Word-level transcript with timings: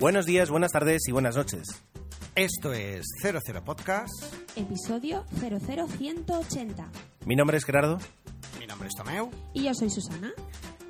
Buenos 0.00 0.24
días, 0.24 0.48
buenas 0.48 0.72
tardes 0.72 1.02
y 1.08 1.12
buenas 1.12 1.36
noches. 1.36 1.68
Esto 2.34 2.72
es 2.72 3.04
00 3.20 3.62
Podcast. 3.62 4.08
Episodio 4.56 5.26
00180. 5.38 6.88
Mi 7.26 7.36
nombre 7.36 7.58
es 7.58 7.66
Gerardo 7.66 7.98
Mi 8.58 8.66
nombre 8.66 8.88
es 8.88 8.94
Tomeu. 8.94 9.30
Y 9.52 9.64
yo 9.64 9.74
soy 9.74 9.90
Susana. 9.90 10.32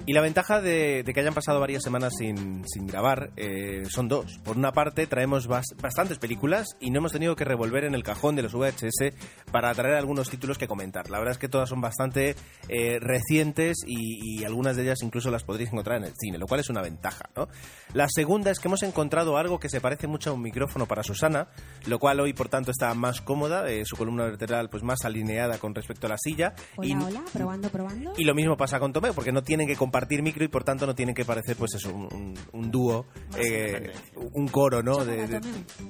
Y 0.07 0.13
la 0.13 0.21
ventaja 0.23 0.61
de, 0.61 1.03
de 1.05 1.13
que 1.13 1.21
hayan 1.21 1.35
pasado 1.35 1.61
varias 1.61 1.83
semanas 1.83 2.15
sin, 2.19 2.65
sin 2.67 2.87
grabar 2.87 3.31
eh, 3.37 3.85
son 3.89 4.09
dos. 4.09 4.39
Por 4.43 4.57
una 4.57 4.73
parte, 4.73 5.07
traemos 5.07 5.49
bas- 5.49 5.77
bastantes 5.81 6.19
películas 6.19 6.77
y 6.81 6.91
no 6.91 6.99
hemos 6.99 7.13
tenido 7.13 7.37
que 7.37 7.45
revolver 7.45 7.85
en 7.85 7.95
el 7.95 8.03
cajón 8.03 8.35
de 8.35 8.43
los 8.43 8.53
VHS 8.55 9.15
para 9.53 9.73
traer 9.75 9.95
algunos 9.97 10.29
títulos 10.31 10.59
que 10.59 10.67
comentar. 10.67 11.11
La 11.11 11.19
verdad 11.19 11.33
es 11.33 11.39
que 11.39 11.49
todas 11.49 11.69
son 11.69 11.81
bastante 11.81 12.35
eh, 12.69 12.99
recientes 13.01 13.79
y, 13.87 14.41
y 14.41 14.45
algunas 14.45 14.77
de 14.77 14.83
ellas 14.85 14.99
incluso 15.03 15.31
las 15.31 15.45
podréis 15.45 15.71
encontrar 15.71 15.99
en 15.99 16.05
el 16.05 16.13
cine, 16.19 16.39
lo 16.39 16.47
cual 16.47 16.61
es 16.61 16.71
una 16.71 16.83
ventaja. 16.83 17.29
¿no? 17.37 17.49
La 17.93 18.07
segunda 18.09 18.51
es 18.51 18.59
que 18.59 18.69
hemos 18.69 18.83
encontrado 18.83 19.37
algo 19.37 19.61
que 19.61 19.69
se 19.69 19.81
parece 19.81 20.07
mucho 20.07 20.31
a 20.31 20.33
un 20.33 20.43
micrófono 20.43 20.87
para 20.87 21.03
Susana, 21.03 21.49
lo 21.87 21.99
cual 21.99 22.21
hoy 22.21 22.33
por 22.33 22.49
tanto 22.49 22.71
está 22.71 22.93
más 22.95 23.21
cómoda, 23.21 23.71
eh, 23.71 23.85
su 23.85 23.97
columna 23.97 24.25
vertebral 24.25 24.71
pues 24.71 24.83
más 24.83 25.05
alineada 25.05 25.59
con 25.59 25.75
respecto 25.75 26.07
a 26.07 26.11
la 26.11 26.19
silla. 26.19 26.55
Hola, 26.77 26.89
y, 26.89 26.93
hola, 26.95 27.23
probando, 27.33 27.69
probando. 27.69 28.13
y 28.17 28.25
lo 28.25 28.35
mismo 28.35 28.57
pasa 28.57 28.81
con 28.81 28.93
Tomeo, 28.93 29.13
porque 29.15 29.33
no 29.33 29.43
tienen 29.43 29.67
que 29.67 29.77
compartir 29.91 30.23
micro 30.23 30.45
y 30.45 30.49
por 30.49 30.63
tanto 30.63 30.87
no 30.87 30.95
tienen 30.95 31.15
que 31.17 31.25
parecer 31.25 31.57
pues 31.57 31.75
eso, 31.75 31.93
un, 31.93 32.05
un- 32.15 32.39
un 32.53 32.71
dúo, 32.71 33.07
eh, 33.37 33.91
un 34.35 34.47
coro, 34.47 34.83
¿no? 34.85 35.05
De, 35.05 35.27
de- 35.27 35.41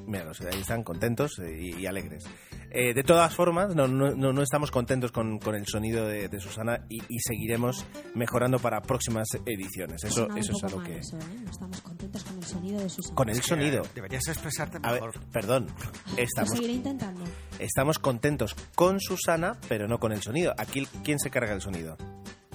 mira, 0.06 0.24
los- 0.24 0.40
ahí 0.40 0.58
están 0.60 0.82
contentos 0.82 1.38
eh, 1.38 1.54
y, 1.76 1.82
y 1.82 1.86
alegres. 1.86 2.24
Eh, 2.70 2.94
de 2.94 3.02
todas 3.02 3.34
formas, 3.34 3.74
no, 3.74 3.86
no, 3.88 4.12
no, 4.14 4.32
no 4.32 4.42
estamos 4.42 4.70
contentos 4.70 5.12
con, 5.12 5.38
con 5.38 5.54
el 5.54 5.66
sonido 5.66 6.06
de, 6.06 6.28
de 6.28 6.40
Susana 6.40 6.86
y, 6.88 6.96
y 7.08 7.18
seguiremos 7.20 7.84
mejorando 8.14 8.58
para 8.58 8.80
próximas 8.80 9.26
ediciones. 9.44 10.02
Eso, 10.04 10.28
eso 10.36 10.52
es 10.56 10.64
algo 10.64 10.82
que... 10.82 10.98
eso, 10.98 11.18
¿eh? 11.18 11.40
No 11.44 11.50
estamos 11.50 11.80
contentos 11.82 12.24
con 12.24 12.38
el 12.38 12.44
sonido 12.44 12.80
de 12.80 12.88
Susana. 12.88 13.14
Con 13.16 13.28
el 13.28 13.42
sonido. 13.42 13.82
Deberías 13.94 14.26
expresarte 14.28 14.78
A 14.82 14.92
ver, 14.92 15.02
mejor. 15.02 15.20
perdón, 15.30 15.66
Lo 16.16 16.22
estamos, 16.22 16.50
seguiré 16.52 16.72
intentando. 16.74 17.22
estamos 17.58 17.98
contentos 17.98 18.54
con 18.74 18.98
Susana, 19.00 19.58
pero 19.68 19.86
no 19.88 19.98
con 19.98 20.12
el 20.12 20.22
sonido. 20.22 20.54
Aquí, 20.56 20.86
¿quién 21.04 21.18
se 21.18 21.28
carga 21.28 21.52
el 21.52 21.60
sonido? 21.60 21.96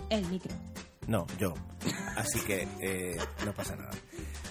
El 0.10 0.26
micro. 0.28 0.52
No, 1.08 1.26
yo. 1.40 1.54
Así 2.16 2.40
que 2.42 2.68
eh, 2.82 3.18
no 3.46 3.54
pasa 3.54 3.76
nada. 3.76 3.92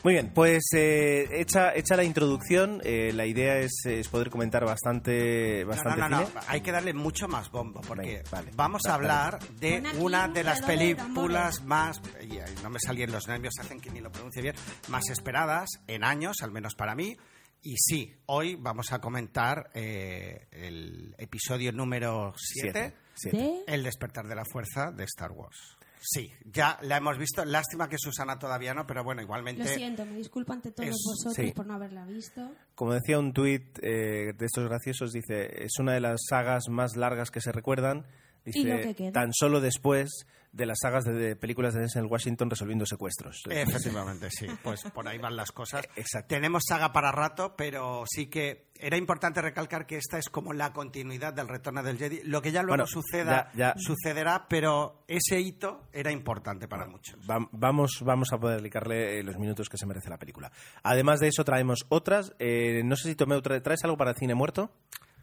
Muy 0.04 0.12
bien, 0.12 0.32
pues 0.34 0.62
eh, 0.74 1.26
hecha, 1.32 1.74
hecha 1.74 1.96
la 1.96 2.04
introducción, 2.04 2.82
eh, 2.84 3.10
la 3.14 3.24
idea 3.24 3.56
es, 3.58 3.72
es 3.86 4.06
poder 4.08 4.28
comentar 4.28 4.62
bastante, 4.64 5.64
bastante 5.64 6.00
no, 6.02 6.08
no, 6.10 6.20
no, 6.20 6.26
cine. 6.26 6.40
hay 6.46 6.60
que 6.60 6.72
darle 6.72 6.92
mucho 6.92 7.26
más 7.26 7.50
bombo 7.50 7.80
porque 7.80 8.22
vale. 8.30 8.50
vamos 8.54 8.82
a 8.86 8.98
Vale. 8.98 9.08
hablar 9.08 9.38
de 9.58 9.82
una 9.98 10.26
un 10.26 10.34
de 10.34 10.44
las 10.44 10.60
de 10.60 10.66
películas 10.66 11.64
más, 11.64 12.02
y, 12.20 12.38
no 12.62 12.68
me 12.68 12.80
salían 12.80 13.12
los 13.12 13.26
nervios, 13.28 13.54
hacen 13.58 13.80
que 13.80 13.88
ni 13.88 14.00
lo 14.00 14.12
pronuncie 14.12 14.42
bien, 14.42 14.54
más 14.88 15.08
esperadas 15.08 15.70
en 15.86 16.04
años, 16.04 16.36
al 16.42 16.50
menos 16.50 16.74
para 16.74 16.94
mí. 16.94 17.16
Y 17.62 17.76
sí, 17.78 18.14
hoy 18.26 18.56
vamos 18.56 18.92
a 18.92 18.98
comentar 18.98 19.70
eh, 19.72 20.48
el 20.50 21.14
episodio 21.16 21.72
número 21.72 22.34
7, 22.36 22.72
Siete. 22.72 22.96
Siete. 23.14 23.38
De... 23.38 23.64
El 23.66 23.82
despertar 23.84 24.26
de 24.28 24.34
la 24.34 24.44
fuerza 24.44 24.90
de 24.90 25.04
Star 25.04 25.32
Wars. 25.32 25.73
Sí, 26.06 26.30
ya 26.44 26.78
la 26.82 26.98
hemos 26.98 27.16
visto. 27.16 27.44
Lástima 27.46 27.88
que 27.88 27.96
Susana 27.98 28.38
todavía 28.38 28.74
no, 28.74 28.86
pero 28.86 29.02
bueno, 29.02 29.22
igualmente. 29.22 29.62
Lo 29.64 29.68
siento, 29.70 30.04
me 30.04 30.16
disculpo 30.16 30.52
ante 30.52 30.70
todos 30.70 30.90
Es- 30.90 30.96
vosotros 31.06 31.34
sí. 31.46 31.52
por 31.52 31.66
no 31.66 31.74
haberla 31.74 32.04
visto. 32.04 32.50
Como 32.74 32.92
decía 32.92 33.18
un 33.18 33.32
tuit 33.32 33.78
eh, 33.82 34.34
de 34.36 34.46
estos 34.46 34.68
graciosos, 34.68 35.12
dice, 35.12 35.64
es 35.64 35.72
una 35.78 35.92
de 35.94 36.00
las 36.00 36.20
sagas 36.28 36.64
más 36.68 36.96
largas 36.96 37.30
que 37.30 37.40
se 37.40 37.52
recuerdan. 37.52 38.06
Y 38.44 38.64
lo 38.64 38.76
Dice, 38.76 38.88
que 38.88 38.94
queda. 38.94 39.12
tan 39.12 39.32
solo 39.32 39.62
después 39.62 40.26
de 40.54 40.66
las 40.66 40.78
sagas 40.80 41.04
de, 41.04 41.34
películas 41.36 41.74
de 41.74 41.80
Denzel 41.80 42.06
Washington 42.06 42.48
resolviendo 42.48 42.86
secuestros. 42.86 43.42
Efectivamente, 43.50 44.28
sí. 44.30 44.46
Pues 44.62 44.82
por 44.94 45.08
ahí 45.08 45.18
van 45.18 45.34
las 45.34 45.50
cosas. 45.50 45.84
Exacto. 45.96 46.28
Tenemos 46.28 46.62
saga 46.68 46.92
para 46.92 47.10
rato, 47.10 47.56
pero 47.56 48.04
sí 48.06 48.26
que 48.26 48.68
era 48.76 48.96
importante 48.96 49.42
recalcar 49.42 49.86
que 49.86 49.96
esta 49.96 50.18
es 50.18 50.28
como 50.28 50.52
la 50.52 50.72
continuidad 50.72 51.32
del 51.34 51.48
retorno 51.48 51.82
del 51.82 51.98
Jedi. 51.98 52.20
Lo 52.24 52.40
que 52.40 52.52
ya 52.52 52.62
luego 52.62 52.72
Bueno, 52.72 52.86
suceda, 52.86 53.50
ya- 53.54 53.74
ya- 53.74 53.74
sucederá, 53.76 54.46
pero 54.48 55.04
ese 55.08 55.40
hito 55.40 55.88
era 55.92 56.12
importante 56.12 56.68
para 56.68 56.86
muchos. 56.86 57.18
Va- 57.28 57.48
Vamos, 57.50 58.00
vamos 58.04 58.32
a 58.32 58.38
poder 58.38 58.58
dedicarle 58.60 59.18
eh, 59.18 59.22
los 59.24 59.36
minutos 59.38 59.68
que 59.68 59.76
se 59.76 59.86
merece 59.86 60.08
la 60.08 60.18
película. 60.18 60.52
Además 60.84 61.18
de 61.20 61.28
eso, 61.28 61.44
traemos 61.44 61.84
otras. 61.88 62.32
Eh, 62.38 62.82
no 62.84 62.94
sé 62.96 63.08
si 63.08 63.16
trae- 63.16 63.60
traes 63.62 63.82
algo 63.84 63.96
para 63.96 64.10
el 64.12 64.16
cine 64.16 64.34
muerto. 64.34 64.70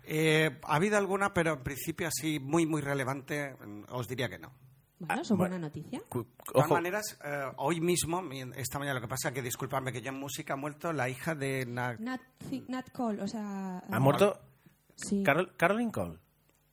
Eh, 0.03 0.59
ha 0.63 0.75
habido 0.75 0.97
alguna, 0.97 1.33
pero 1.33 1.53
en 1.53 1.63
principio 1.63 2.07
así 2.07 2.39
muy, 2.39 2.65
muy 2.65 2.81
relevante, 2.81 3.53
mm, 3.65 3.83
os 3.89 4.07
diría 4.07 4.27
que 4.27 4.39
no. 4.39 4.51
Bueno, 5.07 5.21
eso 5.21 5.33
es 5.33 5.37
buena 5.37 5.57
noticia. 5.59 5.99
De 6.13 6.25
todas 6.53 6.69
maneras, 6.69 7.17
eh, 7.23 7.45
hoy 7.57 7.81
mismo, 7.81 8.21
mi- 8.21 8.41
esta 8.55 8.77
mañana, 8.79 8.95
lo 8.99 9.01
que 9.01 9.07
pasa 9.07 9.31
que 9.31 9.41
disculpadme 9.41 9.91
que 9.91 10.01
yo 10.01 10.09
en 10.09 10.19
música 10.19 10.53
ha 10.53 10.57
muerto 10.57 10.93
la 10.93 11.09
hija 11.09 11.33
de... 11.35 11.65
Na- 11.65 11.95
Nat, 11.99 12.21
Fi- 12.49 12.63
Nat 12.67 12.91
Cole, 12.91 13.21
o 13.21 13.27
sea... 13.27 13.79
¿ha 13.79 13.99
muerto 13.99 14.39
Sí. 14.95 15.23
Carol, 15.23 15.53
Caroline 15.57 15.91
Cole? 15.91 16.19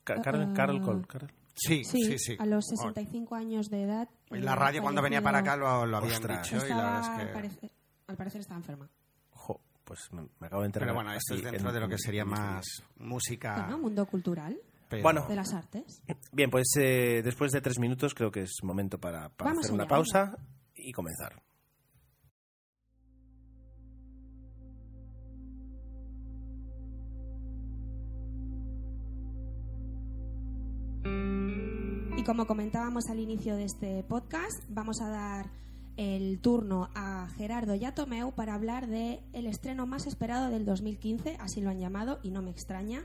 Ca- 0.05 0.21
Carol, 0.21 0.49
Ah. 0.51 0.53
Carol 0.55 0.83
Cole. 0.83 1.03
Carol- 1.07 1.31
Sí, 1.55 1.83
Sí, 1.85 2.05
sí, 2.05 2.19
sí. 2.19 2.37
a 2.39 2.47
los 2.47 2.67
65 2.67 3.35
años 3.35 3.69
de 3.69 3.83
edad. 3.83 4.09
En 4.31 4.45
la 4.45 4.55
radio 4.55 4.81
cuando 4.83 5.03
venía 5.03 5.21
para 5.21 5.39
acá 5.39 5.57
lo, 5.57 5.87
lo 5.87 5.97
habían 5.97 6.15
Ostras. 6.17 6.49
dicho 6.49 6.65
y 6.65 6.69
la 6.69 6.77
verdad 6.77 7.01
Estaba, 7.01 7.01
es 7.01 7.09
al, 7.21 7.27
que... 7.27 7.33
parecer, 7.33 7.71
al 8.07 8.17
parecer 8.17 8.41
estaba 8.43 8.59
enferma. 8.61 8.89
Ojo, 9.33 9.61
pues 9.85 10.13
me, 10.13 10.23
me 10.39 10.47
acabo 10.47 10.63
de 10.63 10.67
enterar. 10.67 10.87
Pero 10.89 10.95
bueno, 10.95 11.13
esto 11.15 11.35
así 11.35 11.43
es 11.45 11.51
dentro 11.51 11.69
en- 11.71 11.75
de 11.75 11.81
lo 11.81 11.89
que 11.89 11.99
sería 11.99 12.25
más 12.25 12.65
música. 12.99 13.55
Bueno, 13.63 13.79
mundo 13.79 14.07
cultural, 14.07 14.57
pero- 14.89 15.03
Bueno. 15.03 15.27
de 15.29 15.37
las 15.37 15.53
artes. 15.53 16.03
Bien, 16.33 16.51
pues 16.51 16.69
eh, 16.79 17.23
después 17.23 17.53
de 17.53 17.61
tres 17.61 17.79
minutos 17.79 18.15
creo 18.15 18.31
que 18.31 18.43
es 18.43 18.53
momento 18.63 18.99
para, 18.99 19.27
hacer 19.27 19.73
una 19.73 19.85
allá, 19.85 19.89
pausa 19.89 20.39
y 20.75 20.93
comenzar. 20.93 21.43
Y 32.17 32.25
como 32.25 32.47
comentábamos 32.47 33.09
al 33.09 33.21
inicio 33.21 33.57
de 33.57 33.65
este 33.65 34.03
podcast, 34.03 34.65
vamos 34.69 35.01
a 35.01 35.09
dar 35.09 35.47
el 35.99 36.39
turno 36.39 36.89
a 36.95 37.29
Gerardo 37.37 37.75
y 37.75 37.85
a 37.85 37.93
Tomeu 37.93 38.31
para 38.33 38.55
hablar 38.55 38.87
de 38.87 39.21
el 39.33 39.49
estreno 39.49 39.85
más 39.85 40.07
esperado 40.07 40.49
del 40.49 40.65
2015, 40.65 41.37
así 41.41 41.61
lo 41.61 41.71
han 41.71 41.81
llamado 41.81 42.21
y 42.23 42.31
no 42.31 42.41
me 42.41 42.53
extraña. 42.53 43.03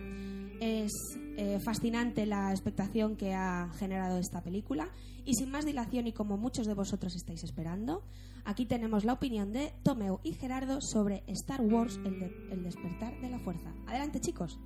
Es 0.62 0.92
eh, 1.36 1.60
fascinante 1.66 2.28
la 2.28 2.52
expectación 2.52 3.16
que 3.16 3.34
ha 3.34 3.72
generado 3.80 4.20
esta 4.20 4.44
película 4.44 4.90
y 5.26 5.34
sin 5.34 5.50
más 5.50 5.66
dilación 5.66 6.06
y 6.06 6.14
como 6.14 6.38
muchos 6.38 6.68
de 6.68 6.76
vosotros 6.76 7.16
estáis 7.16 7.44
esperando, 7.44 8.04
aquí 8.46 8.68
tenemos 8.68 9.06
la 9.06 9.14
opinión 9.14 9.54
de 9.54 9.74
Tomeu 9.82 10.20
y 10.24 10.34
Gerardo 10.34 10.80
sobre 10.80 11.24
Star 11.26 11.62
Wars, 11.62 12.00
el, 12.06 12.22
el 12.52 12.64
despertar 12.64 13.20
de 13.22 13.30
la 13.32 13.40
fuerza. 13.40 13.74
Adelante 13.88 14.22
chicos. 14.22 14.60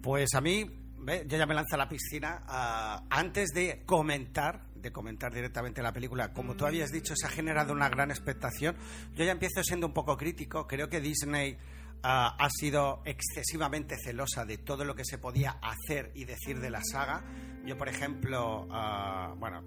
Pues 0.00 0.32
a 0.34 0.40
mí, 0.40 0.64
yo 1.06 1.36
ya 1.38 1.46
me 1.46 1.54
lanzo 1.54 1.74
a 1.74 1.78
la 1.78 1.88
piscina. 1.88 2.42
ah, 2.46 3.04
antes 3.10 3.50
de 3.50 3.82
comentar, 3.86 4.66
de 4.74 4.92
comentar 4.92 5.32
directamente 5.32 5.82
la 5.82 5.92
película, 5.92 6.32
como 6.32 6.54
tú 6.54 6.66
habías 6.66 6.90
dicho, 6.90 7.14
se 7.16 7.26
ha 7.26 7.30
generado 7.30 7.72
una 7.72 7.88
gran 7.88 8.10
expectación. 8.10 8.76
Yo 9.14 9.24
ya 9.24 9.32
empiezo 9.32 9.62
siendo 9.62 9.86
un 9.86 9.92
poco 9.92 10.16
crítico. 10.16 10.66
Creo 10.66 10.88
que 10.88 11.00
Disney 11.00 11.56
ah, 12.02 12.36
ha 12.38 12.50
sido 12.50 13.02
excesivamente 13.04 13.96
celosa 14.02 14.44
de 14.44 14.58
todo 14.58 14.84
lo 14.84 14.94
que 14.94 15.04
se 15.04 15.18
podía 15.18 15.58
hacer 15.62 16.12
y 16.14 16.24
decir 16.24 16.60
de 16.60 16.70
la 16.70 16.82
saga. 16.84 17.24
Yo, 17.64 17.76
por 17.78 17.88
ejemplo, 17.88 18.68
ah, 18.70 19.34
bueno, 19.38 19.62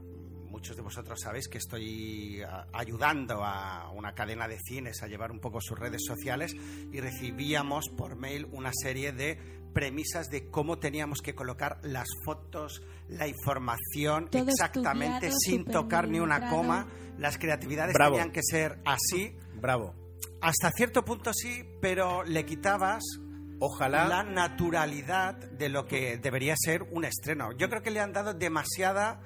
muchos 0.54 0.76
de 0.76 0.84
vosotros 0.84 1.20
sabéis 1.20 1.48
que 1.48 1.58
estoy 1.58 2.44
ayudando 2.74 3.44
a 3.44 3.90
una 3.90 4.14
cadena 4.14 4.48
de 4.48 4.60
cines 4.60 5.02
a 5.02 5.08
llevar 5.08 5.32
un 5.32 5.40
poco 5.40 5.60
sus 5.60 5.80
redes 5.80 6.04
sociales 6.06 6.56
y 6.92 7.00
recibíamos 7.00 7.90
por 7.90 8.16
mail 8.16 8.48
una 8.52 8.72
serie 8.72 9.14
de 9.14 9.63
premisas 9.74 10.30
de 10.30 10.50
cómo 10.50 10.78
teníamos 10.78 11.22
que 11.22 11.36
colocar 11.36 11.80
las 11.84 12.08
fotos, 12.24 12.82
la 13.10 13.28
información 13.28 14.30
Todo 14.30 14.50
exactamente 14.50 15.32
sin 15.32 15.66
tocar 15.66 16.08
ni 16.08 16.20
una 16.20 16.50
coma. 16.50 16.88
Las 17.18 17.38
creatividades 17.38 17.94
Bravo. 17.94 18.16
tenían 18.16 18.32
que 18.32 18.42
ser 18.44 18.80
así. 18.86 19.36
Bravo. 19.56 19.94
Hasta 20.42 20.72
cierto 20.72 21.06
punto 21.06 21.32
sí, 21.34 21.64
pero 21.80 22.24
le 22.24 22.46
quitabas 22.46 23.04
Ojalá. 23.60 24.08
la 24.08 24.24
naturalidad 24.24 25.36
de 25.36 25.70
lo 25.70 25.86
que 25.86 26.18
debería 26.18 26.56
ser 26.58 26.84
un 26.84 27.06
estreno. 27.06 27.52
Yo 27.54 27.70
creo 27.70 27.82
que 27.82 27.92
le 27.92 28.00
han 28.00 28.12
dado 28.12 28.34
demasiada, 28.34 29.22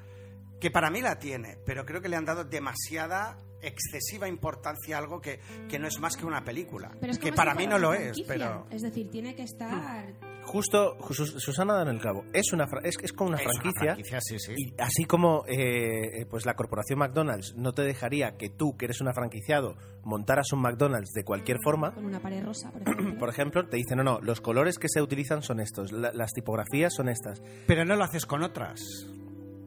que 0.59 0.69
para 0.69 0.91
mí 0.91 1.01
la 1.01 1.17
tiene, 1.17 1.57
pero 1.65 1.85
creo 1.85 2.01
que 2.01 2.09
le 2.09 2.17
han 2.17 2.25
dado 2.25 2.43
demasiada 2.43 3.37
excesiva 3.61 4.27
importancia 4.27 4.95
a 4.95 4.99
algo 4.99 5.19
que, 5.19 5.39
que 5.67 5.79
no 5.79 5.87
es 5.87 5.99
más 5.99 6.15
que 6.15 6.25
una 6.25 6.43
película. 6.43 6.91
Pero 6.99 7.11
es 7.11 7.19
que 7.19 7.33
para 7.33 7.55
mí 7.55 7.65
no 7.67 7.79
lo 7.79 7.93
es, 7.93 8.21
pero... 8.27 8.67
Es 8.69 8.81
decir, 8.81 9.09
tiene 9.09 9.35
que 9.35 9.43
estar... 9.43 10.13
Justo, 10.47 10.97
Sus- 11.11 11.35
Susana 11.43 11.75
da 11.75 11.81
en 11.83 11.89
el 11.89 11.99
clavo. 11.99 12.23
Es, 12.33 12.51
una, 12.53 12.67
fra- 12.67 12.81
es, 12.83 12.95
es 13.03 13.13
como 13.13 13.29
una 13.29 13.37
Es 13.37 13.45
una 13.45 13.61
franquicia. 13.61 14.21
sí, 14.21 14.39
sí. 14.39 14.53
Y 14.57 14.73
así 14.81 15.05
como 15.05 15.43
eh, 15.47 16.21
eh, 16.21 16.25
pues 16.29 16.45
la 16.45 16.55
corporación 16.55 16.99
McDonald's 16.99 17.53
no 17.55 17.73
te 17.73 17.83
dejaría 17.83 18.37
que 18.37 18.49
tú, 18.49 18.75
que 18.77 18.85
eres 18.85 19.01
un 19.01 19.13
franquiciado, 19.13 19.75
montaras 20.03 20.51
un 20.53 20.61
McDonald's 20.61 21.11
de 21.13 21.23
cualquier 21.23 21.57
forma, 21.63 21.93
Con 21.93 22.05
una 22.05 22.19
pared 22.19 22.43
rosa, 22.43 22.71
por 22.71 22.81
ejemplo. 22.87 23.17
por 23.19 23.29
ejemplo, 23.29 23.67
te 23.67 23.77
dicen, 23.77 23.97
no, 23.97 24.03
no, 24.03 24.19
los 24.21 24.41
colores 24.41 24.77
que 24.79 24.87
se 24.89 25.01
utilizan 25.01 25.41
son 25.43 25.59
estos, 25.59 25.91
la- 25.91 26.11
las 26.13 26.31
tipografías 26.33 26.93
son 26.93 27.09
estas. 27.09 27.41
Pero 27.67 27.85
no 27.85 27.95
lo 27.95 28.03
haces 28.03 28.25
con 28.25 28.43
otras. 28.43 28.79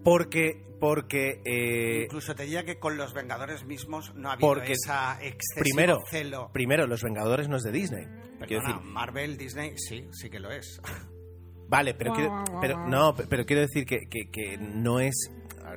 Porque, 0.05 0.63
porque 0.81 1.43
eh, 1.45 2.05
Incluso 2.05 2.35
te 2.35 2.45
diría 2.45 2.65
que 2.65 2.79
con 2.79 2.97
los 2.97 3.13
Vengadores 3.13 3.65
mismos 3.65 4.15
no 4.15 4.31
ha 4.31 4.33
habido 4.35 4.49
Porque 4.49 4.73
esa 4.73 5.23
excesivo 5.23 5.63
primero, 5.63 5.99
celo. 6.11 6.51
primero, 6.53 6.87
Los 6.87 7.03
Vengadores 7.03 7.49
no 7.49 7.57
es 7.57 7.63
de 7.63 7.73
Disney. 7.73 8.07
Perdona, 8.39 8.69
decir, 8.69 8.83
Marvel, 8.85 9.37
Disney, 9.37 9.73
sí, 9.77 10.07
sí 10.13 10.31
que 10.31 10.41
lo 10.41 10.51
es. 10.51 10.81
Vale, 11.69 11.95
pero, 11.95 12.13
quiero, 12.15 12.45
pero 12.61 12.89
no, 12.89 13.15
pe- 13.15 13.27
pero 13.29 13.45
quiero 13.47 13.63
decir 13.63 13.85
que, 13.87 14.01
que- 14.11 14.31
que 14.33 14.57
no 14.59 14.99
es 15.01 15.15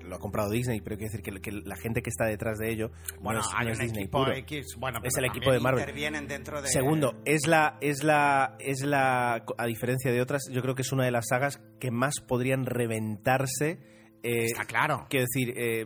lo 0.08 0.16
ha 0.16 0.20
comprado 0.20 0.50
Disney, 0.50 0.81
pero 0.81 0.98
quiero 0.98 1.12
decir 1.12 1.22
que, 1.22 1.40
que 1.40 1.52
la 1.52 1.75
gente 1.75 2.02
que 2.02 2.10
está 2.10 2.25
detrás 2.25 2.58
de 2.58 2.72
ello 2.72 2.90
Bueno, 3.22 3.42
no 3.42 3.46
es, 3.46 3.54
hay 3.56 3.66
no 3.68 3.72
es 3.74 3.78
un 3.80 3.84
Disney 3.86 4.04
equipo 4.06 4.24
puro. 4.24 4.34
X, 4.34 4.75
bueno, 4.80 5.00
es 5.04 5.16
el 5.18 5.25
equipo 5.25 5.52
de 5.52 5.60
Marvel. 5.60 5.81
Intervienen 5.81 6.28
dentro 6.28 6.64
de... 6.64 6.68
Segundo, 6.70 7.22
es 7.25 7.46
la, 7.46 7.78
es 7.80 8.04
la, 8.04 8.56
es 8.60 8.81
la, 8.84 9.46
a 9.56 9.66
diferencia 9.68 10.12
de 10.12 10.20
otras, 10.20 10.50
yo 10.52 10.64
creo 10.64 10.74
que 10.74 10.81
es 10.81 10.92
una 10.92 11.06
de 11.06 11.12
las 11.12 11.28
sagas 11.30 11.62
que 11.80 11.92
más 11.92 12.16
podrían 12.28 12.66
reventarse. 12.66 13.78
Eh, 14.24 14.46
Está 14.46 14.66
claro. 14.66 15.06
Quiero 15.10 15.25
decir, 15.31 15.54
eh, 15.58 15.86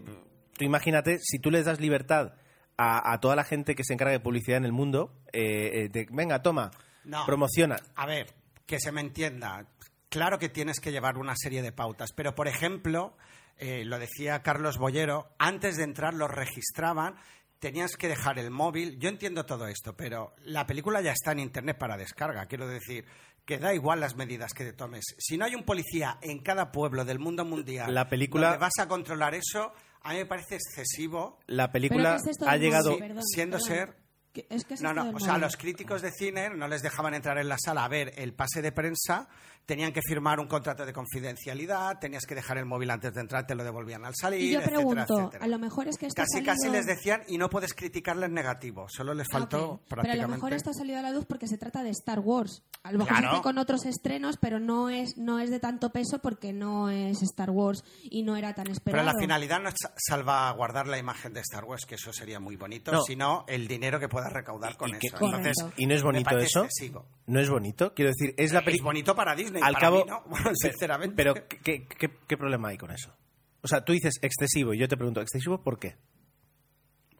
tú 0.57 0.63
imagínate, 0.65 1.19
si 1.19 1.39
tú 1.39 1.51
les 1.51 1.65
das 1.65 1.79
libertad 1.81 2.33
a, 2.77 3.11
a 3.11 3.19
toda 3.19 3.35
la 3.35 3.43
gente 3.43 3.75
que 3.75 3.83
se 3.83 3.93
encarga 3.93 4.11
de 4.13 4.19
publicidad 4.19 4.57
en 4.57 4.65
el 4.65 4.71
mundo, 4.71 5.19
eh, 5.33 5.71
eh, 5.85 5.89
de, 5.89 6.07
venga, 6.11 6.41
toma, 6.41 6.71
No. 7.03 7.25
promociona. 7.25 7.77
A 7.95 8.05
ver, 8.05 8.33
que 8.65 8.79
se 8.79 8.91
me 8.91 9.01
entienda. 9.01 9.65
Claro 10.09 10.39
que 10.39 10.49
tienes 10.49 10.79
que 10.79 10.91
llevar 10.91 11.17
una 11.17 11.35
serie 11.35 11.61
de 11.61 11.71
pautas, 11.73 12.13
pero 12.13 12.33
por 12.35 12.47
ejemplo, 12.47 13.17
lo 13.59 13.99
decía 13.99 14.41
Carlos 14.43 14.77
Bollero, 14.77 15.29
antes 15.39 15.75
de 15.77 15.83
entrar 15.83 16.13
los 16.13 16.29
registraban, 16.31 17.15
tenías 17.59 17.97
que 17.97 18.07
dejar 18.07 18.37
el 18.39 18.51
móvil. 18.51 18.99
Yo 18.99 19.09
entiendo 19.09 19.45
todo 19.45 19.67
esto, 19.67 19.97
pero 19.97 20.33
la 20.45 20.65
película 20.67 21.01
ya 21.01 21.11
está 21.11 21.31
en 21.33 21.39
internet 21.39 21.77
para 21.77 21.97
descarga. 21.97 22.45
Quiero 22.45 22.67
decir 22.67 23.03
que 23.47 23.57
da 23.57 23.73
igual 23.73 24.01
las 24.01 24.15
medidas 24.17 24.53
que 24.53 24.65
te 24.65 24.73
tomes. 24.73 25.05
Si 25.17 25.37
no 25.37 25.45
hay 25.45 25.55
un 25.55 25.63
policía 25.63 26.17
en 26.21 26.39
cada 26.39 26.71
pueblo 26.73 27.05
del 27.05 27.17
mundo 27.17 27.45
mundial, 27.45 27.93
La 27.95 28.09
película- 28.09 28.49
donde 28.49 28.59
vas 28.59 28.73
a 28.77 28.89
controlar 28.89 29.33
eso, 29.33 29.71
a 30.01 30.11
mí 30.11 30.17
me 30.17 30.25
parece 30.25 30.55
excesivo. 30.55 31.39
La 31.47 31.71
película 31.71 32.17
ha 32.45 32.57
llegado... 32.57 32.97
siendo 33.23 33.57
perdón. 33.57 33.67
ser 33.67 33.95
Que- 34.37 34.47
Es 34.55 34.65
que 34.65 34.75
es 34.75 34.81
No, 34.81 34.93
no, 34.93 35.09
o 35.15 35.19
sea, 35.19 35.37
los 35.39 35.57
críticos 35.57 36.01
de 36.03 36.11
cine 36.11 36.49
no 36.51 36.67
les 36.67 36.83
dejaban 36.83 37.13
entrar 37.15 37.37
en 37.39 37.49
la 37.49 37.57
sala 37.57 37.85
a 37.85 37.87
ver 37.87 38.13
el 38.17 38.33
pase 38.35 38.61
de 38.61 38.71
prensa, 38.71 39.27
tenían 39.65 39.91
que 39.91 40.01
firmar 40.07 40.39
un 40.39 40.47
contrato 40.47 40.85
de 40.85 40.93
confidencialidad, 40.93 41.99
tenías 41.99 42.25
que 42.25 42.35
dejar 42.35 42.57
el 42.57 42.65
móvil 42.65 42.89
antes 42.89 43.13
de 43.13 43.19
entrar, 43.21 43.45
te 43.45 43.53
lo 43.55 43.63
devolvían 43.63 44.05
al 44.05 44.13
salir, 44.15 44.39
Y 44.39 44.51
yo 44.53 44.59
etcétera, 44.59 44.77
pregunto, 44.77 45.19
etcétera. 45.19 45.43
a 45.43 45.47
lo 45.47 45.59
mejor 45.59 45.87
es 45.87 45.97
que 45.97 46.05
esto 46.05 46.21
Casi, 46.21 46.43
casi 46.43 46.59
salido- 46.67 46.73
les 46.77 46.85
decían 46.85 47.21
y 47.27 47.37
no 47.37 47.49
puedes 47.49 47.73
criticarles 47.73 48.29
negativo, 48.29 48.87
solo 48.89 49.13
les 49.13 49.27
Ah, 49.31 49.39
faltó 49.39 49.71
ok. 49.71 49.81
Pero 49.89 50.01
a 50.01 50.03
prácticamente... 50.03 50.21
lo 50.21 50.27
mejor 50.35 50.53
esto 50.53 50.69
ha 50.69 50.73
salido 50.73 50.99
a 50.99 51.01
la 51.01 51.11
luz 51.11 51.25
porque 51.25 51.47
se 51.47 51.57
trata 51.57 51.83
de 51.83 51.89
Star 51.89 52.19
Wars. 52.19 52.63
A 52.83 52.91
lo 52.93 52.99
mejor 52.99 53.09
Claro. 53.13 53.27
se 53.29 53.33
hace 53.35 53.43
con 53.43 53.57
otros 53.57 53.85
estrenos, 53.85 54.37
pero 54.37 54.59
no 54.61 54.89
es, 54.89 55.17
no 55.17 55.39
es 55.39 55.49
de 55.49 55.59
tanto 55.59 55.89
peso 55.91 56.19
porque 56.19 56.53
no 56.53 56.89
es 56.89 57.21
Star 57.23 57.49
Wars 57.49 57.83
y 58.03 58.23
no 58.23 58.37
era 58.37 58.53
tan 58.53 58.65
Pero 58.65 58.73
esperado. 58.73 59.05
la 59.05 59.13
finalidad 59.19 59.59
no 59.59 59.67
es 59.69 59.75
sa- 59.81 59.93
salvaguardar 59.97 60.87
la 60.87 60.97
imagen 60.97 61.33
de 61.33 61.41
Star 61.41 61.65
Wars, 61.65 61.85
que 61.85 61.95
eso 61.95 62.13
sería 62.13 62.39
muy 62.39 62.55
bonito, 62.55 62.91
No. 62.93 63.01
sino 63.01 63.43
el 63.49 63.67
dinero 63.67 63.99
que 63.99 64.07
puedas 64.29 64.33
recaudar 64.33 64.77
con 64.77 64.89
y 64.89 64.93
eso. 64.93 65.17
Correcto. 65.17 65.47
Entonces, 65.49 65.73
¿Y 65.77 65.85
no 65.85 65.93
es 65.95 66.03
bonito 66.03 66.37
eso? 66.39 66.63
excesivo. 66.65 67.05
¿No 67.27 67.39
es 67.39 67.49
bonito? 67.49 67.93
Quiero 67.93 68.11
decir, 68.11 68.33
es 68.37 68.51
la 68.53 68.59
Es 68.59 68.65
película... 68.65 68.89
bonito 68.89 69.15
para 69.15 69.35
Disney, 69.35 69.61
Al 69.63 69.73
para 69.73 69.85
cabo, 69.85 69.97
mí 69.97 70.03
no, 70.09 70.23
Bueno, 70.29 70.51
sinceramente. 70.55 71.15
Pero, 71.15 71.33
¿qué, 71.63 71.85
qué, 71.87 72.11
qué 72.27 72.37
problema 72.37 72.69
hay 72.69 72.77
con 72.77 72.91
eso? 72.91 73.13
O 73.61 73.67
sea, 73.67 73.83
tú 73.83 73.93
dices 73.93 74.15
excesivo 74.21 74.73
y 74.73 74.79
yo 74.79 74.87
te 74.87 74.95
pregunto, 74.97 75.19
¿excesivo 75.21 75.61
por 75.61 75.79
qué? 75.79 75.95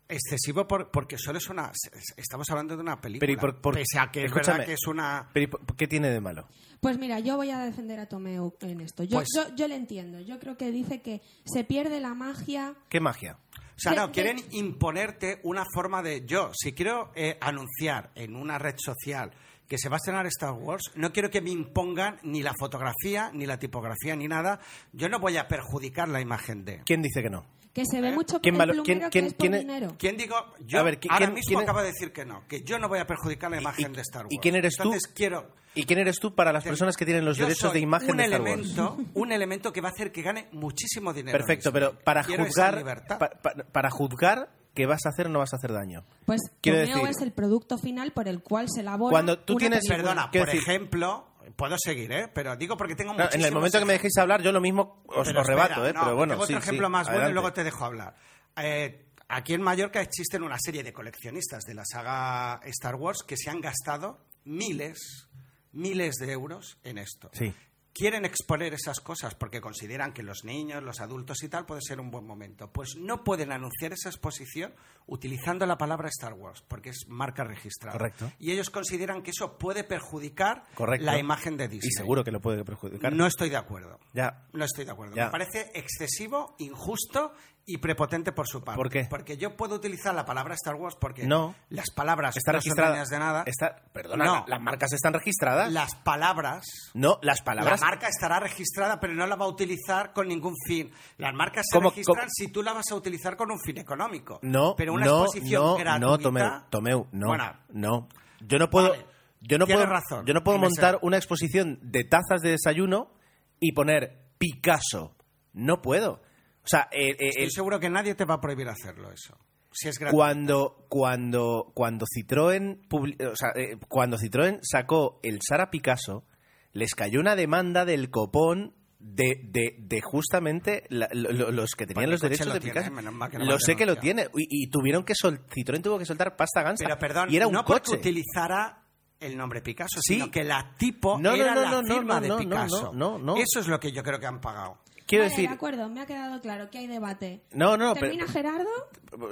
Excesivo 0.10 0.66
por- 0.66 0.90
porque 0.90 1.18
solo 1.18 1.38
es 1.38 1.50
una. 1.50 1.70
Estamos 2.16 2.50
hablando 2.50 2.76
de 2.78 2.82
una 2.82 3.02
película. 3.02 3.20
Pero 3.20 3.34
¿y 3.34 3.36
por- 3.36 3.60
por- 3.60 3.74
pese 3.74 4.00
a 4.00 4.10
que 4.10 4.22
es 4.22 4.26
escúchame, 4.28 4.60
verdad 4.60 4.66
que 4.68 4.74
es 4.74 4.88
una. 4.88 5.30
Pero 5.34 5.44
¿y 5.44 5.48
por- 5.48 5.76
¿qué 5.76 5.86
tiene 5.86 6.10
de 6.10 6.22
malo? 6.22 6.48
Pues 6.80 6.98
mira, 6.98 7.20
yo 7.20 7.36
voy 7.36 7.50
a 7.50 7.60
defender 7.60 8.00
a 8.00 8.06
Tomeu 8.08 8.56
en 8.62 8.80
esto. 8.80 9.04
Yo, 9.04 9.18
Pues- 9.18 9.28
yo, 9.36 9.54
yo 9.56 9.68
le 9.68 9.76
entiendo. 9.76 10.22
Yo 10.22 10.40
creo 10.40 10.56
que 10.56 10.72
dice 10.72 11.02
que 11.02 11.22
se 11.44 11.66
pierde 11.66 12.00
la 12.00 12.14
magia. 12.14 12.76
¿Qué 12.88 13.02
magia? 13.02 13.38
O 13.78 13.80
sea, 13.80 13.92
no, 13.92 14.12
quieren 14.12 14.44
imponerte 14.52 15.40
una 15.44 15.64
forma 15.72 16.02
de. 16.02 16.26
Yo, 16.26 16.50
si 16.56 16.74
quiero 16.74 17.12
eh, 17.14 17.38
anunciar 17.40 18.10
en 18.16 18.36
una 18.36 18.58
red 18.58 18.74
social 18.78 19.32
que 19.68 19.78
se 19.78 19.88
va 19.88 19.98
a 19.98 19.98
estrenar 19.98 20.26
Star 20.26 20.54
Wars, 20.54 20.92
no 20.96 21.14
quiero 21.14 21.30
que 21.30 21.42
me 21.42 21.52
impongan 21.52 22.18
ni 22.24 22.42
la 22.42 22.54
fotografía, 22.58 23.30
ni 23.34 23.46
la 23.46 23.60
tipografía, 23.60 24.16
ni 24.16 24.28
nada. 24.28 24.60
Yo 24.94 25.10
no 25.10 25.20
voy 25.20 25.38
a 25.38 25.48
perjudicar 25.48 26.08
la 26.10 26.22
imagen 26.22 26.66
de. 26.66 26.82
¿Quién 26.86 27.04
dice 27.04 27.22
que 27.22 27.30
no? 27.30 27.46
Que 27.78 27.86
se 27.86 28.02
ve 28.02 28.12
mucho 28.12 28.42
¿Quién 28.42 28.60
el 28.60 28.82
quién- 28.82 29.02
que 29.02 29.10
quién- 29.12 29.26
es 29.26 29.34
por 29.36 29.40
quién 29.50 29.52
dinero. 29.60 29.96
¿Quién 30.00 30.18
digo? 30.18 30.36
Yo 30.66 30.80
A 30.80 30.82
ver, 30.84 31.00
¿qui- 31.00 31.12
ahora 31.12 31.28
quién- 31.28 31.34
mismo 31.36 31.48
quién- 31.50 31.62
acabo 31.62 31.80
de 31.82 31.86
decir 31.86 32.12
que 32.12 32.26
no, 32.26 32.42
que 32.48 32.64
yo 32.64 32.80
no 32.80 32.90
voy 32.90 32.98
a 32.98 33.06
perjudicar 33.06 33.52
la 33.52 33.62
imagen 33.62 33.92
y- 33.92 33.96
de 33.96 34.02
Star 34.02 34.24
Wars. 34.24 34.34
y 34.34 34.40
quién 34.40 34.56
eres 34.56 34.78
tú? 34.78 34.92
Quiero. 35.14 35.52
¿Y 35.76 35.84
quién 35.84 36.00
eres 36.00 36.20
tú 36.20 36.34
para 36.34 36.52
las 36.52 36.64
personas 36.64 36.98
que 36.98 37.06
tienen 37.06 37.24
los 37.24 37.38
derechos 37.38 37.72
de 37.72 37.80
imagen 37.80 38.10
un 38.10 38.18
de 38.18 38.24
Star 38.24 38.42
Wars? 38.42 38.52
elemento, 38.54 38.98
Un 39.14 39.32
elemento 39.32 39.72
que 39.72 39.82
va 39.82 39.90
a 39.90 39.92
hacer 39.92 40.12
que 40.12 40.24
gane 40.24 40.48
muchísimo 40.54 41.14
dinero. 41.14 41.38
Perfecto, 41.38 41.72
pero 41.72 41.94
para 42.04 42.24
Quiero 42.24 42.46
juzgar, 42.46 42.78
libertad. 42.78 43.20
pa- 43.20 43.30
pa- 43.30 43.54
para 43.72 43.92
juzgar 43.92 44.50
que 44.74 44.88
vas 44.88 45.06
a 45.06 45.10
hacer 45.10 45.28
o 45.28 45.30
no 45.30 45.38
vas 45.38 45.54
a 45.54 45.58
hacer 45.58 45.72
daño. 45.72 46.04
Pues 46.26 46.42
Quiero 46.62 46.80
Tomeu 46.80 46.96
decir- 47.06 47.10
es 47.16 47.22
el 47.22 47.32
producto 47.32 47.78
final 47.78 48.12
por 48.12 48.28
el 48.28 48.42
cual 48.42 48.70
se 48.74 48.82
elabora. 48.82 49.12
Cuando 49.12 49.38
tú 49.38 49.54
una 49.54 49.60
tienes- 49.60 49.88
película. 49.88 49.98
Perdona, 50.16 50.32
por 50.32 50.46
decir- 50.48 50.62
ejemplo, 50.62 51.28
puedo 51.56 51.76
seguir, 51.78 52.12
¿eh? 52.12 52.28
Pero 52.34 52.56
digo 52.56 52.78
porque 52.78 52.96
tengo 52.96 53.14
No, 53.14 53.20
en 53.20 53.26
el 53.26 53.32
muchísimos 53.32 53.54
momento 53.54 53.80
que 53.80 53.86
me 53.86 53.94
dejéis 53.94 54.18
hablar, 54.18 54.42
yo 54.42 54.52
lo 54.52 54.62
mismo 54.62 55.04
os, 55.08 55.28
os 55.28 55.48
rebato, 55.48 55.86
espera, 55.86 55.90
¿eh? 55.90 55.94
no, 55.94 56.04
pero 56.04 56.16
bueno, 56.16 56.34
tengo 56.34 56.46
sí, 56.46 56.54
otro 56.54 56.64
ejemplo 56.64 56.88
sí, 56.88 56.92
más 56.92 57.12
bueno 57.12 57.30
y 57.30 57.34
luego 57.34 57.54
te 57.54 57.64
dejo 57.64 57.86
hablar. 57.86 58.16
Eh, 58.58 59.06
aquí 59.28 59.54
en 59.54 59.62
Mallorca 59.62 60.02
existen 60.02 60.44
una 60.44 60.58
serie 60.60 60.84
de 60.84 60.94
coleccionistas 60.94 61.64
de 61.64 61.74
la 61.74 61.86
saga 61.86 62.60
Star 62.66 62.96
Wars 62.96 63.24
que 63.26 63.38
se 63.38 63.50
han 63.50 63.62
gastado 63.62 64.26
miles, 64.46 65.30
miles 65.72 66.16
de 66.16 66.32
euros 66.32 66.78
en 66.84 66.98
esto. 66.98 67.30
Sí. 67.34 67.54
Quieren 67.98 68.26
exponer 68.26 68.76
esas 68.76 69.00
cosas 69.00 69.34
porque 69.34 69.60
consideran 69.60 70.14
que 70.14 70.22
los 70.22 70.44
niños, 70.44 70.84
los 70.84 71.02
adultos 71.02 71.42
y 71.42 71.50
tal 71.50 71.66
puede 71.66 71.82
ser 71.82 72.00
un 72.00 72.12
buen 72.12 72.28
momento. 72.28 72.72
Pues 72.72 72.96
no 72.96 73.24
pueden 73.24 73.52
anunciar 73.52 73.92
esa 73.92 74.10
exposición 74.10 74.72
utilizando 75.08 75.66
la 75.66 75.80
palabra 75.80 76.08
Star 76.10 76.34
Wars 76.34 76.64
porque 76.68 76.90
es 76.90 77.08
marca 77.08 77.44
registrada. 77.44 77.98
Correcto. 77.98 78.32
Y 78.38 78.52
ellos 78.52 78.70
consideran 78.70 79.24
que 79.24 79.32
eso 79.32 79.58
puede 79.58 79.84
perjudicar 79.84 80.66
Correcto. 80.76 81.08
la 81.08 81.18
imagen 81.18 81.58
de 81.58 81.68
Disney. 81.68 81.90
Y 81.90 81.92
seguro 81.92 82.24
que 82.24 82.32
lo 82.32 82.40
puede 82.40 82.64
perjudicar. 82.64 83.12
No 83.14 83.26
estoy 83.26 83.50
de 83.50 83.58
acuerdo. 83.58 84.00
Ya. 84.14 84.46
No 84.54 84.64
estoy 84.64 84.86
de 84.86 84.92
acuerdo. 84.92 85.16
Ya. 85.16 85.26
Me 85.26 85.32
parece 85.32 85.72
excesivo, 85.74 86.56
injusto 86.60 87.34
y 87.70 87.80
prepotente 87.80 88.32
por 88.32 88.48
su 88.48 88.64
parte. 88.64 88.78
¿Por 88.78 88.90
qué? 88.90 89.06
Porque 89.10 89.36
yo 89.38 89.58
puedo 89.58 89.76
utilizar 89.76 90.16
la 90.16 90.26
palabra 90.26 90.54
Star 90.56 90.76
Wars 90.76 90.96
porque 90.96 91.28
No. 91.28 91.54
las 91.70 91.92
palabras 91.92 92.38
Está 92.38 92.54
no 92.54 92.60
son 92.62 92.64
registrada. 92.64 92.90
dueñas 92.92 93.10
de 93.10 93.20
nada. 93.20 93.44
Está, 93.46 93.82
perdona, 93.92 94.24
No. 94.26 94.46
las 94.48 94.62
marcas 94.62 94.94
están 94.94 95.12
registradas. 95.14 95.70
Las 95.74 95.94
palabras. 95.96 96.64
No, 96.94 97.20
las 97.22 97.42
palabras. 97.42 97.82
La 97.82 97.86
marca 97.88 98.08
estará 98.08 98.40
registrada, 98.40 99.02
pero 99.02 99.14
no 99.14 99.28
la 99.28 99.36
va 99.36 99.44
a 99.44 99.50
utilizar 99.50 100.14
con 100.14 100.30
ningún 100.30 100.54
fin. 100.66 100.90
Las 101.18 101.34
marcas 101.34 101.66
se 101.70 101.78
¿Cómo- 101.78 101.90
registran 101.90 102.20
cómo? 102.20 102.30
si 102.34 102.48
tú 102.48 102.64
la 102.64 102.72
vas 102.72 102.90
a 102.90 102.96
utilizar 102.96 103.36
con 103.36 103.52
un 103.52 103.60
fin 103.60 103.78
económico. 103.80 104.40
No, 104.44 104.74
pero 104.78 104.94
una 104.94 105.06
no, 105.06 105.24
exposición 105.26 105.62
no, 105.64 105.76
gratuita. 105.76 106.00
no, 106.00 106.18
Tomeu, 106.20 106.62
Tomeu, 106.70 107.08
no, 107.12 107.28
Bueno, 107.28 107.54
no. 107.74 108.08
Yo 108.40 108.60
no 108.60 108.70
puedo, 108.70 108.92
Vale. 108.92 109.06
yo 109.42 109.58
no 109.58 109.66
puedo, 109.68 109.86
razón, 109.86 110.26
yo 110.26 110.34
no 110.34 110.42
puedo 110.42 110.58
montar 110.58 111.00
una 111.02 111.18
exposición 111.18 111.80
de 111.82 112.06
tazas 112.06 112.40
de 112.42 112.52
desayuno 112.52 113.12
y 113.60 113.74
poner 113.74 114.24
Picasso. 114.38 115.18
No 115.52 115.82
puedo. 115.82 116.22
O 116.68 116.70
sea, 116.70 116.88
eh, 116.92 117.12
eh, 117.18 117.30
estoy 117.30 117.52
seguro 117.52 117.80
que 117.80 117.90
nadie 117.90 118.14
te 118.16 118.26
va 118.26 118.36
a 118.36 118.42
prohibir 118.42 118.68
hacerlo 118.68 119.12
eso. 119.12 119.38
Si 119.72 119.88
es 119.88 120.00
gratuito. 120.00 120.18
cuando, 120.18 120.86
cuando, 120.90 121.72
cuando 121.74 122.06
Citroën, 122.06 122.88
publi- 122.90 123.22
o 123.26 123.36
sea, 123.36 123.50
eh, 123.56 123.78
cuando 123.88 124.18
Citroën 124.18 124.60
sacó 124.64 125.20
el 125.24 125.40
Sara 125.48 125.70
Picasso, 125.70 126.26
les 126.74 126.94
cayó 126.96 127.20
una 127.20 127.36
demanda 127.36 127.86
del 127.86 128.10
copón 128.10 128.74
de, 129.00 129.40
de, 129.44 129.76
de 129.78 130.02
justamente 130.02 130.84
la- 130.90 131.08
lo- 131.14 131.32
lo- 131.32 131.52
los 131.52 131.72
que 131.78 131.86
tenían 131.86 132.10
los 132.10 132.20
derechos 132.22 132.48
lo 132.48 132.54
de 132.54 132.60
tiene, 132.60 132.82
Picasso. 132.90 133.38
no 133.40 133.46
lo 133.46 133.60
sé 133.60 133.76
que 133.76 133.86
lo 133.86 133.96
tiene. 133.98 134.28
Y, 134.36 134.64
y 134.66 134.68
tuvieron 134.70 135.04
que 135.04 135.14
sol, 135.16 135.46
Citroën 135.48 135.82
tuvo 135.84 136.00
que 136.00 136.06
soltar 136.06 136.36
pasta 136.36 136.64
gansa. 136.64 136.84
Pero 136.86 136.98
perdón, 137.00 137.30
y 137.32 137.38
era 137.38 137.46
un 137.48 137.54
no 137.54 137.64
porque 137.64 137.92
coche. 137.92 137.98
utilizara 138.00 138.84
el 139.20 139.38
nombre 139.38 139.62
Picasso, 139.62 140.00
Sí. 140.02 140.16
sino 140.16 140.32
que 140.32 140.44
la 140.44 140.76
tipo 140.78 141.20
No, 141.20 141.34
era 141.36 141.54
la 141.56 141.82
firma 141.84 142.20
de 142.20 142.32
Picasso. 142.36 142.92
Eso 143.38 143.60
es 143.60 143.68
lo 143.68 143.80
que 143.80 143.92
yo 143.92 144.02
creo 144.04 144.20
que 144.20 144.26
han 144.28 144.42
pagado. 144.42 144.80
Quiero 145.08 145.24
Vale, 145.24 145.36
decir... 145.36 145.50
de 145.50 145.56
acuerdo, 145.56 145.90
me 145.90 146.02
ha 146.02 146.06
quedado 146.06 146.40
claro 146.42 146.70
que 146.70 146.78
hay 146.78 146.88
debate. 146.88 147.42
No, 147.52 147.78
no, 147.78 147.96
¿Termina 147.96 148.26
pero... 148.26 148.34
Gerardo? 148.34 148.70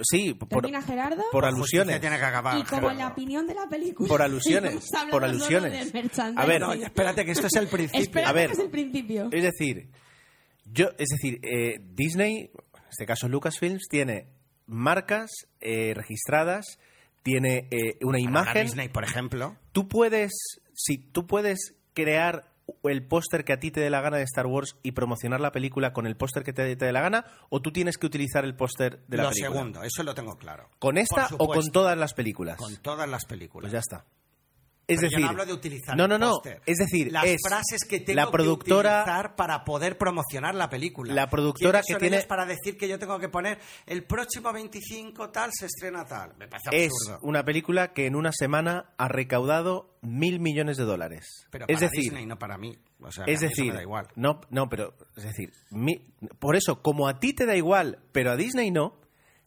Sí, 0.03 0.33
por, 0.33 0.47
¿Termina 0.47 0.81
Gerardo? 0.81 1.23
por 1.31 1.45
alusiones. 1.45 1.99
tiene 1.99 2.17
que 2.17 2.25
acabar. 2.25 2.57
Y 2.57 2.63
como 2.63 2.81
Gerardo. 2.81 2.99
la 2.99 3.07
opinión 3.09 3.45
de 3.45 3.53
la 3.53 3.67
película. 3.67 4.07
Por 4.09 4.21
alusiones, 4.23 4.89
por 5.11 5.23
alusiones. 5.23 5.93
A 6.35 6.45
ver, 6.45 6.61
No, 6.61 6.73
espérate, 6.73 7.25
que 7.25 7.31
esto 7.31 7.47
es 7.47 7.55
el 7.55 7.67
principio. 7.67 8.25
A 8.25 8.31
ver. 8.31 8.47
que 8.47 8.53
es 8.53 8.59
el 8.59 8.69
principio. 8.71 9.29
Es 9.31 9.43
decir, 9.43 9.89
yo, 10.71 10.89
es 10.97 11.09
decir, 11.09 11.39
eh, 11.43 11.79
Disney, 11.93 12.49
en 12.73 12.89
este 12.89 13.05
caso 13.05 13.27
Lucasfilms, 13.27 13.87
tiene 13.89 14.27
marcas 14.65 15.29
eh, 15.61 15.93
registradas, 15.93 16.79
tiene 17.21 17.67
eh, 17.71 17.97
una 18.01 18.17
Para 18.17 18.19
imagen. 18.19 18.65
Disney, 18.65 18.89
por 18.89 19.03
ejemplo. 19.03 19.55
Tú 19.71 19.87
puedes, 19.87 20.31
si 20.73 20.97
tú 20.97 21.27
puedes 21.27 21.75
crear 21.93 22.51
el 22.83 23.05
póster 23.05 23.43
que 23.43 23.53
a 23.53 23.59
ti 23.59 23.71
te 23.71 23.79
dé 23.79 23.89
la 23.89 24.01
gana 24.01 24.17
de 24.17 24.23
Star 24.23 24.47
Wars 24.47 24.75
y 24.83 24.91
promocionar 24.91 25.39
la 25.39 25.51
película 25.51 25.93
con 25.93 26.05
el 26.07 26.15
póster 26.15 26.43
que 26.43 26.53
te, 26.53 26.75
te 26.75 26.85
dé 26.85 26.91
la 26.91 27.01
gana, 27.01 27.25
o 27.49 27.61
tú 27.61 27.71
tienes 27.71 27.97
que 27.97 28.05
utilizar 28.05 28.45
el 28.45 28.55
póster 28.55 29.03
de 29.07 29.17
la 29.17 29.23
lo 29.23 29.29
película. 29.29 29.53
segundo, 29.53 29.83
eso 29.83 30.03
lo 30.03 30.13
tengo 30.15 30.37
claro. 30.37 30.69
¿Con 30.79 30.97
esta 30.97 31.27
o 31.37 31.47
con 31.47 31.71
todas 31.71 31.97
las 31.97 32.13
películas? 32.13 32.57
Con 32.57 32.75
todas 32.77 33.07
las 33.09 33.25
películas. 33.25 33.63
Pues 33.63 33.73
ya 33.73 33.79
está. 33.79 34.05
Es 34.87 34.97
Pero 34.99 35.09
yo 35.09 35.15
decir, 35.17 35.21
no 35.21 35.29
hablo 35.29 35.45
de 35.47 35.53
utilizar 35.53 35.97
no, 35.97 36.07
no. 36.07 36.41
Es 36.65 36.77
decir, 36.77 37.11
las 37.11 37.25
es 37.25 37.37
frases 37.43 37.79
que 37.89 38.01
tengo 38.01 38.17
la 38.17 38.29
productora, 38.29 38.89
que 38.89 39.01
utilizar 39.09 39.35
para 39.35 39.63
poder 39.65 39.97
promocionar 39.97 40.53
la 40.53 40.69
película. 40.69 41.11
La 41.11 41.27
productora 41.27 41.81
¿Quiénes 41.81 41.85
que 41.87 41.93
son 41.93 41.99
tiene- 42.01 42.17
ellos 42.17 42.27
para 42.27 42.45
decir 42.45 42.77
que 42.77 42.87
yo 42.87 42.99
tengo 42.99 43.17
que 43.17 43.27
poner 43.29 43.57
el 43.87 44.03
próximo 44.03 44.53
25 44.53 45.31
tal 45.31 45.49
se 45.57 45.65
estrena 45.65 46.05
tal. 46.05 46.35
Me 46.37 46.47
parece 46.47 46.69
es 46.85 46.91
absurdo. 46.91 47.19
una 47.23 47.43
película 47.43 47.93
que 47.93 48.05
en 48.05 48.15
una 48.15 48.31
semana 48.31 48.93
ha 48.97 49.07
recaudado 49.07 49.97
mil 50.01 50.39
millones 50.39 50.77
de 50.77 50.83
dólares. 50.83 51.47
Pero 51.49 51.65
es 51.67 51.75
para 51.79 51.89
decir, 51.89 52.03
Disney, 52.03 52.25
no 52.27 52.37
para 52.37 52.57
mí. 52.59 52.77
O 53.01 53.11
sea, 53.11 53.25
es 53.25 53.39
decir, 53.41 53.65
me 53.71 53.73
da 53.77 53.81
igual. 53.81 54.07
no, 54.15 54.41
no, 54.51 54.69
pero 54.69 54.93
es 55.17 55.23
decir, 55.23 55.51
mi- 55.71 56.13
por 56.37 56.55
eso 56.55 56.83
como 56.83 57.07
a 57.07 57.19
ti 57.19 57.33
te 57.33 57.47
da 57.47 57.55
igual, 57.55 58.03
pero 58.11 58.31
a 58.31 58.35
Disney 58.35 58.69
no, 58.69 58.99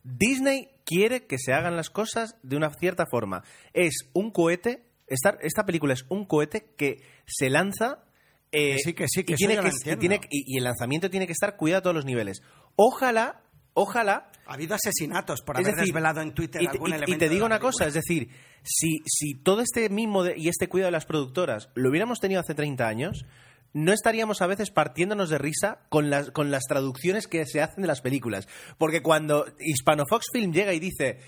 Disney 0.02 0.68
quiere 0.85 1.26
que 1.26 1.38
se 1.38 1.52
hagan 1.52 1.76
las 1.76 1.90
cosas 1.90 2.37
de 2.42 2.57
una 2.57 2.71
cierta 2.71 3.04
forma. 3.11 3.42
Es 3.73 3.95
un 4.14 4.30
cohete, 4.30 4.85
esta, 5.08 5.38
esta 5.40 5.64
película 5.66 5.94
es 5.94 6.04
un 6.08 6.24
cohete 6.24 6.70
que 6.76 7.02
se 7.26 7.50
lanza 7.50 8.04
eh, 8.50 8.76
Que 8.76 8.78
sí, 8.78 8.94
que 8.94 9.06
sí, 9.08 9.24
que 9.24 9.32
y, 9.32 9.34
eso 9.34 9.38
tiene 9.38 9.54
yo 9.56 9.60
que, 9.62 9.68
lo 9.68 9.72
y 9.72 9.76
entiendo. 9.76 10.00
tiene 10.00 10.20
que- 10.20 10.28
y- 10.30 10.54
y 10.54 10.58
el 10.58 10.64
lanzamiento 10.64 11.10
tiene 11.10 11.26
que 11.26 11.32
estar 11.32 11.56
cuidado 11.56 11.80
a 11.80 11.82
todos 11.82 11.96
los 11.96 12.04
niveles. 12.06 12.40
Ojalá, 12.76 13.42
ojalá 13.74 14.30
Ha 14.46 14.54
habido 14.54 14.74
asesinatos 14.74 15.42
por 15.42 15.56
haber 15.56 15.66
decir, 15.74 15.84
desvelado 15.84 16.20
en 16.22 16.32
Twitter 16.32 16.62
y, 16.62 16.66
te- 16.66 16.78
algún 16.78 16.92
y 16.92 17.28
digo 17.28 17.44
una 17.44 17.60
cosa, 17.60 17.86
es 17.86 17.92
decir, 17.94 18.30
si, 18.62 19.00
si 19.04 19.34
todo 19.34 19.60
este 19.60 19.88
mimo 19.90 20.24
de- 20.24 20.38
y 20.38 20.48
este 20.48 20.68
cuidado 20.68 20.86
de 20.88 20.92
las 20.92 21.04
productoras 21.04 21.68
lo 21.74 21.90
hubiéramos 21.90 22.20
tenido 22.20 22.40
hace 22.40 22.54
30 22.54 22.88
años, 22.88 23.26
no 23.74 23.92
estaríamos 23.92 24.40
a 24.40 24.46
veces 24.46 24.70
partiéndonos 24.70 25.28
de 25.28 25.36
risa 25.36 25.80
con 25.90 26.08
las, 26.08 26.30
con 26.30 26.50
las 26.50 26.62
traducciones 26.64 27.26
que 27.26 27.44
se 27.44 27.60
hacen 27.60 27.82
de 27.82 27.86
las 27.88 28.00
películas. 28.00 28.48
Porque 28.78 29.02
cuando 29.02 29.44
Hispanofox 29.60 30.28
Film 30.32 30.52
llega 30.52 30.72
y 30.72 30.80
dice, 30.80 31.18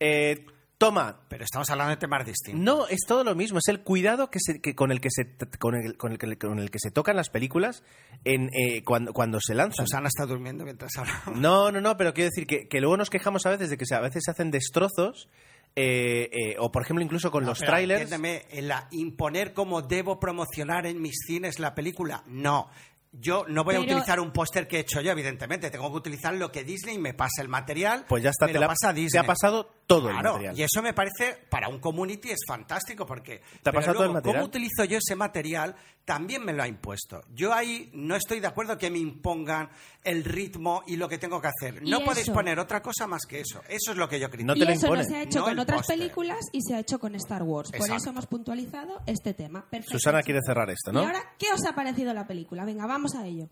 eh, 0.00 0.46
toma, 0.80 1.20
Pero 1.28 1.44
estamos 1.44 1.68
hablando 1.68 1.90
de 1.90 1.98
temas 1.98 2.24
distintos. 2.24 2.60
no, 2.64 2.88
es 2.88 3.00
todo 3.06 3.22
lo 3.22 3.34
mismo, 3.34 3.58
es 3.58 3.68
el 3.68 3.82
cuidado 3.82 4.30
que 4.30 4.38
se, 4.40 4.60
que 4.62 4.74
con 4.74 4.90
el 4.90 5.00
que 5.00 5.10
se 5.10 5.36
con 5.58 5.74
el, 5.74 5.96
con 5.98 6.12
el 6.12 6.18
que- 6.18 6.38
con 6.38 6.58
el 6.58 6.70
que 6.70 6.78
se 6.80 6.90
tocan 6.90 7.16
las 7.16 7.28
películas 7.28 7.84
en, 8.24 8.48
eh, 8.54 8.82
cuando, 8.82 9.12
cuando 9.12 9.38
se 9.40 9.54
lanzan. 9.54 9.86
Susana 9.86 10.08
está 10.08 10.24
durmiendo 10.24 10.64
mientras 10.64 10.96
hablamos. 10.96 11.36
No, 11.38 11.70
no, 11.70 11.80
no, 11.82 11.96
pero 11.98 12.14
quiero 12.14 12.30
decir 12.30 12.46
que, 12.46 12.66
que 12.66 12.80
luego 12.80 12.96
nos 12.96 13.10
quejamos 13.10 13.44
a 13.44 13.50
veces 13.50 13.68
de 13.68 13.76
que 13.76 13.84
se- 13.84 13.94
a 13.94 14.00
veces 14.00 14.22
se 14.24 14.30
hacen 14.30 14.50
destrozos, 14.50 15.28
eh, 15.76 16.28
eh, 16.32 16.56
o 16.58 16.72
por 16.72 16.82
ejemplo 16.82 17.04
incluso 17.04 17.30
con 17.30 17.44
No, 17.44 17.50
los 17.50 17.58
trailers. 17.60 18.00
entiéndeme, 18.02 18.46
en 18.50 18.66
la- 18.68 18.88
imponer 18.90 19.52
cómo 19.52 19.82
debo 19.82 20.18
promocionar 20.18 20.86
en 20.86 21.00
mis 21.00 21.14
cines 21.26 21.58
la 21.60 21.74
película. 21.74 22.24
No. 22.26 22.70
Yo 23.12 23.44
no 23.48 23.64
voy 23.64 23.74
a 23.74 23.80
utilizar 23.80 24.20
un 24.20 24.30
póster 24.32 24.68
que 24.68 24.76
he 24.76 24.80
hecho 24.80 25.00
yo, 25.00 25.10
evidentemente. 25.10 25.68
Tengo 25.70 25.90
que 25.90 25.96
utilizar 25.96 26.32
lo 26.34 26.52
que 26.52 26.62
Disney 26.62 26.96
me 26.96 27.12
pasa 27.12 27.42
el 27.42 27.48
material. 27.48 28.04
Pues 28.08 28.22
ya 28.22 28.30
está, 28.30 28.46
me 28.46 28.52
te, 28.52 28.58
lo 28.58 28.60
la- 28.62 28.68
pasa 28.68 28.90
a 28.90 28.94
te 28.94 29.00
Disney. 29.00 29.20
ha 29.20 29.26
pasado 29.26 29.68
todo 29.86 30.10
el 30.10 30.14
material. 30.14 30.56
y 30.56 30.62
eso 30.62 30.80
me 30.80 30.94
parece, 30.94 31.36
para 31.48 31.68
un 31.68 31.80
community 31.80 32.30
es 32.30 32.38
fantástico 32.46 33.04
porque... 33.06 33.42
¿Te 33.62 33.70
ha 33.70 33.72
pasado 33.72 33.94
todo 33.94 34.04
el 34.06 34.12
material? 34.12 34.36
¿Cómo 34.42 34.46
utilizo 34.48 34.84
yo 34.84 34.98
ese 34.98 35.16
material? 35.16 35.74
También 36.10 36.44
me 36.44 36.52
lo 36.52 36.64
ha 36.64 36.66
impuesto. 36.66 37.22
Yo 37.32 37.54
ahí 37.54 37.88
no 37.94 38.16
estoy 38.16 38.40
de 38.40 38.48
acuerdo 38.48 38.76
que 38.76 38.90
me 38.90 38.98
impongan 38.98 39.70
el 40.02 40.24
ritmo 40.24 40.82
y 40.88 40.96
lo 40.96 41.08
que 41.08 41.18
tengo 41.18 41.40
que 41.40 41.46
hacer. 41.46 41.82
No 41.84 42.00
podéis 42.00 42.26
eso. 42.26 42.32
poner 42.32 42.58
otra 42.58 42.82
cosa 42.82 43.06
más 43.06 43.26
que 43.26 43.38
eso. 43.38 43.62
Eso 43.68 43.92
es 43.92 43.96
lo 43.96 44.08
que 44.08 44.18
yo 44.18 44.28
critico. 44.28 44.48
No 44.48 44.54
te 44.54 44.58
y 44.58 44.64
lo 44.64 44.72
eso 44.72 44.92
no 44.92 45.04
se 45.04 45.14
ha 45.14 45.22
hecho 45.22 45.38
No 45.38 45.44
con 45.44 45.58
otras 45.60 45.86
películas 45.86 46.40
y 46.50 46.62
se 46.62 46.74
ha 46.74 46.80
hecho 46.80 46.98
con 46.98 47.14
Star 47.14 47.44
Wars. 47.44 47.70
Por 47.70 47.88
eso 47.92 48.10
hemos 48.10 48.26
puntualizado 48.26 49.00
este 49.06 49.34
tema. 49.34 49.64
Perfecto. 49.70 49.92
Susana 49.92 50.20
quiere 50.24 50.40
cerrar 50.44 50.68
esto, 50.70 50.90
¿no? 50.90 51.00
¿Y 51.00 51.06
ahora 51.06 51.22
qué 51.38 51.46
os 51.54 51.64
ha 51.64 51.76
parecido 51.76 52.12
la 52.12 52.26
película? 52.26 52.64
Venga, 52.64 52.86
vamos 52.86 53.14
a 53.14 53.24
ello. 53.24 53.48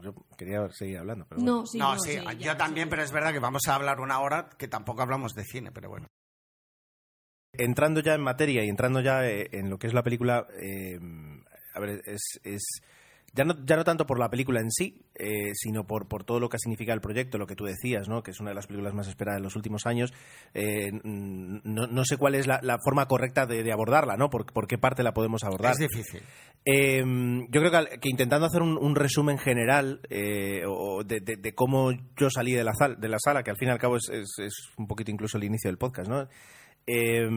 Yo 0.00 0.14
quería 0.36 0.70
seguir 0.70 0.98
hablando, 0.98 1.26
pero 1.28 1.40
No, 1.40 1.66
sí, 1.66 1.78
no, 1.78 1.94
no, 1.94 2.00
sí, 2.00 2.12
sí, 2.12 2.24
yo 2.24 2.32
ya, 2.38 2.56
también, 2.56 2.86
sí. 2.86 2.90
pero 2.90 3.02
es 3.02 3.10
verdad 3.10 3.32
que 3.32 3.40
vamos 3.40 3.62
a 3.66 3.74
hablar 3.74 3.98
una 3.98 4.20
hora 4.20 4.50
que 4.56 4.68
tampoco 4.68 5.02
hablamos 5.02 5.34
de 5.34 5.42
cine, 5.42 5.72
pero 5.72 5.88
bueno. 5.88 6.06
Entrando 7.58 8.00
ya 8.00 8.14
en 8.14 8.22
materia 8.22 8.64
y 8.64 8.68
entrando 8.68 9.00
ya 9.00 9.26
eh, 9.28 9.48
en 9.52 9.68
lo 9.70 9.78
que 9.78 9.86
es 9.88 9.94
la 9.94 10.02
película, 10.02 10.46
eh, 10.62 10.98
a 11.74 11.80
ver, 11.80 12.00
es, 12.06 12.40
es 12.44 12.62
ya 13.34 13.44
no, 13.44 13.54
ya 13.66 13.76
no 13.76 13.84
tanto 13.84 14.06
por 14.06 14.18
la 14.18 14.30
película 14.30 14.58
en 14.60 14.70
sí, 14.70 15.02
eh, 15.14 15.52
sino 15.54 15.86
por, 15.86 16.08
por 16.08 16.24
todo 16.24 16.40
lo 16.40 16.48
que 16.48 16.58
significa 16.58 16.94
el 16.94 17.02
proyecto, 17.02 17.36
lo 17.36 17.46
que 17.46 17.54
tú 17.56 17.64
decías, 17.66 18.08
¿no? 18.08 18.22
que 18.22 18.30
es 18.30 18.40
una 18.40 18.50
de 18.50 18.54
las 18.54 18.66
películas 18.66 18.94
más 18.94 19.06
esperadas 19.06 19.40
de 19.40 19.44
los 19.44 19.54
últimos 19.54 19.86
años. 19.86 20.14
Eh, 20.54 20.90
no, 21.04 21.86
no 21.86 22.04
sé 22.06 22.16
cuál 22.16 22.34
es 22.36 22.46
la, 22.46 22.58
la 22.62 22.78
forma 22.82 23.06
correcta 23.06 23.44
de, 23.44 23.62
de 23.62 23.70
abordarla, 23.72 24.16
¿no? 24.16 24.30
Por, 24.30 24.46
por 24.52 24.66
qué 24.66 24.78
parte 24.78 25.02
la 25.02 25.12
podemos 25.12 25.44
abordar. 25.44 25.72
Es 25.72 25.78
difícil. 25.78 26.22
Eh, 26.64 27.04
yo 27.50 27.60
creo 27.60 27.70
que, 27.70 27.98
que 28.00 28.08
intentando 28.08 28.46
hacer 28.46 28.62
un, 28.62 28.78
un 28.78 28.94
resumen 28.96 29.38
general 29.38 30.00
eh, 30.08 30.62
o 30.66 31.04
de, 31.04 31.20
de- 31.20 31.36
de 31.36 31.54
cómo 31.54 31.92
yo 32.16 32.30
salí 32.30 32.52
de 32.54 32.64
la, 32.64 32.72
sal- 32.74 32.98
de 32.98 33.08
la 33.08 33.18
sala, 33.22 33.42
que 33.42 33.50
al 33.50 33.56
fin 33.58 33.68
y 33.68 33.72
al 33.72 33.78
cabo 33.78 33.96
es, 33.98 34.08
es- 34.10 34.34
es 34.38 34.54
un 34.78 34.86
poquito 34.86 35.10
incluso 35.10 35.36
el 35.36 35.44
inicio 35.44 35.68
del 35.68 35.78
podcast, 35.78 36.08
¿no? 36.08 36.26
Eh, 36.88 37.28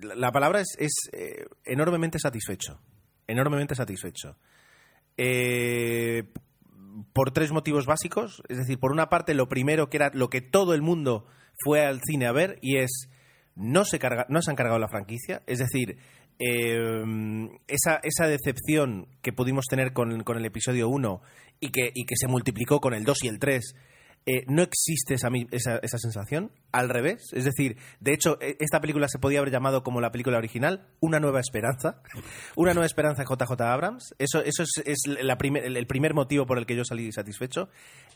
la, 0.00 0.14
la 0.14 0.32
palabra 0.32 0.60
es, 0.60 0.76
es, 0.78 0.92
eh, 1.12 1.46
enormemente 1.64 2.18
satisfecho. 2.18 2.80
Enormemente 3.26 3.74
satisfecho. 3.74 4.36
Eh, 5.16 6.24
por 7.12 7.32
tres 7.32 7.52
motivos 7.52 7.86
básicos. 7.86 8.42
Es 8.48 8.58
decir, 8.58 8.78
por 8.78 8.92
una 8.92 9.08
parte, 9.08 9.34
lo 9.34 9.48
primero 9.48 9.90
que 9.90 9.96
era 9.96 10.10
lo 10.14 10.30
que 10.30 10.40
todo 10.40 10.74
el 10.74 10.82
mundo 10.82 11.26
fue 11.64 11.84
al 11.84 12.00
cine 12.02 12.26
a 12.26 12.32
ver 12.32 12.58
y 12.62 12.78
es 12.78 13.10
no 13.54 13.84
se, 13.84 13.98
carga, 13.98 14.26
no 14.28 14.42
se 14.42 14.50
han 14.50 14.56
cargado 14.56 14.78
la 14.78 14.88
franquicia. 14.88 15.42
Es 15.46 15.58
decir, 15.58 15.98
eh, 16.38 17.02
esa, 17.66 18.00
esa 18.02 18.28
decepción 18.28 19.08
que 19.22 19.32
pudimos 19.32 19.64
tener 19.66 19.92
con, 19.92 20.22
con 20.22 20.36
el 20.36 20.44
episodio 20.44 20.88
1 20.88 21.22
y 21.60 21.70
que, 21.70 21.90
y 21.94 22.04
que 22.04 22.16
se 22.16 22.28
multiplicó 22.28 22.80
con 22.80 22.94
el 22.94 23.04
2 23.04 23.24
y 23.24 23.28
el 23.28 23.38
3. 23.38 23.74
Eh, 24.26 24.44
no 24.48 24.62
existe 24.62 25.14
esa, 25.14 25.28
esa, 25.82 25.98
sensación, 25.98 26.50
al 26.72 26.88
revés. 26.88 27.32
Es 27.32 27.44
decir, 27.44 27.76
de 28.00 28.12
hecho, 28.12 28.38
e- 28.40 28.56
esta 28.60 28.80
película 28.80 29.06
se 29.08 29.18
podía 29.20 29.38
haber 29.38 29.52
llamado 29.52 29.82
como 29.84 30.00
la 30.00 30.10
película 30.10 30.36
original, 30.38 30.88
Una 31.00 31.20
Nueva 31.20 31.40
Esperanza. 31.40 32.02
Una 32.56 32.74
Nueva 32.74 32.86
Esperanza 32.86 33.22
JJ 33.24 33.60
Abrams. 33.62 34.14
Eso, 34.18 34.42
eso 34.42 34.64
es, 34.84 34.98
la 35.06 35.38
primer- 35.38 35.64
el 35.64 35.76
el 35.76 35.86
primer 35.86 36.12
motivo 36.12 36.44
por 36.44 36.58
el 36.58 36.66
que 36.66 36.74
yo 36.76 36.84
salí 36.84 37.12
satisfecho. 37.12 37.68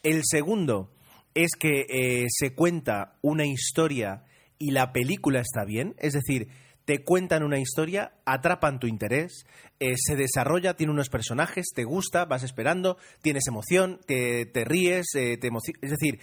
El 0.03 0.23
segundo 0.25 0.93
es 1.35 1.53
que 1.59 1.87
eh, 1.89 2.27
se 2.29 2.55
cuenta 2.55 3.15
una 3.23 3.47
historia 3.47 4.25
y 4.59 4.73
la 4.73 4.93
película 4.93 5.41
está 5.41 5.65
bien. 5.65 5.95
Es 5.99 6.13
decir, 6.13 6.49
te 6.91 7.05
cuentan 7.05 7.45
una 7.45 7.61
historia, 7.61 8.15
atrapan 8.25 8.81
tu 8.81 8.89
interés, 8.89 9.47
eh, 9.79 9.93
se 9.95 10.17
desarrolla, 10.17 10.75
tiene 10.75 10.93
unos 10.93 11.09
personajes, 11.09 11.67
te 11.73 11.85
gusta, 11.85 12.25
vas 12.25 12.43
esperando, 12.43 12.97
tienes 13.23 13.47
emoción, 13.47 14.01
te, 14.09 14.45
te 14.45 14.65
ríes, 14.65 15.07
eh, 15.15 15.37
te 15.37 15.51
Es 15.83 15.91
decir, 15.91 16.19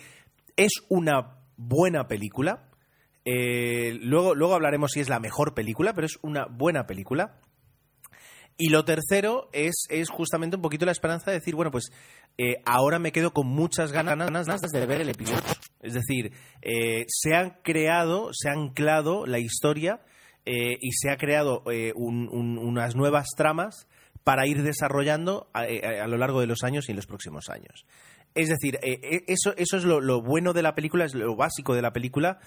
es 0.57 0.74
una 0.89 1.38
buena 1.55 2.09
película. 2.09 2.69
Eh, 3.24 3.97
luego, 4.01 4.36
luego 4.36 4.55
hablaremos 4.55 4.91
si 4.91 5.00
es 5.00 5.07
la 5.07 5.21
mejor 5.21 5.53
película, 5.53 5.93
pero 5.93 6.05
es 6.05 6.19
una 6.21 6.47
buena 6.47 6.86
película. 6.86 7.39
Y 8.57 8.67
lo 8.67 8.83
tercero 8.83 9.47
es, 9.53 9.86
es 9.88 10.09
justamente 10.09 10.57
un 10.57 10.62
poquito 10.62 10.86
la 10.86 10.91
esperanza 10.91 11.31
de 11.31 11.38
decir, 11.38 11.55
bueno, 11.55 11.71
pues 11.71 11.93
eh, 12.38 12.57
ahora 12.65 13.00
me 13.00 13.13
quedo 13.13 13.31
con 13.31 13.47
muchas 13.47 13.93
ganas, 13.93 14.17
de 14.74 14.86
ver 14.86 15.00
el 15.00 15.12
episodio. 15.12 15.43
Es 15.79 15.93
decir, 15.93 16.33
se 17.07 17.36
han 17.36 17.62
creado, 17.63 18.31
se 18.33 18.50
ha 18.50 18.51
anclado 18.51 19.25
la 19.25 19.39
historia 19.39 20.01
eh, 20.48 20.77
y 20.82 20.92
se 20.94 21.10
ha 21.12 21.18
creado 21.18 21.62
eh, 21.70 21.92
un- 21.96 22.30
un- 22.32 22.58
unas 22.58 22.96
nuevas 22.96 23.27
tramas 23.36 23.88
para 24.24 24.48
ir 24.48 24.63
desarrollando 24.63 25.50
a, 25.54 25.62
a- 25.63 26.04
a 26.04 26.08
lo 26.08 26.18
largo 26.18 26.39
de 26.42 26.48
los 26.48 26.63
años 26.63 26.88
y 26.88 26.92
en 26.92 26.96
los 26.96 27.06
próximos 27.06 27.50
años. 27.50 27.86
Es 28.34 28.50
decir, 28.50 28.75
eh, 28.82 29.00
eh, 29.04 29.24
eso, 29.27 29.54
eso 29.58 29.77
es 29.77 29.84
lo, 29.84 30.00
lo 30.00 30.22
bueno 30.22 30.54
de 30.54 30.62
la 30.62 30.74
película, 30.75 31.06
es 31.06 31.16
lo 31.16 31.36
básico 31.36 31.75
de 31.75 31.82
la 31.82 31.92
película. 31.92 32.39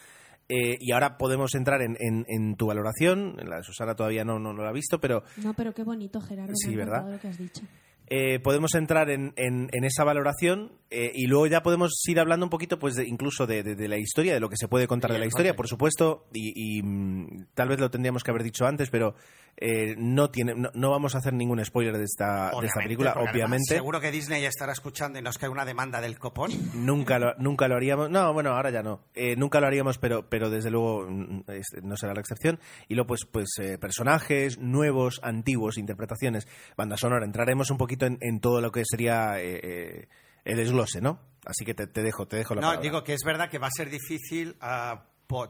eh, 0.53 0.79
y 0.81 0.91
ahora 0.91 1.17
podemos 1.17 1.55
entrar 1.55 1.81
en, 1.81 1.97
en- 2.01 2.25
en 2.29 2.57
tu 2.57 2.67
valoración. 2.67 3.37
La 3.49 3.59
de 3.59 3.63
Susana 3.63 3.95
todavía 3.95 4.25
no, 4.25 4.41
no, 4.41 4.53
no 4.53 4.65
la 4.65 4.71
ha 4.71 4.73
visto, 4.73 4.99
pero 5.01 5.23
No, 5.37 5.55
pero 5.55 5.73
qué 5.73 5.85
bonito, 5.85 6.21
Gerardo. 6.21 6.53
Sí, 6.57 6.75
¿verdad? 6.75 7.09
lo 7.09 7.21
que 7.21 7.29
has 7.29 7.39
dicho. 7.39 7.63
Eh, 8.11 8.41
podemos 8.41 8.75
entrar 8.75 9.09
en, 9.09 9.33
en- 9.37 9.69
en 9.73 9.85
esa 9.85 10.03
valoración 10.05 10.73
eh, 10.91 11.13
y 11.15 11.27
luego 11.29 11.47
ya 11.47 11.63
podemos 11.63 11.93
ir 12.09 12.19
hablando 12.21 12.45
un 12.45 12.51
poquito 12.51 12.79
pues 12.79 12.97
de- 12.97 13.07
incluso 13.07 13.47
de, 13.47 13.63
de- 13.63 13.77
de 13.77 13.89
la 13.89 13.99
historia, 13.99 14.35
de 14.35 14.41
lo 14.41 14.49
que 14.49 14.57
se 14.57 14.67
puede 14.69 14.87
contar 14.89 15.13
de 15.13 15.19
la 15.21 15.27
historia, 15.27 15.55
por 15.57 15.69
supuesto, 15.69 16.27
y, 16.33 16.53
y, 16.79 16.83
mm, 16.83 17.47
tal 17.55 17.69
vez 17.69 17.79
lo 17.81 17.91
tendríamos 17.91 18.23
que 18.25 18.31
haber 18.33 18.43
dicho 18.43 18.67
antes, 18.67 18.91
pero 18.91 19.15
eh, 19.57 19.95
no 19.99 20.31
tiene 20.31 20.55
no, 20.55 20.71
no 20.75 20.91
vamos 20.91 21.15
a 21.15 21.19
hacer 21.19 21.33
ningún 21.35 21.63
spoiler 21.65 21.97
de 21.99 22.05
esta, 22.05 22.51
de 22.61 22.67
esta 22.67 22.81
película, 22.81 23.13
obviamente. 23.15 23.75
seguro 23.75 24.01
que 24.01 24.11
Disney 24.11 24.41
ya 24.43 24.49
estará 24.49 24.73
escuchando 24.73 25.19
y 25.19 25.23
nos 25.23 25.37
cae 25.39 25.49
una 25.51 25.65
demanda 25.65 26.01
del 26.01 26.19
copón. 26.19 26.51
Nunca 26.75 27.19
lo, 27.19 27.35
nunca 27.39 27.69
lo 27.69 27.77
haríamos. 27.77 28.11
No, 28.11 28.33
bueno, 28.33 28.51
ahora 28.53 28.71
ya 28.71 28.83
no. 28.83 29.05
Eh, 29.15 29.37
nunca 29.37 29.61
lo 29.61 29.67
haríamos, 29.67 29.99
pero, 29.99 30.29
pero 30.29 30.49
desde 30.51 30.71
luego 30.71 31.07
mm, 31.11 31.43
es- 31.49 31.83
no 31.83 31.97
será 31.97 32.15
la 32.15 32.21
excepción. 32.21 32.59
Y 32.89 32.95
luego, 32.95 33.09
pues, 33.09 33.27
pues 33.31 33.49
eh, 33.61 33.77
personajes 33.79 34.59
nuevos, 34.59 35.21
antiguos, 35.23 35.77
interpretaciones, 35.79 36.49
banda 36.77 36.97
sonora. 36.97 37.25
Entraremos 37.27 37.71
un 37.71 37.77
poquito 37.79 38.07
en, 38.07 38.17
en 38.21 38.41
todo 38.41 38.61
lo 38.61 38.73
que 38.73 38.83
sería 38.85 39.39
el 39.41 40.09
desglose, 40.45 41.01
¿no? 41.01 41.21
Así 41.45 41.65
que 41.65 41.75
te, 41.75 41.87
te 41.87 42.03
dejo, 42.03 42.27
te 42.27 42.37
dejo 42.37 42.55
la 42.55 42.61
No, 42.61 42.67
palabra. 42.69 42.83
digo 42.83 43.05
que 43.05 43.15
es 43.15 43.23
verdad 43.25 43.49
que 43.51 43.59
va 43.59 43.67
a 43.69 43.71
ser 43.75 43.89
difícil 43.91 44.57
ah, 44.61 45.05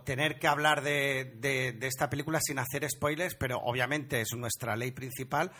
tener 0.04 0.38
que 0.38 0.46
hablar 0.48 0.82
de, 0.82 1.32
de- 1.36 1.72
de 1.72 1.86
esta 1.86 2.08
película 2.10 2.38
sin 2.42 2.58
hacer 2.58 2.88
spoilers, 2.88 3.34
pero 3.34 3.58
obviamente 3.58 4.20
es 4.20 4.28
nuestra 4.36 4.76
ley 4.76 4.90
principal, 4.92 5.50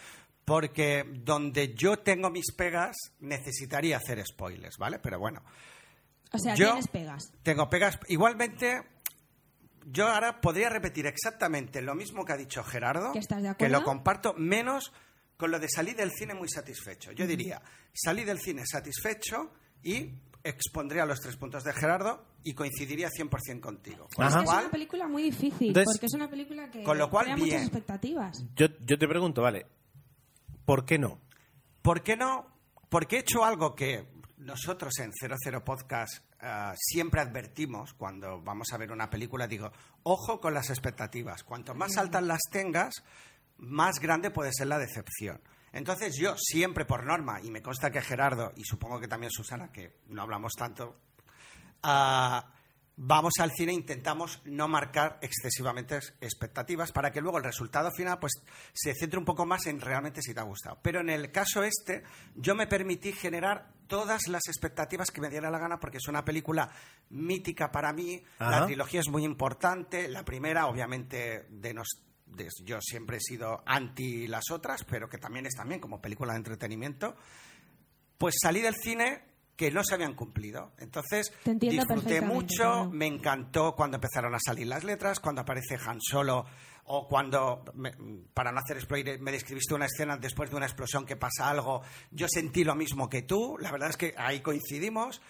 porque 0.44 1.04
donde 1.08 1.74
yo 1.74 1.98
tengo 1.98 2.30
mis 2.30 2.52
pegas 2.52 2.96
necesitaría 3.20 3.96
hacer 3.96 4.22
spoilers, 4.26 4.76
¿vale? 4.78 4.98
Pero 4.98 5.18
bueno, 5.18 5.42
O 6.32 6.38
sea, 6.38 6.54
Yo- 6.54 6.66
tienes 6.66 6.88
pegas. 6.88 7.32
tengo 7.42 7.68
pegas. 7.68 7.98
Igualmente, 8.08 8.82
yo 9.86 10.06
ahora 10.06 10.40
podría 10.40 10.68
repetir 10.68 11.06
exactamente 11.06 11.82
lo 11.82 11.94
mismo 11.94 12.24
que 12.24 12.32
ha 12.32 12.36
dicho 12.36 12.62
Gerardo, 12.62 13.12
¿Que 13.12 13.18
estás 13.18 13.42
de 13.42 13.54
que 13.56 13.68
lo 13.68 13.82
comparto, 13.82 14.34
menos 14.34 14.92
con 15.36 15.50
lo 15.50 15.58
de 15.58 15.68
salir 15.68 15.96
del 15.96 16.10
cine 16.12 16.34
muy 16.34 16.48
satisfecho. 16.48 17.12
Yo 17.12 17.26
diría, 17.26 17.60
salí 17.94 18.24
del 18.24 18.38
cine 18.38 18.62
satisfecho 18.66 19.52
y 19.82 20.12
expondría 20.44 21.04
los 21.06 21.20
tres 21.20 21.36
puntos 21.36 21.64
de 21.64 21.72
Gerardo 21.72 22.24
y 22.42 22.54
coincidiría 22.54 23.08
100% 23.08 23.60
contigo. 23.60 24.08
Con 24.14 24.26
Es 24.26 24.34
lo 24.34 24.42
una 24.42 24.70
película 24.70 25.06
muy 25.08 25.22
difícil, 25.22 25.68
Entonces- 25.68 25.94
porque 25.96 26.06
es 26.06 26.14
una 26.14 26.30
película 26.30 26.70
que 26.70 26.82
Con 26.82 26.98
lo 26.98 27.10
cual, 27.10 27.24
crea 27.26 27.36
bien. 27.36 27.46
muchas 27.46 27.62
expectativas. 27.62 28.44
Yo, 28.56 28.66
yo 28.80 28.98
te 28.98 29.06
pregunto, 29.08 29.42
vale, 29.42 29.66
¿por 30.64 30.84
qué 30.84 30.98
no? 30.98 31.20
¿Por 31.82 32.02
qué 32.02 32.16
no? 32.16 32.46
Porque 32.88 33.16
he 33.16 33.20
hecho 33.20 33.44
algo 33.44 33.74
que 33.74 34.06
nosotros 34.38 34.98
en 34.98 35.12
00 35.12 35.64
Podcast 35.64 36.24
ah, 36.40 36.74
siempre 36.76 37.20
advertimos 37.20 37.92
cuando 37.94 38.40
vamos 38.40 38.68
a 38.72 38.78
ver 38.78 38.90
una 38.92 39.10
película. 39.10 39.46
Digo, 39.46 39.70
ojo 40.02 40.40
con 40.40 40.54
las 40.54 40.70
expectativas. 40.70 41.44
Cuanto 41.44 41.74
más 41.74 41.96
altas 41.98 42.22
las 42.22 42.40
tengas, 42.50 43.02
más 43.58 44.00
grande 44.00 44.30
puede 44.30 44.50
ser 44.52 44.68
la 44.68 44.78
decepción. 44.78 45.40
Entonces 45.72 46.16
yo 46.16 46.34
siempre 46.36 46.84
por 46.84 47.04
norma, 47.06 47.40
y 47.42 47.50
me 47.50 47.62
consta 47.62 47.90
que 47.90 48.00
Gerardo, 48.02 48.52
y 48.56 48.64
supongo 48.64 48.98
que 49.00 49.08
también 49.08 49.30
Susana, 49.30 49.70
que 49.72 49.98
no 50.08 50.22
hablamos 50.22 50.52
tanto, 50.54 50.96
ah, 51.82 52.52
vamos 53.02 53.32
al 53.40 53.50
cine 53.52 53.72
e 53.72 53.76
intentamos 53.76 54.42
no 54.44 54.68
marcar 54.68 55.18
excesivamente 55.22 55.96
es- 55.96 56.12
expectativas 56.20 56.92
para 56.92 57.10
que 57.10 57.20
luego 57.22 57.38
el 57.38 57.44
resultado 57.44 57.90
final 57.92 58.18
pues 58.18 58.32
se 58.74 58.94
centre 58.94 59.18
un 59.18 59.24
poco 59.24 59.46
más 59.46 59.66
en 59.66 59.80
realmente 59.80 60.20
si 60.20 60.34
te 60.34 60.40
ha 60.40 60.44
gustado. 60.44 60.78
Pero 60.82 61.00
en 61.00 61.08
el 61.08 61.30
caso 61.32 61.62
este, 61.62 62.02
yo 62.34 62.54
me 62.54 62.66
permití 62.66 63.12
generar 63.12 63.72
todas 63.86 64.28
las 64.28 64.46
expectativas 64.48 65.10
que 65.10 65.20
me 65.22 65.30
diera 65.30 65.50
la 65.50 65.58
gana 65.58 65.80
porque 65.80 65.96
es 65.96 66.08
una 66.08 66.24
película 66.24 66.70
mítica 67.08 67.72
para 67.72 67.92
mí, 67.92 68.22
Ajá. 68.38 68.60
la 68.60 68.66
trilogía 68.66 69.00
es 69.00 69.08
muy 69.08 69.24
importante, 69.24 70.06
la 70.08 70.24
primera 70.24 70.66
obviamente 70.66 71.46
de 71.48 71.72
nos 71.74 71.88
yo 72.64 72.78
siempre 72.80 73.18
he 73.18 73.20
sido 73.20 73.62
anti 73.66 74.26
las 74.26 74.50
otras, 74.50 74.84
pero 74.84 75.08
que 75.08 75.18
también 75.18 75.46
es 75.46 75.54
también 75.54 75.80
como 75.80 76.00
película 76.00 76.32
de 76.32 76.38
entretenimiento 76.38 77.16
pues 78.18 78.34
salí 78.42 78.60
del 78.60 78.74
cine 78.74 79.22
que 79.56 79.70
no 79.70 79.82
se 79.84 79.94
habían 79.94 80.14
cumplido. 80.14 80.72
Entonces, 80.78 81.32
disfruté 81.70 82.20
mucho, 82.34 82.56
claro. 82.56 82.90
me 82.90 83.06
encantó 83.06 83.74
cuando 83.74 83.96
empezaron 83.96 84.34
a 84.34 84.38
salir 84.38 84.66
las 84.66 84.84
letras, 84.84 85.20
cuando 85.20 85.40
aparece 85.42 85.78
Han 85.86 85.98
Solo 86.00 86.44
o 86.84 87.06
cuando, 87.08 87.62
me- 87.74 87.92
para 88.34 88.52
no 88.52 88.58
hacer 88.58 88.80
spoiler, 88.80 89.20
me 89.20 89.32
describiste 89.32 89.74
una 89.74 89.86
escena 89.86 90.16
después 90.16 90.50
de 90.50 90.56
una 90.56 90.66
explosión 90.66 91.04
que 91.06 91.16
pasa 91.16 91.48
algo, 91.48 91.82
yo 92.10 92.26
sentí 92.28 92.64
lo 92.64 92.74
mismo 92.74 93.08
que 93.08 93.22
tú, 93.22 93.56
la 93.58 93.70
verdad 93.70 93.90
es 93.90 93.96
que 93.96 94.14
ahí 94.16 94.40
coincidimos. 94.40 95.20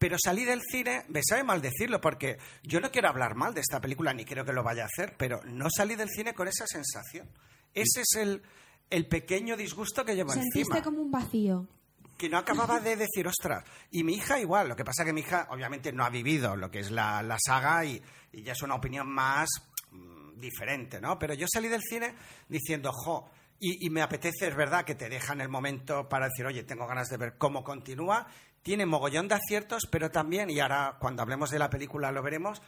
Pero 0.00 0.16
salí 0.18 0.46
del 0.46 0.62
cine, 0.62 1.04
me 1.08 1.20
sabe 1.22 1.44
mal 1.44 1.60
decirlo, 1.60 2.00
porque 2.00 2.38
yo 2.62 2.80
no 2.80 2.90
quiero 2.90 3.08
hablar 3.10 3.34
mal 3.34 3.52
de 3.52 3.60
esta 3.60 3.82
película, 3.82 4.14
ni 4.14 4.24
creo 4.24 4.46
que 4.46 4.52
lo 4.54 4.62
vaya 4.62 4.84
a 4.84 4.86
hacer, 4.86 5.14
pero 5.18 5.42
no 5.44 5.68
salí 5.70 5.94
del 5.94 6.08
cine 6.08 6.32
con 6.32 6.48
esa 6.48 6.64
sensación. 6.66 7.28
Ese 7.74 8.00
es 8.00 8.14
el, 8.16 8.42
el 8.88 9.06
pequeño 9.08 9.58
disgusto 9.58 10.02
que 10.02 10.16
llevo 10.16 10.32
Sentiste 10.32 10.60
encima 10.60 10.82
como 10.82 11.02
un 11.02 11.10
vacío. 11.10 11.68
que 12.16 12.30
no 12.30 12.38
acababa 12.38 12.80
de 12.80 12.96
decir, 12.96 13.28
ostras. 13.28 13.62
Y 13.90 14.02
mi 14.02 14.14
hija 14.14 14.40
igual, 14.40 14.70
lo 14.70 14.74
que 14.76 14.86
pasa 14.86 15.04
que 15.04 15.12
mi 15.12 15.20
hija 15.20 15.46
obviamente 15.50 15.92
no 15.92 16.02
ha 16.02 16.08
vivido 16.10 16.56
lo 16.56 16.70
que 16.70 16.78
es 16.78 16.90
la, 16.90 17.22
la 17.22 17.36
saga 17.38 17.84
y, 17.84 18.02
y 18.32 18.42
ya 18.42 18.52
es 18.52 18.62
una 18.62 18.76
opinión 18.76 19.06
más 19.06 19.50
mm, 19.90 20.40
diferente, 20.40 20.98
¿no? 20.98 21.18
Pero 21.18 21.34
yo 21.34 21.46
salí 21.52 21.68
del 21.68 21.82
cine 21.82 22.14
diciendo, 22.48 22.90
jo, 22.90 23.28
y, 23.62 23.86
y 23.86 23.90
me 23.90 24.00
apetece, 24.00 24.48
es 24.48 24.56
verdad, 24.56 24.86
que 24.86 24.94
te 24.94 25.10
dejan 25.10 25.42
el 25.42 25.50
momento 25.50 26.08
para 26.08 26.28
decir, 26.28 26.46
oye, 26.46 26.62
tengo 26.64 26.86
ganas 26.86 27.08
de 27.08 27.18
ver 27.18 27.36
cómo 27.36 27.62
continúa. 27.62 28.26
Tiene 28.62 28.86
mogollón 28.86 29.28
de 29.28 29.36
aciertos, 29.36 29.86
pero 29.90 30.10
también, 30.10 30.50
y 30.50 30.60
ahora 30.60 30.96
cuando 31.00 31.22
hablemos 31.22 31.50
de 31.50 31.58
la 31.58 31.70
película 31.70 32.12
lo 32.12 32.22
veremos, 32.22 32.60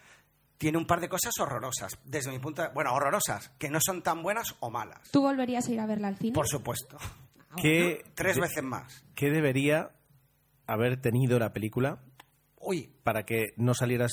tiene 0.57 0.79
un 0.79 0.87
par 0.87 1.01
de 1.01 1.09
cosas 1.09 1.33
horrorosas, 1.41 1.99
desde 2.05 2.31
mi 2.31 2.39
punto 2.39 2.63
de 2.63 2.69
bueno, 2.69 2.95
horrorosas, 2.95 3.51
que 3.59 3.69
no 3.69 3.79
son 3.81 4.03
tan 4.03 4.23
buenas 4.23 4.55
o 4.61 4.71
malas. 4.71 5.11
¿Tú 5.11 5.23
volverías 5.23 5.67
a 5.69 5.73
ir 5.73 5.81
a 5.81 5.87
verla 5.87 6.09
al 6.09 6.17
cine? 6.17 6.33
Por 6.33 6.49
supuesto. 6.49 6.97
¿Qué, 7.61 8.05
Tres 8.15 8.39
veces 8.39 8.63
más. 8.63 9.05
¿Qué 9.15 9.31
debería 9.31 9.91
haber 10.67 11.01
tenido 11.01 11.39
la 11.39 11.53
película 11.53 12.03
Uy, 12.57 12.91
para 13.03 13.25
que 13.25 13.55
no 13.57 13.75
salieras 13.75 14.13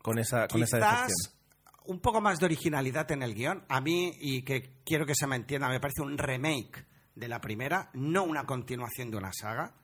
con 0.00 0.18
esa, 0.18 0.48
con 0.48 0.62
esa 0.62 0.78
quizás 0.78 1.02
decepción? 1.08 1.36
un 1.86 2.00
poco 2.00 2.20
más 2.20 2.38
de 2.38 2.46
originalidad 2.46 3.10
en 3.12 3.22
el 3.22 3.34
guion. 3.34 3.64
A 3.68 3.80
mí, 3.80 4.12
y 4.20 4.42
que 4.42 4.80
quiero 4.84 5.06
que 5.06 5.14
se 5.14 5.26
me 5.26 5.36
entienda, 5.36 5.68
me 5.68 5.80
parece 5.80 6.02
un 6.02 6.18
remake 6.18 6.86
de 7.14 7.28
la 7.28 7.40
primera, 7.40 7.90
no 7.94 8.24
una 8.24 8.44
continuación 8.44 9.10
de 9.10 9.16
una 9.16 9.32
saga. 9.32 9.74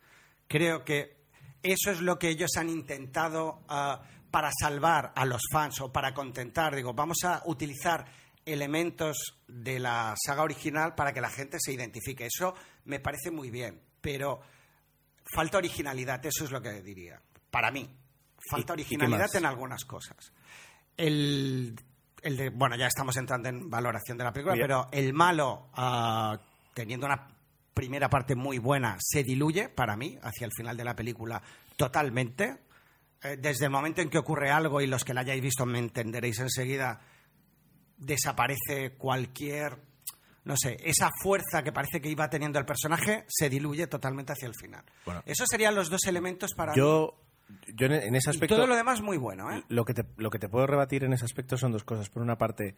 Creo 0.52 0.84
que 0.84 1.16
eso 1.62 1.90
es 1.90 2.02
lo 2.02 2.18
que 2.18 2.28
ellos 2.28 2.50
han 2.58 2.68
intentado 2.68 3.62
ah, 3.70 4.02
para 4.30 4.50
salvar 4.60 5.12
a 5.16 5.24
los 5.24 5.40
fans 5.50 5.80
o 5.80 5.90
para 5.90 6.12
contentar. 6.12 6.76
Digo, 6.76 6.92
vamos 6.92 7.18
a 7.24 7.42
utilizar 7.46 8.04
elementos 8.44 9.38
de 9.48 9.78
la 9.78 10.14
saga 10.22 10.42
original 10.42 10.94
para 10.94 11.14
que 11.14 11.22
la 11.22 11.30
gente 11.30 11.56
se 11.58 11.72
identifique. 11.72 12.26
Eso 12.26 12.54
me 12.84 13.00
parece 13.00 13.30
muy 13.30 13.50
bien, 13.50 13.80
pero 14.00 14.42
falta 15.34 15.56
originalidad, 15.56 16.24
eso 16.26 16.44
es 16.44 16.50
lo 16.50 16.60
que 16.60 16.82
diría. 16.82 17.18
Para 17.50 17.70
mí, 17.70 17.88
falta 18.50 18.72
¿Y- 18.76 18.82
y 18.82 18.84
qué 18.84 18.94
originalidad 18.96 19.34
en 19.36 19.46
algunas 19.46 19.84
cosas. 19.86 20.32
El, 20.96 21.74
el 22.20 22.36
de, 22.36 22.50
bueno, 22.50 22.76
ya 22.76 22.88
estamos 22.88 23.16
entrando 23.16 23.48
en 23.48 23.70
valoración 23.70 24.18
de 24.18 24.24
la 24.24 24.32
película, 24.32 24.54
Bien. 24.54 24.64
pero 24.66 24.88
el 24.92 25.14
malo, 25.14 25.68
ah, 25.74 26.38
teniendo 26.74 27.06
una 27.06 27.28
primera 27.74 28.08
parte 28.08 28.34
muy 28.34 28.58
buena, 28.58 28.96
se 29.00 29.24
diluye 29.24 29.68
para 29.68 29.96
mí 29.96 30.18
hacia 30.22 30.44
el 30.44 30.52
final 30.56 30.76
de 30.76 30.84
la 30.84 30.94
película 30.94 31.42
totalmente. 31.76 32.58
Eh, 33.22 33.36
desde 33.38 33.66
el 33.66 33.70
momento 33.70 34.00
en 34.00 34.10
que 34.10 34.18
ocurre 34.18 34.50
algo 34.50 34.80
y 34.80 34.86
los 34.86 35.04
que 35.04 35.14
la 35.14 35.20
hayáis 35.20 35.42
visto 35.42 35.64
me 35.64 35.78
entenderéis 35.78 36.38
enseguida, 36.40 37.00
desaparece 37.96 38.94
cualquier, 38.96 39.78
no 40.44 40.56
sé, 40.56 40.76
esa 40.84 41.10
fuerza 41.22 41.62
que 41.62 41.72
parece 41.72 42.00
que 42.00 42.08
iba 42.08 42.28
teniendo 42.28 42.58
el 42.58 42.64
personaje 42.64 43.24
se 43.28 43.48
diluye 43.48 43.86
totalmente 43.86 44.32
hacia 44.32 44.48
el 44.48 44.54
final. 44.54 44.84
Bueno. 45.04 45.22
Esos 45.24 45.48
serían 45.48 45.74
los 45.74 45.88
dos 45.88 46.04
elementos 46.06 46.52
para 46.54 46.72
mí. 46.72 46.78
Yo, 46.78 47.16
yo 47.74 47.86
en, 47.86 48.14
ese 48.14 48.30
Y 48.30 48.34
aspecto... 48.34 48.56
todo 48.56 48.66
lo 48.66 48.76
demás 48.76 49.00
muy 49.00 49.18
bueno, 49.18 49.52
¿eh? 49.54 49.62
Lo 49.68 49.84
que, 49.84 49.94
te, 49.94 50.04
lo 50.16 50.30
que 50.30 50.38
te 50.38 50.48
puedo 50.48 50.66
rebatir 50.66 51.04
en 51.04 51.12
ese 51.12 51.24
aspecto 51.24 51.56
son 51.56 51.72
dos 51.72 51.84
cosas. 51.84 52.10
Por 52.10 52.22
una 52.22 52.36
parte, 52.36 52.74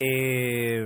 eh, 0.00 0.84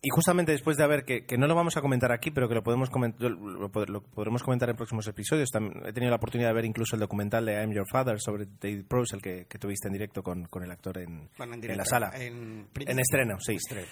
y 0.00 0.10
justamente 0.10 0.52
después 0.52 0.76
de 0.76 0.84
haber, 0.84 1.04
que, 1.04 1.26
que 1.26 1.36
no 1.36 1.46
lo 1.48 1.54
vamos 1.56 1.76
a 1.76 1.80
comentar 1.80 2.12
aquí, 2.12 2.30
pero 2.30 2.48
que 2.48 2.54
lo 2.54 2.62
podemos 2.62 2.88
comentar, 2.88 3.30
lo, 3.30 3.70
pod- 3.72 3.88
lo 3.88 4.00
podremos 4.02 4.42
comentar 4.42 4.70
en 4.70 4.76
próximos 4.76 5.06
episodios. 5.08 5.50
También 5.50 5.74
he 5.86 5.92
tenido 5.92 6.10
la 6.10 6.16
oportunidad 6.16 6.50
de 6.50 6.54
ver 6.54 6.64
incluso 6.64 6.94
el 6.94 7.00
documental 7.00 7.44
de 7.46 7.54
I'm 7.54 7.72
Your 7.72 7.86
Father 7.90 8.20
sobre 8.20 8.46
David 8.60 8.84
Prowse, 8.86 9.16
el 9.16 9.22
que, 9.22 9.46
que 9.48 9.58
tuviste 9.58 9.88
en 9.88 9.92
directo 9.94 10.22
con, 10.22 10.44
con 10.44 10.62
el 10.62 10.70
actor 10.70 10.98
en, 10.98 11.28
Bueno, 11.36 11.54
en 11.54 11.60
directo, 11.60 11.78
la 11.78 11.84
sala. 11.84 12.12
En, 12.14 12.68
En 12.74 12.98
estreno, 13.00 13.38
sí. 13.40 13.54
Estreno. 13.56 13.88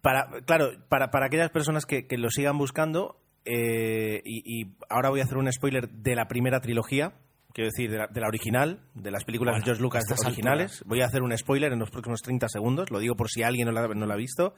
Para, 0.00 0.28
claro, 0.46 0.70
para, 0.88 1.10
para 1.10 1.26
aquellas 1.26 1.50
personas 1.50 1.84
que, 1.84 2.06
que 2.06 2.16
lo 2.18 2.30
sigan 2.30 2.56
buscando, 2.56 3.20
eh, 3.44 4.22
y, 4.24 4.42
y 4.62 4.76
ahora 4.88 5.10
voy 5.10 5.20
a 5.20 5.24
hacer 5.24 5.36
un 5.38 5.50
spoiler 5.52 5.88
de 5.88 6.14
la 6.14 6.28
primera 6.28 6.60
trilogía, 6.60 7.12
quiero 7.52 7.70
decir, 7.70 7.90
de 7.90 7.98
la, 7.98 8.06
de 8.06 8.20
la 8.20 8.28
original, 8.28 8.80
de 8.94 9.10
las 9.10 9.24
películas 9.24 9.52
Bueno, 9.52 9.64
de 9.64 9.66
George 9.66 9.82
Lucas 9.82 10.04
estas 10.08 10.26
originales. 10.26 10.72
alturas. 10.72 10.88
Voy 10.88 11.00
a 11.02 11.06
hacer 11.06 11.22
un 11.22 11.36
spoiler 11.36 11.72
en 11.72 11.78
los 11.78 11.90
próximos 11.90 12.20
30 12.22 12.48
segundos, 12.48 12.90
lo 12.90 12.98
digo 12.98 13.14
por 13.16 13.28
si 13.30 13.42
alguien 13.42 13.66
no 13.66 13.72
la, 13.72 13.88
no 13.88 14.06
la 14.06 14.14
ha 14.14 14.18
visto. 14.18 14.54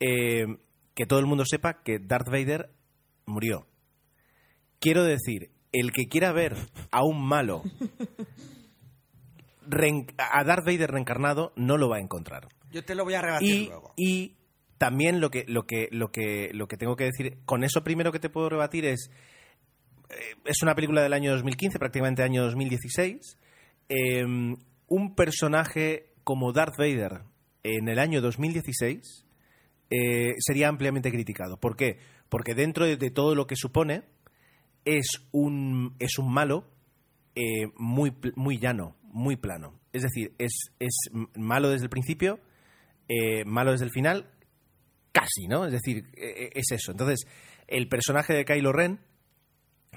Eh, 0.00 0.46
que 0.94 1.06
todo 1.06 1.18
el 1.18 1.26
mundo 1.26 1.44
sepa 1.46 1.82
que 1.82 1.98
Darth 1.98 2.28
Vader 2.28 2.70
murió. 3.26 3.66
Quiero 4.80 5.04
decir, 5.04 5.50
el 5.72 5.92
que 5.92 6.06
quiera 6.06 6.32
ver 6.32 6.54
a 6.90 7.04
un 7.04 7.26
malo, 7.26 7.62
a 10.18 10.44
Darth 10.44 10.64
Vader 10.64 10.90
reencarnado, 10.90 11.52
no 11.56 11.76
lo 11.76 11.88
va 11.88 11.96
a 11.96 12.00
encontrar 12.00 12.48
Yo 12.70 12.84
te 12.84 12.94
lo 12.94 13.04
voy 13.04 13.14
a 13.14 13.22
rebatir 13.22 13.54
y, 13.54 13.66
luego. 13.66 13.92
y 13.96 14.36
también 14.78 15.20
lo 15.20 15.30
que, 15.30 15.44
lo, 15.48 15.66
que, 15.66 15.88
lo, 15.90 16.10
que, 16.10 16.50
lo 16.52 16.68
que 16.68 16.76
tengo 16.76 16.96
que 16.96 17.04
decir, 17.04 17.38
con 17.44 17.64
eso 17.64 17.82
primero 17.82 18.12
que 18.12 18.20
te 18.20 18.30
puedo 18.30 18.48
rebatir 18.48 18.84
es, 18.84 19.10
es 20.44 20.62
una 20.62 20.74
película 20.74 21.02
del 21.02 21.12
año 21.12 21.32
2015, 21.32 21.78
prácticamente 21.78 22.22
año 22.22 22.44
2016, 22.44 23.38
eh, 23.88 24.24
un 24.88 25.14
personaje 25.14 26.12
como 26.24 26.52
Darth 26.52 26.76
Vader 26.78 27.22
en 27.62 27.88
el 27.88 27.98
año 27.98 28.20
2016 28.20 29.26
eh, 29.90 30.34
sería 30.38 30.68
ampliamente 30.68 31.10
criticado. 31.10 31.58
¿Por 31.58 31.76
qué? 31.76 31.98
Porque 32.28 32.54
dentro 32.54 32.84
de, 32.86 33.10
todo 33.10 33.34
lo 33.34 33.46
que 33.46 33.56
supone 33.56 34.02
es 34.84 35.06
un, 35.32 35.94
es 35.98 36.18
un 36.18 36.32
malo 36.32 36.68
eh, 37.34 37.66
muy, 37.76 38.12
muy 38.34 38.58
llano, 38.58 38.96
muy 39.02 39.36
plano. 39.36 39.80
Es 39.92 40.02
decir, 40.02 40.34
es, 40.38 40.70
es 40.78 40.94
malo 41.36 41.70
desde 41.70 41.84
el 41.84 41.90
principio, 41.90 42.40
eh, 43.08 43.44
malo 43.44 43.72
desde 43.72 43.84
el 43.84 43.90
final, 43.90 44.30
casi, 45.12 45.46
¿no? 45.48 45.66
Es 45.66 45.72
decir, 45.72 46.04
eh, 46.16 46.50
es 46.54 46.70
eso. 46.72 46.92
Entonces, 46.92 47.26
el 47.68 47.88
personaje 47.88 48.34
de 48.34 48.44
Kylo 48.44 48.72
Ren 48.72 49.00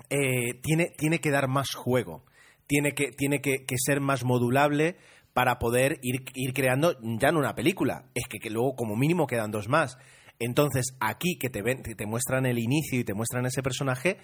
eh, 0.09 0.53
tiene, 0.62 0.91
tiene 0.97 1.19
que 1.19 1.31
dar 1.31 1.47
más 1.47 1.73
juego, 1.73 2.25
tiene 2.67 2.91
que, 2.93 3.12
tiene 3.12 3.41
que, 3.41 3.65
ser 3.77 4.01
más 4.01 4.23
modulable 4.23 4.95
para 5.33 5.59
poder 5.59 5.99
ir, 6.01 6.21
ir 6.35 6.53
creando 6.53 6.97
ya 7.01 7.31
no 7.31 7.39
una 7.39 7.55
película, 7.55 8.05
es 8.15 8.25
que, 8.27 8.39
luego 8.49 8.75
como 8.75 8.95
mínimo 8.95 9.27
quedan 9.27 9.51
dos 9.51 9.67
más. 9.69 9.97
Entonces, 10.39 10.95
aquí 10.99 11.38
que 11.38 11.49
te, 11.49 11.62
ven, 11.62 11.83
te 11.83 12.05
muestran 12.05 12.45
el 12.45 12.59
inicio 12.59 12.99
y 12.99 13.03
te 13.03 13.13
muestran 13.13 13.45
ese 13.45 13.62
personaje, 13.62 14.17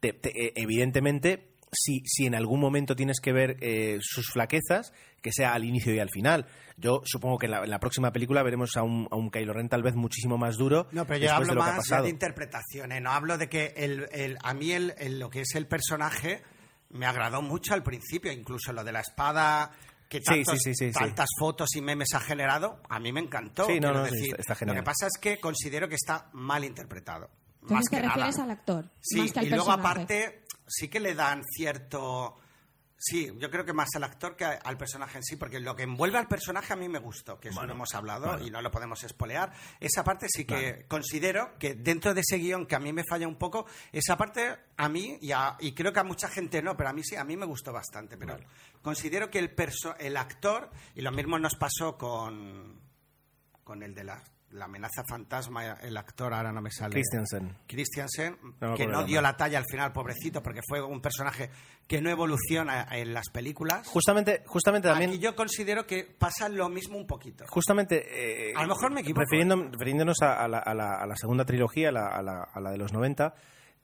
te- 0.00 0.18
eh, 0.24 0.52
evidentemente, 0.56 1.50
si, 1.72 2.02
si 2.04 2.26
en 2.26 2.34
algún 2.34 2.58
momento 2.60 2.96
tienes 2.96 3.20
que 3.20 3.32
ver 3.32 3.56
eh, 3.60 3.98
sus 4.00 4.26
flaquezas, 4.32 4.92
que 5.22 5.32
sea 5.32 5.52
al 5.54 5.64
inicio 5.64 5.94
y 5.94 5.98
al 6.00 6.10
final. 6.10 6.46
Yo 6.76 7.02
supongo 7.04 7.38
que 7.38 7.46
en 7.46 7.52
la, 7.52 7.62
en 7.64 7.70
la 7.70 7.78
próxima 7.78 8.10
película 8.12 8.42
veremos 8.42 8.76
a 8.76 8.82
un, 8.82 9.06
a 9.10 9.16
un 9.16 9.30
Kylo 9.30 9.52
Ren 9.52 9.68
tal 9.68 9.82
vez 9.82 9.94
muchísimo 9.94 10.38
más 10.38 10.56
duro. 10.56 10.88
No, 10.92 11.06
pero 11.06 11.20
yo 11.20 11.32
hablo 11.32 11.48
de 11.54 11.60
más 11.60 11.84
de 12.02 12.08
interpretaciones. 12.08 13.02
No 13.02 13.10
hablo 13.12 13.36
de 13.38 13.48
que 13.48 13.74
el, 13.76 14.08
el- 14.12 14.38
a 14.42 14.54
mí 14.54 14.72
el, 14.72 14.94
el- 14.98 15.18
lo 15.18 15.28
que 15.30 15.42
es 15.42 15.54
el 15.54 15.66
personaje 15.66 16.42
me 16.90 17.06
agradó 17.06 17.42
mucho 17.42 17.74
al 17.74 17.82
principio, 17.82 18.32
incluso 18.32 18.72
lo 18.72 18.82
de 18.82 18.92
la 18.92 19.00
espada 19.00 19.70
que 20.08 20.20
tantos- 20.20 20.58
sí, 20.58 20.74
sí, 20.74 20.86
sí, 20.86 20.92
sí. 20.92 20.98
tantas 20.98 21.28
fotos 21.38 21.68
y 21.76 21.82
memes 21.82 22.08
ha 22.14 22.20
generado, 22.20 22.80
a 22.88 22.98
mí 22.98 23.12
me 23.12 23.20
encantó. 23.20 23.66
Sí, 23.66 23.74
no, 23.74 23.88
quiero 23.92 23.94
no, 24.00 24.06
sí, 24.06 24.12
decir. 24.14 24.28
está- 24.30 24.40
está 24.42 24.54
genial. 24.56 24.76
Lo 24.76 24.82
que 24.82 24.86
pasa 24.86 25.06
es 25.06 25.12
que 25.20 25.38
considero 25.38 25.88
que 25.88 25.94
está 25.94 26.30
mal 26.32 26.64
interpretado. 26.64 27.30
Entonces 27.62 27.74
más 27.76 27.84
te 27.84 27.96
que 27.96 28.02
refieres 28.02 28.38
nada. 28.38 28.44
al 28.44 28.50
actor, 28.58 28.90
Sí, 29.00 29.18
más 29.20 29.32
que 29.32 29.38
al 29.38 29.46
y 29.46 29.48
luego 29.50 29.66
personaje. 29.66 29.90
aparte 30.02 30.42
sí 30.70 30.88
que 30.88 31.00
le 31.00 31.14
dan 31.14 31.42
cierto... 31.54 32.38
Sí, 33.02 33.32
yo 33.38 33.50
creo 33.50 33.64
que 33.64 33.72
más 33.72 33.88
al 33.96 34.04
actor 34.04 34.36
que 34.36 34.44
al 34.44 34.76
personaje 34.76 35.16
en 35.16 35.24
sí, 35.24 35.36
porque 35.36 35.58
lo 35.58 35.74
que 35.74 35.84
envuelve 35.84 36.18
al 36.18 36.28
personaje 36.28 36.74
a 36.74 36.76
mí 36.76 36.86
me 36.86 36.98
gustó, 36.98 37.40
que 37.40 37.48
eso 37.48 37.60
lo 37.66 37.72
hemos 37.72 37.94
hablado 37.94 38.38
y 38.46 38.50
no 38.50 38.60
lo 38.60 38.70
podemos 38.70 39.02
espolear. 39.04 39.54
Esa 39.80 40.04
parte 40.04 40.26
sí 40.28 40.44
que 40.44 40.84
considero 40.86 41.56
que 41.58 41.74
dentro 41.74 42.12
de 42.12 42.20
ese 42.20 42.36
guion 42.36 42.66
que 42.66 42.74
a 42.74 42.78
mí 42.78 42.92
me 42.92 43.02
falla 43.08 43.26
un 43.26 43.36
poco, 43.36 43.64
esa 43.90 44.18
parte 44.18 44.54
a 44.76 44.90
mí, 44.90 45.16
y, 45.22 45.32
a- 45.32 45.56
y 45.60 45.72
creo 45.72 45.94
que 45.94 46.00
a 46.00 46.04
mucha 46.04 46.28
gente 46.28 46.60
no, 46.60 46.76
pero 46.76 46.90
a 46.90 46.92
mí 46.92 47.02
sí, 47.02 47.16
a 47.16 47.24
mí 47.24 47.38
me 47.38 47.46
gustó 47.46 47.72
bastante. 47.72 48.18
Pero 48.18 48.36
considero 48.82 49.30
que 49.30 49.38
el, 49.38 49.56
perso- 49.56 49.96
el 49.98 50.18
actor, 50.18 50.70
y 50.94 51.00
lo 51.00 51.10
mismo 51.10 51.38
nos 51.38 51.54
pasó 51.54 51.96
con, 51.96 52.82
con 53.64 53.82
el 53.82 53.94
de 53.94 54.04
la, 54.04 54.22
la 54.52 54.64
amenaza 54.64 55.02
fantasma, 55.08 55.72
el 55.80 55.96
actor, 55.96 56.34
ahora 56.34 56.50
no 56.52 56.60
me 56.60 56.70
sale. 56.70 56.92
Christiansen, 57.66 58.36
No 58.60 58.70
me 58.70 58.76
que 58.76 58.86
no 58.86 59.04
dio 59.04 59.22
la 59.22 59.36
talla 59.36 59.58
al 59.58 59.64
final, 59.64 59.92
pobrecito, 59.92 60.42
porque 60.42 60.60
fue 60.68 60.82
un 60.82 61.00
personaje 61.00 61.50
que 61.86 62.00
no 62.00 62.10
evoluciona 62.10 62.86
en 62.90 63.14
las 63.14 63.30
películas. 63.30 63.86
Justamente, 63.86 64.42
justamente 64.46 64.88
también. 64.88 65.10
Aquí 65.10 65.18
yo 65.20 65.36
considero 65.36 65.86
que 65.86 66.04
pasa 66.04 66.48
lo 66.48 66.68
mismo 66.68 66.96
un 66.98 67.06
poquito. 67.06 67.44
Justamente. 67.48 68.50
eh, 68.50 68.52
A 68.56 68.62
lo 68.62 68.68
mejor 68.74 68.92
me 68.92 69.00
equivoco. 69.02 69.20
refiriendo- 69.22 69.70
refiriéndonos 69.70 70.20
a, 70.22 70.42
a 70.44 70.48
la, 70.48 70.58
a 70.58 70.74
la- 70.74 70.96
a 70.96 71.06
la 71.06 71.16
segunda 71.16 71.44
trilogía, 71.44 71.90
a 71.90 71.92
la, 71.92 72.06
a 72.08 72.22
la- 72.22 72.48
a 72.52 72.60
la 72.60 72.70
de 72.70 72.78
los 72.78 72.92
90, 72.92 73.34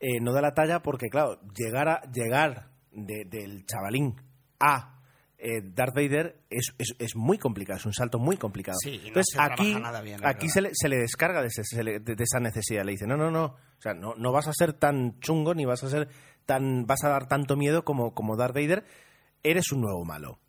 eh, 0.00 0.20
no 0.20 0.32
da 0.32 0.40
la 0.42 0.52
talla 0.54 0.82
porque, 0.82 1.08
claro, 1.08 1.40
llegar, 1.54 1.88
a, 1.88 2.02
llegar 2.12 2.70
de- 2.90 3.24
del 3.24 3.64
chavalín 3.66 4.16
a. 4.60 4.95
eh, 5.48 5.62
Darth 5.62 5.94
Vader 5.94 6.40
es, 6.50 6.74
es, 6.78 6.94
es 6.98 7.14
muy 7.14 7.38
complicado, 7.38 7.78
es 7.78 7.86
un 7.86 7.92
salto 7.92 8.18
muy 8.18 8.36
complicado. 8.36 8.76
Sí, 8.82 8.94
y 8.96 8.98
no 8.98 9.06
Entonces 9.08 9.38
aquí, 9.38 9.74
nada 9.76 10.00
bien, 10.00 10.20
aquí 10.26 10.48
se 10.48 10.60
le, 10.60 10.70
se 10.72 10.88
le 10.88 10.96
descarga 10.96 11.40
de, 11.40 11.48
ese- 11.48 11.62
se 11.64 11.84
le- 11.84 12.00
de- 12.00 12.16
de 12.16 12.24
esa 12.24 12.40
necesidad. 12.40 12.84
Le 12.84 12.92
dice, 12.92 13.06
no, 13.06 13.16
no, 13.16 13.30
no, 13.30 13.44
o 13.44 13.80
sea, 13.80 13.94
no, 13.94 14.14
no 14.16 14.32
vas 14.32 14.48
a 14.48 14.52
ser 14.52 14.72
tan 14.72 15.20
chungo 15.20 15.54
ni 15.54 15.64
vas 15.64 15.84
a 15.84 15.88
ser 15.90 16.08
tan, 16.46 16.86
vas 16.86 17.04
a 17.04 17.10
dar 17.10 17.28
tanto 17.28 17.56
miedo 17.56 17.84
como, 17.84 18.12
como 18.14 18.36
Darth 18.36 18.54
Vader. 18.54 18.84
Eres 19.44 19.70
un 19.70 19.82
nuevo 19.82 20.04
malo 20.04 20.40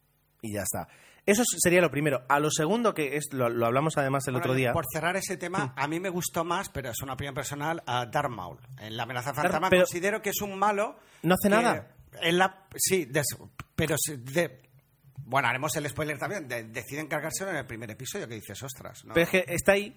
y 0.42 0.54
ya 0.54 0.64
está. 0.64 0.88
Eso 1.28 1.44
sería 1.46 1.82
lo 1.82 1.92
primero. 1.92 2.24
A 2.30 2.40
lo 2.40 2.50
segundo 2.50 2.94
que 2.94 3.18
es 3.18 3.34
lo, 3.34 3.50
lo 3.50 3.66
hablamos 3.66 3.98
además 3.98 4.26
el 4.28 4.34
Bueno, 4.36 4.46
otro 4.46 4.54
día. 4.56 4.72
Por 4.74 4.86
cerrar 4.92 5.16
ese 5.18 5.36
tema, 5.38 5.74
a 5.76 5.88
mí 5.88 6.00
me 6.00 6.10
gustó 6.10 6.44
más, 6.46 6.70
pero 6.70 6.90
es 6.90 7.02
una 7.04 7.14
opinión 7.14 7.36
personal, 7.36 7.84
a 7.86 8.06
Darth 8.06 8.32
Maul. 8.32 8.58
En 8.80 8.96
La 8.98 9.04
amenaza 9.04 9.34
fantasma 9.34 9.70
considero 9.70 10.22
que 10.22 10.30
es 10.30 10.42
un 10.42 10.58
malo... 10.58 10.98
No 11.24 11.36
hace 11.36 11.50
que 11.50 11.56
nada. 11.56 11.88
en 12.22 12.38
la, 12.38 12.66
sí, 12.78 13.12
pero... 13.76 13.96
de- 14.18 14.62
bueno, 15.26 15.48
haremos 15.48 15.76
el 15.76 15.88
spoiler 15.90 16.18
también. 16.18 16.48
de- 16.48 16.64
deciden 16.66 17.08
cargárselo 17.08 17.52
en 17.52 17.58
el 17.58 17.66
primer 17.66 17.92
episodio, 17.92 18.28
que 18.28 18.36
dices, 18.36 18.62
ostras. 18.64 19.04
¿no? 19.06 19.14
Pero 19.14 19.24
es 19.26 19.30
que 19.30 19.46
está 19.48 19.74
ahí. 19.74 19.96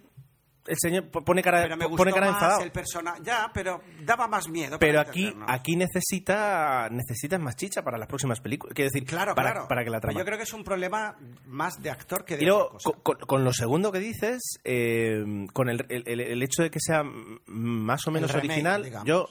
El 0.66 0.76
señor 0.78 1.10
po- 1.10 1.24
pone 1.24 1.42
cara, 1.42 1.62
Pero 1.62 1.76
me 1.78 1.86
gustó 1.86 1.96
pone 2.02 2.12
cara 2.12 2.26
más 2.26 2.34
enfadado. 2.34 2.62
el 2.62 2.70
personaje. 2.70 3.20
Ya, 3.24 3.50
pero 3.54 3.80
daba 4.04 4.28
más 4.28 4.46
miedo. 4.50 4.78
Pero 4.78 5.00
aquí, 5.00 5.32
aquí 5.48 5.74
necesita, 5.74 6.86
necesitas 6.90 7.40
más 7.40 7.56
chicha 7.56 7.82
para 7.82 7.96
las 7.96 8.06
próximas 8.06 8.40
películas. 8.40 8.74
Quiero 8.74 8.90
decir, 8.92 9.08
Claro, 9.08 9.34
para, 9.34 9.52
claro. 9.52 9.68
para 9.68 9.84
que 9.84 9.90
la 9.90 10.00
trama. 10.00 10.18
Yo 10.18 10.24
creo 10.24 10.36
que 10.36 10.44
es 10.44 10.52
un 10.52 10.62
problema 10.62 11.16
más 11.46 11.82
de 11.82 11.90
actor 11.90 12.26
que 12.26 12.36
de 12.36 12.42
Y 12.42 12.46
luego, 12.46 12.66
otra 12.74 12.92
cosa. 13.02 13.26
con, 13.26 13.42
lo 13.42 13.52
segundo 13.54 13.90
que 13.90 14.00
dices, 14.00 14.58
eh, 14.64 15.24
con 15.54 15.70
el, 15.70 15.86
el- 15.88 16.42
hecho 16.42 16.62
de 16.62 16.70
que 16.70 16.78
sea 16.78 17.04
más 17.46 18.06
o 18.06 18.10
menos 18.10 18.30
remake, 18.30 18.48
original, 18.50 18.82
digamos. 18.84 19.08
yo 19.08 19.28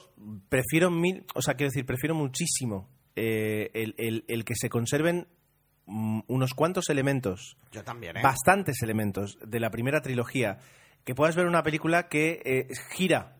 prefiero 0.48 0.90
mil, 0.90 1.24
o 1.34 1.42
sea, 1.42 1.54
quiero 1.54 1.70
decir, 1.70 1.86
prefiero 1.86 2.14
muchísimo 2.16 2.88
eh, 3.14 3.70
el, 3.74 4.24
el- 4.26 4.44
que 4.44 4.54
se 4.56 4.68
conserven 4.68 5.28
unos 6.28 6.54
cuantos 6.54 6.88
elementos 6.88 7.56
Yo 7.72 7.82
también, 7.82 8.16
¿eh? 8.16 8.22
bastantes 8.22 8.82
elementos 8.82 9.38
de 9.44 9.60
la 9.60 9.70
primera 9.70 10.00
trilogía, 10.00 10.58
que 11.04 11.14
puedas 11.14 11.36
ver 11.36 11.46
una 11.46 11.62
película 11.62 12.08
que 12.08 12.40
eh, 12.44 12.68
gira 12.92 13.36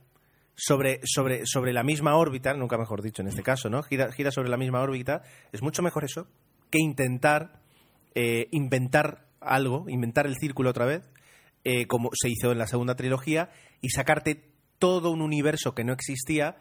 sobre, 0.54 1.00
sobre, 1.04 1.46
sobre 1.46 1.72
la 1.72 1.82
misma 1.82 2.16
órbita, 2.16 2.52
nunca 2.54 2.76
mejor 2.76 3.02
dicho 3.02 3.22
en 3.22 3.28
este 3.28 3.42
caso, 3.42 3.70
¿no? 3.70 3.82
Gira, 3.82 4.12
gira 4.12 4.30
sobre 4.30 4.50
la 4.50 4.56
misma 4.56 4.80
órbita, 4.80 5.22
es 5.52 5.62
mucho 5.62 5.82
mejor 5.82 6.04
eso 6.04 6.26
que 6.70 6.78
intentar 6.78 7.60
eh, 8.14 8.48
inventar 8.50 9.26
algo, 9.40 9.88
inventar 9.88 10.26
el 10.26 10.36
círculo 10.36 10.70
otra 10.70 10.84
vez, 10.84 11.08
eh, 11.64 11.86
como 11.86 12.10
se 12.12 12.28
hizo 12.28 12.52
en 12.52 12.58
la 12.58 12.66
segunda 12.66 12.94
trilogía, 12.94 13.50
y 13.80 13.90
sacarte 13.90 14.50
todo 14.78 15.10
un 15.10 15.22
universo 15.22 15.74
que 15.74 15.84
no 15.84 15.92
existía 15.92 16.56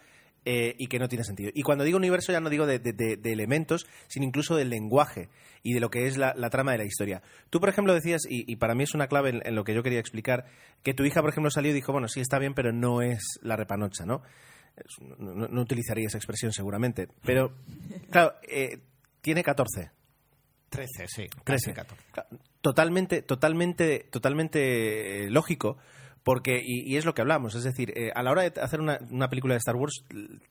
eh, 0.46 0.76
y 0.78 0.88
que 0.88 1.00
no 1.00 1.08
tiene 1.10 1.24
sentido. 1.24 1.52
Y 1.54 1.64
cuando 1.64 1.84
digo 1.84 1.98
universo 1.98 2.32
ya 2.32 2.40
no 2.40 2.50
digo 2.50 2.66
de, 2.66 2.80
de- 2.80 2.94
de- 2.94 3.18
de 3.18 3.32
elementos, 3.32 3.86
sino 4.08 4.26
incluso 4.26 4.56
del 4.56 4.70
lenguaje 4.70 5.30
y 5.64 5.74
de 5.74 5.80
lo 5.80 5.90
que 5.90 6.08
es 6.08 6.18
la, 6.18 6.34
la 6.36 6.50
trama 6.50 6.72
de 6.72 6.78
la 6.80 6.86
historia. 6.86 7.22
Tú, 7.50 7.60
por 7.60 7.70
ejemplo, 7.70 7.94
decías, 7.94 8.22
y, 8.30 8.50
y 8.52 8.56
para 8.56 8.76
mí 8.76 8.84
es 8.84 8.94
una 8.94 9.08
clave 9.08 9.30
en, 9.30 9.42
en 9.46 9.56
lo 9.56 9.64
que 9.64 9.74
yo 9.74 9.84
quería 9.84 10.00
explicar, 10.00 10.46
que 10.84 10.94
tu 10.94 11.04
hija, 11.04 11.22
por 11.22 11.30
ejemplo, 11.30 11.52
salió 11.52 11.72
y 11.72 11.74
dijo, 11.74 11.92
bueno, 11.92 12.08
sí, 12.08 12.22
está 12.22 12.40
bien, 12.40 12.54
pero 12.54 12.72
no 12.72 13.02
es 13.02 13.22
la 13.42 13.56
repanocha, 13.58 14.06
¿no? 14.06 14.22
No, 15.18 15.34
no- 15.36 15.48
no 15.50 15.62
utilizaría 15.62 16.08
esa 16.08 16.18
expresión 16.18 16.54
seguramente. 16.54 17.10
Pero, 17.26 17.54
claro, 18.10 18.34
eh, 18.48 18.80
tiene 19.22 19.44
14. 19.44 19.92
13, 20.70 21.08
sí. 21.08 21.28
13. 21.44 21.74
casi 21.74 21.74
14. 21.74 22.04
Totalmente, 22.62 23.22
totalmente, 23.22 24.06
totalmente 24.12 25.26
eh, 25.26 25.30
lógico, 25.30 25.78
porque, 26.24 26.62
y, 26.64 26.92
y 26.92 26.98
es 26.98 27.06
lo 27.06 27.14
que 27.14 27.22
hablamos, 27.22 27.56
es 27.56 27.64
decir, 27.64 27.92
eh, 27.98 28.12
a 28.14 28.24
la 28.24 28.32
hora 28.32 28.50
de 28.50 28.62
hacer 28.62 28.82
una, 28.82 29.00
una 29.10 29.30
película 29.30 29.54
de 29.54 29.60
Star 29.60 29.76
Wars 29.76 30.04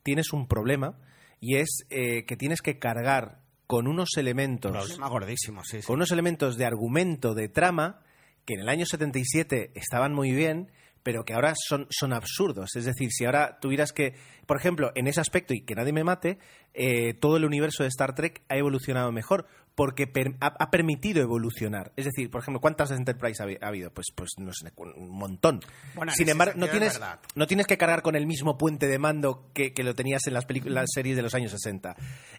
tienes 0.03 0.33
un 0.33 0.47
problema 0.47 0.97
y 1.39 1.55
es 1.55 1.85
eh, 1.89 2.25
que 2.25 2.35
tienes 2.35 2.61
que 2.61 2.79
cargar 2.79 3.41
con 3.67 3.87
unos 3.87 4.17
elementos, 4.17 4.71
Problema 4.71 5.07
gordísimo, 5.09 5.63
sí, 5.63 5.81
sí. 5.81 5.87
con 5.87 5.97
unos 5.97 6.11
elementos 6.11 6.57
de 6.57 6.65
argumento, 6.65 7.35
de 7.35 7.49
trama, 7.49 8.01
que 8.45 8.55
en 8.55 8.61
el 8.61 8.69
año 8.69 8.85
77 8.85 9.71
estaban 9.75 10.13
muy 10.13 10.31
bien, 10.31 10.71
pero 11.03 11.23
que 11.23 11.33
ahora 11.33 11.53
son, 11.55 11.87
son 11.89 12.13
absurdos. 12.13 12.75
Es 12.75 12.85
decir, 12.85 13.09
si 13.11 13.25
ahora 13.25 13.59
tuvieras 13.61 13.93
que, 13.93 14.15
por 14.47 14.57
ejemplo, 14.57 14.91
en 14.95 15.07
ese 15.07 15.21
aspecto, 15.21 15.53
y 15.53 15.61
que 15.61 15.75
nadie 15.75 15.93
me 15.93 16.03
mate, 16.03 16.39
eh, 16.73 17.13
todo 17.13 17.37
el 17.37 17.45
universo 17.45 17.83
de 17.83 17.89
Star 17.89 18.15
Trek 18.15 18.41
ha 18.49 18.57
evolucionado 18.57 19.11
mejor, 19.11 19.45
porque 19.75 20.07
per- 20.07 20.35
ha, 20.41 20.69
permitido 20.71 21.21
evolucionar. 21.21 21.93
Es 21.95 22.05
decir, 22.05 22.29
por 22.29 22.41
ejemplo, 22.41 22.59
¿cuántas 22.59 22.91
Enterprise 22.91 23.41
ha, 23.41 23.45
habi- 23.45 23.57
ha 23.61 23.67
habido? 23.67 23.91
Pues, 23.93 24.07
pues 24.13 24.29
no 24.37 24.51
sé, 24.53 24.71
un 24.77 25.09
montón. 25.09 25.61
Bueno, 25.95 26.11
en 26.11 26.15
Sin 26.17 26.27
embargo, 26.29 26.53
no 26.57 26.67
tienes, 26.67 26.99
no 27.35 27.47
tienes 27.47 27.65
que 27.67 27.77
cargar 27.77 28.01
con 28.01 28.15
el 28.15 28.25
mismo 28.27 28.57
puente 28.57 28.87
de 28.87 28.99
mando 28.99 29.49
que, 29.53 29.73
que 29.73 29.83
lo 29.83 29.95
tenías 29.95 30.27
en 30.27 30.33
las, 30.33 30.45
las 30.65 30.85
series 30.93 31.15
de 31.15 31.21
los 31.21 31.33
años 31.33 31.51
60. 31.51 31.95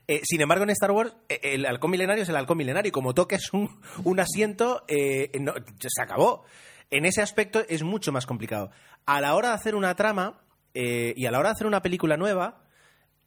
Eh, 0.07 0.21
sin 0.25 0.41
embargo, 0.43 0.65
en 0.65 0.71
Star 0.71 0.91
Wars, 0.91 1.15
eh, 1.29 1.41
el 1.43 1.65
halcón 1.67 1.91
milenario 1.91 2.23
es 2.25 2.29
el 2.29 2.37
halcón 2.37 2.59
milenario. 2.59 2.93
Como 2.93 3.15
toques 3.15 3.53
un, 3.53 3.81
un 4.05 4.21
asiento, 4.21 4.85
eh, 4.89 5.31
no- 5.41 5.55
se 5.79 6.03
acabó. 6.03 6.45
En 6.91 7.07
ese 7.07 7.23
aspecto 7.23 7.63
es 7.69 7.83
mucho 7.85 8.13
más 8.13 8.27
complicado. 8.27 8.71
A 9.07 9.21
la 9.21 9.35
hora 9.35 9.49
de 9.51 9.55
hacer 9.55 9.75
una 9.77 9.95
trama 9.95 10.41
eh, 10.75 11.15
y 11.17 11.27
a 11.27 11.31
la 11.31 11.39
hora 11.39 11.51
de 11.51 11.53
hacer 11.55 11.67
una 11.67 11.81
película 11.83 12.17
nueva, 12.17 12.65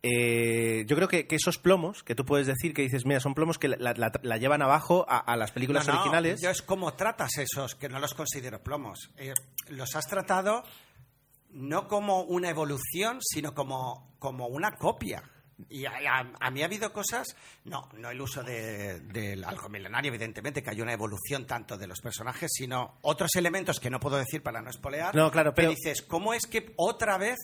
eh, 0.03 0.83
yo 0.85 0.95
creo 0.97 1.07
que, 1.07 1.27
que 1.27 1.35
esos 1.37 1.57
plomos, 1.57 2.03
que 2.03 2.13
tú 2.13 2.25
puedes 2.25 2.45
decir 2.45 2.73
que 2.73 2.81
dices, 2.81 3.05
mira, 3.05 3.19
son 3.21 3.33
plomos 3.33 3.57
que 3.57 3.69
la, 3.69 3.77
la- 3.93 4.11
la 4.21 4.37
llevan 4.37 4.61
abajo 4.61 5.05
a, 5.07 5.17
a 5.19 5.37
las 5.37 5.51
películas 5.51 5.87
No, 5.87 5.93
no, 5.93 5.99
originales. 6.01 6.41
Yo 6.41 6.49
es 6.49 6.61
como 6.61 6.93
tratas 6.93 7.37
esos, 7.37 7.75
que 7.75 7.87
no 7.89 7.99
los 7.99 8.13
considero 8.13 8.61
plomos. 8.61 9.09
Eh, 9.17 9.33
los 9.69 9.95
has 9.95 10.05
tratado 10.07 10.63
no 11.51 11.87
como 11.87 12.23
una 12.23 12.49
evolución, 12.49 13.19
sino 13.21 13.53
como, 13.53 14.15
como 14.19 14.47
una 14.47 14.71
copia. 14.71 15.23
Y 15.69 15.85
a, 15.85 15.91
a- 15.91 16.33
a 16.47 16.51
mí 16.51 16.61
ha 16.63 16.65
habido 16.65 16.91
cosas, 16.91 17.27
no, 17.63 17.87
no 17.97 18.09
el 18.09 18.19
uso 18.19 18.43
de- 18.43 18.99
del 18.99 19.45
algo 19.45 19.69
milenario, 19.69 20.09
evidentemente, 20.09 20.61
que 20.61 20.71
hay 20.71 20.81
una 20.81 20.91
evolución 20.93 21.45
tanto 21.45 21.77
de 21.77 21.87
los 21.87 22.01
personajes, 22.01 22.51
sino 22.53 22.97
otros 23.03 23.35
elementos 23.35 23.79
que 23.79 23.89
no 23.89 23.99
puedo 24.01 24.17
decir 24.17 24.43
para 24.43 24.61
no 24.61 24.69
espolear. 24.69 25.15
No, 25.15 25.31
claro, 25.31 25.51
que 25.53 25.61
pero- 25.61 25.69
dices, 25.69 26.01
¿cómo 26.01 26.33
es 26.33 26.45
que 26.47 26.73
otra 26.75 27.17
vez 27.17 27.37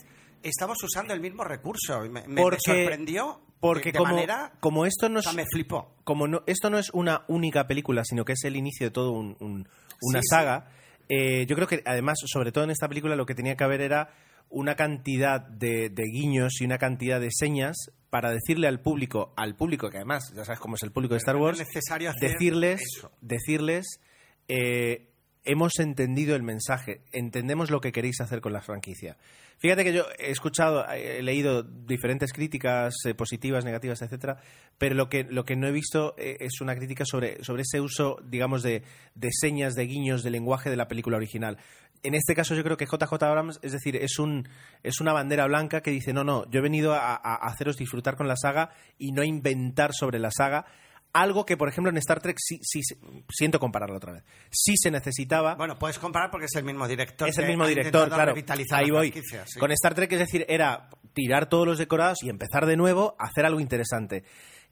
estamos 0.43 0.77
usando 0.83 1.13
el 1.13 1.19
mismo 1.19 1.43
recurso? 1.43 2.05
Y 2.05 2.09
Me, 2.09 2.21
me- 2.21 2.27
me 2.35 2.41
Porque- 2.41 2.59
sorprendió 2.65 3.41
Porque 3.59 3.91
de, 3.91 3.97
como, 3.99 4.13
manera... 4.13 4.53
como 4.59 4.85
esto 4.85 5.09
no 5.09 5.19
o 5.19 5.21
sea, 5.21 5.33
me 5.33 5.45
flipó. 5.51 5.95
como 6.03 6.27
no, 6.27 6.43
esto 6.47 6.69
no 6.69 6.77
es 6.79 6.89
una 6.93 7.25
única 7.27 7.67
película, 7.67 8.03
sino 8.05 8.23
que 8.25 8.33
es 8.33 8.43
el 8.45 8.55
inicio 8.55 8.87
de 8.87 8.91
todo 8.91 9.11
un- 9.11 9.35
un- 9.39 9.67
una 10.01 10.19
Sí, 10.21 10.27
saga, 10.29 10.69
eh, 11.09 11.45
yo 11.47 11.55
creo 11.55 11.67
que 11.67 11.81
además, 11.85 12.19
sobre 12.25 12.51
todo 12.51 12.63
en 12.63 12.69
esta 12.69 12.87
película, 12.87 13.15
lo 13.15 13.25
que 13.25 13.35
tenía 13.35 13.55
que 13.57 13.63
haber 13.63 13.81
era 13.81 14.11
una 14.49 14.75
cantidad 14.75 15.41
de, 15.41 15.89
de 15.89 16.03
guiños 16.11 16.61
y 16.61 16.65
una 16.65 16.77
cantidad 16.77 17.19
de 17.19 17.29
señas 17.31 17.75
para 18.09 18.31
decirle 18.31 18.67
al 18.67 18.79
público, 18.81 19.33
al 19.37 19.55
público 19.55 19.89
que 19.91 19.97
además, 19.97 20.31
ya 20.35 20.43
sabes 20.45 20.59
cómo 20.59 20.75
es 20.75 20.83
el 20.83 20.91
público 20.91 21.13
de 21.13 21.19
Star 21.19 21.35
no 21.35 21.43
Wars, 21.43 21.59
hacer 21.59 21.81
decirles, 22.19 22.81
eso. 22.97 23.11
decirles 23.21 23.99
eh, 24.47 25.08
hemos 25.43 25.79
entendido 25.79 26.35
el 26.35 26.43
mensaje, 26.43 27.01
entendemos 27.11 27.71
lo 27.71 27.81
que 27.81 27.91
queréis 27.91 28.21
hacer 28.21 28.41
con 28.41 28.53
la 28.53 28.61
franquicia. 28.61 29.17
Fíjate 29.57 29.83
que 29.83 29.93
yo 29.93 30.05
he 30.17 30.31
escuchado, 30.31 30.87
he 30.89 31.21
leído 31.21 31.63
diferentes 31.63 32.31
críticas 32.31 32.95
eh, 33.05 33.13
positivas, 33.13 33.65
negativas, 33.65 34.01
etcétera, 34.01 34.37
pero 34.77 34.95
lo 34.95 35.09
que, 35.09 35.25
lo 35.25 35.43
que 35.43 35.57
no 35.57 35.67
he 35.67 35.71
visto 35.71 36.15
eh, 36.17 36.37
es 36.39 36.61
una 36.61 36.75
crítica 36.75 37.03
sobre, 37.05 37.43
sobre 37.43 37.63
ese 37.63 37.81
uso, 37.81 38.17
digamos, 38.23 38.63
de, 38.63 38.83
de 39.15 39.29
señas, 39.31 39.75
de 39.75 39.85
guiños, 39.85 40.23
de 40.23 40.31
lenguaje 40.31 40.69
de 40.69 40.77
la 40.77 40.87
película 40.87 41.17
original. 41.17 41.57
En 42.03 42.15
este 42.15 42.35
caso 42.35 42.55
yo 42.55 42.63
creo 42.63 42.77
que 42.77 42.85
JJ 42.85 43.21
Abrams, 43.21 43.59
es 43.61 43.73
decir, 43.73 43.97
es, 43.97 44.17
un, 44.19 44.47
es 44.83 45.01
una 45.01 45.11
bandera 45.11 45.45
blanca 45.47 45.81
que 45.81 45.91
dice, 45.91 46.13
no, 46.13 46.23
no, 46.23 46.49
yo 46.49 46.59
he 46.59 46.63
venido 46.63 46.93
a, 46.93 47.15
a 47.15 47.35
haceros 47.47 47.75
disfrutar 47.75 48.15
con 48.15 48.29
la 48.29 48.37
saga 48.37 48.69
y 48.97 49.11
no 49.11 49.21
a 49.21 49.25
inventar 49.25 49.93
sobre 49.93 50.19
la 50.19 50.31
saga. 50.31 50.65
Algo 51.11 51.45
que, 51.45 51.57
por 51.57 51.67
ejemplo, 51.69 51.89
en 51.89 51.97
Star 51.97 52.21
Trek 52.21 52.37
sí, 52.39 52.59
sí 52.61 52.81
se- 52.83 52.97
siento 53.29 53.59
compararlo 53.59 53.97
otra 53.97 54.13
vez. 54.13 54.23
Sí 54.51 54.75
se 54.77 54.91
necesitaba. 54.91 55.55
Bueno, 55.55 55.79
puedes 55.79 55.97
comparar 55.97 56.29
porque 56.29 56.45
es 56.45 56.55
el 56.55 56.63
mismo 56.63 56.87
director. 56.87 57.27
es 57.27 57.37
el 57.39 57.47
mismo 57.47 57.65
director, 57.67 58.07
claro. 58.09 58.33
Ahí 58.71 58.91
voy. 58.91 59.11
sí. 59.45 59.59
Con 59.59 59.71
Star 59.71 59.95
Trek, 59.95 60.11
es 60.13 60.19
decir, 60.19 60.45
era 60.47 60.89
tirar 61.13 61.49
todos 61.49 61.65
los 61.65 61.77
decorados 61.79 62.19
y 62.23 62.29
empezar 62.29 62.65
de 62.67 62.77
nuevo 62.77 63.15
a 63.19 63.25
hacer 63.25 63.45
algo 63.45 63.59
interesante. 63.59 64.23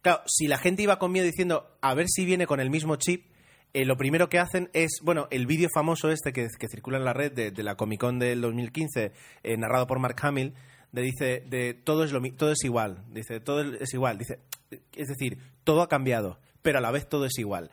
Claro, 0.04 0.22
si 0.28 0.48
la 0.48 0.60
gente 0.60 0.84
iba 0.84 1.00
con 1.00 1.12
miedo 1.12 1.26
diciendo 1.26 1.76
a 1.82 1.94
ver 1.96 2.06
si 2.08 2.24
viene 2.24 2.46
con 2.46 2.60
el 2.60 2.70
mismo 2.70 2.98
chip, 2.98 3.26
eh, 3.74 3.84
lo 3.86 3.98
primero 3.98 4.30
que 4.30 4.38
hacen 4.40 4.70
es, 4.74 5.00
bueno, 5.02 5.28
el 5.32 5.48
vídeo 5.48 5.70
famoso 5.74 6.12
este 6.12 6.32
que, 6.34 6.48
que 6.60 6.68
circula 6.70 6.98
en 7.00 7.04
la 7.06 7.14
red 7.14 7.32
de, 7.32 7.50
de 7.52 7.64
la 7.64 7.76
Comic 7.76 8.00
Con 8.00 8.20
del 8.20 8.42
2015, 8.42 9.12
eh, 9.44 9.58
narrado 9.58 9.88
por 9.88 9.98
Mark 10.00 10.16
Hamill, 10.22 10.54
de 10.92 11.02
dice, 11.02 11.44
de 11.48 11.74
todo 11.74 12.04
es, 12.04 12.12
lo, 12.12 12.22
todo 12.34 12.52
es 12.52 12.64
igual, 12.64 13.04
dice, 13.12 13.40
todo 13.40 13.62
es 13.62 13.94
igual, 13.94 14.18
dice, 14.18 14.40
es 14.96 15.08
decir, 15.08 15.38
todo 15.64 15.82
ha 15.82 15.90
cambiado, 15.90 16.40
pero 16.62 16.78
a 16.78 16.82
la 16.82 16.92
vez 16.92 17.08
todo 17.08 17.26
es 17.26 17.38
igual. 17.38 17.70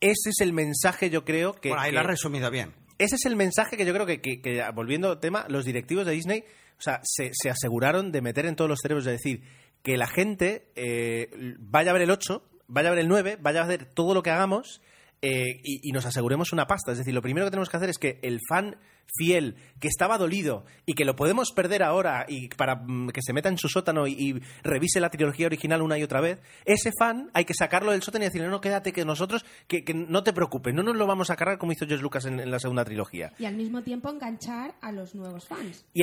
Ese 0.00 0.30
es 0.30 0.40
el 0.40 0.52
mensaje, 0.52 1.10
yo 1.10 1.24
creo, 1.24 1.54
que... 1.54 1.68
Bueno, 1.68 1.82
ahí 1.82 1.90
que- 1.90 1.94
lo 1.94 2.00
has 2.00 2.06
resumido 2.06 2.50
bien. 2.50 2.72
ese 2.98 3.16
es 3.16 3.24
el 3.26 3.36
mensaje 3.36 3.76
que 3.76 3.84
yo 3.84 3.92
creo 3.92 4.06
que, 4.06 4.20
que- 4.20 4.40
que, 4.40 4.62
volviendo 4.74 5.10
al 5.10 5.20
tema, 5.20 5.46
los 5.48 5.64
directivos 5.64 6.06
de 6.06 6.12
Disney, 6.12 6.44
o 6.78 6.82
sea, 6.82 7.00
se, 7.04 7.30
se 7.32 7.50
aseguraron 7.50 8.10
de 8.12 8.20
meter 8.22 8.46
en 8.46 8.56
todos 8.56 8.68
los 8.68 8.80
cerebros, 8.82 9.04
de 9.04 9.12
decir, 9.12 9.42
que 9.82 9.96
la 9.96 10.06
gente 10.08 10.68
eh, 10.76 11.28
vaya 11.58 11.90
a 11.90 11.94
ver 11.94 12.02
el 12.02 12.10
8, 12.10 12.42
vaya 12.68 12.88
a 12.88 12.92
ver 12.92 13.00
el 13.00 13.08
9, 13.08 13.38
vaya 13.40 13.62
a 13.62 13.66
ver 13.66 13.84
todo 13.86 14.14
lo 14.14 14.22
que 14.22 14.30
hagamos 14.30 14.80
eh, 15.22 15.60
y, 15.64 15.88
y 15.88 15.92
nos 15.92 16.04
aseguremos 16.04 16.52
una 16.52 16.66
pasta. 16.66 16.92
Es 16.92 16.98
decir, 16.98 17.14
lo 17.14 17.22
primero 17.22 17.46
que 17.46 17.50
tenemos 17.50 17.70
que 17.70 17.76
hacer 17.76 17.88
es 17.90 17.98
que 17.98 18.18
el 18.22 18.38
fan 18.48 18.76
fiel, 19.18 19.56
que 19.80 19.88
estaba 19.88 20.16
dolido 20.16 20.64
y 20.86 20.94
que 20.94 21.04
lo 21.04 21.16
podemos 21.16 21.50
perder 21.52 21.82
ahora 21.82 22.24
y 22.28 22.48
para 22.48 22.76
mm, 22.76 23.10
que 23.10 23.20
se 23.20 23.32
meta 23.32 23.48
en 23.48 23.58
su 23.58 23.68
sótano 23.68 24.06
y, 24.06 24.12
y 24.12 24.40
revise 24.62 25.00
la 25.00 25.10
trilogía 25.10 25.46
original 25.46 25.82
una 25.82 25.98
y 25.98 26.02
otra 26.02 26.20
vez, 26.20 26.38
ese 26.64 26.92
fan 26.98 27.30
hay 27.34 27.44
que 27.44 27.52
sacarlo 27.52 27.92
del 27.92 28.02
sótano 28.02 28.24
y 28.24 28.28
decirle, 28.28 28.48
no, 28.48 28.60
quédate 28.60 28.92
que 28.92 29.04
nosotros, 29.04 29.44
que, 29.66 29.84
que 29.84 29.92
no 29.92 30.22
te 30.22 30.32
preocupes, 30.32 30.72
no 30.72 30.82
nos 30.82 30.96
lo 30.96 31.06
vamos 31.06 31.30
a 31.30 31.36
cargar 31.36 31.58
como 31.58 31.72
hizo 31.72 31.86
George 31.86 32.02
Lucas 32.02 32.24
en- 32.26 32.40
en 32.40 32.50
la 32.50 32.58
segunda 32.58 32.84
trilogía. 32.84 33.32
Y 33.38 33.44
al 33.44 33.56
mismo 33.56 33.82
tiempo 33.82 34.08
enganchar 34.10 34.74
a 34.80 34.92
los 34.92 35.14
nuevos 35.14 35.46
fans. 35.46 35.84
Y, 35.92 36.02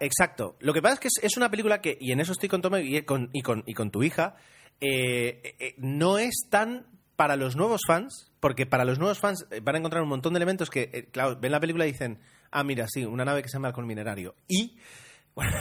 exacto. 0.00 0.56
Lo 0.60 0.72
que 0.72 0.82
pasa 0.82 0.94
es 0.94 1.00
que 1.00 1.08
es, 1.08 1.14
es 1.22 1.36
una 1.36 1.50
película 1.50 1.80
que, 1.80 1.96
y 2.00 2.12
en 2.12 2.20
eso 2.20 2.32
estoy 2.32 2.48
con 2.48 2.62
Tomé 2.62 2.82
y 2.82 3.02
con, 3.02 3.30
y 3.32 3.42
con, 3.42 3.62
y 3.66 3.74
con 3.74 3.90
tu 3.90 4.02
hija, 4.02 4.34
eh, 4.80 5.54
eh, 5.58 5.74
no 5.78 6.18
es 6.18 6.46
tan 6.50 6.86
para 7.22 7.36
los 7.36 7.54
nuevos 7.54 7.82
fans, 7.86 8.32
porque 8.40 8.66
para 8.66 8.84
los 8.84 8.98
nuevos 8.98 9.20
fans 9.20 9.46
eh, 9.52 9.60
van 9.60 9.76
a 9.76 9.78
encontrar 9.78 10.02
un 10.02 10.08
montón 10.08 10.32
de 10.32 10.38
elementos 10.38 10.68
que, 10.70 10.90
eh, 10.92 11.08
claro, 11.12 11.38
ven 11.38 11.52
la 11.52 11.60
película 11.60 11.86
y 11.86 11.92
dicen, 11.92 12.18
ah, 12.50 12.64
mira, 12.64 12.88
sí, 12.88 13.04
una 13.04 13.24
nave 13.24 13.44
que 13.44 13.48
se 13.48 13.58
llama 13.58 13.68
Halcón 13.68 13.86
Minerario. 13.86 14.34
Y, 14.48 14.76
bueno, 15.36 15.52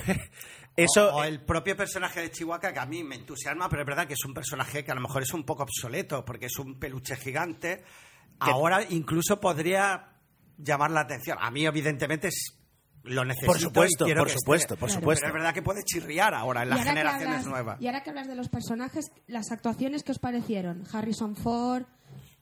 eso... 0.76 1.14
O, 1.14 1.20
o 1.20 1.24
el 1.24 1.40
propio 1.42 1.78
personaje 1.78 2.20
de 2.20 2.32
Chihuahua, 2.32 2.74
que 2.74 2.80
a 2.80 2.86
mí 2.88 3.04
me 3.04 3.14
entusiasma, 3.14 3.70
pero 3.70 3.84
es 3.84 3.86
verdad 3.86 4.08
que 4.08 4.16
es 4.16 4.26
un 4.26 4.34
personaje 4.34 4.84
que 4.84 4.92
a 4.92 4.96
lo 4.96 5.02
mejor 5.02 5.22
es 5.22 5.32
un 5.36 5.44
poco 5.44 5.62
obsoleto, 5.62 6.26
porque 6.26 6.48
es 6.48 6.58
un 6.58 6.80
peluche 6.80 7.16
gigante. 7.16 7.84
Ahora 8.40 8.84
incluso 8.90 9.40
podría 9.40 10.16
llamar 10.58 10.90
la 10.90 11.02
atención. 11.02 11.38
A 11.40 11.52
mí, 11.52 11.64
evidentemente, 11.64 12.30
es 12.30 12.60
lo 13.04 13.26
necesito. 13.26 13.52
Por 13.52 13.60
supuesto, 13.60 14.04
y 14.04 14.08
quiero 14.08 14.22
por 14.22 14.28
que 14.28 14.32
esté. 14.34 14.40
supuesto, 14.46 14.76
por 14.78 14.90
Claro. 14.90 15.02
supuesto. 15.02 15.22
Pero 15.26 15.30
es 15.30 15.34
verdad 15.42 15.54
que 15.54 15.62
puede 15.62 15.84
chirriar 15.84 16.34
ahora 16.34 16.64
en 16.64 16.70
las 16.70 16.80
ahora 16.80 16.92
generaciones 16.92 17.28
hablas- 17.40 17.46
nuevas. 17.48 17.82
Y 17.82 17.88
ahora 17.88 18.04
que 18.04 18.10
hablas 18.12 18.28
de 18.28 18.36
los 18.36 18.50
personajes, 18.50 19.12
las 19.28 19.52
actuaciones 19.52 20.04
que 20.04 20.12
os 20.12 20.20
parecieron, 20.20 20.84
Harrison 20.94 21.36
Ford, 21.36 21.84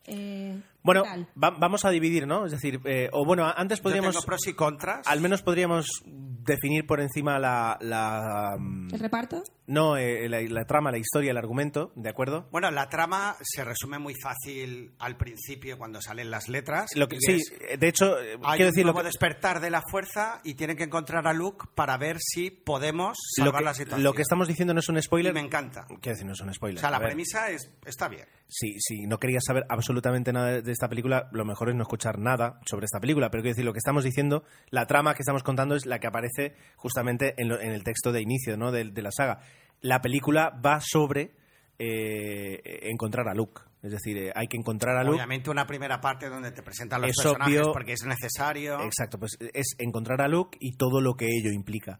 eh, 0.06 0.60
Bueno, 0.82 1.04
va- 1.42 1.52
vamos 1.52 1.84
a 1.86 1.90
dividir, 1.90 2.26
¿no? 2.26 2.46
Es 2.46 2.52
decir, 2.52 2.80
eh, 2.86 3.10
o 3.12 3.26
bueno, 3.26 3.46
antes 3.56 3.80
Yo 3.80 3.84
podríamos... 3.84 4.16
tengo 4.16 4.26
pros 4.26 4.48
y 4.48 4.54
contras. 4.54 5.06
Al 5.08 5.20
menos 5.22 5.42
podríamos 5.44 5.88
definir 6.06 6.86
por 6.88 7.00
encima 7.02 7.38
la... 7.38 7.78
la, 7.82 8.56
mm, 8.58 8.94
¿El 8.94 9.00
reparto? 9.00 9.44
no, 9.68 9.98
eh, 9.98 10.28
la, 10.30 10.42
la 10.42 10.66
trama, 10.66 10.90
la 10.92 10.98
historia, 10.98 11.30
el 11.30 11.38
argumento, 11.38 11.92
¿de 11.96 12.10
acuerdo? 12.10 12.48
Bueno, 12.52 12.72
la 12.72 12.90
trama 12.90 13.36
se 13.42 13.64
resume 13.64 14.00
muy 14.00 14.16
fácil 14.16 14.96
al 14.98 15.16
principio 15.16 15.78
cuando 15.78 16.02
salen 16.02 16.32
las 16.32 16.48
letras. 16.50 16.90
Lo 16.96 17.08
que, 17.08 17.18
y 17.18 17.20
sí, 17.20 17.34
es- 17.70 17.80
de 17.80 17.88
hecho, 17.88 18.20
eh, 18.20 18.38
Hay 18.44 18.58
quiero 18.58 18.70
un 18.70 18.72
decir, 18.72 18.86
lo 18.86 18.94
nuevo 18.94 19.00
que, 19.02 19.08
despertar 19.10 19.60
de 19.60 19.70
la 19.70 19.84
fuerza 19.92 20.40
y 20.44 20.56
tienen 20.56 20.76
que 20.76 20.84
encontrar 20.86 21.28
a 21.28 21.34
Luke 21.34 21.68
para 21.76 21.98
ver 21.98 22.18
si 22.20 22.50
podemos 22.50 23.18
lo 23.38 23.44
salvar 23.46 23.60
que- 23.62 23.66
la 23.66 23.74
situación. 23.76 24.04
lo 24.04 24.14
que 24.14 24.22
estamos 24.24 24.48
diciendo 24.48 24.74
no 24.74 24.80
es 24.80 24.90
un 24.90 24.98
Y 24.98 25.02
spoiler. 25.04 25.34
me 25.36 25.42
encanta. 25.42 25.86
Quiero 25.88 26.16
decir, 26.16 26.26
no 26.26 26.34
es 26.34 26.40
un 26.42 26.52
spoiler. 26.54 26.78
O 26.78 26.82
sea, 26.82 26.90
la 26.90 27.00
premisa 27.00 27.52
es, 27.52 27.70
está 27.86 28.08
bien. 28.08 28.26
Si, 28.48 28.80
si 28.80 29.06
no 29.06 29.20
querías 29.20 29.44
saber 29.46 29.66
absolutamente 29.70 30.34
nada 30.34 30.48
de- 30.62 30.62
de 30.70 30.74
esta 30.74 30.88
película, 30.88 31.30
lo 31.34 31.44
mejor 31.46 31.70
es 31.70 31.76
no 31.76 31.82
escuchar 31.84 32.18
nada 32.20 32.60
sobre 32.66 32.86
esta 32.86 33.00
película. 33.00 33.30
Pero 33.30 33.42
quiero 33.44 33.54
decir, 33.54 33.66
lo 33.66 33.74
que 33.74 33.80
estamos 33.80 34.04
diciendo, 34.04 34.44
la 34.70 34.86
trama 34.88 35.14
que 35.14 35.22
estamos 35.24 35.44
contando 35.44 35.76
es 35.76 35.86
la 35.86 36.00
que 36.00 36.08
aparece 36.08 36.56
justamente 36.78 37.34
en, 37.38 37.50
lo- 37.50 37.60
en 37.60 37.72
el 37.72 37.84
texto 37.84 38.12
de 38.12 38.22
inicio 38.22 38.56
¿no? 38.58 38.72
de, 38.72 38.86
de 38.86 39.02
la 39.02 39.12
saga. 39.12 39.40
La 39.82 40.02
película 40.02 40.50
va 40.66 40.80
sobre 40.82 41.32
eh, 41.78 42.80
encontrar 42.92 43.28
a 43.28 43.34
Luke. 43.34 43.62
Es 43.82 43.92
decir, 43.92 44.18
eh, 44.18 44.32
hay 44.36 44.48
que 44.48 44.58
encontrar 44.58 44.98
a 44.98 45.04
Luke. 45.04 45.16
Obviamente 45.16 45.50
una 45.50 45.66
primera 45.66 46.02
parte 46.02 46.28
donde 46.30 46.52
te 46.52 46.62
presentan 46.62 47.02
los 47.02 47.12
Es 47.12 47.16
personajes 47.18 47.62
obvio. 47.62 47.72
porque 47.72 47.94
es 47.94 48.04
necesario. 48.06 48.82
Exacto, 48.84 49.18
pues 49.18 49.38
es 49.54 49.76
encontrar 49.78 50.22
a 50.22 50.28
Luke 50.28 50.58
y 50.60 50.76
todo 50.76 51.00
lo 51.02 51.14
que 51.16 51.28
ello 51.28 51.52
implica. 51.52 52.00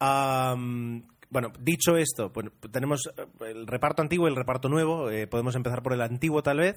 Am, 0.00 1.06
bueno, 1.30 1.52
dicho 1.60 1.96
esto, 1.98 2.32
pues, 2.32 2.46
tenemos 2.72 3.02
el 3.40 3.66
reparto 3.66 4.00
antiguo 4.00 4.26
y 4.26 4.30
el 4.30 4.36
reparto 4.36 4.68
nuevo. 4.70 5.10
Eh, 5.10 5.26
podemos 5.26 5.54
empezar 5.54 5.82
por 5.82 5.92
el 5.92 6.00
antiguo, 6.00 6.42
tal 6.42 6.58
vez. 6.58 6.76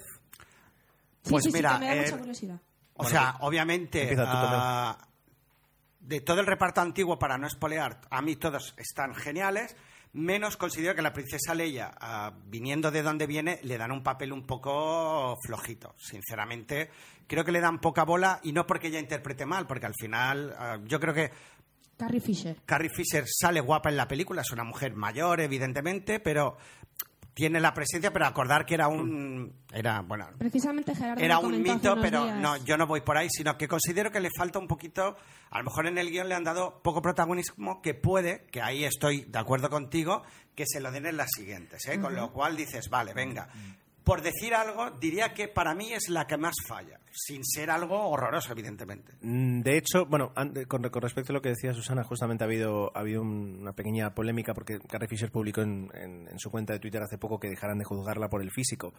Pues 1.24 1.44
sí, 1.44 1.52
sí, 1.52 1.58
mira, 1.58 1.74
sí, 1.74 1.76
que 1.76 1.80
me 1.82 1.88
da 1.88 1.96
eh, 1.96 2.02
mucha 2.06 2.18
curiosidad. 2.18 2.60
O 2.96 3.06
sea, 3.06 3.38
obviamente, 3.42 4.08
tú, 4.08 4.16
Tomeu. 4.16 4.28
ah, 4.30 4.98
de 6.00 6.22
todo 6.22 6.40
el 6.42 6.48
reparto 6.48 6.82
antiguo, 6.82 7.18
para 7.18 7.38
no 7.38 7.48
espolear, 7.48 8.02
a 8.10 8.22
mí 8.22 8.36
todos 8.36 8.74
están 8.78 9.16
geniales, 9.16 9.76
menos 10.14 10.58
considero 10.58 10.96
que 10.96 11.02
la 11.02 11.14
princesa 11.14 11.56
Leia, 11.56 11.94
ah, 12.00 12.34
viniendo 12.46 12.92
de 12.92 13.02
donde 13.02 13.28
viene, 13.28 13.60
le 13.64 13.78
dan 13.78 13.92
un 13.92 14.04
papel 14.04 14.34
un 14.34 14.46
poco 14.46 15.38
flojito. 15.46 15.96
Sinceramente, 15.98 16.90
creo 17.28 17.46
que 17.46 17.52
le 17.52 17.62
dan 17.62 17.80
poca 17.80 18.04
bola 18.04 18.40
y 18.44 18.52
no 18.52 18.68
porque 18.68 18.88
ella 18.88 19.00
interprete 19.00 19.46
mal, 19.46 19.68
porque 19.68 19.86
al 19.86 19.96
final 19.96 20.56
ah, 20.58 20.80
yo 20.86 21.00
creo 21.00 21.14
que 21.14 21.32
Carrie 21.98 22.20
Fisher. 22.20 22.58
Carrie 22.66 22.90
Fisher 22.90 23.26
sale 23.28 23.62
guapa 23.62 23.90
en 23.90 23.98
la 23.98 24.08
película, 24.08 24.42
es 24.42 24.52
una 24.52 24.64
mujer 24.64 24.96
mayor, 24.96 25.40
evidentemente, 25.40 26.20
pero 26.20 26.58
tiene 27.34 27.60
la 27.60 27.74
presencia, 27.74 28.12
pero 28.12 28.26
acordar 28.26 28.66
que 28.66 28.74
era 28.74 28.88
un... 28.88 29.54
Era, 29.72 30.02
bueno, 30.02 30.28
Precisamente 30.38 30.94
Gerardo 30.94 31.24
era 31.24 31.40
un 31.40 31.62
mito, 31.62 31.96
pero 32.02 32.26
días- 32.26 32.40
no, 32.40 32.58
yo 32.58 32.78
no 32.78 32.88
voy 32.88 33.02
por 33.02 33.18
ahí, 33.18 33.28
sino 33.32 33.58
que 33.58 33.68
considero 33.68 34.12
que 34.12 34.20
le 34.20 34.30
falta 34.38 34.60
un 34.60 34.68
poquito, 34.68 35.16
a 35.50 35.58
lo 35.60 35.64
mejor 35.64 35.88
en 35.88 35.98
el 35.98 36.10
guion 36.12 36.28
le 36.28 36.36
han 36.36 36.44
dado 36.44 36.82
poco 36.84 37.02
protagonismo, 37.02 37.82
que 37.82 37.94
puede, 37.94 38.46
que 38.52 38.62
ahí 38.62 38.84
estoy 38.84 39.22
de 39.26 39.40
acuerdo 39.40 39.70
contigo, 39.70 40.24
que 40.56 40.66
se 40.68 40.82
lo 40.82 40.92
den 40.92 41.06
en 41.06 41.16
las 41.18 41.30
siguientes, 41.36 41.86
¿eh? 41.88 42.00
con 42.02 42.16
lo 42.16 42.34
cual 42.34 42.58
dices, 42.58 42.90
vale, 42.90 43.14
venga, 43.14 43.48
por 44.04 44.22
decir 44.22 44.54
algo, 44.56 44.90
diría 45.00 45.34
que 45.34 45.48
para 45.48 45.76
mí 45.76 45.94
es 45.94 46.10
la 46.10 46.26
que 46.26 46.36
más 46.38 46.56
falla, 46.68 47.00
sin 47.12 47.44
ser 47.46 47.70
algo 47.70 48.10
horroroso, 48.10 48.52
evidentemente. 48.52 49.14
Mm, 49.22 49.62
De 49.62 49.78
hecho, 49.78 50.06
bueno, 50.08 50.32
an- 50.36 50.54
con, 50.68 50.82
con 50.90 51.02
respecto 51.02 51.32
a 51.32 51.36
lo 51.36 51.42
que 51.42 51.50
decía 51.50 51.74
Susana, 51.74 52.04
justamente 52.04 52.44
ha 52.44 52.48
habido, 52.48 52.92
ha 52.96 53.02
habido 53.02 53.22
un- 53.22 53.60
una 53.62 53.74
pequeña 53.74 54.14
polémica 54.16 54.54
porque 54.56 54.80
Carrie 54.80 55.08
Fisher 55.08 55.30
publicó 55.32 55.62
en, 55.62 55.90
en- 55.94 56.28
en 56.28 56.40
su 56.40 56.50
cuenta 56.50 56.74
de 56.74 56.80
Twitter 56.80 57.02
hace 57.04 57.18
poco 57.20 57.40
que 57.40 57.48
dejaran 57.50 57.78
de 57.78 57.86
juzgarla 57.86 58.28
por 58.30 58.42
el 58.42 58.50
físico, 58.52 58.94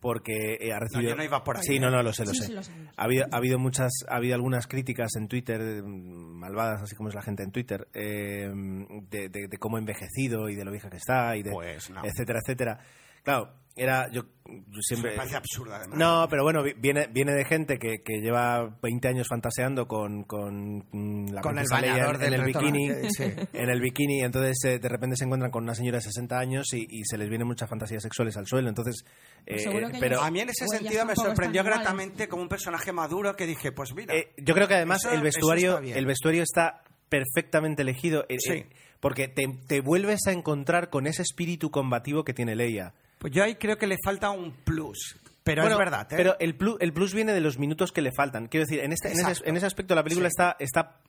porque 0.00 0.56
eh, 0.60 0.72
ha 0.72 0.78
recibido... 0.80 1.10
yo 1.10 1.16
no 1.16 1.24
iba 1.24 1.42
por 1.44 1.56
ahí, 1.56 1.62
Sí, 1.62 1.76
¿eh? 1.76 1.80
no, 1.80 1.90
no, 1.90 2.02
lo 2.02 2.12
sé, 2.12 2.24
lo 2.24 2.32
Sí, 2.32 2.38
sé. 2.40 2.46
sí, 2.46 2.52
lo 2.52 2.62
sabemos. 2.62 2.94
ha, 2.96 3.04
habido, 3.04 3.26
ha 3.30 3.36
habido 3.36 3.58
muchas, 3.58 3.92
ha 4.08 4.16
habido 4.16 4.34
algunas 4.34 4.66
críticas 4.66 5.14
en 5.16 5.28
Twitter, 5.28 5.82
mm, 5.84 6.38
malvadas, 6.38 6.82
así 6.82 6.96
como 6.96 7.08
es 7.10 7.14
la 7.14 7.22
gente 7.22 7.42
en 7.42 7.52
Twitter, 7.52 7.86
eh, 7.94 8.48
de, 8.52 9.28
de- 9.28 9.48
de 9.48 9.58
cómo 9.58 9.76
ha 9.76 9.80
envejecido 9.80 10.48
y 10.48 10.54
de 10.56 10.64
lo 10.64 10.70
vieja 10.72 10.90
que 10.90 10.96
está, 10.98 11.36
y 11.36 11.42
de, 11.42 11.50
Pues 11.52 11.90
no. 11.90 12.02
etcétera, 12.04 12.40
etcétera. 12.44 12.78
Claro, 13.22 13.52
era... 13.76 14.10
Yo, 14.10 14.22
yo 14.46 14.80
siempre... 14.80 15.10
Me 15.12 15.16
parece 15.18 15.36
absurdo, 15.36 15.74
además. 15.74 15.98
No, 15.98 16.26
pero 16.30 16.42
bueno, 16.42 16.62
vi- 16.62 16.72
viene, 16.78 17.06
viene 17.12 17.32
de 17.32 17.44
gente 17.44 17.78
que, 17.78 18.02
que 18.02 18.20
lleva 18.20 18.76
20 18.82 19.06
años 19.08 19.26
fantaseando 19.28 19.86
con, 19.86 20.24
con 20.24 20.78
mm, 20.90 21.32
la 21.32 21.42
Con 21.42 21.58
el 21.58 21.66
bañador 21.70 22.14
en, 22.16 22.20
del 22.22 22.34
en 22.34 22.40
el 22.40 22.46
bikini. 22.46 22.88
sí. 23.10 23.24
En 23.52 23.68
el 23.70 23.80
bikini, 23.80 24.22
entonces 24.22 24.56
eh, 24.64 24.78
de 24.78 24.88
repente 24.88 25.16
se 25.16 25.24
encuentran 25.24 25.50
con 25.52 25.62
una 25.64 25.74
señora 25.74 25.98
de 25.98 26.02
60 26.02 26.38
años 26.38 26.72
y, 26.72 26.86
y 26.88 27.04
se 27.04 27.18
les 27.18 27.28
vienen 27.28 27.46
muchas 27.46 27.68
fantasías 27.68 28.02
sexuales 28.02 28.36
al 28.36 28.46
suelo. 28.46 28.68
Entonces, 28.68 29.04
Pues 29.46 29.66
eh, 29.66 29.70
que 29.70 29.98
pero 30.00 30.14
ellos- 30.16 30.24
A 30.26 30.30
mí 30.30 30.40
en 30.40 30.48
ese 30.48 30.66
sentido 30.66 31.04
me 31.04 31.14
sorprendió 31.14 31.62
gratamente 31.62 32.26
como 32.26 32.42
un 32.42 32.48
personaje 32.48 32.90
maduro 32.92 33.36
que 33.36 33.46
dije, 33.46 33.70
pues 33.72 33.94
mira, 33.94 34.14
eh, 34.14 34.32
yo 34.38 34.54
creo 34.54 34.66
que 34.66 34.74
además 34.74 35.04
Eso- 35.04 35.14
el 35.14 35.20
vestuario 35.22 35.78
el 35.78 36.06
vestuario 36.06 36.42
está 36.42 36.82
perfectamente 37.10 37.82
elegido 37.82 38.24
Sí. 38.38 38.52
eh, 38.52 38.68
porque 39.00 39.28
te, 39.28 39.46
te 39.66 39.80
vuelves 39.80 40.26
a 40.26 40.32
encontrar 40.32 40.90
con 40.90 41.06
ese 41.06 41.22
espíritu 41.22 41.70
combativo 41.70 42.24
que 42.24 42.34
tiene 42.34 42.56
Leia. 42.56 42.94
Pues 43.18 43.32
yo 43.32 43.44
ahí 43.44 43.56
creo 43.56 43.76
que 43.78 43.86
le 43.86 43.96
falta 44.04 44.30
un 44.30 44.52
plus. 44.52 45.18
Pero 45.44 45.62
Bueno, 45.62 45.76
es 45.76 45.78
verdad, 45.78 46.12
¿eh? 46.12 46.16
Pero 46.16 46.36
el 46.40 46.56
plus, 46.56 46.76
el 46.80 46.92
plus 46.92 47.14
viene 47.14 47.32
de 47.32 47.40
los 47.40 47.58
minutos 47.58 47.90
que 47.90 48.02
le 48.02 48.12
faltan. 48.12 48.48
Quiero 48.48 48.66
decir, 48.66 48.80
en, 48.84 48.92
este, 48.92 49.10
en, 49.12 49.26
ese, 49.26 49.48
en 49.48 49.56
ese 49.56 49.66
aspecto 49.66 49.94
la 49.94 50.02
película 50.02 50.28
Sí. 50.28 50.32
está, 50.36 50.56
está, 50.58 51.00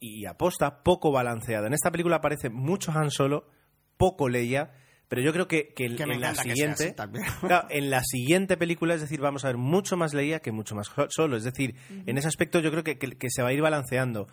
y 0.00 0.24
aposta, 0.26 0.82
poco 0.82 1.10
balanceada. 1.10 1.66
En 1.66 1.74
esta 1.74 1.90
película 1.90 2.16
aparece 2.16 2.48
mucho 2.48 2.92
Han 2.92 3.10
Solo, 3.10 3.48
poco 3.96 4.28
Leia, 4.28 4.70
pero 5.08 5.22
yo 5.22 5.32
creo 5.32 5.48
que, 5.48 5.74
que 5.74 5.88
me 6.06 6.14
en 6.14 6.20
la 6.20 6.32
que 6.32 6.42
siguiente... 6.42 6.94
Claro, 7.40 7.66
en 7.70 7.90
la 7.90 8.02
siguiente 8.04 8.56
película, 8.56 8.94
es 8.94 9.00
decir, 9.00 9.20
vamos 9.20 9.44
a 9.44 9.48
ver 9.48 9.56
mucho 9.56 9.96
más 9.96 10.14
Leia 10.14 10.38
que 10.40 10.52
mucho 10.52 10.76
más 10.76 10.92
Solo. 11.08 11.36
Es 11.36 11.44
decir, 11.44 11.74
en 12.06 12.18
ese 12.18 12.28
aspecto 12.28 12.60
yo 12.60 12.70
creo 12.70 12.84
que 12.84 13.30
se 13.30 13.42
va 13.42 13.48
a 13.48 13.52
ir 13.52 13.62
balanceando. 13.62 14.28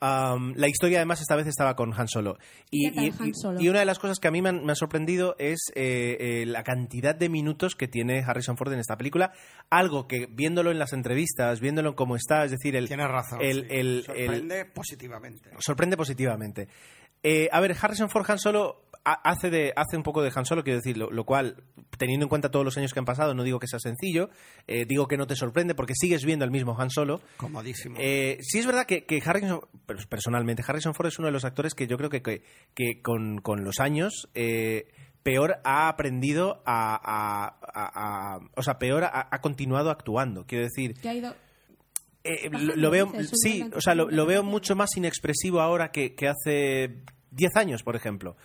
La 0.00 0.68
historia 0.68 0.98
además 0.98 1.20
esta 1.20 1.34
vez 1.36 1.46
estaba 1.46 1.76
con 1.76 1.92
Han 1.98 2.08
Solo. 2.08 2.36
Y, 2.70 2.90
¿Qué 2.90 2.94
tal 2.94 3.04
y- 3.04 3.10
Han 3.20 3.34
Solo? 3.34 3.60
y 3.60 3.68
una 3.68 3.78
de 3.78 3.84
las 3.86 3.98
cosas 3.98 4.18
que 4.18 4.28
a 4.28 4.30
mí 4.30 4.42
me, 4.42 4.50
han- 4.50 4.64
me 4.64 4.72
ha 4.72 4.74
sorprendido 4.74 5.34
es 5.38 5.60
eh, 5.74 6.16
eh, 6.20 6.46
la 6.46 6.62
cantidad 6.62 7.14
de 7.14 7.28
minutos 7.28 7.74
que 7.74 7.88
tiene 7.88 8.22
Harrison 8.22 8.56
Ford 8.56 8.72
en 8.72 8.80
esta 8.80 8.96
película. 8.96 9.32
Algo 9.70 10.06
que 10.06 10.26
viéndolo 10.30 10.70
en 10.70 10.78
las 10.78 10.92
entrevistas, 10.92 11.60
viéndolo 11.60 11.94
como 11.96 12.16
está, 12.16 12.44
es 12.44 12.50
decir, 12.50 12.76
el, 12.76 12.88
Tienes 12.88 13.08
razón. 13.08 13.40
el- 13.40 13.62
sí. 13.62 13.66
el- 13.70 13.78
el- 13.98 14.04
Sorprende 14.04 14.64
positivamente. 14.66 15.50
sorprende 15.58 15.96
positivamente. 15.96 16.68
Eh, 17.22 17.48
a 17.50 17.60
ver, 17.60 17.74
Harrison 17.80 18.10
Ford 18.10 18.30
Han 18.30 18.38
Solo 18.38 18.83
hace, 19.04 19.50
de, 19.50 19.72
hace 19.76 19.96
un 19.96 20.02
poco 20.02 20.22
de 20.22 20.32
Han 20.34 20.46
Solo, 20.46 20.64
quiero 20.64 20.78
decir, 20.78 20.96
lo, 20.96 21.10
lo 21.10 21.24
cual, 21.24 21.62
teniendo 21.98 22.24
en 22.24 22.28
cuenta 22.30 22.50
todos 22.50 22.64
los 22.64 22.76
años 22.78 22.92
que 22.92 22.98
han 22.98 23.04
pasado, 23.04 23.34
no 23.34 23.42
digo 23.42 23.58
que 23.58 23.66
sea 23.68 23.78
sencillo, 23.78 24.30
eh, 24.66 24.86
digo 24.86 25.06
que 25.08 25.16
no 25.16 25.26
te 25.26 25.36
sorprende 25.36 25.74
porque 25.74 25.94
sigues 25.94 26.24
viendo 26.24 26.44
al 26.44 26.50
mismo 26.50 26.74
Han 26.80 26.90
Solo. 26.90 27.20
Comodísimo. 27.36 27.96
Eh, 27.98 28.38
sí 28.40 28.58
es 28.60 28.66
verdad 28.66 28.86
que, 28.86 29.04
que 29.04 29.22
Harrison, 29.24 29.60
per- 29.86 30.06
personalmente, 30.08 30.62
Harrison 30.66 30.94
Ford 30.94 31.08
es 31.08 31.18
uno 31.18 31.26
de 31.26 31.32
los 31.32 31.44
actores 31.44 31.74
que 31.74 31.86
yo 31.86 31.96
creo 31.98 32.08
que, 32.10 32.22
que, 32.22 32.42
que 32.74 33.02
con, 33.02 33.38
con 33.42 33.62
los 33.64 33.78
años 33.80 34.28
eh, 34.34 34.86
peor 35.22 35.56
ha 35.64 35.88
aprendido 35.88 36.62
a, 36.64 36.94
a- 36.94 37.58
a- 37.74 38.34
a- 38.36 38.40
o 38.56 38.62
sea, 38.62 38.78
peor 38.78 39.04
ha, 39.04 39.28
ha 39.30 39.40
continuado 39.40 39.90
actuando. 39.90 40.46
Quiero 40.46 40.64
decir, 40.64 40.94
Que 40.94 41.08
ha 41.10 41.14
ido... 41.14 41.34
eh, 42.24 42.48
lo, 42.50 42.74
lo 42.76 42.90
veo, 42.90 43.12
sí, 43.32 43.68
o 43.74 43.80
sea, 43.80 43.94
lo, 43.94 44.08
lo 44.10 44.24
veo 44.26 44.42
mucho 44.42 44.74
más 44.76 44.96
inexpresivo 44.96 45.60
ahora 45.60 45.90
que, 45.92 46.14
que 46.14 46.28
hace 46.28 47.02
10 47.32 47.56
años, 47.56 47.82
por 47.82 47.96
ejemplo. 47.96 48.36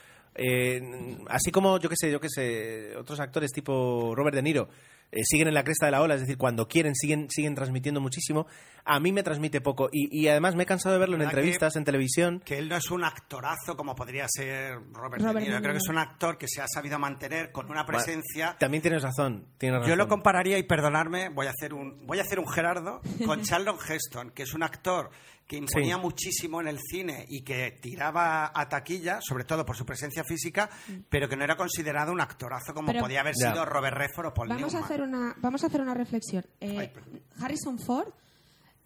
Eh, 0.41 1.17
así 1.28 1.52
como, 1.52 1.80
yo 1.80 1.89
qué 1.89 1.95
sé, 1.97 2.10
yo 2.12 2.19
qué 2.21 2.30
sé, 2.30 2.95
otros 2.95 3.19
actores 3.19 3.52
tipo 3.52 4.13
Robert 4.15 4.36
De 4.36 4.41
Niro 4.41 4.69
eh, 5.12 5.21
siguen 5.23 5.47
en 5.47 5.54
la 5.54 5.63
cresta 5.63 5.88
de 5.88 5.91
la 5.91 6.02
ola, 6.02 6.13
es 6.15 6.21
decir, 6.21 6.38
cuando 6.38 6.67
quieren 6.67 6.95
siguen, 6.95 7.30
siguen 7.30 7.56
transmitiendo 7.56 7.99
muchísimo. 7.99 8.47
A 8.86 8.99
mí 8.99 9.12
me 9.12 9.21
transmite 9.21 9.60
poco 9.60 9.89
y, 9.91 10.08
y 10.17 10.28
además 10.28 10.56
me 10.56 10.63
he 10.63 10.65
cansado 10.65 10.93
de 10.93 10.99
verlo 10.99 11.15
en 11.15 11.19
¿Verdad 11.19 11.34
entrevistas, 11.34 11.75
en 11.75 11.84
televisión. 11.84 12.41
que 12.45 12.58
él 12.58 12.69
no 12.69 12.78
es 12.78 12.89
un 12.89 13.04
actorazo 13.04 13.75
como 13.75 13.95
podría 13.95 14.28
ser 14.30 14.75
Robert, 14.93 15.21
Robert 15.21 15.39
De 15.39 15.41
Niro. 15.41 15.56
De 15.56 15.62
Creo 15.62 15.73
que 15.73 15.80
es 15.80 15.89
un 15.89 15.97
actor 15.97 16.38
que 16.38 16.47
se 16.47 16.62
ha 16.62 16.67
sabido 16.67 16.99
mantener 16.99 17.52
con 17.52 17.69
una 17.69 17.86
presencia. 17.86 18.56
También 18.60 18.82
tienes 18.82 19.02
razón, 19.02 19.45
tienes 19.58 19.80
razón. 19.80 19.89
Yo 19.89 19.95
lo 19.97 20.08
compararía, 20.08 20.58
y 20.58 20.63
perdonadme, 20.63 21.30
voy 21.30 21.47
a 21.47 21.49
hacer 21.49 21.73
un, 21.73 22.06
voy 22.06 22.19
a 22.19 22.21
hacer 22.21 22.39
un 22.39 22.47
Gerardo 22.47 23.02
con 23.25 23.41
Charlton 23.41 23.78
Heston, 23.78 24.32
que 24.32 24.43
es 24.43 24.54
un 24.54 24.63
actor 24.63 25.10
que 25.50 25.58
imponía 25.58 25.96
Sí. 25.96 26.02
muchísimo 26.02 26.62
en 26.62 26.68
el 26.68 26.78
cine 26.80 27.26
y 27.28 27.42
que 27.42 27.72
tiraba 27.82 28.52
a 28.54 28.70
taquilla, 28.70 29.18
sobre 29.20 29.46
todo 29.46 29.66
por 29.66 29.76
su 29.76 29.84
presencia 29.84 30.24
física, 30.24 30.70
pero 31.10 31.28
que 31.28 31.36
no 31.36 31.44
era 31.44 31.58
considerado 31.58 32.12
un 32.12 32.22
actorazo 32.22 32.72
como 32.76 32.90
Pero- 32.90 33.02
podía 33.02 33.22
haber 33.22 33.34
sido 33.36 33.66
Robert 33.66 33.98
Redford 33.98 34.28
o 34.28 34.34
Paul 34.36 34.50
Vamos 34.50 34.76
a, 34.76 34.80
hacer 34.80 35.02
una, 35.02 35.36
vamos 35.42 35.64
a 35.64 35.68
hacer 35.68 35.82
una 35.82 35.96
reflexión. 35.96 36.46
Eh, 36.62 36.78
Ay. 36.78 36.92
Harrison 37.42 37.80
Ford, 37.80 38.10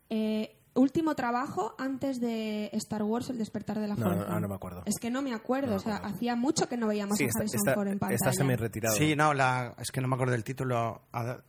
eh, 0.10 0.56
último 0.76 1.16
trabajo 1.16 1.76
antes 1.78 2.22
de 2.22 2.70
Star 2.74 3.04
Wars, 3.04 3.30
El 3.30 3.38
despertar 3.40 3.80
de 3.80 3.88
la 3.90 3.96
No, 3.96 4.06
fuerza. 4.06 4.30
no, 4.32 4.40
no 4.40 4.48
me 4.48 4.56
acuerdo. 4.56 4.84
Es 4.86 4.96
que 5.02 5.12
no 5.12 5.22
me 5.22 5.34
acuerdo, 5.34 5.68
No 5.68 5.74
me 5.74 5.78
o 5.78 5.80
sea, 5.82 5.98
hacía 5.98 6.38
mucho 6.38 6.70
que 6.70 6.78
no 6.78 6.88
veíamos 6.88 7.18
Sí, 7.18 7.26
a 7.26 7.30
Harrison 7.36 7.60
está, 7.60 7.74
Ford 7.74 7.88
en 7.90 8.00
pantalla. 8.00 8.16
está 8.16 8.32
semi-retirado. 8.32 8.96
Sí, 8.96 9.16
no, 9.18 9.34
la, 9.34 9.76
es 9.80 9.92
que 9.92 10.00
no 10.00 10.08
me 10.08 10.16
acuerdo 10.16 10.32
del 10.32 10.46
título. 10.46 11.02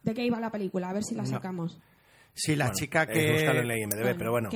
¿De 0.03 0.13
qué 0.13 0.25
iba 0.27 0.41
la 0.41 0.51
película? 0.51 0.91
A 0.91 0.93
ver 0.93 1.05
si 1.05 1.15
la 1.15 1.23
No. 1.23 1.29
sacamos. 1.29 1.79
Sí, 2.35 2.57
la 2.57 2.65
Bueno, 2.65 2.79
chica 2.81 3.05
eh, 3.05 3.07
que... 3.13 3.33
búscalo 3.35 3.61
en 3.61 3.69
la 3.69 3.79
IMDb, 3.79 4.19
pero 4.19 4.33
bueno. 4.33 4.51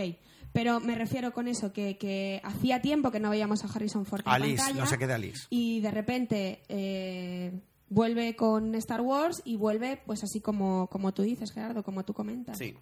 Pero 0.52 0.80
me 0.80 0.94
refiero 0.94 1.32
con 1.32 1.46
eso, 1.48 1.72
que, 1.72 1.98
que 1.98 2.40
hacía 2.42 2.80
tiempo 2.80 3.10
que 3.10 3.20
no 3.20 3.30
veíamos 3.30 3.64
a 3.64 3.68
Harrison 3.68 4.06
Ford 4.06 4.22
en 4.26 4.32
Alice, 4.32 4.56
pantalla. 4.56 4.80
no 4.80 4.86
sé 4.88 4.98
qué 4.98 5.06
de 5.06 5.14
Alice. 5.14 5.46
Y 5.50 5.80
de 5.80 5.90
repente 5.90 6.62
eh, 6.68 7.52
vuelve 7.88 8.34
con 8.34 8.74
Star 8.76 9.00
Wars 9.02 9.42
y 9.44 9.56
vuelve, 9.56 10.00
pues 10.04 10.24
así 10.24 10.40
como, 10.40 10.88
como 10.88 11.12
tú 11.12 11.22
dices, 11.22 11.52
Gerardo, 11.52 11.82
como 11.82 12.04
tú 12.04 12.12
comentas. 12.14 12.56
Sí. 12.58 12.74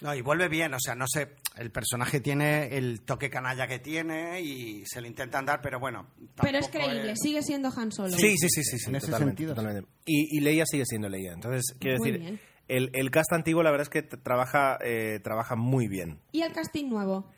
No, 0.00 0.14
y 0.14 0.20
vuelve 0.20 0.48
bien, 0.48 0.74
o 0.74 0.78
sea, 0.78 0.94
no 0.94 1.06
sé, 1.08 1.36
el 1.56 1.70
personaje 1.70 2.20
tiene 2.20 2.76
el 2.76 3.00
toque 3.00 3.30
canalla 3.30 3.66
que 3.66 3.78
tiene 3.78 4.42
y 4.42 4.84
se 4.84 5.00
le 5.00 5.08
intentan 5.08 5.46
dar, 5.46 5.62
pero 5.62 5.80
bueno. 5.80 6.06
Pero 6.42 6.58
es 6.58 6.68
creíble, 6.68 7.12
es- 7.12 7.18
sigue 7.22 7.42
siendo 7.42 7.70
Han 7.74 7.90
Solo. 7.90 8.10
Sí, 8.10 8.36
sí, 8.36 8.46
sí, 8.50 8.62
sí, 8.62 8.78
sí, 8.78 8.90
En 8.90 8.96
ese 8.96 9.06
totalmente, 9.06 9.30
sentido, 9.42 9.54
totalmente. 9.54 9.90
Y, 10.04 10.36
y 10.36 10.40
Leia 10.40 10.66
sigue 10.66 10.84
siendo 10.84 11.08
Leia. 11.08 11.32
Entonces, 11.32 11.74
quiero 11.78 11.96
Muy 11.98 12.10
decir, 12.12 12.24
bien. 12.26 12.40
El, 12.68 12.90
el 12.94 13.10
cast 13.10 13.32
antiguo 13.32 13.62
la 13.62 13.70
verdad 13.70 13.82
es 13.84 13.88
que 13.90 14.02
trabaja, 14.02 14.78
eh, 14.82 15.20
trabaja 15.22 15.56
muy 15.56 15.88
bien. 15.88 16.20
¿Y 16.32 16.42
el 16.42 16.52
casting 16.52 16.88
nuevo? 16.88 17.30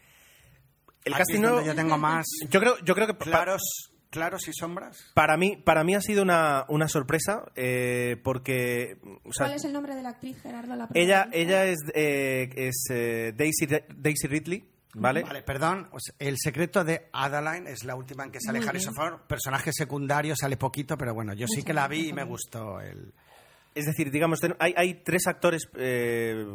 El 1.05 1.15
Aquí 1.15 1.19
casting 1.21 1.35
es 1.37 1.41
nuevo, 1.41 1.57
donde 1.57 1.71
yo 1.71 1.77
tengo 1.77 1.97
más 1.99 2.27
yo 2.51 2.61
creo, 2.61 2.79
yo 2.85 2.95
creo 2.95 3.07
que 3.07 3.15
pa- 3.15 3.25
claros, 3.25 3.63
claros 4.11 4.49
y 4.49 4.53
sombras. 4.53 5.11
para 5.15 5.37
mí, 5.37 5.57
para 5.57 5.85
mí 5.85 5.95
ha 5.95 6.01
sido 6.01 6.23
una, 6.23 6.65
una 6.69 6.89
sorpresa 6.89 7.45
eh, 7.55 8.17
porque, 8.25 8.99
o 9.25 9.33
sea, 9.33 9.47
¿Cuál 9.47 9.57
es 9.57 9.65
el 9.65 9.73
nombre 9.73 9.95
de 9.95 10.03
la 10.03 10.11
actriz, 10.11 10.41
Gerardo? 10.43 10.75
La 10.77 10.89
ella, 10.95 11.29
ella 11.33 11.65
es, 11.67 11.79
eh, 11.95 12.51
es 12.57 12.85
eh, 12.91 13.33
Daisy, 13.37 13.67
Daisy 13.97 14.27
Ridley, 14.27 14.69
¿vale? 14.95 15.23
Vale, 15.23 15.43
perdón. 15.43 15.89
el 16.19 16.37
secreto 16.39 16.85
de 16.85 17.09
Adeline 17.13 17.69
es 17.69 17.85
la 17.85 17.95
última 17.95 18.25
en 18.25 18.33
que 18.33 18.41
sale 18.41 18.59
Harrison. 18.67 18.95
Ford. 18.95 19.21
Personaje 19.27 19.71
secundario, 19.73 20.35
sale 20.37 20.57
poquito, 20.57 20.99
pero 20.99 21.15
bueno, 21.15 21.33
yo 21.35 21.47
sí 21.47 21.63
que 21.63 21.73
la 21.73 21.87
vi 21.89 22.09
y 22.09 22.13
me 22.13 22.25
gustó 22.25 22.81
el. 22.81 23.15
Es 23.75 23.87
decir, 23.87 24.11
digamos, 24.11 24.41
hay, 24.59 24.75
hay 24.77 24.95
tres 25.05 25.27
actores, 25.27 25.69
eh, 25.77 26.47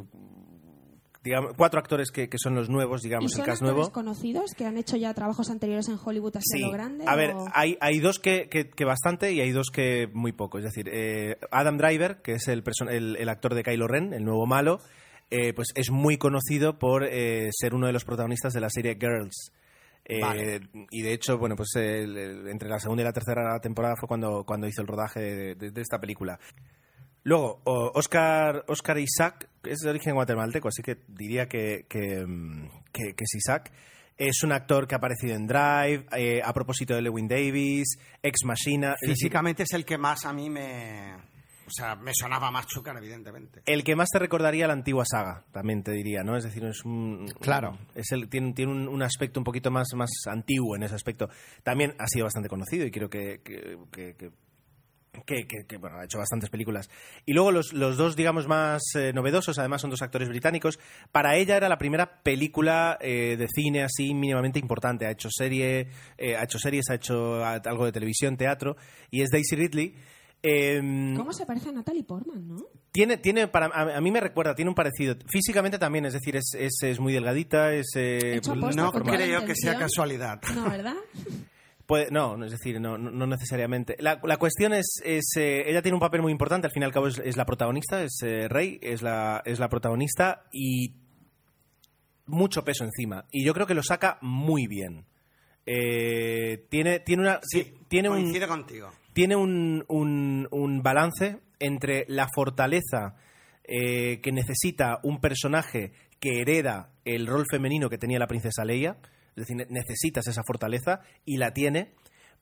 digamos, 1.23 1.53
cuatro 1.55 1.79
actores 1.79 2.11
que, 2.11 2.27
que 2.27 2.37
son 2.37 2.53
los 2.55 2.69
nuevos, 2.69 3.01
¿Y 3.05 3.07
digamos, 3.07 3.31
el 3.31 3.37
son 3.37 3.45
cast 3.45 3.61
actores 3.61 3.75
nuevo. 3.77 3.91
conocidos 3.93 4.51
que 4.57 4.65
han 4.65 4.77
hecho 4.77 4.97
ya 4.97 5.13
trabajos 5.13 5.49
anteriores 5.49 5.87
en 5.87 5.97
Hollywood 6.03 6.35
así 6.37 6.61
a 6.63 6.67
lo 6.67 6.73
grande? 6.73 7.05
A 7.07 7.15
ver, 7.15 7.31
o- 7.31 7.45
hay, 7.53 7.77
hay 7.79 7.99
dos 7.99 8.19
que, 8.19 8.49
que- 8.49 8.69
que 8.69 8.83
bastante 8.85 9.31
y 9.31 9.39
hay 9.39 9.51
dos 9.51 9.69
que 9.71 10.09
muy 10.13 10.33
poco. 10.33 10.57
Es 10.57 10.65
decir, 10.65 10.89
eh, 10.91 11.37
Adam 11.51 11.77
Driver, 11.77 12.21
que 12.21 12.33
es 12.33 12.47
el, 12.49 12.61
el, 12.89 13.15
el 13.15 13.29
actor 13.29 13.53
de 13.55 13.63
Kylo 13.63 13.87
Ren, 13.87 14.13
el 14.13 14.25
nuevo 14.25 14.45
malo, 14.45 14.79
eh, 15.29 15.53
pues 15.53 15.69
es 15.75 15.91
muy 15.91 16.17
conocido 16.17 16.77
por 16.77 17.05
eh, 17.05 17.49
ser 17.53 17.73
uno 17.73 17.87
de 17.87 17.93
los 17.93 18.03
protagonistas 18.03 18.51
de 18.53 18.59
la 18.59 18.69
serie 18.69 18.97
Girls. 18.99 19.53
Eh, 20.05 20.19
Vale. 20.19 20.59
Y 20.91 21.01
de 21.03 21.13
hecho, 21.13 21.37
bueno, 21.37 21.55
pues 21.55 21.69
el- 21.77 22.17
el- 22.17 22.47
entre 22.49 22.67
la 22.67 22.77
segunda 22.79 23.01
y 23.03 23.05
la 23.05 23.13
tercera 23.13 23.57
temporada 23.61 23.95
fue 23.97 24.09
cuando, 24.09 24.43
cuando 24.45 24.67
hizo 24.67 24.81
el 24.81 24.87
rodaje 24.89 25.21
de, 25.21 25.55
de- 25.55 25.71
de 25.71 25.81
esta 25.81 25.99
película. 26.01 26.37
Luego, 27.23 27.61
Oscar, 27.65 28.65
Oscar 28.67 28.97
Isaac, 28.97 29.49
es 29.63 29.79
de 29.79 29.89
origen 29.89 30.13
guatemalteco, 30.15 30.67
así 30.67 30.81
que 30.83 30.97
diría 31.07 31.47
que, 31.47 31.85
que, 31.89 32.25
mm, 32.25 32.67
que- 32.91 33.13
que 33.15 33.23
es 33.23 33.35
Isaac. 33.35 33.71
Es 34.17 34.43
un 34.43 34.51
actor 34.51 34.87
que 34.87 34.95
ha 34.95 34.97
aparecido 34.97 35.35
en 35.35 35.47
Drive, 35.47 36.05
eh, 36.15 36.41
a 36.43 36.53
propósito 36.53 36.93
de 36.93 37.01
Lewin 37.01 37.27
Davis, 37.27 37.97
Ex 38.21 38.43
Machina. 38.45 38.93
es 38.93 39.01
decir, 39.01 39.15
Físicamente 39.15 39.63
es 39.63 39.71
el 39.73 39.85
que 39.85 39.97
más 39.97 40.25
a 40.25 40.33
mí 40.33 40.49
me. 40.49 41.15
O 41.65 41.69
sea, 41.71 41.95
me 41.95 42.11
sonaba 42.13 42.51
más 42.51 42.67
Chucar, 42.67 42.95
evidentemente. 42.97 43.61
el 43.65 43.85
que 43.85 43.95
más 43.95 44.09
te 44.09 44.19
recordaría 44.19 44.67
la 44.67 44.73
antigua 44.73 45.05
saga, 45.05 45.45
también 45.53 45.81
te 45.81 45.93
diría, 45.93 46.21
¿no? 46.21 46.35
Es 46.35 46.43
decir, 46.43 46.63
es 46.65 46.83
un. 46.83 47.25
Claro. 47.39 47.77
Es 47.95 48.11
el, 48.11 48.27
tiene 48.29 48.51
tiene 48.53 48.71
un, 48.73 48.87
un 48.89 49.01
aspecto 49.01 49.39
un 49.39 49.45
poquito 49.45 49.71
más, 49.71 49.87
más 49.95 50.11
antiguo 50.27 50.75
en 50.75 50.83
ese 50.83 50.95
aspecto. 50.95 51.29
También 51.63 51.95
ha 51.99 52.05
sido 52.07 52.25
bastante 52.25 52.49
conocido 52.49 52.85
y 52.85 52.91
creo 52.91 53.09
que, 53.09 53.39
que- 53.43 53.77
que- 53.93 54.13
que 54.15 54.31
que, 55.25 55.45
que- 55.47 55.65
que, 55.65 55.77
bueno, 55.77 55.97
ha 55.97 56.05
hecho 56.05 56.17
bastantes 56.17 56.49
películas. 56.49 56.89
Y 57.25 57.33
luego 57.33 57.51
los, 57.51 57.73
los 57.73 57.97
dos, 57.97 58.15
digamos, 58.15 58.47
más 58.47 58.81
eh, 58.95 59.13
novedosos, 59.13 59.57
además 59.59 59.81
son 59.81 59.89
dos 59.89 60.01
actores 60.01 60.27
británicos. 60.29 60.79
Para 61.11 61.35
ella 61.35 61.55
era 61.57 61.69
la 61.69 61.77
primera 61.77 62.21
película 62.23 62.97
eh, 63.01 63.35
de 63.37 63.47
cine 63.53 63.83
así 63.83 64.13
mínimamente 64.13 64.59
importante. 64.59 65.05
Ha 65.05 65.11
hecho 65.11 65.29
serie, 65.31 65.87
eh, 66.17 66.35
ha 66.35 66.43
hecho 66.43 66.59
series, 66.59 66.89
ha 66.89 66.95
hecho 66.95 67.43
algo 67.45 67.85
de 67.85 67.91
televisión, 67.91 68.37
teatro, 68.37 68.75
y 69.11 69.21
es 69.21 69.29
Daisy 69.29 69.55
Ridley. 69.55 69.95
Em, 70.45 71.15
¿Cómo 71.15 71.31
se 71.31 71.45
parece 71.45 71.69
a 71.69 71.71
Natalie 71.71 72.03
Portman, 72.03 72.45
no? 72.45 72.65
tiene, 72.91 73.15
tiene 73.17 73.47
para, 73.47 73.67
a, 73.67 73.95
a 73.97 74.01
mí 74.01 74.11
me 74.11 74.19
recuerda, 74.19 74.53
tiene 74.53 74.67
un 74.69 74.75
parecido. 74.75 75.15
Físicamente 75.31 75.79
también, 75.79 76.05
es 76.05 76.13
decir, 76.13 76.35
es, 76.35 76.53
es, 76.59 76.73
es 76.83 76.99
muy 76.99 77.13
delgadita, 77.13 77.73
es... 77.73 77.91
eh, 77.95 78.41
aposta 78.45 78.81
No 78.81 78.91
creo 78.91 79.45
que 79.45 79.55
sea 79.55 79.77
casualidad. 79.77 80.41
No, 80.53 80.69
¿verdad? 80.69 80.95
Puede- 81.93 82.09
no, 82.09 82.43
es 82.43 82.51
decir, 82.51 82.81
no, 82.81 82.97
no, 82.97 83.27
necesariamente. 83.27 83.95
La, 83.99 84.19
la 84.23 84.37
cuestión 84.37 84.73
es, 84.73 84.99
es 85.05 85.25
eh, 85.37 85.69
ella 85.69 85.83
tiene 85.83 85.93
un 85.95 85.99
papel 86.01 86.23
muy 86.23 86.31
importante, 86.31 86.65
al 86.65 86.73
fin 86.73 86.81
y 86.81 86.85
al 86.85 86.91
cabo 86.91 87.05
es, 87.07 87.19
es 87.19 87.37
la 87.37 87.45
protagonista, 87.45 88.01
es 88.03 88.17
eh, 88.23 88.47
Rey, 88.47 88.79
es 88.81 89.03
la, 89.03 89.43
es 89.45 89.59
la 89.59 89.69
protagonista 89.69 90.43
y 90.51 90.95
mucho 92.25 92.63
peso 92.63 92.83
encima. 92.83 93.25
Y 93.31 93.45
yo 93.45 93.53
creo 93.53 93.67
que 93.67 93.75
lo 93.75 93.83
saca 93.83 94.17
muy 94.21 94.65
bien. 94.67 95.05
Eh, 95.65 96.65
tiene, 96.69 96.99
tiene 96.99 97.21
una, 97.21 97.39
Sí, 97.43 97.73
tiene 97.87 98.09
un, 98.09 98.33
contigo. 98.47 98.89
tiene 99.13 99.35
un, 99.35 99.85
un- 99.87 100.47
un 100.51 100.81
balance 100.81 101.39
entre 101.59 102.05
la 102.07 102.27
fortaleza 102.33 103.15
eh, 103.65 104.19
que 104.21 104.31
necesita 104.31 104.99
un 105.03 105.21
personaje 105.21 105.93
que 106.19 106.41
hereda 106.41 106.89
el 107.05 107.27
rol 107.27 107.45
femenino 107.49 107.89
que 107.89 107.97
tenía 107.97 108.19
la 108.19 108.27
princesa 108.27 108.65
Leia, 108.65 108.97
es 109.35 109.47
decir, 109.47 109.55
ne- 109.55 109.67
necesitas 109.69 110.27
esa 110.27 110.41
fortaleza 110.45 111.01
y 111.25 111.37
la 111.37 111.53
tiene, 111.53 111.93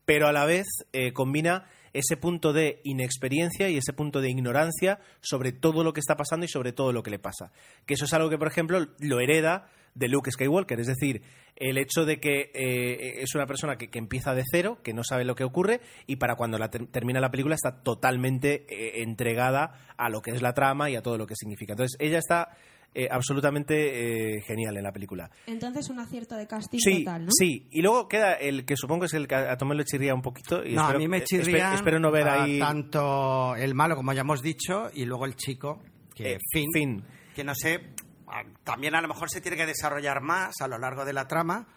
pero 0.06 0.28
a 0.28 0.32
la 0.32 0.46
vez 0.46 0.68
eh, 0.94 1.14
combina 1.14 1.66
ese 1.94 2.16
punto 2.18 2.54
de 2.54 2.80
inexperiencia 2.86 3.70
y 3.70 3.78
ese 3.78 3.92
punto 3.94 4.22
de 4.22 4.30
ignorancia 4.30 5.00
sobre 5.20 5.52
todo 5.52 5.84
lo 5.84 5.92
que 5.94 6.00
está 6.00 6.16
pasando 6.16 6.46
y 6.46 6.50
sobre 6.50 6.72
todo 6.72 6.94
lo 6.94 7.04
que 7.04 7.12
le 7.12 7.20
pasa. 7.20 7.52
Que 7.86 7.96
eso 7.96 8.06
es 8.06 8.14
algo 8.14 8.30
que, 8.30 8.38
por 8.38 8.48
ejemplo, 8.48 8.88
lo 9.00 9.20
hereda 9.20 9.70
de 9.94 10.08
Luke 10.08 10.32
Skywalker, 10.32 10.80
es 10.80 10.88
decir, 10.88 11.22
el 11.58 11.78
hecho 11.78 12.06
de 12.06 12.22
que 12.22 12.50
eh, 12.54 13.22
es 13.22 13.36
una 13.36 13.46
persona 13.46 13.76
que, 13.76 13.90
que 13.90 14.00
empieza 14.00 14.34
de 14.34 14.44
cero, 14.50 14.80
que 14.84 14.94
no 14.94 15.04
sabe 15.04 15.26
lo 15.26 15.36
que 15.36 15.44
ocurre 15.44 15.82
y 16.08 16.16
para 16.16 16.36
cuando 16.38 16.58
la 16.58 16.72
ter- 16.72 16.88
termina 16.88 17.20
la 17.20 17.30
película 17.30 17.56
está 17.56 17.84
totalmente 17.84 18.66
eh, 18.70 19.02
entregada 19.04 19.94
a 19.98 20.08
lo 20.10 20.22
que 20.22 20.32
es 20.32 20.42
la 20.42 20.54
trama 20.54 20.90
y 20.90 20.96
a 20.96 21.02
todo 21.02 21.18
lo 21.18 21.28
que 21.28 21.36
significa. 21.36 21.74
Entonces, 21.74 21.98
ella 22.00 22.20
está 22.20 22.56
eh, 22.94 23.08
absolutamente 23.10 24.36
eh, 24.38 24.42
genial 24.42 24.76
en 24.78 24.84
la 24.84 24.92
película. 24.92 25.30
Entonces 25.48 25.90
un 25.90 26.00
acierto 26.00 26.36
de 26.36 26.46
casting 26.48 26.80
Sí, 26.80 27.04
total, 27.06 27.26
¿no? 27.26 27.32
sí. 27.32 27.68
Y 27.72 27.82
luego 27.82 28.08
queda 28.08 28.34
el 28.34 28.66
que 28.66 28.76
supongo 28.76 29.06
es 29.06 29.14
el 29.14 29.28
que 29.28 29.36
a 29.36 29.56
Tomé 29.58 29.76
le 29.76 29.86
chirría 29.86 30.14
un 30.14 30.22
poquito. 30.22 30.64
Y 30.66 30.74
No, 30.74 30.82
espero, 30.82 30.98
a 30.98 31.00
mí 31.00 31.08
me 31.08 31.24
chirría 31.24 31.58
Espero, 31.58 31.76
espero 31.76 32.00
no 32.00 32.12
ver 32.12 32.28
ah, 32.28 32.44
ahí. 32.44 32.60
tanto 32.60 33.56
el 33.56 33.74
malo, 33.76 33.96
como 33.96 34.12
ya 34.14 34.22
hemos 34.22 34.42
dicho, 34.42 34.90
y 34.94 35.06
luego 35.06 35.26
el 35.26 35.36
chico, 35.36 35.82
que 36.16 36.34
eh, 36.34 36.38
Finn, 36.52 36.68
Finn. 36.74 37.04
que 37.36 37.44
no 37.44 37.54
sé, 37.56 37.80
ah, 38.28 38.44
también 38.64 38.96
a 38.96 39.02
lo 39.02 39.08
mejor 39.08 39.30
se 39.30 39.40
tiene 39.42 39.56
que 39.58 39.66
desarrollar 39.66 40.22
más 40.22 40.56
a 40.62 40.68
lo 40.68 40.78
largo 40.78 41.06
de 41.06 41.14
la 41.14 41.28
trama. 41.28 41.68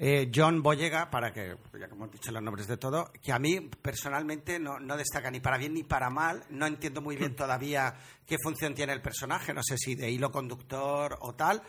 Eh, 0.00 0.30
John 0.32 0.62
Boyega, 0.62 1.10
para 1.10 1.32
que, 1.32 1.56
ya 1.78 1.88
que 1.88 1.94
hemos 1.94 2.10
dicho 2.12 2.30
los 2.30 2.40
nombres 2.42 2.68
de 2.68 2.76
todo, 2.76 3.10
que 3.20 3.32
a 3.32 3.38
mí 3.40 3.58
personalmente 3.60 4.60
no, 4.60 4.78
no 4.78 4.96
destaca 4.96 5.28
ni 5.30 5.40
para 5.40 5.58
bien 5.58 5.74
ni 5.74 5.82
para 5.82 6.08
mal. 6.08 6.44
No 6.50 6.66
entiendo 6.66 7.00
muy 7.02 7.16
bien 7.16 7.34
todavía 7.34 7.94
qué 8.24 8.36
función 8.42 8.74
tiene 8.74 8.92
el 8.92 9.02
personaje, 9.02 9.52
no 9.52 9.62
sé 9.62 9.76
si 9.76 9.96
de 9.96 10.08
hilo 10.10 10.30
conductor 10.30 11.18
o 11.20 11.34
tal. 11.34 11.62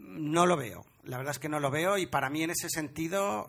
No 0.00 0.46
lo 0.46 0.56
veo. 0.56 0.84
La 1.04 1.16
verdad 1.16 1.30
es 1.32 1.38
que 1.38 1.48
no 1.48 1.60
lo 1.60 1.70
veo 1.70 1.96
y 1.96 2.06
para 2.06 2.28
mí 2.28 2.42
en 2.42 2.50
ese 2.50 2.68
sentido 2.68 3.46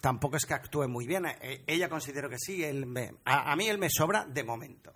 tampoco 0.00 0.36
es 0.36 0.44
que 0.44 0.54
actúe 0.54 0.88
muy 0.88 1.06
bien. 1.06 1.26
Eh, 1.26 1.62
Ella 1.66 1.88
considero 1.88 2.28
que 2.28 2.38
sí. 2.38 2.64
Él 2.64 2.86
me- 2.86 3.14
a, 3.24 3.52
a 3.52 3.56
mí 3.56 3.68
él 3.68 3.78
me 3.78 3.88
sobra 3.88 4.24
de 4.26 4.42
momento. 4.44 4.92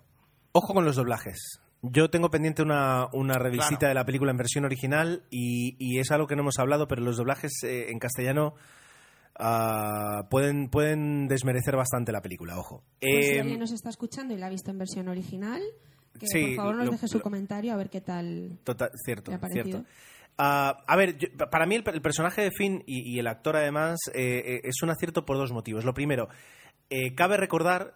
Ojo 0.51 0.73
con 0.73 0.83
los 0.85 0.95
doblajes. 0.97 1.59
Yo 1.83 2.09
tengo 2.09 2.29
pendiente 2.31 2.61
una, 2.63 3.07
una 3.13 3.35
revisita 3.37 3.77
Claro. 3.77 3.89
de 3.89 3.93
la 3.95 4.05
película 4.05 4.31
en 4.31 4.37
versión 4.37 4.65
original 4.65 5.23
y, 5.29 5.75
y 5.79 5.99
es 5.99 6.09
algo 6.11 6.25
que 6.27 6.35
no 6.35 6.41
hemos 6.41 6.57
hablado, 6.59 6.87
pero 6.87 7.01
los 7.03 7.17
doblajes 7.17 7.51
eh, 7.63 7.91
en 7.91 7.99
castellano 7.99 8.55
ah, 9.39 10.27
pueden, 10.29 10.69
pueden 10.69 11.27
desmerecer 11.27 11.75
bastante 11.75 12.11
la 12.11 12.21
película, 12.21 12.57
ojo. 12.57 12.83
Pues 12.99 13.25
si 13.27 13.31
Eh, 13.35 13.41
alguien 13.41 13.59
nos 13.59 13.71
está 13.71 13.89
escuchando 13.89 14.33
y 14.33 14.37
la 14.37 14.47
ha 14.47 14.49
visto 14.49 14.71
en 14.71 14.77
versión 14.79 15.07
original, 15.07 15.61
que 16.19 16.27
Sí, 16.27 16.45
por 16.47 16.55
favor 16.55 16.75
nos 16.77 16.85
lo- 16.85 16.91
deje 16.93 17.07
su 17.07 17.17
lo- 17.17 17.23
comentario 17.23 17.73
a 17.73 17.77
ver 17.77 17.89
qué 17.89 18.01
tal. 18.01 18.57
Total, 18.63 18.89
cierto, 19.05 19.31
¿Te 19.31 19.35
ha 19.35 19.39
parecido? 19.39 19.63
cierto. 19.65 19.85
Ah, 20.39 20.83
a 20.87 20.95
ver, 20.95 21.17
yo- 21.17 21.27
para 21.49 21.65
mí 21.65 21.75
el, 21.75 21.83
el 21.93 22.01
personaje 22.01 22.41
de 22.41 22.51
Finn 22.51 22.83
y, 22.85 23.13
y 23.15 23.19
el 23.19 23.27
actor 23.27 23.55
además 23.55 23.97
eh, 24.13 24.41
eh, 24.45 24.61
es 24.63 24.81
un 24.83 24.89
acierto 24.89 25.25
por 25.25 25.37
dos 25.37 25.51
motivos. 25.51 25.83
Lo 25.85 25.93
primero, 25.93 26.27
eh, 26.89 27.13
cabe 27.15 27.37
recordar... 27.37 27.95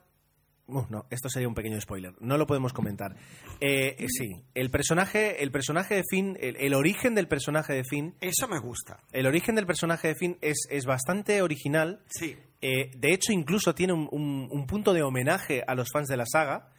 Uh, 0.71 0.85
no, 0.89 1.05
esto 1.09 1.29
sería 1.29 1.47
un 1.49 1.53
pequeño 1.53 1.79
spoiler. 1.81 2.13
No 2.21 2.37
lo 2.37 2.47
podemos 2.47 2.71
comentar. 2.71 3.15
Eh, 3.59 3.95
eh, 3.99 4.05
sí, 4.07 4.41
el 4.55 4.69
personaje, 4.69 5.43
el 5.43 5.51
personaje 5.51 5.95
de 5.95 6.03
Finn, 6.09 6.37
el, 6.39 6.55
el 6.55 6.73
origen 6.73 7.13
del 7.13 7.27
personaje 7.27 7.73
de 7.73 7.83
Finn, 7.83 8.15
Eso 8.21 8.47
me 8.47 8.57
gusta. 8.59 8.99
el 9.11 9.25
origen 9.27 9.55
del 9.55 9.65
personaje 9.65 10.07
de 10.07 10.15
Finn 10.15 10.37
es, 10.41 10.67
es 10.69 10.85
bastante 10.85 11.41
original. 11.41 11.99
Sí. 12.07 12.37
Eh, 12.61 12.91
de 12.95 13.11
hecho, 13.11 13.33
incluso 13.33 13.73
tiene 13.75 13.91
un, 13.93 14.07
un- 14.11 14.47
un 14.51 14.67
punto 14.67 14.93
de 14.93 15.01
homenaje 15.03 15.63
a 15.67 15.75
los 15.75 15.89
fans 15.91 16.07
de 16.07 16.15
la 16.15 16.25
saga 16.25 16.70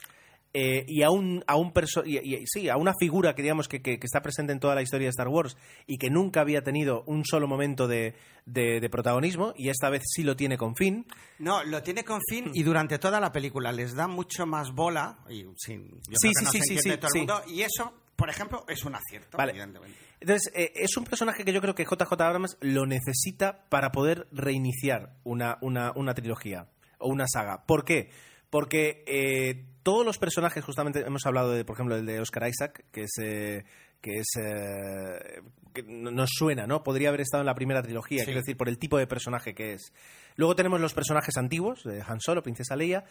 eh, 0.55 0.85
y 0.87 1.03
a 1.03 1.11
un, 1.11 1.43
a 1.47 1.57
un 1.57 1.73
perso- 1.73 2.03
y- 2.05 2.19
y- 2.19 2.47
sí, 2.47 2.69
a 2.69 2.77
una 2.77 2.93
figura 2.99 3.35
que 3.35 3.43
digamos 3.43 3.69
que, 3.69 3.81
que- 3.81 3.99
que 3.99 4.07
está 4.07 4.21
presente 4.21 4.53
en 4.53 4.61
toda 4.61 4.75
la 4.75 4.83
historia 4.83 5.07
de 5.07 5.11
Star 5.11 5.29
Wars 5.29 5.57
y 5.87 5.97
que 5.97 6.11
nunca 6.11 6.43
había 6.43 6.63
tenido 6.63 7.05
un 7.07 7.25
solo 7.25 7.49
momento 7.49 7.89
de, 7.89 8.15
de- 8.45 8.81
de 8.81 8.91
protagonismo 8.91 9.55
y 9.57 9.71
esta 9.71 9.89
vez 9.89 10.03
sí 10.05 10.23
lo 10.23 10.37
tiene 10.37 10.59
con 10.59 10.77
Finn. 10.77 11.07
No, 11.39 11.65
lo 11.65 11.83
tiene 11.83 12.05
con 12.05 12.21
fin 12.29 12.51
y 12.53 12.63
durante 12.65 12.99
toda 12.99 13.19
la 13.19 13.33
película 13.33 13.73
les 13.73 13.95
da 13.95 14.09
mucho 14.09 14.45
más 14.47 14.73
bola 14.73 15.19
y 15.31 15.45
sin, 15.57 15.89
yo 15.89 16.17
Sí, 16.21 16.33
creo 16.33 16.33
que 16.33 16.39
sí, 16.41 16.45
no 16.45 16.51
sí, 16.51 16.59
se 16.59 16.65
sí, 16.65 16.79
sí, 16.83 16.97
todo 16.99 17.07
el 17.07 17.13
sí. 17.13 17.19
mundo 17.19 17.43
y 17.49 17.63
eso, 17.63 17.93
por 18.17 18.29
ejemplo, 18.29 18.65
es 18.69 18.85
un 18.85 18.95
acierto, 18.95 19.39
Vale. 19.39 19.53
evidentemente. 19.53 19.97
Entonces, 20.21 20.53
eh, 20.55 20.71
es 20.77 20.97
un 20.97 21.05
personaje 21.05 21.45
que 21.45 21.53
yo 21.53 21.61
creo 21.61 21.75
que 21.75 21.85
JJ 21.85 22.13
Abrams 22.23 22.57
lo 22.61 22.85
necesita 22.87 23.65
para 23.71 23.91
poder 23.91 24.29
reiniciar 24.31 25.15
una, 25.25 25.57
una, 25.63 25.93
una 25.97 26.15
trilogía 26.15 26.69
o 26.99 27.09
una 27.09 27.27
saga. 27.27 27.65
¿Por 27.67 27.85
qué? 27.85 28.11
Porque 28.53 29.03
eh, 29.07 29.65
todos 29.83 30.05
los 30.05 30.19
personajes, 30.19 30.63
justamente 30.63 31.01
hemos 31.01 31.25
hablado 31.25 31.53
de, 31.53 31.65
por 31.65 31.75
ejemplo, 31.75 31.97
el 31.97 32.05
de 32.05 32.21
Oscar 32.21 32.47
Isaac, 32.47 32.85
que 32.93 33.05
es. 33.05 33.13
eh, 33.19 33.65
que 34.03 34.19
es 34.19 34.27
eh, 34.39 35.41
que 35.73 35.83
nos 35.85 36.29
suena, 36.35 36.67
¿no? 36.67 36.83
Podría 36.83 37.09
haber 37.09 37.23
estado 37.23 37.41
en 37.41 37.47
la 37.47 37.55
primera 37.55 37.83
trilogía, 37.83 38.19
Sí. 38.19 38.25
quiero 38.27 38.41
decir, 38.41 38.59
por 38.59 38.69
el 38.69 38.77
tipo 38.77 38.99
de 38.99 39.07
personaje 39.07 39.55
que 39.55 39.73
es. 39.73 39.95
Luego 40.37 40.55
tenemos 40.55 40.81
los 40.83 40.93
personajes 40.93 41.37
antiguos, 41.39 41.83
de 41.85 42.03
Han 42.07 42.21
Solo, 42.21 42.43
Princesa 42.43 42.77
Leia. 42.77 43.05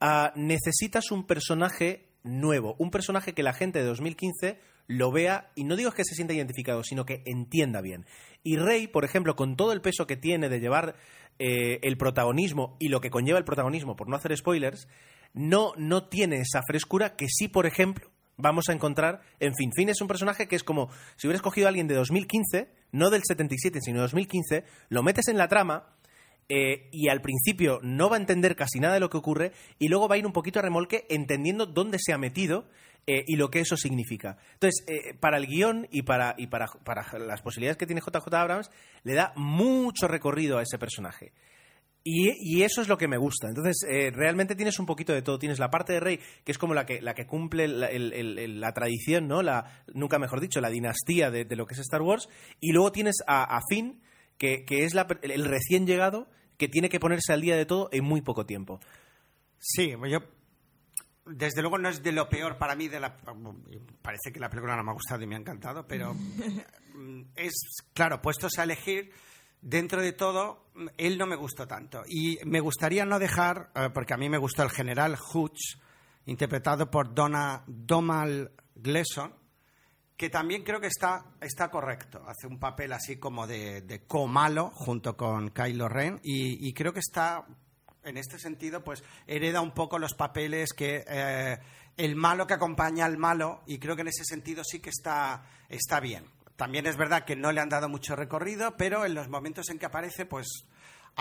Ah, 0.00 0.32
necesitas 0.34 1.12
un 1.12 1.24
personaje 1.26 2.08
nuevo, 2.24 2.74
un 2.78 2.90
personaje 2.90 3.32
que 3.32 3.42
la 3.44 3.52
gente 3.52 3.78
de 3.78 3.84
2015 3.84 4.58
lo 4.90 5.12
vea, 5.12 5.52
y 5.54 5.62
no 5.62 5.76
digo 5.76 5.92
que 5.92 6.04
se 6.04 6.16
sienta 6.16 6.34
identificado, 6.34 6.82
sino 6.82 7.06
que 7.06 7.22
entienda 7.24 7.80
bien. 7.80 8.06
Y 8.42 8.56
Rey, 8.56 8.88
por 8.88 9.04
ejemplo, 9.04 9.36
con 9.36 9.54
todo 9.54 9.72
el 9.72 9.80
peso 9.80 10.08
que 10.08 10.16
tiene 10.16 10.48
de 10.48 10.58
llevar 10.58 10.96
eh, 11.38 11.78
el 11.82 11.96
protagonismo 11.96 12.76
y 12.80 12.88
lo 12.88 13.00
que 13.00 13.08
conlleva 13.08 13.38
el 13.38 13.44
protagonismo, 13.44 13.94
por 13.94 14.08
no 14.08 14.16
hacer 14.16 14.36
spoilers, 14.36 14.88
no, 15.32 15.74
no 15.76 16.08
tiene 16.08 16.40
esa 16.40 16.62
frescura 16.66 17.14
que 17.14 17.28
sí, 17.28 17.46
por 17.46 17.66
ejemplo, 17.66 18.10
vamos 18.36 18.68
a 18.68 18.72
encontrar 18.72 19.20
en 19.38 19.54
Fin. 19.54 19.70
Fin 19.72 19.90
es 19.90 20.00
un 20.00 20.08
personaje 20.08 20.48
que 20.48 20.56
es 20.56 20.64
como 20.64 20.90
si 21.14 21.28
hubieras 21.28 21.42
cogido 21.42 21.68
a 21.68 21.68
alguien 21.68 21.86
de 21.86 21.94
2015, 21.94 22.72
no 22.90 23.10
del 23.10 23.22
77, 23.22 23.78
sino 23.80 23.98
de 23.98 24.02
2015, 24.02 24.64
lo 24.88 25.04
metes 25.04 25.28
en 25.28 25.38
la 25.38 25.46
trama 25.46 25.94
eh, 26.52 26.88
y 26.90 27.08
al 27.08 27.22
principio 27.22 27.78
no 27.80 28.10
va 28.10 28.16
a 28.16 28.18
entender 28.18 28.56
casi 28.56 28.80
nada 28.80 28.94
de 28.94 29.00
lo 29.00 29.08
que 29.08 29.18
ocurre 29.18 29.52
y 29.78 29.86
luego 29.86 30.08
va 30.08 30.16
a 30.16 30.18
ir 30.18 30.26
un 30.26 30.32
poquito 30.32 30.58
a 30.58 30.62
remolque 30.62 31.06
entendiendo 31.08 31.64
dónde 31.64 31.98
se 32.00 32.12
ha 32.12 32.18
metido 32.18 32.66
eh, 33.06 33.22
y 33.28 33.36
lo 33.36 33.52
que 33.52 33.60
eso 33.60 33.76
significa. 33.76 34.36
Entonces, 34.54 34.84
eh, 34.88 35.14
para 35.14 35.38
el 35.38 35.46
guion 35.46 35.86
y, 35.92 36.02
para, 36.02 36.34
y 36.36 36.48
para, 36.48 36.66
para 36.84 37.06
las 37.20 37.40
posibilidades 37.40 37.76
que 37.76 37.86
tiene 37.86 38.00
JJ 38.00 38.34
Abrams, 38.34 38.68
le 39.04 39.14
da 39.14 39.32
mucho 39.36 40.08
recorrido 40.08 40.58
a 40.58 40.62
ese 40.62 40.76
personaje. 40.76 41.32
Y, 42.02 42.30
y 42.40 42.64
eso 42.64 42.82
es 42.82 42.88
lo 42.88 42.98
que 42.98 43.06
me 43.06 43.16
gusta. 43.16 43.46
Entonces, 43.46 43.86
realmente 44.12 44.56
tienes 44.56 44.80
un 44.80 44.86
poquito 44.86 45.12
de 45.12 45.22
todo. 45.22 45.38
Tienes 45.38 45.60
la 45.60 45.70
parte 45.70 45.92
de 45.92 46.00
rey, 46.00 46.18
que 46.44 46.50
es 46.50 46.58
como 46.58 46.74
la 46.74 46.84
que, 46.84 47.00
la 47.00 47.14
que 47.14 47.26
cumple 47.28 47.68
la, 47.68 48.72
tradición, 48.72 49.28
¿no? 49.28 49.42
La, 49.42 49.84
nunca 49.94 50.18
mejor 50.18 50.40
dicho, 50.40 50.60
la 50.60 50.70
dinastía 50.70 51.30
de, 51.30 51.44
lo 51.54 51.66
que 51.66 51.74
es 51.74 51.80
Star 51.80 52.02
Wars. 52.02 52.28
Y 52.58 52.72
luego 52.72 52.90
tienes 52.90 53.18
a, 53.28 53.60
Finn, 53.68 54.02
que, 54.36 54.64
que 54.64 54.84
es 54.84 54.94
la 54.94 55.06
el 55.22 55.44
recién 55.44 55.86
llegado, 55.86 56.26
que 56.60 56.68
tiene 56.68 56.90
que 56.90 57.00
ponerse 57.00 57.32
al 57.32 57.40
día 57.40 57.56
de 57.56 57.64
todo 57.64 57.88
en 57.90 58.04
muy 58.04 58.20
poco 58.20 58.44
tiempo. 58.44 58.80
Sí, 59.58 59.94
yo 60.10 60.20
desde 61.24 61.62
luego 61.62 61.78
no 61.78 61.88
es 61.88 62.02
de 62.02 62.12
lo 62.12 62.28
peor 62.28 62.58
para 62.58 62.76
mí 62.76 62.86
de 62.86 63.00
la 63.00 63.16
parece 64.02 64.30
que 64.30 64.38
la 64.38 64.50
película 64.50 64.76
no 64.76 64.84
me 64.84 64.90
ha 64.90 64.94
gustado 64.94 65.22
y 65.22 65.26
me 65.26 65.36
ha 65.36 65.38
encantado, 65.38 65.86
pero 65.88 66.14
es 67.34 67.54
claro, 67.94 68.20
puestos 68.20 68.58
a 68.58 68.64
elegir 68.64 69.10
dentro 69.62 70.02
de 70.02 70.12
todo 70.12 70.70
él 70.98 71.16
no 71.16 71.26
me 71.26 71.36
gustó 71.36 71.66
tanto 71.66 72.02
y 72.06 72.38
me 72.44 72.60
gustaría 72.60 73.06
no 73.06 73.18
dejar 73.18 73.70
eh, 73.74 73.88
porque 73.92 74.12
a 74.12 74.18
mí 74.18 74.28
me 74.28 74.38
gustó 74.38 74.62
el 74.62 74.70
general 74.70 75.16
Hutch 75.32 75.78
interpretado 76.26 76.90
por 76.90 77.14
Donna 77.14 77.64
Domal 77.66 78.52
Gleason 78.74 79.34
que 80.20 80.28
también 80.28 80.64
creo 80.64 80.82
que 80.82 80.88
está, 80.88 81.24
está 81.40 81.70
correcto. 81.70 82.22
Hace 82.26 82.46
un 82.46 82.58
papel 82.58 82.92
así 82.92 83.16
como 83.16 83.46
de, 83.46 84.02
co-malo 84.06 84.70
junto 84.74 85.16
con 85.16 85.48
Kylo 85.48 85.88
Ren 85.88 86.20
y, 86.22 86.68
y 86.68 86.74
creo 86.74 86.92
que 86.92 87.00
está 87.00 87.46
en 88.04 88.18
este 88.18 88.38
sentido, 88.38 88.84
pues 88.84 89.02
hereda 89.26 89.62
un 89.62 89.72
poco 89.72 89.98
los 89.98 90.12
papeles 90.12 90.74
que 90.74 91.06
eh, 91.08 91.58
el 91.96 92.16
malo 92.16 92.46
que 92.46 92.52
acompaña 92.52 93.06
al 93.06 93.16
malo, 93.16 93.62
y 93.66 93.78
creo 93.78 93.96
que 93.96 94.02
en 94.02 94.08
ese 94.08 94.26
sentido 94.26 94.62
sí 94.62 94.80
que 94.80 94.90
está, 94.90 95.42
está 95.70 96.00
bien. 96.00 96.26
También 96.54 96.84
es 96.84 96.98
verdad 96.98 97.24
que 97.24 97.34
no 97.34 97.50
le 97.50 97.62
han 97.62 97.70
dado 97.70 97.88
mucho 97.88 98.14
recorrido, 98.14 98.76
pero 98.76 99.06
en 99.06 99.14
los 99.14 99.30
momentos 99.30 99.70
en 99.70 99.78
que 99.78 99.86
aparece, 99.86 100.26
pues 100.26 100.66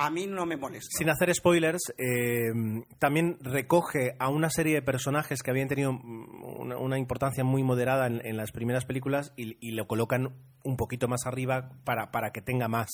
a 0.06 0.10
mí 0.10 0.28
no 0.28 0.46
me 0.46 0.58
molesta. 0.58 0.98
Sin 0.98 1.10
hacer 1.10 1.34
spoilers, 1.34 1.94
eh, 1.98 2.52
también 3.00 3.38
recoge 3.42 4.16
a 4.20 4.30
una 4.30 4.50
serie 4.50 4.76
de 4.76 4.82
personajes 4.82 5.42
que 5.44 5.52
habían 5.52 5.68
tenido 5.68 5.94
mm, 5.94 6.44
una, 6.60 6.78
una 6.78 6.98
importancia 6.98 7.44
muy 7.44 7.64
moderada 7.64 8.08
en, 8.08 8.26
en 8.26 8.38
las 8.38 8.52
primeras 8.52 8.86
películas 8.86 9.34
y, 9.36 9.58
y 9.66 9.72
lo 9.72 9.88
colocan 9.88 10.34
un 10.64 10.78
poquito 10.78 11.08
más 11.08 11.26
arriba 11.26 11.72
para, 11.84 12.12
para 12.12 12.32
que 12.32 12.42
tenga 12.42 12.68
más 12.68 12.90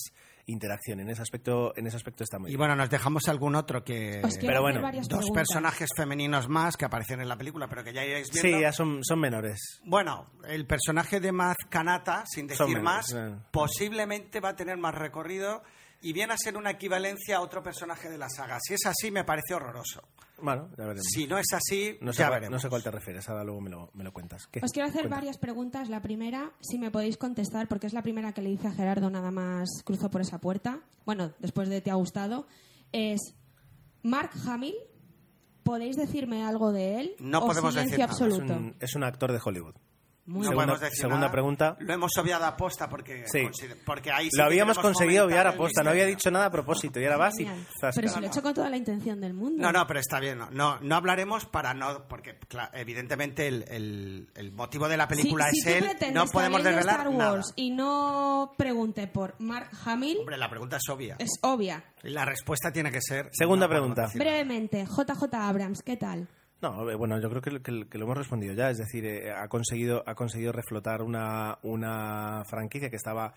interacción. 0.48 1.00
En 1.00 1.10
ese 1.10 1.22
aspecto, 1.22 1.72
en 1.76 1.88
ese 1.88 1.96
aspecto 1.96 2.22
está 2.22 2.38
muy 2.38 2.48
Y 2.48 2.52
bien. 2.52 2.58
bueno, 2.58 2.76
nos 2.76 2.88
dejamos 2.88 3.28
algún 3.28 3.56
otro 3.56 3.82
que... 3.82 4.22
Pero 4.40 4.62
bueno, 4.62 4.80
Dos 4.80 4.90
preguntas. 5.08 5.30
personajes 5.34 5.88
femeninos 5.96 6.48
más 6.48 6.76
que 6.76 6.84
aparecen 6.84 7.20
en 7.20 7.28
la 7.28 7.36
película, 7.36 7.66
pero 7.66 7.82
que 7.82 7.92
ya 7.92 8.04
iréis 8.04 8.30
viendo. 8.30 8.56
Sí, 8.58 8.62
ya 8.62 8.70
son, 8.72 9.02
son 9.02 9.18
menores. 9.18 9.80
Bueno, 9.84 10.26
el 10.48 10.64
personaje 10.66 11.18
de 11.18 11.32
Maz 11.32 11.56
Kanata, 11.68 12.22
sin 12.26 12.46
decir 12.46 12.66
menos, 12.68 12.82
más, 12.84 13.12
eh. 13.12 13.34
posiblemente 13.50 14.38
va 14.38 14.50
a 14.50 14.56
tener 14.56 14.76
más 14.78 14.94
recorrido 14.94 15.64
y 16.02 16.12
viene 16.12 16.32
a 16.34 16.36
ser 16.38 16.56
una 16.56 16.70
equivalencia 16.70 17.36
a 17.38 17.40
otro 17.40 17.62
personaje 17.62 18.08
de 18.08 18.18
la 18.18 18.28
saga. 18.28 18.58
Si 18.60 18.74
es 18.74 18.86
así, 18.86 19.10
me 19.10 19.24
parece 19.24 19.54
horroroso. 19.54 20.02
Bueno, 20.40 20.68
ya 20.76 20.84
veremos. 20.84 21.06
Si 21.06 21.26
no 21.26 21.38
es 21.38 21.46
así, 21.54 21.96
no, 22.02 22.12
sé 22.12 22.18
ya 22.18 22.26
cuál, 22.28 22.40
veremos. 22.40 22.52
no 22.56 22.60
sé 22.60 22.68
cuál 22.68 22.82
te 22.82 22.90
refieres, 22.90 23.26
ahora 23.28 23.42
luego 23.42 23.60
me 23.62 23.70
lo, 23.70 23.90
me 23.94 24.04
lo 24.04 24.12
cuentas. 24.12 24.46
¿Qué? 24.48 24.60
Os 24.62 24.70
quiero 24.70 24.88
hacer 24.88 25.02
Cuenta. 25.02 25.16
varias 25.16 25.38
preguntas. 25.38 25.88
La 25.88 26.02
primera, 26.02 26.52
si 26.60 26.78
me 26.78 26.90
podéis 26.90 27.16
contestar, 27.16 27.68
porque 27.68 27.86
es 27.86 27.94
la 27.94 28.02
primera 28.02 28.32
que 28.32 28.42
le 28.42 28.50
dice 28.50 28.68
a 28.68 28.72
Gerardo 28.72 29.08
nada 29.08 29.30
más 29.30 29.68
cruzó 29.84 30.10
por 30.10 30.20
esa 30.20 30.38
puerta. 30.38 30.80
Bueno, 31.06 31.32
después 31.38 31.68
de 31.70 31.80
te 31.80 31.90
ha 31.90 31.94
gustado. 31.94 32.46
Es 32.92 33.34
Mark 34.02 34.30
Hamill. 34.46 34.74
¿Podéis 35.62 35.96
decirme 35.96 36.44
algo 36.44 36.70
de 36.70 37.00
él? 37.00 37.16
No 37.18 37.38
¿O 37.40 37.46
podemos 37.46 37.74
decir 37.74 37.98
nada. 37.98 38.04
Es 38.04 38.10
absoluto? 38.10 38.52
un, 38.52 38.76
es 38.78 38.94
un 38.94 39.02
actor 39.02 39.32
de 39.32 39.40
Hollywood. 39.44 39.74
Muy 40.26 40.38
No 40.40 40.48
Segunda- 40.48 40.54
podemos 40.64 40.80
decir 40.80 40.96
segunda 40.98 41.20
nada. 41.20 41.30
pregunta. 41.32 41.76
Lo 41.78 41.94
hemos 41.94 42.10
obviado 42.18 42.44
a 42.46 42.56
posta 42.56 42.88
porque, 42.88 43.24
Sí. 43.26 43.48
porque 43.84 44.10
ahí 44.10 44.24
sí 44.28 44.36
lo 44.36 44.44
habíamos 44.44 44.76
conseguido 44.76 45.24
obviar 45.24 45.46
a 45.46 45.56
posta, 45.56 45.84
no 45.84 45.90
había 45.90 46.04
dicho 46.04 46.32
nada 46.32 46.46
a 46.46 46.50
propósito 46.50 46.98
y 46.98 47.04
ahora 47.04 47.16
vas 47.16 47.34
y 47.38 47.44
Genial. 47.44 47.64
zasca. 47.80 47.92
Pero 48.00 48.08
si 48.12 48.18
lo 48.20 48.26
he 48.26 48.28
hecho 48.28 48.42
con 48.42 48.52
toda 48.52 48.68
la 48.68 48.76
intención 48.76 49.20
del 49.20 49.34
mundo. 49.34 49.62
No, 49.62 49.70
no, 49.70 49.86
pero 49.86 50.00
está 50.00 50.18
bien. 50.18 50.38
No, 50.38 50.50
no, 50.50 50.80
no 50.80 50.96
hablaremos 50.96 51.46
para 51.46 51.74
no. 51.74 52.08
Porque, 52.08 52.36
evidentemente, 52.72 53.46
el, 53.46 53.64
el- 53.68 54.28
el 54.34 54.50
motivo 54.52 54.88
de 54.88 54.96
la 54.96 55.06
película 55.06 55.46
es 55.48 55.60
si 55.62 55.72
él. 55.72 55.86
No 56.12 56.26
podemos 56.26 56.62
desvelar 56.64 57.00
Star 57.00 57.12
nada. 57.12 57.32
Wars 57.34 57.52
y 57.54 57.70
no 57.70 58.52
pregunte 58.56 59.06
por 59.06 59.36
Mark 59.38 59.70
Hamill, 59.84 60.18
Hombre, 60.18 60.36
la 60.38 60.50
pregunta 60.50 60.76
es 60.78 60.88
obvia. 60.88 61.16
es 61.20 61.30
obvia. 61.42 61.84
La 62.02 62.24
respuesta 62.24 62.72
tiene 62.72 62.90
que 62.90 63.00
ser. 63.00 63.28
Segunda 63.32 63.68
pregunta. 63.68 64.08
Brevemente, 64.14 64.84
JJ 64.86 65.34
Abrams, 65.34 65.82
¿qué 65.82 65.96
tal? 65.96 66.28
No, 66.62 66.88
eh, 66.90 66.94
bueno, 66.94 67.20
yo 67.20 67.28
creo 67.28 67.42
que, 67.42 67.60
que- 67.62 67.86
que 67.88 67.98
lo 67.98 68.04
hemos 68.04 68.16
respondido 68.18 68.54
ya. 68.54 68.70
Es 68.70 68.78
decir, 68.78 69.04
eh, 69.04 69.30
ha 69.32 69.48
conseguido 69.48 70.02
ha 70.06 70.14
conseguido 70.14 70.52
reflotar 70.52 71.02
una, 71.02 71.58
una 71.62 72.42
franquicia 72.48 72.88
que 72.90 72.96
estaba, 72.96 73.34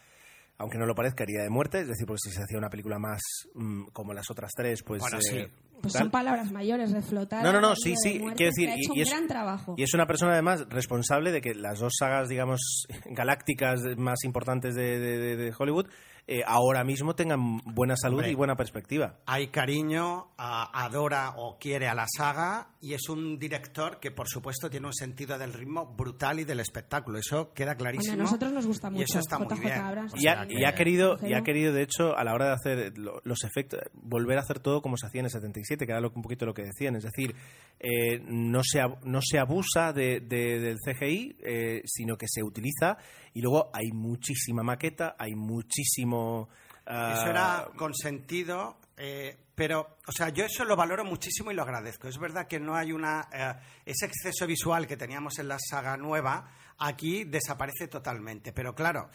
aunque 0.58 0.78
no 0.78 0.86
lo 0.86 0.96
parezca, 0.96 1.24
herida 1.24 1.44
de 1.44 1.50
muerte. 1.50 1.82
Es 1.82 1.88
decir, 1.90 2.06
porque 2.08 2.20
si 2.24 2.32
se 2.32 2.42
hacía 2.44 2.58
una 2.58 2.70
película 2.70 2.98
más 2.98 3.22
mm, 3.54 3.88
como 3.94 4.14
las 4.14 4.30
otras 4.32 4.52
tres, 4.56 4.84
pues. 4.84 5.02
Bueno, 5.02 5.18
eh, 5.18 5.22
sí. 5.22 5.48
Pues 5.82 5.94
tal. 5.94 6.02
son 6.04 6.12
palabras 6.12 6.52
mayores, 6.52 6.92
reflotar. 6.92 7.42
No, 7.42 7.54
no, 7.54 7.62
no, 7.62 7.74
sí, 7.74 7.94
sí, 8.02 8.20
muerte, 8.20 8.36
quiero 8.38 8.52
decir, 8.52 8.70
ha 8.70 8.76
y- 8.76 8.82
hecho 8.82 8.94
y 8.94 8.98
un 8.98 9.02
es- 9.04 9.10
gran 9.12 9.28
trabajo. 9.28 9.76
Y 9.78 9.84
es 9.84 9.94
una 9.94 10.06
persona 10.08 10.34
además 10.34 10.66
responsable 10.70 11.32
de 11.32 11.40
que 11.42 11.54
las 11.56 11.80
dos 11.80 11.94
sagas, 11.98 12.28
digamos, 12.28 12.86
galácticas 13.06 13.82
más 13.98 14.24
importantes 14.26 14.76
de, 14.76 15.00
de- 15.00 15.18
de- 15.18 15.36
de 15.38 15.54
Hollywood 15.58 15.88
eh, 16.32 16.44
ahora 16.46 16.84
mismo 16.84 17.16
tengan 17.16 17.58
buena 17.66 17.96
salud 17.98 18.18
Hombre. 18.18 18.32
y 18.32 18.36
buena 18.36 18.56
perspectiva. 18.56 19.18
Hay 19.26 19.48
cariño, 19.48 20.28
a- 20.38 20.84
adora 20.86 21.34
o 21.38 21.58
quiere 21.58 21.88
a 21.88 21.96
la 21.96 22.06
saga 22.08 22.68
y 22.82 22.94
es 22.94 23.10
un 23.10 23.40
director 23.40 24.00
que, 24.00 24.12
por 24.12 24.28
supuesto, 24.30 24.70
tiene 24.70 24.86
un 24.86 24.94
sentido 24.94 25.40
del 25.40 25.54
ritmo 25.54 25.88
brutal 25.88 26.40
y 26.40 26.44
del 26.44 26.60
espectáculo. 26.60 27.18
Eso 27.18 27.52
queda 27.54 27.74
clarísimo. 27.76 28.12
Bueno, 28.12 28.22
a 28.22 28.26
nosotros 28.26 28.52
nos 28.54 28.68
gusta 28.68 28.90
Y 28.90 28.92
mucho. 28.92 29.04
eso 29.06 29.20
está 29.20 29.40
muy 29.40 29.60
bien. 29.60 29.74
Abrams. 29.74 30.14
Y 30.16 30.28
ha, 30.28 30.46
que- 30.46 30.54
y 30.60 30.64
ha 30.66 30.76
querido, 30.76 31.18
y 31.24 31.34
ha 31.34 31.42
querido, 31.42 31.74
de 31.74 31.82
hecho, 31.82 32.16
a 32.16 32.24
la 32.24 32.34
hora 32.36 32.46
de 32.50 32.54
hacer 32.54 32.98
lo- 32.98 33.22
los 33.24 33.44
efectos, 33.44 33.80
volver 33.94 34.38
a 34.38 34.42
hacer 34.42 34.60
todo 34.60 34.82
como 34.84 34.98
se 34.98 35.08
hacía 35.08 35.20
en 35.22 35.26
el 35.26 35.32
77, 35.32 35.86
que 35.88 35.92
era 35.92 36.00
lo, 36.00 36.12
un 36.14 36.22
poquito 36.22 36.46
lo 36.46 36.54
que 36.54 36.64
decían. 36.64 36.96
Es 36.96 37.04
decir, 37.06 37.34
eh, 37.80 38.22
no, 38.28 38.62
se, 38.64 38.82
no 39.04 39.20
se 39.24 39.40
abusa 39.40 39.94
de- 39.94 40.20
de- 40.20 40.60
del 40.60 40.78
CGI, 40.78 41.38
eh, 41.44 41.82
sino 41.86 42.18
que 42.18 42.28
se 42.30 42.44
utiliza. 42.44 42.98
Y 43.34 43.42
luego 43.42 43.70
hay 43.74 43.92
muchísima 43.92 44.64
maqueta, 44.64 45.16
hay 45.18 45.36
muchísimo. 45.36 46.50
ah, 46.86 47.14
Eso 47.16 47.30
era 47.30 47.70
consentido, 47.76 48.78
eh, 48.98 49.38
pero, 49.56 49.98
o 50.08 50.12
sea, 50.12 50.30
yo 50.30 50.46
eso 50.46 50.64
lo 50.66 50.76
valoro 50.76 51.04
muchísimo 51.06 51.52
y 51.52 51.54
lo 51.56 51.64
agradezco. 51.64 52.08
Es 52.08 52.18
verdad 52.18 52.48
que 52.48 52.60
no 52.60 52.76
hay 52.76 52.92
una. 52.92 53.28
eh, 53.32 53.54
ese 53.86 54.06
exceso 54.06 54.48
visual 54.48 54.88
que 54.88 54.98
teníamos 54.98 55.38
en 55.40 55.48
la 55.48 55.58
saga 55.60 55.96
nueva, 55.98 56.50
aquí 56.78 57.24
desaparece 57.26 57.88
totalmente. 57.88 58.52
Pero 58.54 58.74
claro. 58.74 59.10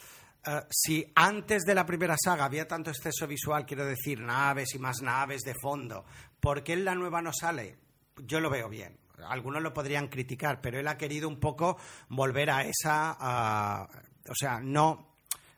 eh, 0.46 0.60
si 0.70 1.10
antes 1.14 1.62
de 1.64 1.74
la 1.74 1.84
primera 1.86 2.16
saga 2.22 2.44
había 2.44 2.68
tanto 2.68 2.90
exceso 2.90 3.26
visual, 3.26 3.64
quiero 3.66 3.84
decir, 3.86 4.20
naves 4.20 4.74
y 4.74 4.78
más 4.78 5.00
naves 5.02 5.42
de 5.42 5.54
fondo, 5.60 6.04
¿por 6.40 6.62
qué 6.62 6.74
en 6.74 6.84
la 6.84 6.94
nueva 6.94 7.20
no 7.22 7.32
sale? 7.32 7.78
Yo 8.18 8.38
lo 8.40 8.50
veo 8.50 8.68
bien. 8.68 8.98
Algunos 9.28 9.62
lo 9.62 9.72
podrían 9.72 10.08
criticar, 10.08 10.60
pero 10.60 10.78
él 10.78 10.88
ha 10.88 10.98
querido 10.98 11.28
un 11.28 11.38
poco 11.38 11.78
volver 12.08 12.50
a 12.50 12.62
esa. 12.62 13.86
o 14.28 14.34
sea, 14.34 14.60
no 14.60 15.13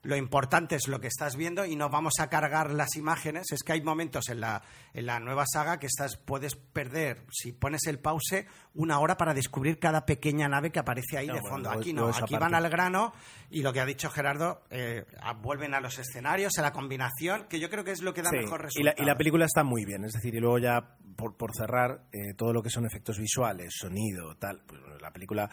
lo 0.07 0.17
importante 0.17 0.77
es 0.77 0.89
lo 0.89 1.01
que 1.01 1.09
estás 1.09 1.37
viendo 1.37 1.65
y 1.65 1.75
no 1.77 1.91
vamos 1.91 2.15
a 2.21 2.29
cargar 2.29 2.71
las 2.73 2.97
imágenes. 2.97 3.47
Es 3.51 3.63
que 3.63 3.73
hay 3.73 3.83
momentos 3.83 4.29
en 4.29 4.41
la, 4.41 4.63
en 4.95 5.07
la 5.07 5.19
nueva 5.19 5.45
saga 5.53 5.79
que 5.79 5.87
estás, 5.87 6.17
puedes 6.17 6.55
perder, 6.55 7.25
si 7.31 7.53
pones 7.53 7.87
el 7.87 7.99
pause, 7.99 8.47
una 8.75 9.01
hora 9.01 9.17
para 9.17 9.35
descubrir 9.35 9.79
cada 9.79 10.07
pequeña 10.07 10.49
nave 10.49 10.71
que 10.71 10.79
aparece 10.79 11.19
ahí 11.19 11.27
No, 11.27 11.35
de 11.35 11.41
fondo. 11.41 11.71
Aquí 11.71 11.93
no, 11.93 12.07
aquí 12.09 12.21
parte. 12.21 12.39
van 12.39 12.55
al 12.55 12.69
grano 12.71 13.13
y 13.51 13.63
lo 13.63 13.73
que 13.73 13.81
ha 13.81 13.87
dicho 13.87 14.09
Gerardo, 14.11 14.63
eh, 14.71 15.05
vuelven 15.43 15.75
a 15.75 15.81
los 15.81 15.99
escenarios, 15.99 16.53
a 16.59 16.63
la 16.63 16.73
combinación, 16.73 17.47
que 17.49 17.59
yo 17.59 17.69
creo 17.69 17.85
que 17.85 17.93
es 17.93 18.01
lo 18.03 18.15
que 18.15 18.23
da 18.23 18.31
Sí, 18.31 18.37
mejor 18.37 18.61
y, 18.61 18.63
la, 18.63 18.67
resultado. 18.67 19.03
y 19.03 19.07
la 19.07 19.17
película 19.17 19.45
está 19.45 19.65
muy 19.65 19.85
bien, 19.85 20.05
es 20.05 20.13
decir, 20.13 20.35
y 20.35 20.39
luego 20.41 20.59
ya 20.59 20.97
por, 21.17 21.37
por 21.37 21.51
cerrar, 21.57 22.03
eh, 22.13 22.35
todo 22.37 22.53
lo 22.53 22.63
que 22.63 22.71
son 22.71 22.87
efectos 22.87 23.19
visuales, 23.19 23.73
sonido, 23.77 24.37
tal, 24.37 24.63
pues 24.67 24.81
la 25.01 25.11
película 25.13 25.51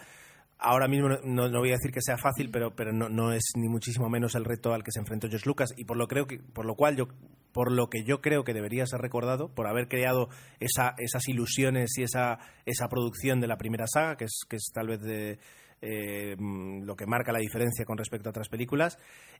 ahora 0.58 0.88
mismo 0.88 1.08
no, 1.24 1.50
voy 1.58 1.70
a 1.70 1.76
decir 1.76 1.90
que 1.92 2.00
sea 2.02 2.16
fácil, 2.16 2.50
pero, 2.50 2.74
pero 2.74 2.92
no, 2.92 3.08
no 3.08 3.32
es 3.32 3.44
ni 3.56 3.68
muchísimo 3.68 4.08
menos 4.08 4.34
el 4.34 4.44
reto 4.44 4.72
al 4.72 4.82
que 4.82 4.92
se 4.92 5.00
enfrentó 5.00 5.28
George 5.28 5.46
Lucas 5.48 5.70
y 5.76 5.84
por 5.84 5.96
lo 5.96 6.06
creo 6.08 6.26
que 6.26 6.38
por 6.38 6.64
lo 6.66 6.74
cual 6.74 6.96
yo 6.96 7.06
por 7.52 7.70
lo 7.70 7.88
que 7.88 8.02
yo 8.04 8.20
creo 8.20 8.42
que 8.42 8.52
debería 8.52 8.84
ser 8.86 9.00
recordado 9.00 9.54
por 9.54 9.68
haber 9.68 9.86
creado 9.88 10.28
esa, 10.58 10.94
esas 10.98 11.28
ilusiones 11.28 11.96
y 11.98 12.02
esa, 12.02 12.38
esa 12.66 12.88
producción 12.88 13.40
de 13.40 13.46
la 13.46 13.56
primera 13.58 13.86
saga, 13.86 14.16
que 14.16 14.24
es, 14.24 14.40
que 14.48 14.56
es 14.56 14.70
tal 14.74 14.88
vez 14.88 15.00
de, 15.02 15.38
eh, 15.80 16.34
mm, 16.36 16.82
lo 16.82 16.96
que 16.96 17.06
marca 17.06 17.30
la 17.30 17.38
diferencia 17.38 17.84
con 17.84 17.96
respecto 17.96 18.28
a 18.28 18.30
otras 18.30 18.48
películas 18.48 18.98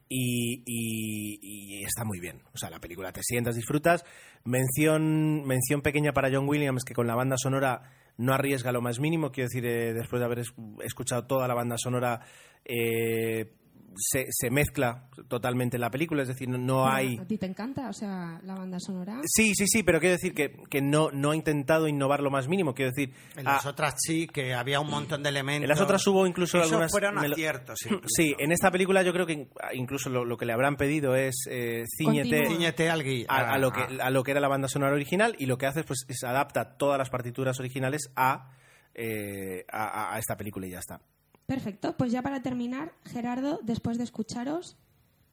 y, 0.09 0.63
y- 0.65 1.39
y 1.81 1.83
está 1.85 2.05
muy 2.05 2.21
bien. 2.21 2.41
O 2.55 2.59
sea, 2.59 2.71
la 2.71 2.79
película 2.79 3.13
te 3.13 3.23
sientas, 3.25 3.57
disfrutas. 3.57 4.05
Mención, 4.45 5.45
mención 5.45 5.83
pequeña 5.83 6.13
para 6.13 6.31
John 6.33 6.49
Williams, 6.49 6.85
que 6.85 6.95
con 6.95 7.07
la 7.09 7.17
banda 7.17 7.37
sonora 7.37 7.83
no 8.17 8.33
arriesga 8.33 8.73
lo 8.73 8.81
más 8.81 9.01
mínimo. 9.01 9.31
Quiero 9.33 9.49
decir, 9.49 9.65
eh, 9.67 9.93
después 9.93 10.21
de 10.21 10.27
haber 10.27 10.39
es- 10.41 10.55
escuchado 10.85 11.27
toda 11.27 11.49
la 11.49 11.55
banda 11.55 11.77
sonora, 11.79 12.21
eh, 12.65 13.53
se, 13.97 14.27
se 14.31 14.51
mezcla 14.51 15.09
totalmente 15.29 15.77
en 15.77 15.81
la 15.83 15.91
película. 15.91 16.23
Es 16.23 16.29
decir, 16.29 16.49
no, 16.49 16.59
no 16.59 16.87
hay... 16.89 17.17
¿A 17.19 17.25
ti 17.27 17.39
te 17.39 17.47
encanta? 17.47 17.89
O 17.89 17.93
sea, 17.93 18.41
la 18.45 18.55
banda 18.55 18.79
sonora. 18.81 19.21
Sí, 19.25 19.55
sí, 19.55 19.67
sí, 19.67 19.83
pero 19.83 20.01
quiero 20.01 20.13
decir 20.15 20.35
que, 20.35 20.57
que 20.71 20.81
no, 20.83 21.11
no 21.13 21.31
ha 21.31 21.37
intentado 21.37 21.89
innovar 21.89 22.21
lo 22.21 22.31
más 22.31 22.49
mínimo. 22.49 22.75
Quiero 22.75 22.91
decir, 22.95 23.15
En 23.37 23.47
ah, 23.49 23.55
las 23.55 23.67
otras 23.67 23.95
sí, 23.99 24.27
que 24.27 24.55
había 24.55 24.81
un 24.81 24.91
montón 24.91 25.23
de 25.23 25.29
elementos. 25.29 25.65
en 25.65 25.69
las 25.69 25.81
otras 25.81 26.07
hubo 26.07 26.27
incluso 26.27 26.59
Eso 26.59 26.67
algunas... 26.67 26.91
fueron 26.91 27.15
melo- 27.17 27.35
aciertos. 27.35 27.79
incluso. 27.85 28.07
Sí, 28.09 28.35
en 28.39 28.53
esta 28.53 28.71
película 28.71 29.03
yo 29.03 29.13
creo 29.13 29.27
que 29.27 29.33
in- 29.35 29.49
incluso 29.75 30.11
lo, 30.11 30.25
lo 30.25 30.37
que 30.37 30.47
le 30.47 30.53
habrán 30.53 30.77
pedido 30.77 31.15
es 31.17 31.35
eh, 31.51 31.85
ciñete. 31.99 32.47
Ciñete 32.47 32.91
al 32.91 33.05
a, 33.29 33.53
a 33.55 33.59
lo 33.59 33.71
que, 33.73 33.83
a 34.01 34.11
lo 34.11 34.23
que 34.23 34.31
era 34.31 34.41
la 34.41 34.49
banda 34.49 34.69
sonora 34.69 34.93
original 34.95 35.37
y 35.39 35.47
lo 35.47 35.59
que 35.59 35.67
hace 35.67 35.85
pues, 35.85 36.05
es 36.09 36.25
adapta 36.25 36.77
todas 36.77 36.99
las 36.99 37.11
partituras 37.11 37.59
originales 37.61 38.11
a, 38.17 38.51
eh, 38.95 39.65
a, 39.71 40.15
a 40.15 40.19
esta 40.19 40.37
película 40.37 40.67
y 40.67 40.71
ya 40.71 40.79
está. 40.79 41.01
Perfecto, 41.47 41.97
pues 41.97 42.11
ya 42.13 42.23
para 42.23 42.43
terminar, 42.43 42.93
Gerardo, 43.05 43.61
después 43.63 43.99
de 43.99 44.05
escucharos, 44.05 44.77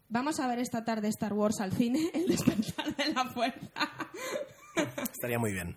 vamos 0.09 0.39
a 0.39 0.47
ver 0.47 0.59
esta 0.59 0.84
tarde 0.84 1.07
Star 1.07 1.34
Wars 1.34 1.62
al 1.62 1.72
cine, 1.72 2.09
El 2.14 2.28
despertar 2.28 2.95
de 2.95 3.14
la 3.14 3.26
fuerza. 3.30 3.89
Estaría 5.14 5.39
muy 5.39 5.53
bien. 5.53 5.76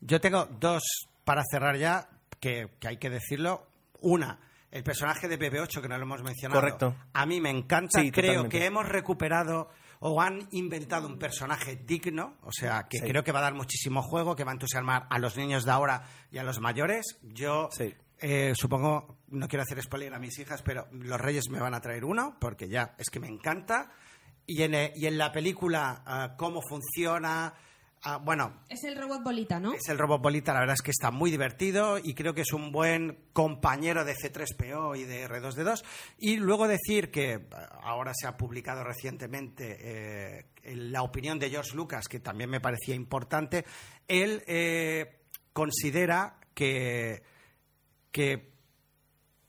Yo 0.00 0.20
tengo 0.20 0.46
dos 0.46 0.82
para 1.24 1.42
cerrar 1.50 1.76
ya, 1.76 2.08
que, 2.40 2.68
que 2.78 2.88
hay 2.88 2.96
que 2.98 3.10
decirlo. 3.10 3.66
Una, 4.00 4.38
el 4.70 4.82
personaje 4.84 5.28
de 5.28 5.38
BB8, 5.38 5.80
que 5.80 5.88
no 5.88 5.96
lo 5.96 6.02
hemos 6.02 6.22
mencionado. 6.22 6.60
Correcto. 6.60 6.94
A 7.14 7.24
mí 7.26 7.40
me 7.40 7.50
encanta. 7.50 8.00
Sí, 8.00 8.10
creo 8.10 8.32
totalmente. 8.32 8.58
que 8.58 8.66
hemos 8.66 8.86
recuperado 8.86 9.70
o 10.00 10.20
han 10.20 10.46
inventado 10.50 11.06
un 11.06 11.18
personaje 11.18 11.76
digno, 11.76 12.36
o 12.42 12.52
sea, 12.52 12.86
que 12.90 12.98
Sí. 12.98 13.04
creo 13.08 13.24
que 13.24 13.32
va 13.32 13.38
a 13.38 13.42
dar 13.42 13.54
muchísimo 13.54 14.02
juego, 14.02 14.36
que 14.36 14.44
va 14.44 14.50
a 14.50 14.54
entusiasmar 14.54 15.06
a 15.08 15.18
los 15.18 15.36
niños 15.38 15.64
de 15.64 15.70
ahora 15.70 16.02
y 16.30 16.36
a 16.36 16.42
los 16.42 16.60
mayores. 16.60 17.18
Yo 17.22 17.70
Sí. 17.72 17.94
Eh, 18.26 18.54
supongo, 18.54 19.18
no 19.28 19.48
quiero 19.48 19.64
hacer 19.64 19.82
spoiler 19.82 20.14
a 20.14 20.18
mis 20.18 20.38
hijas, 20.38 20.62
pero 20.62 20.88
los 20.92 21.20
Reyes 21.20 21.50
me 21.50 21.60
van 21.60 21.74
a 21.74 21.80
traer 21.82 22.06
uno, 22.06 22.38
porque 22.40 22.70
ya 22.70 22.94
es 22.96 23.10
que 23.10 23.20
me 23.20 23.28
encanta. 23.28 23.90
Y 24.46 24.62
en, 24.62 24.74
eh, 24.74 24.92
y 24.96 25.04
en 25.04 25.18
la 25.18 25.30
película, 25.30 26.02
ah, 26.06 26.34
cómo 26.38 26.62
funciona, 26.66 27.52
Ah, 28.06 28.18
bueno, 28.18 28.60
Es 28.68 28.84
el 28.84 28.96
robot 28.96 29.22
bolita, 29.22 29.58
¿no? 29.58 29.72
es 29.72 29.88
el 29.88 29.96
robot 29.96 30.20
bolita, 30.20 30.52
la 30.52 30.60
verdad 30.60 30.74
es 30.74 30.82
que 30.82 30.90
está 30.90 31.10
muy 31.10 31.30
divertido 31.30 31.96
y 31.96 32.12
creo 32.12 32.34
que 32.34 32.42
es 32.42 32.52
un 32.52 32.70
buen 32.70 33.30
compañero 33.32 34.04
de 34.04 34.14
C3PO 34.14 34.98
y 34.98 35.04
de 35.04 35.26
R2D2. 35.26 35.82
Y 36.18 36.36
luego 36.36 36.68
decir 36.68 37.10
que 37.10 37.32
eh, 37.32 37.46
ahora 37.82 38.12
se 38.14 38.26
ha 38.26 38.36
publicado 38.36 38.84
recientemente 38.84 39.78
eh, 39.80 40.46
la 40.74 41.02
opinión 41.02 41.38
de 41.38 41.48
George 41.48 41.74
Lucas, 41.74 42.06
que 42.06 42.20
también 42.20 42.50
me 42.50 42.60
parecía 42.60 42.94
importante. 42.94 43.64
Él 44.06 44.42
considera 45.54 46.38
que, 46.52 47.22
que 48.14 48.52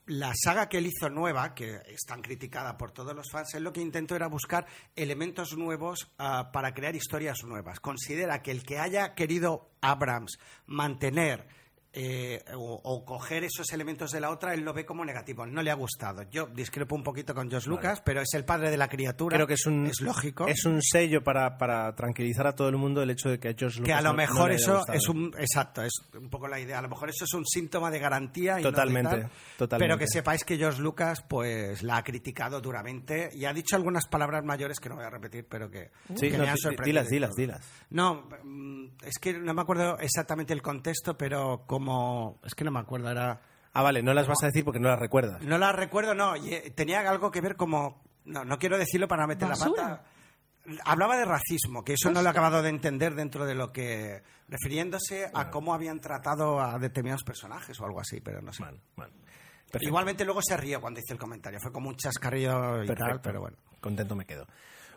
la 0.06 0.32
saga 0.34 0.68
que 0.68 0.78
él 0.78 0.88
hizo 0.88 1.08
nueva, 1.08 1.54
que 1.54 1.82
es 1.86 2.04
tan 2.04 2.20
criticada 2.20 2.76
por 2.76 2.90
todos 2.90 3.14
los 3.14 3.30
fans, 3.30 3.54
él 3.54 3.62
lo 3.62 3.72
que 3.72 3.80
intentó 3.80 4.16
era 4.16 4.26
buscar 4.26 4.66
elementos 4.96 5.56
nuevos 5.56 6.12
ah, 6.18 6.50
para 6.52 6.74
crear 6.74 6.96
historias 6.96 7.44
nuevas. 7.44 7.78
Considera 7.78 8.42
que 8.42 8.50
el 8.50 8.64
que 8.64 8.80
haya 8.80 9.14
querido 9.14 9.70
Abrams 9.80 10.40
mantener 10.66 11.46
eh, 11.98 12.44
o, 12.54 12.78
o 12.84 13.04
coger 13.06 13.44
esos 13.44 13.72
elementos 13.72 14.10
de 14.10 14.20
la 14.20 14.28
otra, 14.28 14.52
él 14.52 14.60
lo 14.60 14.74
ve 14.74 14.84
como 14.84 15.02
negativo. 15.02 15.46
No 15.46 15.62
le 15.62 15.70
ha 15.70 15.74
gustado. 15.74 16.24
Yo 16.30 16.46
discrepo 16.46 16.94
un 16.94 17.02
poquito 17.02 17.34
con 17.34 17.50
Josh 17.50 17.66
Lucas, 17.66 18.02
pero 18.04 18.20
es 18.20 18.28
el 18.34 18.44
padre 18.44 18.70
de 18.70 18.76
la 18.76 18.86
criatura. 18.86 19.34
Creo 19.34 19.46
que 19.46 19.54
es 19.54 19.64
un, 19.64 19.86
Es 19.86 20.02
lógico. 20.02 20.46
Es 20.46 20.66
un 20.66 20.82
sello 20.82 21.24
para, 21.24 21.56
para 21.56 21.94
tranquilizar 21.94 22.46
a 22.46 22.54
todo 22.54 22.68
el 22.68 22.76
mundo 22.76 23.02
el 23.02 23.08
hecho 23.08 23.30
de 23.30 23.38
que 23.40 23.48
a 23.48 23.54
George 23.56 23.82
que 23.82 23.94
a 23.94 24.02
Lucas 24.02 24.04
lo 24.04 24.10
no- 24.10 24.12
no 24.12 24.16
mejor 24.18 24.50
haya 24.50 24.56
eso 24.56 24.76
gustado. 24.76 24.98
es 24.98 25.08
un 25.08 25.34
exacto 25.38 25.82
es 25.82 25.92
un 26.20 26.28
poco 26.28 26.48
la 26.48 26.60
idea 26.60 26.78
a 26.80 26.82
lo 26.82 26.88
mejor 26.90 27.08
eso 27.08 27.24
es 27.24 27.32
un 27.32 27.46
síntoma 27.46 27.90
de 27.90 27.98
garantía 27.98 28.60
y 28.60 28.62
no 28.62 28.68
de 28.68 28.72
Totalmente, 28.76 29.10
tal. 29.22 29.30
totalmente. 29.56 29.88
pero 29.94 29.98
que 29.98 30.06
sepáis 30.06 30.44
que 30.44 30.58
George 30.58 30.82
Lucas 30.82 31.22
pues 31.26 31.82
la 31.82 31.96
ha 31.96 32.04
criticado 32.04 32.60
duramente 32.60 33.30
y 33.34 33.46
ha 33.46 33.54
dicho 33.54 33.74
algunas 33.74 34.06
palabras 34.06 34.44
mayores 34.44 34.80
que 34.80 34.90
no 34.90 34.96
voy 34.96 35.04
a 35.06 35.10
repetir 35.10 35.46
pero 35.48 35.70
que, 35.70 35.90
Sí, 36.14 36.30
que 36.30 36.36
no, 36.36 36.44
me 36.44 36.50
han 36.50 36.54
di- 36.56 36.60
sorprendido 36.60 37.04
dilas, 37.04 37.08
dilas, 37.08 37.34
dilas. 37.34 37.66
no 37.90 38.28
mm, 38.44 38.86
es 39.02 39.18
que 39.18 39.32
no 39.32 39.54
me 39.54 39.62
acuerdo 39.62 39.98
exactamente 39.98 40.52
el 40.52 40.60
contexto 40.60 41.16
pero 41.16 41.64
como 41.66 41.85
es 42.44 42.54
que 42.54 42.64
no 42.64 42.70
me 42.70 42.80
acuerdo 42.80 43.10
era 43.10 43.40
Ah, 43.72 43.82
vale, 43.82 44.02
no 44.02 44.14
las 44.14 44.26
vas 44.26 44.42
a 44.42 44.46
decir 44.46 44.64
porque 44.64 44.80
no 44.80 44.88
las 44.88 44.98
recuerdas. 44.98 45.42
no 45.42 45.58
la 45.58 45.70
recuerdo 45.72 46.14
no 46.14 46.34
eh, 46.36 46.72
tenía 46.74 47.00
algo 47.08 47.30
que 47.30 47.40
ver 47.42 47.56
como 47.56 48.02
no 48.24 48.44
no 48.44 48.58
quiero 48.58 48.78
decirlo 48.78 49.06
para 49.08 49.26
meter 49.26 49.48
la 49.48 49.56
pata 49.56 50.04
Hablaba 50.84 51.16
de 51.16 51.24
racismo, 51.24 51.84
que 51.84 51.92
eso 51.92 52.10
no 52.10 52.22
lo 52.22 52.26
he 52.26 52.30
acabado 52.30 52.60
de 52.60 52.70
entender 52.70 53.14
dentro 53.14 53.46
de 53.46 53.54
lo 53.54 53.72
que. 53.72 54.20
refiriéndose 54.48 55.30
a 55.32 55.48
cómo 55.48 55.72
habían 55.72 56.00
tratado 56.00 56.58
a 56.60 56.76
determinados 56.80 57.22
personajes 57.22 57.78
o 57.80 57.84
algo 57.84 58.00
así, 58.00 58.20
pero 58.20 58.42
no 58.42 58.52
sé. 58.52 58.64
Igualmente 59.80 60.24
luego 60.24 60.40
se 60.42 60.56
rió 60.56 60.80
cuando 60.80 60.98
hice 60.98 61.12
el 61.12 61.18
comentario, 61.20 61.60
fue 61.60 61.70
como 61.70 61.88
un 61.88 61.96
chascarrillo 61.96 62.82
y 62.82 62.86
Perfecto. 62.86 63.04
tal, 63.10 63.20
pero 63.20 63.40
bueno. 63.40 63.56
Contento 63.80 64.16
me 64.16 64.24
quedo. 64.24 64.46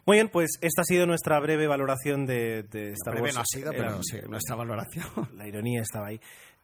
Muy 0.06 0.18
bien, 0.18 0.30
pues 0.30 0.58
esta 0.62 0.82
ha 0.82 0.86
sido 0.86 1.06
nuestra 1.06 1.40
breve 1.40 1.68
valoración 1.68 2.26
de, 2.26 2.64
de 2.64 2.94
Star 2.94 3.14
Breve 3.14 3.28
Wars. 3.28 3.36
no 3.36 3.42
ha 3.42 3.46
sido, 3.46 3.72
Eh, 3.72 3.76
pero 3.78 4.02
sí, 4.02 4.18
nuestra 4.28 4.56
valoración. 4.56 5.06
La 5.36 5.48
ironía 5.48 5.82
estaba 5.82 6.08
ahí. 6.08 6.20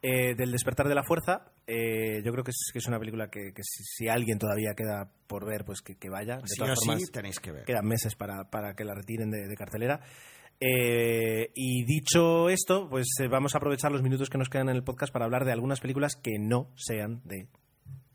Eh, 0.08 0.36
del 0.36 0.52
despertar 0.52 0.88
de 0.88 0.94
la 0.94 1.04
fuerza, 1.04 1.52
eh, 1.66 2.22
yo 2.24 2.32
creo 2.32 2.44
que 2.44 2.52
es, 2.52 2.70
que 2.72 2.78
es 2.80 2.88
una 2.88 3.00
película 3.00 3.30
que, 3.30 3.54
que 3.56 3.64
si, 3.64 3.84
si 3.84 4.08
alguien 4.08 4.38
todavía 4.38 4.76
queda 4.76 5.10
por 5.26 5.46
ver, 5.46 5.66
pues 5.66 5.82
que, 5.82 5.96
que 5.96 6.10
vaya. 6.10 6.38
De 6.38 6.48
Sí 6.48 6.58
todas 6.60 6.78
sí 6.80 7.12
tenéis 7.12 7.40
que 7.40 7.52
ver. 7.52 7.64
quedan 7.66 7.86
meses 7.88 8.14
para, 8.16 8.50
para 8.52 8.76
que 8.76 8.84
la 8.84 8.94
retiren 8.94 9.32
de, 9.32 9.48
de 9.48 9.56
cartelera. 9.56 10.02
Eh, 10.60 11.52
y 11.54 11.84
dicho 11.86 12.50
esto, 12.50 12.88
pues 12.90 13.08
eh, 13.22 13.28
vamos 13.28 13.56
a 13.56 13.58
aprovechar 13.58 13.92
los 13.92 14.02
minutos 14.04 14.30
que 14.30 14.38
nos 14.38 14.48
quedan 14.50 14.70
en 14.70 14.76
el 14.76 14.84
podcast 14.84 15.12
para 15.12 15.26
hablar 15.26 15.44
de 15.44 15.52
algunas 15.52 15.80
películas 15.80 16.16
que 16.16 16.38
no 16.40 16.72
sean 16.76 17.22
de 17.26 17.48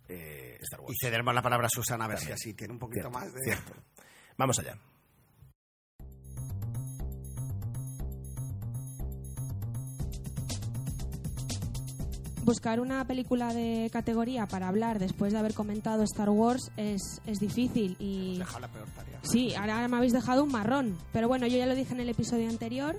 eh, 0.08 0.56
Star 0.60 0.80
Wars. 0.80 0.94
Y 0.94 1.04
cederemos 1.04 1.34
la 1.34 1.42
palabra 1.42 1.66
a 1.66 1.70
Susana 1.70 2.06
a 2.06 2.08
ver 2.08 2.18
si 2.18 2.32
así 2.32 2.54
tiene 2.54 2.72
un 2.72 2.78
poquito 2.78 3.10
Cierto, 3.10 3.18
más 3.18 3.32
de. 3.34 3.40
cierto. 3.44 3.72
Vamos 4.38 4.58
allá. 4.58 4.78
Buscar 12.50 12.80
una 12.80 13.04
película 13.06 13.54
de 13.54 13.88
categoría 13.92 14.44
para 14.46 14.66
hablar 14.66 14.98
después 14.98 15.32
de 15.32 15.38
haber 15.38 15.54
comentado 15.54 16.02
Star 16.02 16.30
Wars 16.30 16.72
es, 16.76 17.00
es 17.24 17.38
difícil 17.38 17.94
y... 18.00 18.38
Deja 18.38 18.58
la 18.58 18.66
peor 18.66 18.88
tarea. 18.88 19.20
Sí, 19.22 19.54
ahora 19.54 19.86
me 19.86 19.96
habéis 19.96 20.12
dejado 20.12 20.42
un 20.42 20.50
marrón. 20.50 20.98
Pero 21.12 21.28
bueno, 21.28 21.46
yo 21.46 21.56
ya 21.56 21.66
lo 21.66 21.76
dije 21.76 21.94
en 21.94 22.00
el 22.00 22.08
episodio 22.08 22.48
anterior. 22.48 22.98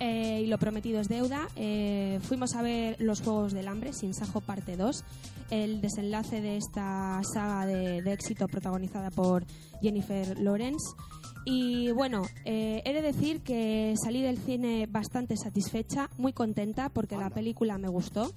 eh, 0.00 0.40
y 0.42 0.46
lo 0.46 0.56
prometido 0.56 1.00
es 1.02 1.08
deuda. 1.08 1.48
Eh, 1.54 2.18
fuimos 2.22 2.54
a 2.54 2.62
ver 2.62 2.96
Los 2.98 3.20
Juegos 3.20 3.52
del 3.52 3.68
Hambre, 3.68 3.92
Sin 3.92 4.14
Sajo 4.14 4.40
Parte 4.40 4.78
2, 4.78 5.04
el 5.50 5.82
desenlace 5.82 6.40
de 6.40 6.56
esta 6.56 7.20
saga 7.30 7.66
de, 7.66 8.00
de 8.00 8.12
éxito 8.14 8.46
protagonizada 8.48 9.10
por 9.10 9.44
Jennifer 9.82 10.38
Lawrence. 10.40 10.94
Y 11.44 11.90
bueno, 11.92 12.22
eh, 12.44 12.80
he 12.84 12.92
de 12.94 13.02
decir 13.02 13.40
que 13.40 13.94
salí 14.02 14.22
del 14.22 14.38
cine 14.38 14.86
bastante 14.90 15.36
satisfecha, 15.36 16.08
muy 16.16 16.32
contenta 16.32 16.88
porque 16.88 17.16
la 17.16 17.30
película 17.30 17.76
me 17.78 17.88
gustó. 17.88 18.32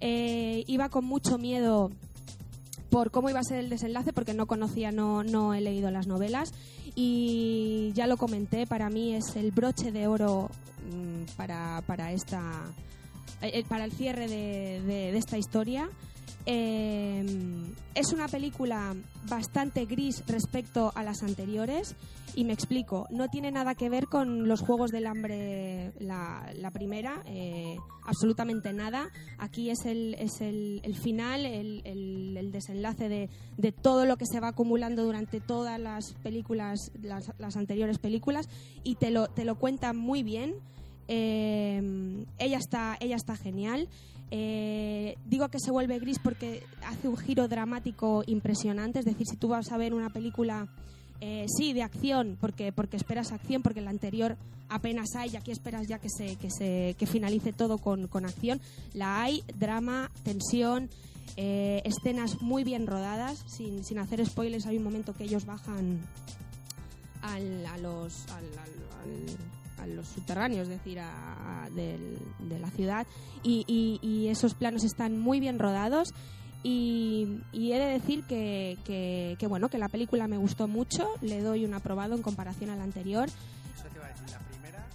Eh, 0.00 0.64
iba 0.66 0.88
con 0.88 1.04
mucho 1.04 1.36
miedo 1.38 1.90
por 2.90 3.10
cómo 3.10 3.28
iba 3.28 3.40
a 3.40 3.44
ser 3.44 3.58
el 3.58 3.68
desenlace, 3.68 4.12
porque 4.14 4.32
no 4.32 4.46
conocía, 4.46 4.92
no, 4.92 5.22
no 5.24 5.52
he 5.52 5.60
leído 5.60 5.90
las 5.90 6.06
novelas. 6.06 6.52
Y 6.94 7.92
ya 7.94 8.06
lo 8.06 8.16
comenté, 8.16 8.66
para 8.66 8.88
mí 8.88 9.14
es 9.14 9.36
el 9.36 9.50
broche 9.50 9.92
de 9.92 10.06
oro 10.06 10.48
mm, 10.90 11.36
para, 11.36 11.82
para, 11.86 12.12
esta, 12.12 12.42
eh, 13.42 13.62
para 13.68 13.84
el 13.84 13.92
cierre 13.92 14.26
de, 14.26 14.80
de- 14.86 15.12
de 15.12 15.18
esta 15.18 15.36
historia. 15.36 15.90
Eh, 16.50 17.26
es 17.94 18.12
una 18.14 18.26
película 18.26 18.94
bastante 19.28 19.84
gris 19.84 20.24
respecto 20.26 20.92
a 20.94 21.02
las 21.02 21.22
anteriores 21.22 21.94
y 22.34 22.44
me 22.44 22.54
explico, 22.54 23.06
no 23.10 23.28
tiene 23.28 23.50
nada 23.50 23.74
que 23.74 23.90
ver 23.90 24.06
con 24.06 24.48
los 24.48 24.62
Juegos 24.62 24.90
del 24.90 25.06
Hambre, 25.08 25.92
la, 26.00 26.70
primera, 26.72 27.22
eh, 27.26 27.76
absolutamente 28.06 28.72
nada. 28.72 29.10
Aquí 29.36 29.68
es 29.68 29.84
el, 29.84 30.14
es 30.14 30.40
el, 30.40 30.80
final, 31.02 31.44
el, 31.44 32.50
desenlace 32.50 33.10
de, 33.10 33.28
de 33.58 33.72
todo 33.72 34.06
lo 34.06 34.16
que 34.16 34.24
se 34.24 34.40
va 34.40 34.48
acumulando 34.48 35.04
durante 35.04 35.40
todas 35.40 35.78
las 35.78 36.14
películas, 36.22 36.92
las, 37.02 37.30
las 37.38 37.58
anteriores 37.58 37.98
películas 37.98 38.48
y 38.84 38.94
te 38.94 39.10
lo, 39.10 39.28
te 39.28 39.44
lo 39.44 39.56
cuenta 39.58 39.92
muy 39.92 40.22
bien. 40.22 40.54
Eh, 41.08 42.24
ella, 42.38 42.56
está, 42.56 42.96
ella 43.00 43.16
está 43.16 43.36
genial. 43.36 43.88
Eh, 44.30 45.16
digo 45.26 45.48
que 45.48 45.58
se 45.58 45.70
vuelve 45.70 45.98
gris 45.98 46.18
porque 46.18 46.62
hace 46.86 47.08
un 47.08 47.16
giro 47.16 47.48
dramático 47.48 48.22
impresionante. 48.26 48.98
Es 48.98 49.04
decir, 49.04 49.26
si 49.30 49.36
tú 49.36 49.48
vas 49.48 49.72
a 49.72 49.76
ver 49.78 49.94
una 49.94 50.10
película, 50.10 50.68
eh, 51.20 51.46
sí, 51.48 51.72
de 51.72 51.82
acción, 51.82 52.36
porque, 52.40 52.72
porque 52.72 52.96
esperas 52.96 53.32
acción, 53.32 53.62
porque 53.62 53.80
la 53.80 53.90
anterior 53.90 54.36
apenas 54.68 55.14
hay, 55.16 55.30
y 55.32 55.36
aquí 55.36 55.50
esperas 55.50 55.88
ya 55.88 55.98
que, 55.98 56.08
se, 56.10 56.36
que, 56.36 56.50
se, 56.50 56.94
que 56.98 57.06
finalice 57.06 57.52
todo 57.52 57.78
con, 57.78 58.06
con 58.08 58.26
acción. 58.26 58.60
La 58.92 59.22
hay, 59.22 59.42
drama, 59.58 60.10
tensión, 60.24 60.90
eh, 61.36 61.80
escenas 61.84 62.42
muy 62.42 62.64
bien 62.64 62.86
rodadas, 62.86 63.42
sin, 63.46 63.82
sin 63.84 63.98
hacer 63.98 64.24
spoilers. 64.26 64.66
Hay 64.66 64.76
un 64.76 64.84
momento 64.84 65.14
que 65.14 65.24
ellos 65.24 65.46
bajan 65.46 66.00
al- 67.22 67.66
a 67.66 67.78
los 67.78 68.28
al- 68.28 68.48
a 69.80 69.86
los 69.86 70.08
subterráneos, 70.08 70.62
es 70.68 70.68
decir, 70.78 70.98
a- 71.00 71.64
a- 71.64 71.70
del- 71.70 72.18
de 72.38 72.58
la 72.58 72.70
ciudad 72.70 73.06
y, 73.42 73.64
y- 73.66 73.98
y 74.06 74.28
esos 74.28 74.54
planos 74.54 74.84
están 74.84 75.18
muy 75.18 75.40
bien 75.40 75.58
rodados 75.58 76.12
y, 76.62 77.40
y 77.52 77.72
he 77.72 77.78
de 77.78 77.86
decir 77.86 78.24
que, 78.24 78.76
que- 78.84 79.36
que, 79.38 79.46
bueno 79.46 79.68
que 79.68 79.78
la 79.78 79.88
película 79.88 80.26
me 80.28 80.36
gustó 80.38 80.66
mucho, 80.68 81.08
le 81.20 81.40
doy 81.40 81.64
un 81.64 81.74
aprobado 81.74 82.14
en 82.16 82.22
comparación 82.22 82.70
a 82.70 82.76
la 82.76 82.82
anterior. 82.84 83.28
Eso 83.28 83.84
te 83.92 83.96
iba 83.98 84.06
a 84.06 84.08
decir, 84.08 84.30
la 84.30 84.38
primera. 84.40 84.86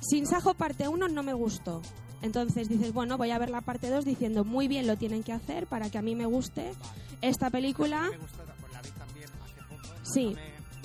Sin 0.00 0.26
Sajo 0.26 0.54
parte 0.54 0.88
1 0.88 1.08
no 1.08 1.22
me 1.22 1.32
gustó. 1.34 1.82
Entonces 2.22 2.68
dices, 2.68 2.92
bueno, 2.94 3.18
voy 3.18 3.30
a 3.30 3.38
ver 3.38 3.50
la 3.50 3.60
parte 3.60 3.90
2 3.90 4.04
diciendo, 4.04 4.44
muy 4.44 4.66
bien 4.66 4.86
lo 4.86 4.96
tienen 4.96 5.22
que 5.22 5.32
hacer 5.32 5.66
para 5.66 5.90
que 5.90 5.98
a 5.98 6.02
mí 6.02 6.14
me 6.14 6.26
guste 6.26 6.72
esta 7.20 7.50
película. 7.50 8.10
Sí. 10.02 10.34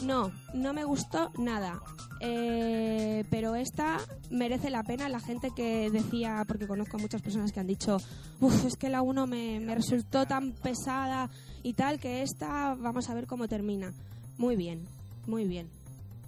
No, 0.06 0.32
no 0.54 0.74
me 0.74 0.84
gustó 0.84 1.32
nada. 1.38 1.82
Eh, 2.20 3.24
pero 3.30 3.56
esta 3.56 4.00
merece 4.30 4.70
la 4.70 4.84
pena. 4.84 5.10
La 5.10 5.20
gente 5.20 5.52
que 5.56 5.90
decía, 5.90 6.44
porque 6.48 6.68
conozco 6.68 6.98
a 6.98 7.00
muchas 7.00 7.22
personas 7.22 7.52
que 7.52 7.60
han 7.60 7.68
dicho, 7.68 7.98
uff, 8.40 8.66
es 8.66 8.76
que 8.76 8.90
la 8.90 9.02
1 9.02 9.28
me, 9.28 9.60
me 9.60 9.76
resultó 9.76 10.26
tan 10.26 10.52
pesada 10.52 11.30
y 11.64 11.74
tal, 11.74 12.00
que 12.00 12.22
esta, 12.22 12.76
vamos 12.76 13.10
a 13.10 13.14
ver 13.14 13.28
cómo 13.28 13.48
termina. 13.48 13.94
Muy 14.38 14.56
bien, 14.56 14.86
muy 15.28 15.46
bien. 15.46 15.70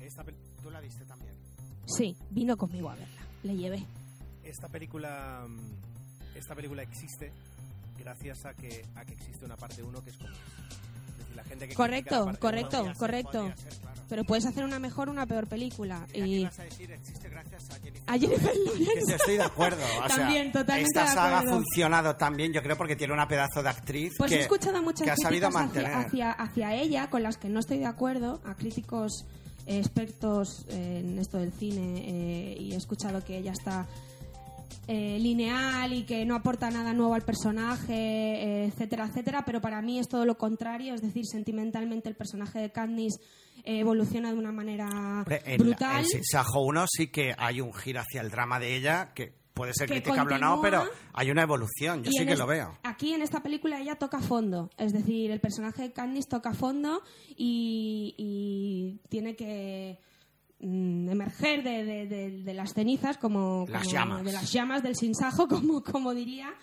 Esta, 0.02 0.24
Tú 0.62 0.70
la 0.70 0.80
viste 0.80 1.06
también. 1.06 1.34
Sí, 1.86 2.16
vino 2.30 2.56
conmigo 2.56 2.90
a 2.90 2.96
verla, 2.96 3.22
le 3.44 3.56
llevé. 3.56 3.86
esta 4.44 4.68
película 4.68 5.46
mm, 5.48 6.38
esta 6.38 6.56
película 6.56 6.84
existe 6.84 7.32
gracias 8.00 8.46
a 8.46 8.54
que 8.54 8.86
a 8.96 9.06
que 9.06 9.14
existe 9.14 9.46
una 9.46 9.56
parte 9.58 9.84
1 9.84 10.04
que 10.04 10.10
es 10.12 10.18
como 10.18 10.30
es 10.30 11.18
decir, 11.18 11.36
la 11.36 11.44
gente 11.44 11.68
que 11.68 11.76
Correcto, 11.76 12.32
correcto, 12.40 12.86
correcto. 12.98 13.52
Pero 14.12 14.26
puedes 14.26 14.46
hacer 14.46 14.66
una 14.66 14.78
mejor 14.78 15.08
o 15.08 15.12
una 15.14 15.26
peor 15.26 15.48
película. 15.48 16.06
Y 16.14 16.44
vas 16.44 16.60
a 16.60 16.64
decir, 16.64 16.92
existe 16.92 17.30
gracias 17.30 17.70
a 17.70 17.76
Jennifer. 17.76 18.04
a 18.08 18.20
Jennifer 18.20 18.54
Lawrence. 18.58 19.16
estoy 19.16 19.38
de 19.38 19.44
acuerdo. 19.44 19.82
o 19.86 20.08
sea, 20.10 20.18
También, 20.18 20.52
totalmente 20.52 21.00
Esta 21.00 21.02
de 21.04 21.16
saga 21.16 21.40
ha 21.40 21.44
funcionado 21.44 22.18
también, 22.18 22.52
yo 22.52 22.62
creo, 22.62 22.76
porque 22.76 22.98
tiene 22.98 23.14
una 23.14 23.26
pedazo 23.26 23.64
de 23.64 23.70
actriz 23.70 24.12
Pues 24.18 24.30
que, 24.30 24.40
he 24.40 24.42
escuchado 24.42 24.82
muchas 24.82 25.06
que 25.06 25.12
ha 25.12 25.16
sabido 25.16 25.48
críticas 25.48 25.70
hacia, 25.70 25.82
mantener. 25.82 26.08
hacia, 26.08 26.32
hacia 26.34 26.76
ella 26.76 27.10
con 27.10 27.24
las 27.24 27.38
que 27.38 27.48
no 27.48 27.62
estoy 27.62 27.78
de 27.78 27.86
acuerdo, 27.86 28.42
a 28.44 28.56
críticos 28.56 29.24
expertos 29.66 30.66
en 30.68 31.18
esto 31.18 31.38
del 31.38 31.54
cine 31.54 32.04
eh, 32.06 32.58
y 32.60 32.74
he 32.74 32.76
escuchado 32.76 33.24
que 33.24 33.38
ella 33.38 33.54
está 33.54 33.88
eh, 34.88 35.18
lineal 35.20 35.94
y 35.94 36.04
que 36.04 36.26
no 36.26 36.36
aporta 36.36 36.70
nada 36.72 36.94
nuevo 36.94 37.14
al 37.14 37.22
personaje, 37.24 37.94
eh, 37.94 38.66
etcétera, 38.66 39.06
etcétera, 39.08 39.44
pero 39.46 39.62
para 39.62 39.82
mí 39.82 40.00
es 40.00 40.08
todo 40.08 40.26
lo 40.26 40.38
contrario, 40.38 40.94
es 40.94 41.02
decir, 41.02 41.26
sentimentalmente 41.26 42.10
el 42.10 42.16
personaje 42.16 42.60
de 42.60 42.72
Katniss 42.72 43.20
eh, 43.64 43.80
evoluciona 43.80 44.32
de 44.32 44.38
una 44.40 44.52
manera 44.52 44.90
en, 45.46 45.58
brutal. 45.62 46.06
en 46.14 46.24
Sajo 46.24 46.62
1 46.62 46.86
sí 46.88 47.08
que 47.08 47.34
hay 47.38 47.62
un 47.62 47.74
giro 47.74 48.00
hacia 48.02 48.22
el 48.22 48.30
drama 48.32 48.60
de 48.60 48.76
ella 48.76 49.12
que 49.14 49.34
puede 49.54 49.74
ser 49.74 49.88
Que 49.88 49.96
criticable 50.02 50.36
o 50.36 50.40
no, 50.40 50.62
pero 50.62 50.86
hay 51.14 51.30
una 51.30 51.44
evolución. 51.44 52.04
Yo 52.04 52.12
sí 52.12 52.26
que 52.26 52.34
es- 52.34 52.40
lo 52.40 52.48
veo. 52.48 52.78
Aquí 52.84 53.14
en 53.14 53.22
esta 53.22 53.44
película 53.44 53.80
ella 53.80 53.96
toca 53.96 54.20
fondo, 54.20 54.70
es 54.78 54.94
decir, 54.94 55.30
el 55.30 55.40
personaje 55.42 55.84
de 55.84 55.92
Candice 55.94 56.30
toca 56.30 56.54
fondo 56.54 57.04
y, 57.36 58.16
y 58.18 59.00
tiene 59.10 59.36
que 59.36 60.00
mm, 60.62 61.10
emerger 61.10 61.64
de, 61.64 61.84
de- 61.84 62.06
de- 62.08 62.44
de 62.44 62.54
las 62.54 62.74
cenizas, 62.74 63.18
como, 63.18 63.66
Las 63.70 63.84
como- 63.84 63.94
llamas. 63.94 64.24
de 64.24 64.32
las 64.32 64.52
llamas 64.54 64.84
del 64.84 64.96
sinsajo, 64.96 65.48
como, 65.50 65.84
como 65.84 66.14
diría. 66.14 66.54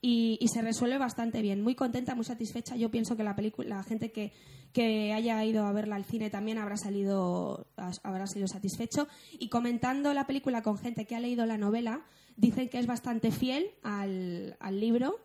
Y, 0.00 0.38
y 0.40 0.46
se 0.46 0.62
resuelve 0.62 0.96
bastante 0.96 1.42
bien. 1.42 1.60
Muy 1.60 1.74
contenta, 1.74 2.14
muy 2.14 2.24
satisfecha. 2.24 2.76
Yo 2.76 2.88
pienso 2.88 3.16
que 3.16 3.24
la 3.24 3.34
película, 3.34 3.78
la 3.78 3.82
gente 3.82 4.12
que, 4.12 4.32
que 4.72 5.12
haya 5.12 5.44
ido 5.44 5.66
a 5.66 5.72
verla 5.72 5.96
al 5.96 6.04
cine 6.04 6.30
también 6.30 6.58
habrá 6.58 6.76
salido, 6.76 7.66
habrá 8.04 8.28
sido 8.28 8.46
satisfecho. 8.46 9.08
Y 9.40 9.48
comentando 9.48 10.14
la 10.14 10.24
película 10.28 10.62
con 10.62 10.78
gente 10.78 11.04
que 11.04 11.16
ha 11.16 11.20
leído 11.20 11.46
la 11.46 11.58
novela, 11.58 12.04
dicen 12.36 12.68
que 12.68 12.78
es 12.78 12.86
bastante 12.86 13.32
fiel 13.32 13.72
al, 13.82 14.56
al 14.60 14.78
libro, 14.78 15.18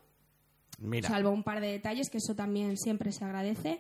Mira, 0.80 1.08
salvo 1.08 1.30
un 1.30 1.44
par 1.44 1.62
de 1.62 1.68
detalles, 1.68 2.10
que 2.10 2.18
eso 2.18 2.34
también 2.34 2.76
siempre 2.78 3.12
se 3.12 3.24
agradece. 3.24 3.80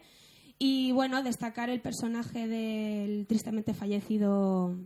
Y 0.59 0.91
bueno, 0.93 1.23
destacar 1.23 1.69
el 1.69 1.81
personaje 1.81 2.47
del 2.47 3.25
tristemente 3.27 3.73
fallecido, 3.73 4.77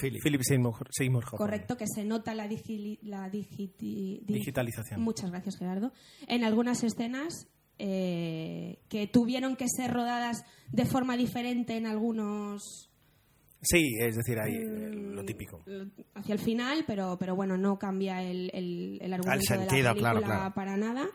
Philip. 0.00 0.20
Philip 0.22 0.40
Seymour, 0.42 0.74
Seymour 0.90 1.24
Hoffman. 1.24 1.38
correcto, 1.38 1.76
que 1.76 1.86
se 1.86 2.04
nota 2.04 2.34
la, 2.34 2.48
digi- 2.48 2.98
la 3.02 3.28
Digitalización. 3.30 5.00
Muchas 5.00 5.30
gracias, 5.30 5.56
Gerardo. 5.58 5.92
En 6.26 6.44
algunas 6.44 6.82
escenas 6.82 7.46
eh, 7.78 8.80
que 8.88 9.06
tuvieron 9.06 9.56
que 9.56 9.66
ser 9.68 9.92
rodadas 9.92 10.44
de 10.70 10.84
forma 10.86 11.16
diferente 11.16 11.76
en 11.76 11.86
algunos 11.86 12.88
Sí, 13.64 13.94
es 14.00 14.16
decir, 14.16 14.38
ahí 14.40 14.54
eh, 14.56 14.66
Mm, 14.96 15.12
lo 15.14 15.24
típico. 15.24 15.62
hacia 16.14 16.32
el 16.32 16.40
final, 16.40 16.84
pero, 16.86 17.16
pero 17.18 17.36
bueno, 17.36 17.56
no 17.56 17.78
cambia 17.78 18.20
el, 18.22 18.50
el, 18.52 18.98
el 19.00 19.12
argumento 19.12 19.44
sentido, 19.46 19.76
de 19.76 19.82
la 19.84 19.90
película 19.90 20.10
claro, 20.20 20.26
claro. 20.26 20.54
para 20.54 20.76
nada. 20.76 21.06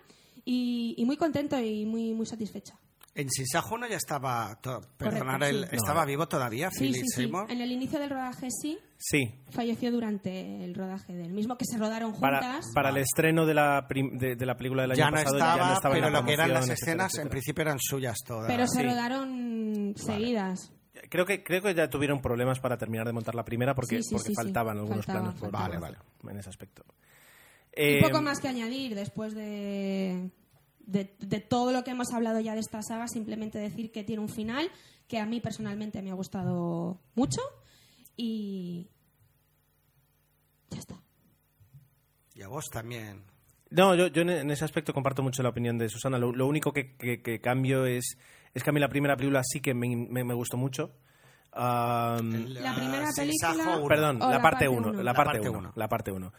Y, 0.45 0.95
y 0.97 1.03
muy 1.03 1.17
contento 1.17 1.59
y 1.59 1.85
muy, 1.85 2.13
muy 2.13 2.25
satisfecha. 2.25 2.79
En 3.19 3.29
Sin 3.31 3.47
Sajo 3.47 3.73
1 3.75 3.87
ya 3.87 3.97
estaba, 3.97 4.59
perdonar, 4.97 5.43
sí. 5.45 5.55
No. 5.59 5.65
estaba 5.71 6.05
vivo 6.05 6.27
todavía, 6.27 6.69
Sí, 6.71 6.85
Philip 6.85 7.01
sí. 7.01 7.07
Seymour. 7.23 7.51
En 7.51 7.61
el 7.61 7.71
inicio 7.71 7.99
del 7.99 8.11
rodaje 8.11 8.47
sí, 8.51 8.77
Sí, 8.99 9.33
falleció 9.49 9.91
durante 9.91 10.63
el 10.63 10.75
rodaje 10.75 11.13
del 11.13 11.33
mismo, 11.33 11.57
que 11.57 11.65
se 11.65 11.77
rodaron 11.77 12.13
para, 12.19 12.41
juntas. 12.41 12.65
para 12.75 12.89
el 12.89 12.97
estreno 12.97 13.45
de 13.47 13.53
la, 13.55 13.85
prim- 13.87 14.17
de, 14.19 14.35
de 14.35 14.45
la 14.45 14.55
película 14.55 14.83
del 14.83 14.91
año 14.91 14.97
Ya 14.99 15.09
no, 15.09 15.17
pasado 15.17 15.35
estaba, 15.37 15.57
ya 15.57 15.67
no 15.67 15.73
estaba 15.73 15.95
en 15.95 16.01
pero 16.01 16.11
la 16.13 16.19
lo 16.19 16.25
que 16.27 16.33
eran 16.33 16.53
las 16.53 16.69
etcétera, 16.69 17.05
escenas 17.07 17.17
en 17.17 17.29
principio 17.29 17.61
eran 17.63 17.79
suyas 17.79 18.17
todas. 18.25 18.47
pero 18.47 18.67
se 18.67 18.79
sí. 18.81 18.83
rodaron 18.85 19.93
seguidas. 19.95 20.71
Creo 21.09 21.25
que, 21.25 21.43
creo 21.43 21.61
que 21.61 21.73
ya 21.75 21.89
tuvieron 21.89 22.21
problemas 22.21 22.59
para 22.59 22.77
terminar 22.77 23.05
de 23.07 23.13
montar 23.13 23.33
la 23.35 23.43
primera 23.45 23.73
porque, 23.75 23.97
Sí, 23.97 24.03
sí, 24.03 24.09
porque 24.15 24.27
sí, 24.29 24.33
sí. 24.33 24.35
faltaban 24.35 24.77
algunos 24.77 25.05
Faltaba, 25.05 25.19
planos 25.33 25.39
por 25.39 25.51
faltaba. 25.51 25.79
por 25.79 25.85
hacer 25.95 26.31
en 26.31 26.37
ese 26.39 26.49
aspecto. 26.49 26.83
Y 27.75 27.81
Eh, 27.97 28.01
poco 28.03 28.21
más 28.21 28.39
que 28.39 28.47
añadir 28.47 28.95
después 28.95 29.33
de, 29.35 30.29
de, 30.87 31.15
de 31.19 31.39
todo 31.39 31.71
lo 31.71 31.83
que 31.83 31.91
hemos 31.91 32.11
hablado 32.13 32.39
ya 32.39 32.53
de 32.55 32.61
esta 32.61 32.81
saga, 32.81 33.07
simplemente 33.07 33.59
decir 33.59 33.91
que 33.91 34.03
tiene 34.03 34.21
un 34.23 34.29
final 34.29 34.71
que 35.07 35.19
a 35.19 35.25
mí 35.27 35.39
personalmente 35.39 36.01
me 36.01 36.09
ha 36.09 36.15
gustado 36.15 36.99
mucho 37.15 37.41
y 38.15 38.89
ya 40.71 40.79
está. 40.79 40.99
Y 42.33 42.41
a 42.41 42.47
vos 42.47 42.65
también. 42.71 43.23
No, 43.69 43.95
yo, 43.95 44.07
yo 44.07 44.21
en 44.21 44.49
ese 44.51 44.63
aspecto 44.65 44.93
comparto 44.93 45.21
mucho 45.23 45.43
la 45.43 45.49
opinión 45.49 45.77
de 45.77 45.89
Susana. 45.89 46.17
Lo, 46.17 46.31
lo 46.31 46.47
único 46.47 46.71
que, 46.71 46.95
que- 46.95 47.21
que 47.21 47.41
cambio 47.41 47.85
es, 47.85 48.17
es 48.53 48.63
que 48.63 48.69
a 48.69 48.73
mí 48.73 48.79
la 48.79 48.89
primera 48.89 49.15
película 49.17 49.41
sí 49.43 49.59
que 49.59 49.73
me, 49.73 49.93
me- 49.95 50.23
me 50.23 50.33
gustó 50.33 50.55
mucho. 50.57 50.93
Am, 51.51 52.45
La 52.47 52.75
primera 52.75 53.11
Sin 53.11 53.25
película-. 53.29 53.81
Perdón, 53.87 54.19
la 54.19 54.29
la 54.29 54.41
parte 54.41 54.65
parte 54.65 54.69
1. 54.69 54.89
uno. 54.89 55.03
La 55.03 55.13
parte 55.13 55.33
parte 55.39 55.49
1. 55.49 55.59
uno. 55.59 55.73
La 55.75 55.87
parte 55.89 56.11
1. 56.11 56.33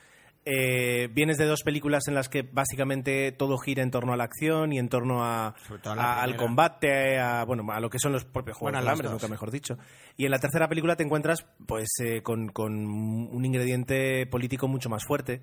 Eh, 0.45 1.09
vienes 1.13 1.37
de 1.37 1.45
dos 1.45 1.63
películas 1.63 2.09
en 2.09 2.15
las 2.15 2.29
que 2.31 2.43
básicamente 2.43 3.33
todo 3.33 3.59
gira 3.59 3.83
en 3.83 3.91
torno 3.91 4.15
a 4.15 4.17
la 4.17 4.25
acción 4.25 4.73
y 4.73 4.79
en 4.79 4.89
torno 4.89 5.23
a, 5.25 5.55
Sobre 5.67 5.83
todo 5.83 5.95
la 5.95 6.03
a- 6.15 6.23
al 6.23 6.37
combate, 6.37 7.19
a, 7.19 7.45
bueno, 7.45 7.65
a 7.71 7.81
lo 7.81 7.91
que 7.91 7.99
son 7.99 8.13
los 8.13 8.25
propios 8.25 8.57
juegos 8.57 8.73
Bueno, 8.73 8.79
del 8.85 8.89
hambre, 8.93 9.11
nunca 9.11 9.29
mejor 9.29 9.51
dicho. 9.51 9.77
Y 10.17 10.25
en 10.25 10.31
la 10.31 10.39
tercera 10.39 10.67
película 10.69 10.97
te 10.97 11.03
encuentras 11.05 11.45
pues 11.67 11.89
eh, 12.03 12.23
con, 12.23 12.49
con 12.49 12.73
un 12.87 13.45
ingrediente 13.45 14.27
político 14.27 14.69
mucho 14.69 14.89
más 14.89 15.05
fuerte. 15.05 15.43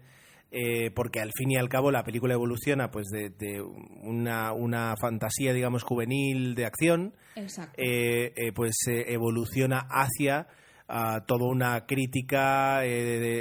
eh, 0.51 0.89
porque 0.91 1.19
al 1.21 1.31
fin 1.35 1.51
y 1.51 1.57
al 1.57 1.69
cabo 1.69 1.91
la 1.91 2.03
película 2.03 2.33
evoluciona 2.33 2.89
pues 2.89 3.07
de, 3.07 3.29
de 3.29 3.61
una, 3.61 4.53
una 4.53 4.95
fantasía 4.99 5.53
digamos 5.53 5.83
juvenil 5.83 6.53
de 6.55 6.65
acción 6.65 7.13
Exacto. 7.35 7.73
eh, 7.77 8.31
eh, 8.35 8.51
pues 8.53 8.75
eh, 8.87 9.05
evoluciona 9.13 9.87
hacia 9.89 10.47
ah, 10.87 11.23
toda 11.27 11.45
una 11.47 11.85
crítica 11.85 12.85
eh, 12.85 12.89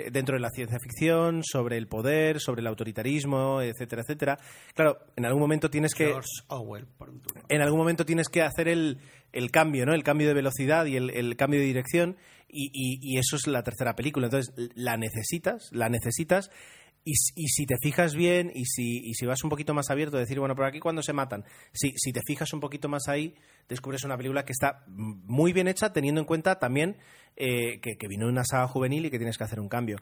de- 0.04 0.10
dentro 0.10 0.34
de 0.36 0.40
la 0.40 0.50
ciencia 0.50 0.78
ficción 0.82 1.42
sobre 1.44 1.76
el 1.76 1.86
poder, 1.86 2.40
sobre 2.40 2.60
el 2.60 2.66
autoritarismo, 2.66 3.60
etcétera, 3.62 4.02
etcétera. 4.02 4.38
Claro, 4.74 4.98
en 5.16 5.26
algún 5.26 5.40
momento 5.40 5.70
tienes 5.70 5.94
que 5.94 6.06
George 6.06 6.28
Orwell, 6.48 6.86
por 6.98 7.10
un 7.10 7.20
turno. 7.20 7.42
en 7.48 7.60
algún 7.62 7.78
momento 7.78 8.04
tienes 8.04 8.28
que 8.28 8.42
hacer 8.42 8.68
el, 8.68 8.98
el 9.32 9.50
cambio, 9.50 9.86
¿no? 9.86 9.94
El 9.94 10.02
cambio 10.04 10.28
de 10.28 10.34
velocidad 10.34 10.86
y 10.86 10.96
el, 10.96 11.10
el 11.10 11.36
cambio 11.36 11.60
de 11.60 11.66
dirección 11.66 12.16
y, 12.48 12.70
y- 12.72 12.98
y 13.02 13.18
eso 13.18 13.36
es 13.36 13.46
la 13.46 13.62
tercera 13.62 13.94
película. 13.96 14.26
Entonces, 14.26 14.54
la 14.74 14.96
necesitas, 14.96 15.70
la 15.72 15.88
necesitas 15.88 16.50
y, 17.04 17.12
y 17.36 17.48
si 17.48 17.66
te 17.66 17.76
fijas 17.82 18.14
bien 18.14 18.50
y 18.54 18.64
si, 18.64 18.98
y 19.04 19.14
si 19.14 19.26
vas 19.26 19.44
un 19.44 19.50
poquito 19.50 19.74
más 19.74 19.90
abierto, 19.90 20.16
decir, 20.16 20.38
bueno, 20.40 20.54
por 20.56 20.64
aquí 20.64 20.80
cuando 20.80 21.02
se 21.02 21.12
matan, 21.12 21.44
si, 21.72 21.92
si 21.96 22.12
te 22.12 22.20
fijas 22.26 22.52
un 22.52 22.60
poquito 22.60 22.88
más 22.88 23.08
ahí, 23.08 23.34
descubres 23.68 24.04
una 24.04 24.16
película 24.16 24.44
que 24.44 24.52
está 24.52 24.84
muy 24.86 25.52
bien 25.52 25.68
hecha 25.68 25.92
teniendo 25.92 26.20
en 26.20 26.26
cuenta 26.26 26.58
también 26.58 26.96
eh, 27.36 27.80
que, 27.80 27.96
que 27.96 28.08
vino 28.08 28.26
de 28.26 28.32
una 28.32 28.44
saga 28.44 28.68
juvenil 28.68 29.06
y 29.06 29.10
que 29.10 29.18
tienes 29.18 29.36
que 29.38 29.44
hacer 29.44 29.60
un 29.60 29.68
cambio. 29.68 29.96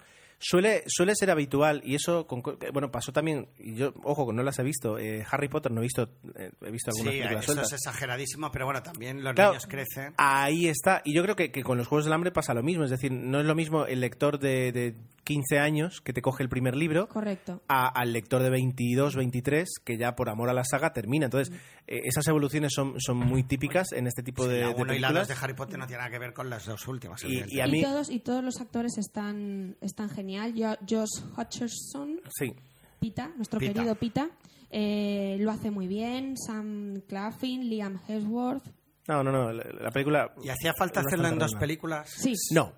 Suele, 0.44 0.82
suele 0.88 1.14
ser 1.14 1.30
habitual 1.30 1.82
y 1.84 1.94
eso, 1.94 2.26
con 2.26 2.42
co- 2.42 2.58
bueno, 2.72 2.90
pasó 2.90 3.12
también, 3.12 3.46
yo, 3.60 3.94
ojo, 4.02 4.26
que 4.26 4.32
no 4.32 4.42
las 4.42 4.58
he 4.58 4.64
visto, 4.64 4.98
eh, 4.98 5.24
Harry 5.30 5.46
Potter 5.48 5.70
no 5.70 5.78
he 5.80 5.84
visto, 5.84 6.08
eh, 6.36 6.50
he 6.62 6.70
visto 6.72 6.90
algunas 6.90 7.12
Sí, 7.14 7.18
películas 7.20 7.44
eso 7.44 7.52
sueltas. 7.52 7.66
es 7.68 7.72
exageradísimo, 7.74 8.50
pero 8.50 8.64
bueno, 8.64 8.82
también 8.82 9.22
los 9.22 9.34
Claro, 9.34 9.50
niños 9.52 9.66
crecen. 9.68 10.14
Ahí 10.16 10.66
está. 10.66 11.00
Y 11.04 11.14
yo 11.14 11.22
creo 11.22 11.36
que, 11.36 11.52
que 11.52 11.62
con 11.62 11.78
los 11.78 11.86
Juegos 11.86 12.06
del 12.06 12.12
Hambre 12.14 12.32
pasa 12.32 12.54
lo 12.54 12.64
mismo. 12.64 12.82
Es 12.82 12.90
decir, 12.90 13.12
no 13.12 13.38
es 13.38 13.46
lo 13.46 13.54
mismo 13.54 13.86
el 13.86 14.00
lector 14.00 14.40
de, 14.40 14.72
de 14.72 14.94
15 15.24 15.58
años 15.58 16.00
que 16.00 16.12
te 16.12 16.20
coge 16.22 16.42
el 16.42 16.48
primer 16.48 16.74
libro 16.76 17.08
Correcto. 17.08 17.62
a- 17.68 17.88
al 17.88 18.12
lector 18.12 18.42
de 18.42 18.50
22, 18.50 19.14
23 19.16 19.68
que 19.84 19.96
ya 19.98 20.14
por 20.16 20.28
amor 20.28 20.48
a 20.50 20.52
la 20.52 20.64
saga 20.64 20.92
termina. 20.92 21.26
Entonces, 21.26 21.54
eh, 21.86 22.00
esas 22.04 22.26
evoluciones 22.28 22.72
son, 22.74 22.94
son 23.00 23.16
muy 23.18 23.42
típicas 23.44 23.92
en 23.92 24.06
este 24.06 24.22
tipo 24.22 24.44
Sí, 24.44 24.50
de, 24.50 24.60
la 24.62 24.68
de 24.68 24.74
1 24.74 24.94
y 24.94 24.98
la 24.98 25.08
2 25.08 25.18
películas. 25.18 25.28
de 25.28 25.34
Harry 25.44 25.54
Potter 25.54 25.78
no 25.78 25.86
tienen 25.86 26.00
nada 26.04 26.10
que 26.10 26.18
ver 26.18 26.32
con 26.34 26.50
las 26.50 26.66
dos 26.66 26.86
últimas. 26.88 27.22
Y- 27.22 27.26
evidentemente. 27.38 27.56
y 27.56 27.60
a 27.60 27.66
mí- 27.66 27.78
Y 27.78 27.82
todos, 27.82 28.10
y 28.10 28.18
todos 28.20 28.42
los 28.44 28.60
actores 28.60 28.98
están, 28.98 29.76
están 29.80 30.10
genial. 30.10 30.54
Jo- 30.56 30.76
Josh 30.88 31.22
Hutcherson, 31.38 32.20
Sí. 32.36 32.54
Pita, 32.98 33.32
nuestro 33.36 33.58
Pita. 33.60 33.72
querido 33.74 33.94
Pita, 33.96 34.28
eh, 34.70 35.36
lo 35.40 35.50
hace 35.50 35.70
muy 35.70 35.86
bien. 35.86 36.36
Sam 36.36 37.02
Claflin, 37.08 37.68
Liam 37.68 38.00
Hemsworth. 38.08 38.64
No, 39.08 39.22
no, 39.24 39.32
no. 39.32 39.52
La, 39.52 39.64
la 39.80 39.90
película. 39.90 40.32
¿Y 40.44 40.48
hacía 40.48 40.72
falta 40.78 41.00
es 41.00 41.06
hacerlo 41.06 41.28
en 41.28 41.38
dos 41.38 41.54
películas? 41.56 42.08
Sí, 42.08 42.34
No. 42.52 42.72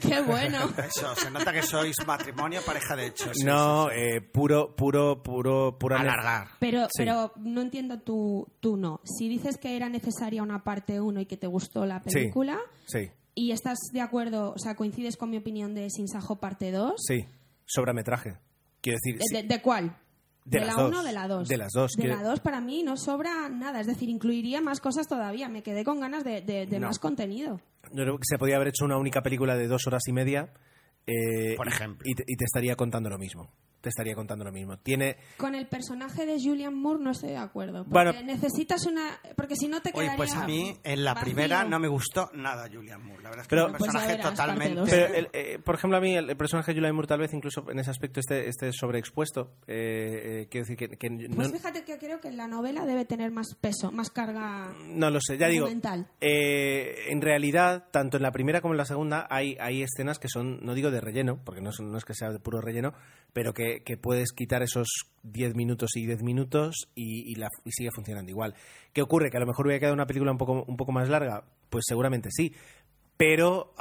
Qué 0.00 0.20
bueno. 0.22 0.58
Eso, 0.78 1.14
se 1.16 1.30
nota 1.30 1.52
que 1.52 1.62
sois 1.62 1.94
matrimonio, 2.06 2.60
pareja 2.64 2.96
de 2.96 3.06
hecho. 3.06 3.30
sí, 3.34 3.44
no, 3.44 3.88
sí, 3.88 3.94
sí. 3.94 4.00
eh, 4.00 4.20
puro, 4.20 4.74
puro, 4.76 5.22
puro, 5.22 5.78
pura. 5.78 6.00
Alargar. 6.00 6.48
Pero, 6.60 6.82
Sí. 6.84 6.90
pero 6.98 7.32
no 7.36 7.60
entiendo 7.62 7.98
tú, 8.00 8.46
tú 8.60 8.76
no. 8.76 9.00
Si 9.04 9.28
dices 9.28 9.58
que 9.58 9.76
era 9.76 9.88
necesaria 9.88 10.42
una 10.42 10.64
parte 10.64 11.00
1 11.00 11.20
y 11.20 11.26
que 11.26 11.36
te 11.36 11.46
gustó 11.46 11.86
la 11.86 12.02
película 12.02 12.58
Sí, 12.86 13.10
y 13.34 13.50
estás 13.52 13.78
de 13.92 14.00
acuerdo, 14.00 14.52
o 14.54 14.58
sea, 14.58 14.74
coincides 14.74 15.16
con 15.16 15.30
mi 15.30 15.36
opinión 15.38 15.74
de 15.74 15.88
Sin 15.90 16.08
Sajo 16.08 16.36
parte 16.36 16.70
2, 16.70 16.94
sí. 16.98 17.26
Sobrametraje. 17.66 18.36
Quiero 18.80 18.98
decir. 19.02 19.18
¿de, 19.18 19.24
sí. 19.26 19.34
de- 19.36 19.42
de 19.54 19.62
cuál? 19.62 19.96
De 20.44 20.60
¿De 20.60 20.66
la 20.66 20.74
dos. 20.74 20.88
1 20.90 21.00
o 21.00 21.02
de 21.02 21.12
la 21.12 21.26
2? 21.26 21.48
De 21.48 21.56
las 21.56 21.72
dos, 21.72 21.92
De 21.92 22.02
quiero- 22.02 22.18
la 22.20 22.28
2 22.28 22.40
para 22.40 22.60
mí 22.60 22.82
no 22.82 22.98
sobra 22.98 23.48
nada, 23.48 23.80
es 23.80 23.86
decir, 23.86 24.10
incluiría 24.10 24.60
más 24.60 24.78
cosas 24.78 25.08
todavía. 25.08 25.48
Me 25.48 25.62
quedé 25.62 25.84
con 25.84 26.00
ganas 26.00 26.22
de, 26.22 26.42
de- 26.42 26.66
de 26.66 26.78
No. 26.78 26.88
más 26.88 26.98
contenido. 26.98 27.60
Yo 27.92 28.02
creo 28.04 28.16
que 28.18 28.24
se 28.24 28.38
podía 28.38 28.56
haber 28.56 28.68
hecho 28.68 28.84
una 28.84 28.96
única 28.98 29.22
película 29.22 29.56
de 29.56 29.66
dos 29.68 29.86
horas 29.86 30.02
y 30.08 30.12
media. 30.12 30.52
eh, 31.06 31.54
Por 31.56 31.68
ejemplo. 31.68 32.02
Y, 32.04 32.14
te, 32.14 32.24
y 32.26 32.36
te 32.36 32.44
estaría 32.44 32.76
contando 32.76 33.10
lo 33.10 33.18
mismo. 33.18 33.50
Te 33.84 33.90
estaría 33.90 34.14
contando 34.14 34.44
lo 34.44 34.50
mismo. 34.50 34.76
Tiene 34.78 35.16
Con 35.36 35.54
el 35.54 35.66
personaje 35.68 36.26
de 36.26 36.38
Julian 36.42 36.74
Moore 36.74 37.04
no 37.04 37.10
estoy 37.12 37.30
de 37.30 37.36
acuerdo. 37.36 37.84
Porque 37.84 37.90
Bueno. 37.90 38.12
necesitas 38.24 38.84
una. 38.86 39.20
Porque 39.36 39.54
si 39.56 39.68
no 39.68 39.80
te 39.80 39.90
Oye, 39.90 40.06
quedaría. 40.08 40.16
pues 40.16 40.34
a 40.34 40.46
mí 40.46 40.76
en 40.82 41.04
la 41.04 41.14
vacío. 41.14 41.24
primera 41.26 41.64
no 41.64 41.78
me 41.78 41.88
gustó 41.88 42.30
nada 42.34 42.66
Julian 42.72 43.04
Moore. 43.04 43.22
La 43.22 43.28
verdad 43.30 43.42
es 43.42 43.48
que 43.48 43.54
Pero- 43.56 43.66
es 43.66 43.72
un 43.72 43.78
Pues 43.78 43.92
personaje 43.92 44.16
verás, 44.16 44.30
totalmente... 44.30 44.74
dos. 44.74 44.90
Pero, 44.90 45.14
el- 45.14 45.28
eh, 45.32 45.58
por 45.64 45.74
ejemplo, 45.74 45.98
a 45.98 46.00
mí 46.00 46.16
el, 46.16 46.30
el 46.30 46.36
personaje 46.36 46.72
de 46.72 46.78
Julian 46.78 46.94
Moore 46.94 47.08
tal 47.08 47.20
vez 47.20 47.32
incluso 47.34 47.70
en 47.70 47.78
ese 47.78 47.90
aspecto 47.90 48.20
esté, 48.20 48.48
esté 48.48 48.72
sobreexpuesto. 48.72 49.52
Eh, 49.66 50.42
eh, 50.42 50.48
quiero 50.50 50.66
decir 50.66 50.76
que, 50.76 50.96
que 50.96 51.10
no, 51.10 51.34
Pues 51.36 51.52
fíjate 51.52 51.84
que 51.84 51.98
creo 51.98 52.20
que 52.20 52.28
en 52.28 52.36
la 52.38 52.48
novela 52.48 52.86
debe 52.86 53.04
tener 53.04 53.30
más 53.30 53.54
peso, 53.60 53.92
más 53.92 54.10
carga. 54.10 54.72
no 54.86 55.10
lo 55.10 55.20
sé, 55.20 55.36
ya 55.36 55.48
digo. 55.48 55.68
eh, 56.20 57.06
en 57.10 57.20
realidad, 57.20 57.86
tanto 57.90 58.16
en 58.16 58.22
la 58.22 58.32
primera 58.32 58.60
como 58.60 58.74
en 58.74 58.78
la 58.78 58.84
segunda 58.84 59.26
hay, 59.30 59.56
hay 59.60 59.82
escenas 59.82 60.18
que 60.18 60.28
son, 60.28 60.60
no 60.64 60.74
digo 60.74 60.90
de 60.90 61.00
relleno, 61.00 61.40
porque 61.44 61.60
no, 61.60 61.72
son- 61.72 61.90
no 61.90 61.98
es 61.98 62.04
que 62.04 62.14
sea 62.14 62.30
de 62.30 62.38
puro 62.38 62.60
relleno, 62.60 62.92
pero 63.32 63.52
que, 63.52 63.73
que 63.82 63.96
puedes 63.96 64.32
quitar 64.32 64.62
esos 64.62 64.88
10 65.22 65.54
minutos 65.54 65.96
y 65.96 66.06
10 66.06 66.22
minutos 66.22 66.88
y, 66.94 67.34
la- 67.34 67.48
sigue 67.66 67.90
funcionando 67.94 68.30
igual. 68.30 68.54
¿Qué 68.92 69.02
ocurre? 69.02 69.30
¿Que 69.30 69.36
a 69.38 69.40
lo 69.40 69.46
mejor 69.46 69.66
hubiera 69.66 69.80
quedado 69.80 69.94
una 69.94 70.06
película 70.06 70.30
un 70.30 70.38
poco, 70.38 70.64
un 70.66 70.76
poco 70.76 70.92
más 70.92 71.08
larga? 71.08 71.44
Pues 71.70 71.84
seguramente 71.88 72.28
sí. 72.30 72.52
Pero 73.16 73.72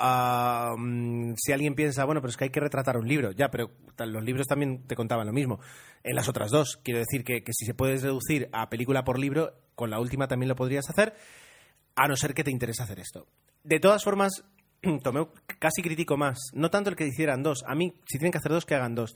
si 1.37 1.51
alguien 1.51 1.73
piensa, 1.75 2.05
bueno, 2.05 2.21
pero 2.21 2.29
es 2.29 2.37
que 2.37 2.43
hay 2.45 2.49
que 2.51 2.59
retratar 2.59 2.97
un 2.97 3.07
libro, 3.07 3.31
ya, 3.31 3.49
pero 3.49 3.71
los 3.97 4.23
libros 4.23 4.45
también 4.47 4.83
te 4.87 4.95
contaban 4.95 5.25
lo 5.25 5.33
mismo. 5.33 5.59
En 6.03 6.15
las 6.15 6.29
otras 6.29 6.51
dos, 6.51 6.79
quiero 6.83 6.99
decir 6.99 7.23
que, 7.23 7.43
que 7.43 7.51
si 7.53 7.65
se 7.65 7.73
puede 7.73 7.97
reducir 7.97 8.49
a 8.51 8.69
película 8.69 9.03
por 9.03 9.17
libro, 9.17 9.53
con 9.75 9.89
la 9.89 9.99
última 9.99 10.27
también 10.27 10.49
lo 10.49 10.55
podrías 10.55 10.87
hacer, 10.89 11.15
a 11.95 12.07
no 12.07 12.15
ser 12.15 12.33
que 12.35 12.43
te 12.43 12.51
interese 12.51 12.83
hacer 12.83 12.99
esto. 12.99 13.25
De 13.63 13.79
todas 13.79 14.03
formas, 14.03 14.43
Tomeu 15.03 15.29
casi 15.59 15.81
critico 15.81 16.15
más, 16.15 16.37
no 16.53 16.69
tanto 16.69 16.91
el 16.91 16.95
que 16.95 17.07
hicieran 17.07 17.41
dos, 17.41 17.63
a 17.67 17.73
mí, 17.73 17.93
si 18.05 18.19
tienen 18.19 18.31
que 18.31 18.37
hacer 18.37 18.51
dos, 18.51 18.65
que 18.65 18.75
hagan 18.75 18.93
dos. 18.93 19.15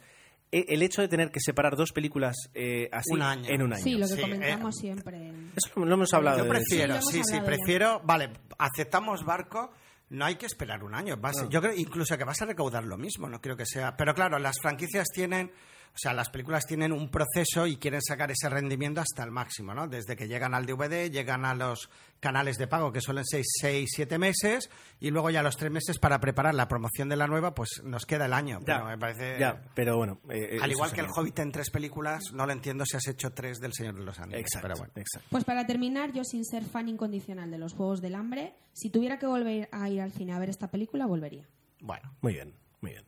E- 0.51 0.65
El 0.69 0.81
hecho 0.81 1.01
de 1.01 1.07
tener 1.07 1.29
que 1.31 1.39
separar 1.39 1.75
dos 1.75 1.91
películas 1.91 2.35
eh, 2.53 2.89
así 2.91 3.13
Un 3.13 3.21
año. 3.21 3.49
en 3.49 3.61
un 3.61 3.73
año. 3.73 3.83
Sí, 3.83 3.95
lo 3.95 4.07
que 4.07 4.15
Sí, 4.15 4.21
comentamos 4.21 4.75
eh, 4.77 4.79
siempre. 4.79 5.31
Eso 5.55 5.69
lo, 5.79 5.85
lo 5.85 5.93
hemos 5.95 6.13
hablado. 6.13 6.37
Yo 6.37 6.43
de 6.45 6.49
eso. 6.49 6.59
prefiero, 6.69 6.93
Sí, 6.95 7.01
sí, 7.01 7.11
sí, 7.11 7.19
hablado 7.35 7.51
ya. 7.51 7.57
prefiero. 7.57 8.01
Vale, 8.05 8.29
aceptamos 8.57 9.23
barco. 9.25 9.71
No 10.09 10.23
hay 10.23 10.35
que 10.35 10.45
esperar 10.45 10.83
un 10.85 10.95
año. 10.95 11.17
vas- 11.17 11.49
Yo 11.49 11.61
creo 11.61 11.73
incluso 11.75 12.17
que 12.17 12.23
vas 12.23 12.41
a 12.41 12.45
recaudar 12.45 12.85
lo 12.85 12.97
mismo. 12.97 13.27
No 13.27 13.41
creo 13.41 13.57
que 13.57 13.65
sea. 13.65 13.97
Pero 13.97 14.13
claro, 14.15 14.39
las 14.39 14.55
franquicias 14.61 15.07
tienen. 15.13 15.51
O 15.93 15.97
sea, 15.99 16.13
las 16.13 16.29
películas 16.29 16.65
tienen 16.65 16.91
un 16.91 17.09
proceso 17.09 17.65
y 17.65 17.77
quieren 17.77 18.01
sacar 18.03 18.29
ese 18.29 18.47
rendimiento 18.49 19.01
hasta 19.01 19.23
el 19.23 19.31
máximo, 19.31 19.73
¿no? 19.73 19.87
Desde 19.87 20.15
que 20.15 20.27
llegan 20.27 20.53
al 20.53 20.65
DVD, 20.67 21.09
llegan 21.09 21.43
a 21.43 21.55
los 21.55 21.89
canales 22.19 22.57
de 22.57 22.67
pago, 22.67 22.91
que 22.91 23.01
suelen 23.01 23.25
ser 23.25 23.43
6, 23.43 23.89
7 23.95 24.17
meses, 24.19 24.69
y 24.99 25.09
luego 25.09 25.29
ya 25.31 25.41
los 25.41 25.57
3 25.57 25.71
meses 25.71 25.97
para 25.97 26.19
preparar 26.19 26.53
la 26.53 26.67
promoción 26.67 27.09
de 27.09 27.15
la 27.15 27.25
nueva, 27.27 27.53
pues 27.55 27.81
nos 27.83 28.05
queda 28.05 28.25
el 28.27 28.33
año. 28.33 28.59
Ya, 28.59 28.75
Pero 28.77 28.85
me 28.85 28.97
parece. 28.97 29.39
ya, 29.39 29.61
pero 29.73 29.97
bueno. 29.97 30.19
eh, 30.29 30.57
Al 30.61 30.69
eso 30.69 30.77
igual 30.77 30.91
que 30.91 31.01
el. 31.01 31.07
Hobbit 31.15 31.39
en 31.39 31.51
tres 31.51 31.69
películas, 31.71 32.31
no 32.31 32.45
lo 32.45 32.51
entiendo 32.51 32.85
si 32.85 32.95
has 32.97 33.07
hecho 33.07 33.31
tres 33.33 33.59
del 33.59 33.73
Señor 33.73 33.95
de 33.95 34.03
los 34.05 34.19
Anillos. 34.19 34.39
Exacto, 34.41 34.67
pero 34.67 34.77
bueno. 34.77 34.93
exacto. 34.95 35.27
Pues 35.31 35.43
para 35.45 35.65
terminar, 35.65 36.13
yo 36.13 36.23
sin 36.23 36.45
ser 36.45 36.63
fan 36.63 36.89
incondicional 36.89 37.49
de 37.49 37.57
los 37.57 37.73
Juegos 37.73 38.01
del 38.01 38.15
Hambre, 38.15 38.53
si 38.73 38.89
tuviera 38.91 39.17
que 39.17 39.25
volver 39.25 39.67
a 39.71 39.89
ir 39.89 40.01
al 40.01 40.11
cine 40.11 40.33
a 40.33 40.39
ver 40.39 40.49
esta 40.49 40.69
película, 40.69 41.07
volvería. 41.07 41.47
Bueno. 41.79 42.13
Muy 42.21 42.33
bien, 42.33 42.53
muy 42.81 42.91
bien. 42.91 43.05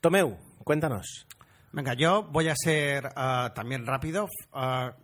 Tomeu, 0.00 0.36
cuéntanos. 0.64 1.26
Venga, 1.72 1.94
yo 1.94 2.22
voy 2.24 2.48
a 2.48 2.54
ser 2.56 3.10
ah, 3.16 3.52
también 3.54 3.86
rápido. 3.86 4.28
Ah, 4.52 4.94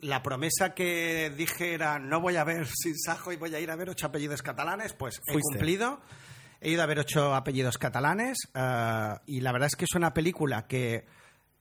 la 0.00 0.22
promesa 0.22 0.74
que 0.74 1.32
dije 1.36 1.74
era 1.74 1.98
no 1.98 2.20
voy 2.20 2.36
a 2.36 2.44
ver 2.44 2.66
Sin 2.66 2.96
Sajo 2.98 3.32
y 3.32 3.36
voy 3.36 3.54
a 3.54 3.60
ir 3.60 3.70
a 3.70 3.76
ver 3.76 3.90
ocho 3.90 4.06
apellidos 4.06 4.42
catalanes, 4.42 4.92
pues 4.92 5.20
he 5.26 5.32
Fuiste. 5.32 5.50
cumplido. 5.54 6.00
He 6.60 6.70
ido 6.70 6.82
a 6.82 6.86
ver 6.86 6.98
ocho 6.98 7.34
apellidos 7.34 7.78
catalanes 7.78 8.36
ah, 8.54 9.22
y 9.26 9.40
la 9.40 9.52
verdad 9.52 9.68
es 9.68 9.76
que 9.76 9.84
es 9.84 9.94
una 9.94 10.12
película 10.12 10.66
que, 10.66 11.04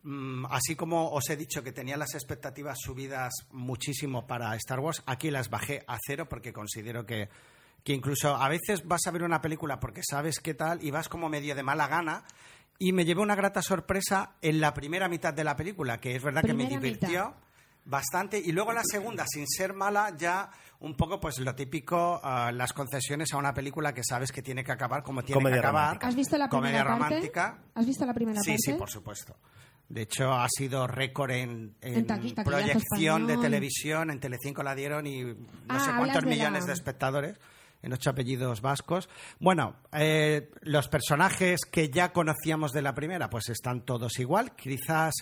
mm, 0.03 0.45
así 0.49 0.75
como 0.75 1.11
os 1.11 1.29
he 1.29 1.37
dicho 1.37 1.63
que 1.63 1.71
tenía 1.71 1.97
las 1.97 2.15
expectativas 2.15 2.77
subidas 2.81 3.33
muchísimo 3.51 4.27
para 4.27 4.55
Star 4.55 4.79
Wars, 4.79 5.03
aquí 5.05 5.31
las 5.31 5.49
bajé 5.49 5.83
a 5.87 5.97
cero 6.05 6.27
porque 6.27 6.51
considero 6.51 7.05
que, 7.05 7.29
que 7.83 7.93
incluso 7.93 8.35
a 8.35 8.49
veces 8.49 8.87
vas 8.87 9.05
a 9.07 9.11
ver 9.11 9.23
una 9.23 9.39
película 9.41 9.79
porque 9.79 10.01
sabes 10.03 10.39
qué 10.39 10.53
tal 10.53 10.83
y 10.83 10.91
vas 10.91 11.09
como 11.09 11.29
medio 11.29 11.55
de 11.55 11.63
mala 11.63 11.87
gana. 11.87 12.23
Y 12.79 12.91
me 12.93 13.05
llevé 13.05 13.21
una 13.21 13.35
grata 13.35 13.61
sorpresa 13.61 14.35
en 14.41 14.61
la 14.61 14.73
primera 14.73 15.09
mitad 15.09 15.33
de 15.33 15.43
la 15.43 15.55
película, 15.55 15.99
que 15.99 16.15
es 16.15 16.21
verdad 16.23 16.43
que 16.43 16.53
me 16.53 16.67
divirtió 16.67 17.33
bastante. 17.85 18.37
Y 18.37 18.51
luego 18.51 18.71
la 18.73 18.83
segunda, 18.83 19.25
sin 19.27 19.47
ser 19.47 19.73
mala, 19.73 20.13
ya 20.17 20.49
un 20.79 20.95
poco 20.95 21.19
pues 21.19 21.39
lo 21.39 21.55
típico, 21.55 22.19
ah, 22.23 22.51
las 22.51 22.73
concesiones 22.73 23.33
a 23.33 23.37
una 23.37 23.53
película 23.53 23.93
que 23.93 24.03
sabes 24.03 24.31
que 24.31 24.43
tiene 24.43 24.63
que 24.63 24.71
acabar 24.71 25.01
como 25.01 25.23
tiene 25.23 25.39
Comedia 25.41 25.55
que 25.55 25.59
acabar. 25.67 25.83
romántica. 25.85 26.07
¿Has 26.07 26.15
visto 26.15 26.37
la 26.37 26.49
Comedia 26.49 26.81
primera 26.83 26.99
parte? 26.99 27.15
romántica. 27.15 27.59
¿Has 27.73 27.85
visto 27.87 28.05
la 28.05 28.13
primera 28.13 28.41
Sí, 28.41 28.51
parte? 28.51 28.61
sí, 28.63 28.73
por 28.73 28.89
supuesto. 28.91 29.37
De 29.89 30.01
hecho, 30.01 30.33
ha 30.33 30.47
sido 30.49 30.85
récord 30.85 31.31
en, 31.31 31.75
en 31.81 31.93
En 31.95 32.05
taqui- 32.07 32.43
proyección 32.43 33.25
de 33.25 33.37
televisión. 33.37 34.11
En 34.11 34.19
Telecinco 34.19 34.61
la 34.61 34.75
dieron 34.75 35.07
y 35.07 35.23
no 35.23 35.35
Ah, 35.69 35.79
sé 35.79 35.91
cuántos 35.97 36.23
de 36.23 36.29
la- 36.29 36.35
millones 36.35 36.65
de 36.67 36.73
espectadores 36.73 37.39
en 37.87 37.93
ocho 37.93 38.11
apellidos 38.11 38.61
vascos. 38.61 39.09
Bueno, 39.39 39.75
eh, 39.91 40.51
los 40.61 40.87
personajes 40.87 41.61
que 41.65 41.89
ya 41.89 42.13
conocíamos 42.13 42.71
de 42.71 42.81
la 42.81 42.93
primera, 42.93 43.29
pues 43.29 43.49
están 43.49 43.81
todos 43.81 44.19
igual. 44.19 44.55
Quizás 44.55 45.13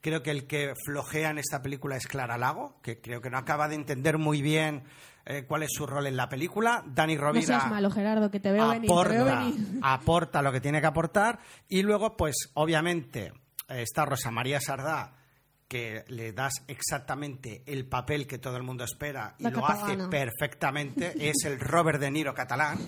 creo 0.00 0.22
que 0.22 0.30
el 0.30 0.46
que 0.46 0.74
flojea 0.84 1.30
en 1.30 1.38
esta 1.38 1.62
película 1.62 1.96
es 1.96 2.06
Clara 2.06 2.38
Lago, 2.38 2.80
que 2.82 3.00
creo 3.00 3.20
que 3.20 3.30
no 3.30 3.38
acaba 3.38 3.68
de 3.68 3.74
entender 3.74 4.18
muy 4.18 4.40
bien 4.40 4.84
eh, 5.26 5.44
cuál 5.46 5.64
es 5.64 5.70
su 5.72 5.86
rol 5.86 6.06
en 6.06 6.16
la 6.16 6.28
película. 6.28 6.84
Dani 6.86 7.16
No 7.16 7.22
Rovira 7.22 7.46
seas 7.46 7.70
malo, 7.70 7.90
Gerardo, 7.90 8.30
que 8.30 8.40
te 8.40 8.52
veo 8.52 8.68
venir. 8.68 8.88
Te 8.88 8.94
veo 8.94 9.00
aporta, 9.00 9.40
venir. 9.40 9.78
aporta 9.82 10.42
lo 10.42 10.52
que 10.52 10.60
tiene 10.60 10.80
que 10.80 10.86
aportar 10.86 11.40
y 11.68 11.82
luego 11.82 12.16
pues 12.16 12.34
obviamente 12.54 13.32
eh, 13.68 13.82
está 13.82 14.04
Rosa 14.04 14.30
María 14.30 14.60
Sardá 14.60 15.21
que 15.72 16.04
le 16.08 16.32
das 16.34 16.52
exactamente 16.68 17.62
el 17.64 17.86
papel 17.86 18.26
que 18.26 18.36
todo 18.38 18.58
el 18.58 18.62
mundo 18.62 18.84
espera 18.84 19.34
y 19.38 19.44
La 19.44 19.50
lo 19.50 19.62
catalana. 19.62 20.04
hace 20.04 20.08
perfectamente 20.10 21.12
es 21.30 21.44
el 21.46 21.58
Robert 21.58 21.98
De 21.98 22.10
Niro 22.10 22.34
catalán 22.34 22.78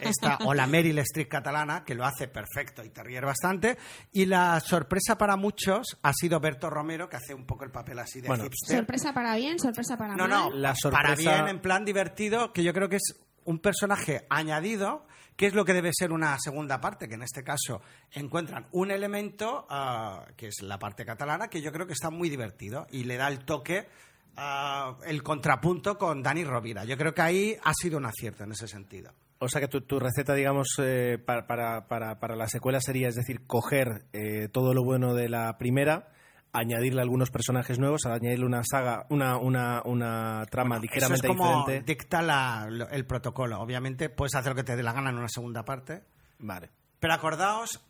esta, 0.00 0.38
o 0.46 0.54
la 0.54 0.66
Meryl 0.66 0.98
Streep 1.00 1.28
catalana 1.28 1.84
que 1.84 1.94
lo 1.94 2.04
hace 2.06 2.28
perfecto 2.28 2.82
y 2.82 2.88
te 2.88 3.02
ríes 3.02 3.20
bastante 3.22 3.76
y 4.12 4.24
la 4.24 4.58
sorpresa 4.60 5.18
para 5.18 5.36
muchos 5.36 5.98
ha 6.02 6.12
sido 6.14 6.40
Berto 6.40 6.70
Romero 6.70 7.08
que 7.10 7.16
hace 7.16 7.34
un 7.34 7.44
poco 7.44 7.64
el 7.64 7.70
papel 7.70 7.98
así 7.98 8.22
de 8.22 8.28
Bueno, 8.28 8.44
hipster 8.44 8.78
Sorpresa 8.78 9.12
para 9.12 9.36
bien, 9.36 9.58
sorpresa 9.58 9.96
para 9.98 10.16
no, 10.16 10.26
mal. 10.26 10.30
no, 10.30 10.50
La 10.50 10.74
para 10.90 11.14
sorpresa- 11.16 11.34
bien, 11.34 11.48
en 11.48 11.60
plan 11.60 11.84
divertido, 11.84 12.52
que 12.54 12.62
yo 12.64 12.72
creo 12.72 12.88
que 12.88 12.96
es 12.96 13.20
un 13.44 13.58
personaje 13.58 14.26
añadido, 14.30 15.06
que 15.36 15.46
es 15.46 15.54
lo 15.54 15.64
que 15.64 15.72
debe 15.72 15.90
ser 15.92 16.12
una 16.12 16.38
segunda 16.38 16.80
parte, 16.80 17.08
que 17.08 17.14
en 17.14 17.22
este 17.22 17.42
caso 17.42 17.80
encuentran 18.12 18.66
un 18.72 18.90
elemento, 18.90 19.66
ah, 19.70 20.26
que 20.36 20.48
es 20.48 20.62
la 20.62 20.78
parte 20.78 21.04
catalana, 21.04 21.48
que 21.48 21.62
yo 21.62 21.72
creo 21.72 21.86
que 21.86 21.92
está 21.92 22.10
muy 22.10 22.28
divertido 22.28 22.86
y 22.90 23.04
le 23.04 23.16
da 23.16 23.28
el 23.28 23.44
toque, 23.44 23.88
ah, 24.36 24.96
el 25.06 25.22
contrapunto 25.22 25.96
con 25.96 26.22
Dani 26.22 26.44
Rovira. 26.44 26.84
Yo 26.84 26.96
creo 26.96 27.14
que 27.14 27.22
ahí 27.22 27.56
ha 27.62 27.72
sido 27.74 27.98
un 27.98 28.06
acierto 28.06 28.44
en 28.44 28.52
ese 28.52 28.68
sentido. 28.68 29.12
O 29.38 29.48
sea 29.48 29.62
que 29.62 29.68
tu, 29.68 29.80
tu 29.80 29.98
receta, 29.98 30.34
digamos, 30.34 30.74
eh, 30.78 31.18
para, 31.18 31.46
para, 31.46 31.88
para, 31.88 32.20
para 32.20 32.36
la 32.36 32.46
secuela 32.46 32.78
sería, 32.78 33.08
es 33.08 33.14
decir, 33.14 33.46
coger 33.46 34.04
eh, 34.12 34.48
todo 34.52 34.74
lo 34.74 34.84
bueno 34.84 35.14
de 35.14 35.30
la 35.30 35.56
primera, 35.56 36.10
añadirle 36.52 37.00
algunos 37.00 37.30
personajes 37.30 37.78
nuevos, 37.78 38.06
añadirle 38.06 38.44
una 38.46 38.62
saga, 38.64 39.06
una, 39.10 39.36
una, 39.38 39.82
una 39.84 40.44
trama 40.50 40.76
Eso 40.76 40.84
es 40.84 40.90
ligeramente 40.90 41.28
como 41.28 41.58
diferente. 41.60 41.92
dicta 41.92 42.22
la- 42.22 42.66
lo- 42.68 42.88
el 42.90 43.06
protocolo. 43.06 43.60
Obviamente 43.60 44.08
puedes 44.10 44.34
hacer 44.34 44.50
lo 44.52 44.56
que 44.56 44.64
te 44.64 44.76
dé 44.76 44.82
la 44.82 44.92
gana 44.92 45.10
en 45.10 45.18
una 45.18 45.28
segunda 45.28 45.64
parte. 45.64 46.02
Vale. 46.38 46.70
Pero 46.98 47.14
acordaos, 47.14 47.80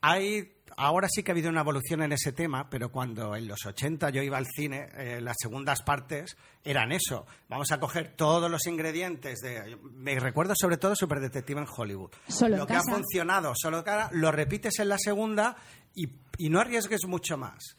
hay 0.00 0.56
ahora 0.76 1.06
sí 1.10 1.22
que 1.22 1.30
ha 1.30 1.34
habido 1.34 1.50
una 1.50 1.60
evolución 1.60 2.02
en 2.02 2.12
ese 2.12 2.32
tema, 2.32 2.68
pero 2.70 2.90
cuando 2.90 3.36
en 3.36 3.46
los 3.46 3.64
80 3.66 4.10
yo 4.10 4.22
iba 4.22 4.38
al 4.38 4.46
cine, 4.46 4.88
eh, 4.96 5.20
las 5.20 5.36
segundas 5.40 5.82
partes 5.82 6.36
eran 6.64 6.92
eso. 6.92 7.26
Vamos 7.48 7.70
a 7.72 7.78
coger 7.80 8.14
todos 8.16 8.50
los 8.50 8.66
ingredientes 8.66 9.40
de. 9.40 9.76
Me 9.92 10.18
recuerdo 10.18 10.54
sobre 10.56 10.76
todo 10.78 10.94
Super 10.96 11.20
Detective 11.20 11.60
en 11.60 11.66
Hollywood. 11.76 12.10
Solo 12.28 12.54
en 12.54 12.60
lo 12.60 12.66
que 12.66 12.74
casa. 12.74 12.90
ha 12.90 12.94
funcionado 12.94 13.52
solo 13.54 13.84
cara, 13.84 14.08
lo 14.12 14.32
repites 14.32 14.78
en 14.78 14.88
la 14.88 14.98
segunda 14.98 15.56
y, 15.94 16.04
y 16.38 16.48
no 16.50 16.60
arriesgues 16.60 17.00
mucho 17.06 17.36
más. 17.36 17.76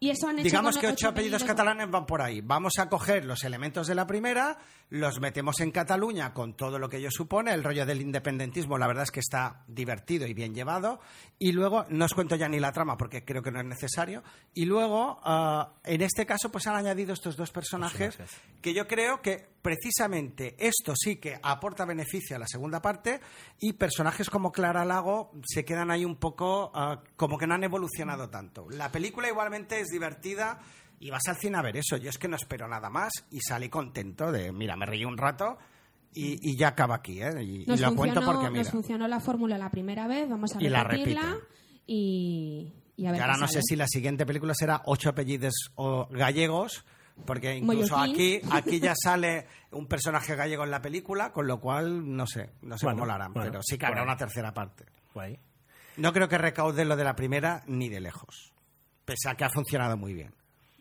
Y 0.00 0.10
eso 0.10 0.28
han 0.28 0.36
hecho 0.38 0.44
Digamos 0.44 0.78
que 0.78 0.86
ocho 0.86 1.08
apellidos 1.08 1.42
apellidos- 1.42 1.46
catalanes 1.56 1.90
van 1.90 2.06
por 2.06 2.22
ahí. 2.22 2.40
Vamos 2.40 2.74
a 2.78 2.88
coger 2.88 3.24
los 3.24 3.42
elementos 3.42 3.86
de 3.88 3.94
la 3.96 4.06
primera, 4.06 4.56
los 4.90 5.20
metemos 5.20 5.60
en 5.60 5.70
Cataluña 5.70 6.32
con 6.32 6.54
todo 6.54 6.78
lo 6.78 6.88
que 6.88 6.96
ello 6.96 7.10
supone. 7.10 7.52
El 7.52 7.62
rollo 7.62 7.84
del 7.84 8.00
independentismo, 8.00 8.78
la 8.78 8.86
verdad 8.86 9.04
es 9.04 9.10
que 9.10 9.20
está 9.20 9.64
divertido 9.66 10.26
y 10.26 10.34
bien 10.34 10.54
llevado. 10.54 11.00
Y 11.38 11.52
luego, 11.52 11.84
no 11.90 12.06
os 12.06 12.14
cuento 12.14 12.36
ya 12.36 12.48
ni 12.48 12.58
la 12.58 12.72
trama 12.72 12.96
porque 12.96 13.24
creo 13.24 13.42
que 13.42 13.50
no 13.50 13.60
es 13.60 13.66
necesario. 13.66 14.22
Y 14.54 14.64
luego, 14.64 15.20
ah, 15.22 15.74
en 15.84 16.00
este 16.00 16.24
caso, 16.24 16.50
pues 16.50 16.66
han 16.66 16.76
añadido 16.76 17.12
estos 17.12 17.36
dos 17.36 17.50
personajes 17.50 18.18
que 18.62 18.72
yo 18.72 18.86
creo 18.88 19.20
que 19.20 19.46
precisamente 19.60 20.56
esto 20.58 20.94
sí 20.96 21.16
que 21.16 21.38
aporta 21.42 21.84
beneficio 21.84 22.36
a 22.36 22.38
la 22.38 22.46
segunda 22.46 22.80
parte 22.80 23.20
y 23.60 23.74
personajes 23.74 24.30
como 24.30 24.52
Clara 24.52 24.84
Lago 24.84 25.32
se 25.46 25.64
quedan 25.64 25.90
ahí 25.90 26.04
un 26.04 26.16
poco 26.16 26.70
ah, 26.74 27.02
como 27.16 27.36
que 27.36 27.46
no 27.46 27.54
han 27.54 27.64
evolucionado 27.64 28.30
tanto. 28.30 28.66
La 28.70 28.90
película 28.90 29.28
igualmente 29.28 29.80
es 29.80 29.88
divertida 29.88 30.60
y 31.00 31.10
vas 31.10 31.22
al 31.28 31.36
cine 31.36 31.58
a 31.58 31.62
ver 31.62 31.76
eso. 31.76 31.96
Yo 31.96 32.10
es 32.10 32.18
que 32.18 32.28
no 32.28 32.36
espero 32.36 32.68
nada 32.68 32.90
más 32.90 33.12
y 33.30 33.40
salí 33.40 33.68
contento 33.68 34.32
de, 34.32 34.52
mira, 34.52 34.76
me 34.76 34.86
reí 34.86 35.04
un 35.04 35.16
rato 35.16 35.58
y, 36.14 36.50
y 36.50 36.56
ya 36.56 36.68
acaba 36.68 36.96
aquí, 36.96 37.22
¿eh? 37.22 37.42
Y, 37.42 37.64
lo 37.64 37.94
cuento 37.94 38.20
porque, 38.24 38.50
mira, 38.50 38.62
nos 38.62 38.70
funcionó 38.70 39.06
la 39.06 39.20
fórmula 39.20 39.58
la 39.58 39.70
primera 39.70 40.06
vez, 40.06 40.28
vamos 40.28 40.54
a 40.56 40.62
Y 40.62 40.68
la 40.68 40.84
repetirla 40.84 41.36
y, 41.86 42.72
Y 42.96 43.06
a 43.06 43.12
ver 43.12 43.20
Y 43.20 43.22
ahora 43.22 43.34
qué 43.34 43.40
no 43.40 43.48
sé 43.48 43.60
si 43.62 43.76
la 43.76 43.86
siguiente 43.86 44.26
película 44.26 44.54
será 44.54 44.82
ocho 44.86 45.10
apellidos 45.10 45.70
o 45.76 46.08
gallegos, 46.10 46.84
porque 47.24 47.56
incluso 47.56 47.96
aquí, 47.96 48.40
aquí 48.50 48.80
ya 48.80 48.94
sale 48.96 49.46
un 49.70 49.86
personaje 49.86 50.34
gallego 50.34 50.64
en 50.64 50.70
la 50.70 50.82
película, 50.82 51.32
con 51.32 51.46
lo 51.46 51.60
cual 51.60 52.16
no 52.16 52.26
sé, 52.26 52.50
no 52.62 52.78
sé 52.78 52.86
Bueno, 52.86 53.00
cómo 53.00 53.06
lo 53.06 53.12
harán, 53.12 53.32
bueno, 53.32 53.50
pero 53.50 53.62
sí 53.62 53.78
que 53.78 53.86
habrá 53.86 54.00
bueno. 54.00 54.12
una 54.12 54.18
tercera 54.18 54.52
parte. 54.52 54.86
Guay. 55.14 55.38
No 55.96 56.12
creo 56.12 56.28
que 56.28 56.38
recaude 56.38 56.84
lo 56.84 56.96
de 56.96 57.04
la 57.04 57.16
primera 57.16 57.62
ni 57.66 57.88
de 57.88 58.00
lejos, 58.00 58.52
pese 59.04 59.28
a 59.28 59.34
que 59.34 59.44
ha 59.44 59.50
funcionado 59.50 59.96
muy 59.96 60.14
bien. 60.14 60.37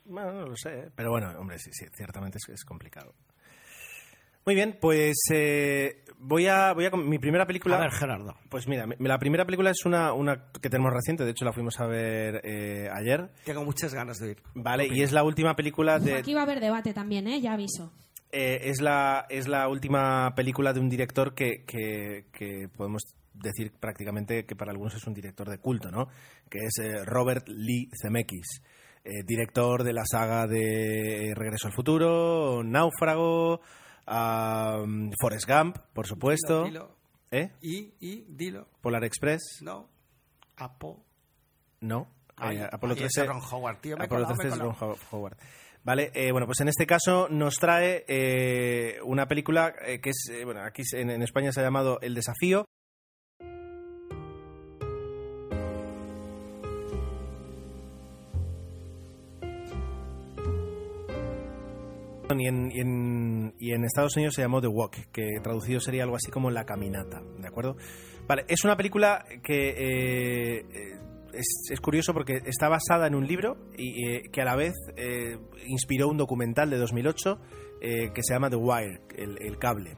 Bueno, 0.07 0.31
no 0.33 0.47
lo 0.47 0.55
sé, 0.55 0.79
¿eh? 0.79 0.89
pero 0.95 1.11
bueno, 1.11 1.29
hombre, 1.39 1.59
sí, 1.59 1.69
sí, 1.73 1.85
ciertamente 1.95 2.37
es, 2.37 2.49
es 2.49 2.63
complicado. 2.65 3.13
Muy 4.45 4.55
bien, 4.55 4.77
pues 4.79 5.17
eh, 5.33 6.05
voy 6.19 6.47
a 6.47 6.71
voy 6.71 6.85
a 6.85 6.91
con 6.91 7.07
mi 7.09 7.19
primera 7.19 7.45
película. 7.45 7.75
A 7.75 7.79
ver, 7.81 7.91
Gerardo. 7.91 8.33
Pues 8.49 8.65
mira, 8.65 8.87
mi- 8.87 8.95
la 8.99 9.19
primera 9.19 9.43
película 9.45 9.71
es 9.71 9.83
una, 9.85 10.13
una 10.13 10.49
que 10.61 10.69
tenemos 10.69 10.93
reciente, 10.93 11.25
de 11.25 11.31
hecho 11.31 11.43
la 11.43 11.51
fuimos 11.51 11.77
a 11.81 11.85
ver 11.85 12.39
eh, 12.45 12.87
ayer, 12.93 13.29
Tengo 13.43 13.65
muchas 13.65 13.93
ganas 13.93 14.17
de 14.19 14.31
ir. 14.31 14.41
vale, 14.55 14.87
y 14.87 15.01
es 15.01 15.11
la 15.11 15.23
última 15.23 15.53
película 15.57 15.99
de 15.99 16.15
Aquí 16.15 16.33
va 16.33 16.41
a 16.41 16.43
haber 16.43 16.61
debate 16.61 16.93
también, 16.93 17.27
¿eh? 17.27 17.41
Ya 17.41 17.53
aviso. 17.53 17.91
eh, 18.31 18.61
es 18.63 18.79
la 18.79 19.25
es 19.29 19.49
la 19.49 19.67
última 19.67 20.33
película 20.33 20.71
de 20.71 20.79
un 20.79 20.87
director 20.87 21.33
que, 21.35 21.65
que, 21.65 22.27
que 22.31 22.69
podemos 22.69 23.01
decir 23.33 23.73
prácticamente 23.77 24.45
que 24.45 24.55
para 24.55 24.71
algunos 24.71 24.95
es 24.95 25.05
un 25.05 25.13
director 25.13 25.49
de 25.49 25.57
culto, 25.59 25.91
¿no? 25.91 26.07
Que 26.49 26.59
es 26.59 26.77
eh, 26.79 27.03
Robert 27.03 27.49
Lee 27.49 27.89
Zemeckis, 28.01 28.61
eh, 29.07 29.23
director 29.25 29.83
de 29.83 29.93
la 29.93 30.03
saga 30.05 30.47
de 30.47 31.33
Regreso 31.33 31.67
al 31.67 31.73
Futuro, 31.73 32.61
Náufrago, 32.63 33.61
ah, 34.05 34.83
Forrest 35.19 35.47
Gump, 35.49 35.77
por 35.93 36.05
supuesto, 36.07 36.65
Dilo, 36.65 36.91
¿eh? 37.31 37.51
Y, 37.61 37.93
y, 38.01 38.25
dilo. 38.27 38.67
Polar 38.81 39.05
Express, 39.05 39.59
No. 39.61 39.87
Apo. 40.57 41.05
no, 41.79 42.07
Ay, 42.35 42.57
Eh, 42.57 42.67
Apolo 42.69 42.93
ahí 42.93 43.03
está 43.03 43.23
13 43.23 43.27
Ron 43.27 43.41
Howard, 43.49 43.77
tío. 43.79 43.95
Apolo 43.95 44.25
colado, 44.25 44.27
me 44.27 44.33
he 44.33 44.49
13 44.49 44.55
es 44.55 44.59
Ron 44.59 44.95
Howard. 45.11 45.37
Vale, 45.83 46.11
eh, 46.13 46.31
bueno, 46.33 46.45
pues 46.45 46.59
en 46.59 46.67
este 46.67 46.85
caso 46.85 47.29
nos 47.29 47.55
trae 47.55 48.03
eh, 48.09 48.99
una 49.05 49.27
película 49.27 49.73
que 49.73 50.09
es, 50.09 50.31
bueno, 50.43 50.61
aquí 50.63 50.81
en, 50.91 51.09
en 51.11 51.21
España 51.21 51.53
se 51.53 51.61
ha 51.61 51.63
llamado 51.63 51.99
El 52.01 52.13
Desafío. 52.13 52.65
Y 62.35 62.47
en, 62.47 63.83
Estados 63.85 64.15
Unidos 64.15 64.35
se 64.35 64.41
llamó 64.41 64.61
The 64.61 64.67
Walk, 64.67 65.11
que 65.11 65.39
traducido 65.41 65.79
sería 65.79 66.03
algo 66.03 66.15
así 66.15 66.29
como 66.31 66.51
La 66.51 66.65
Caminata, 66.65 67.21
¿de 67.39 67.47
acuerdo? 67.47 67.77
Vale, 68.27 68.43
es 68.47 68.63
una 68.65 68.75
película 68.75 69.25
que 69.43 69.69
eh, 69.69 70.65
eh, 70.73 70.99
es, 71.33 71.79
curioso 71.79 72.13
porque 72.13 72.41
está 72.45 72.67
basada 72.67 73.07
en 73.07 73.15
un 73.15 73.25
libro 73.25 73.57
y 73.77 74.05
eh, 74.05 74.23
que 74.31 74.41
a 74.41 74.45
la 74.45 74.55
vez 74.55 74.73
inspiró 75.65 76.09
un 76.09 76.17
documental 76.17 76.69
de 76.69 76.77
2008 76.77 77.39
eh, 77.81 78.11
que 78.13 78.23
se 78.23 78.33
llama 78.33 78.49
The 78.49 78.57
Wire, 78.57 79.01
el, 79.15 79.57
cable. 79.57 79.97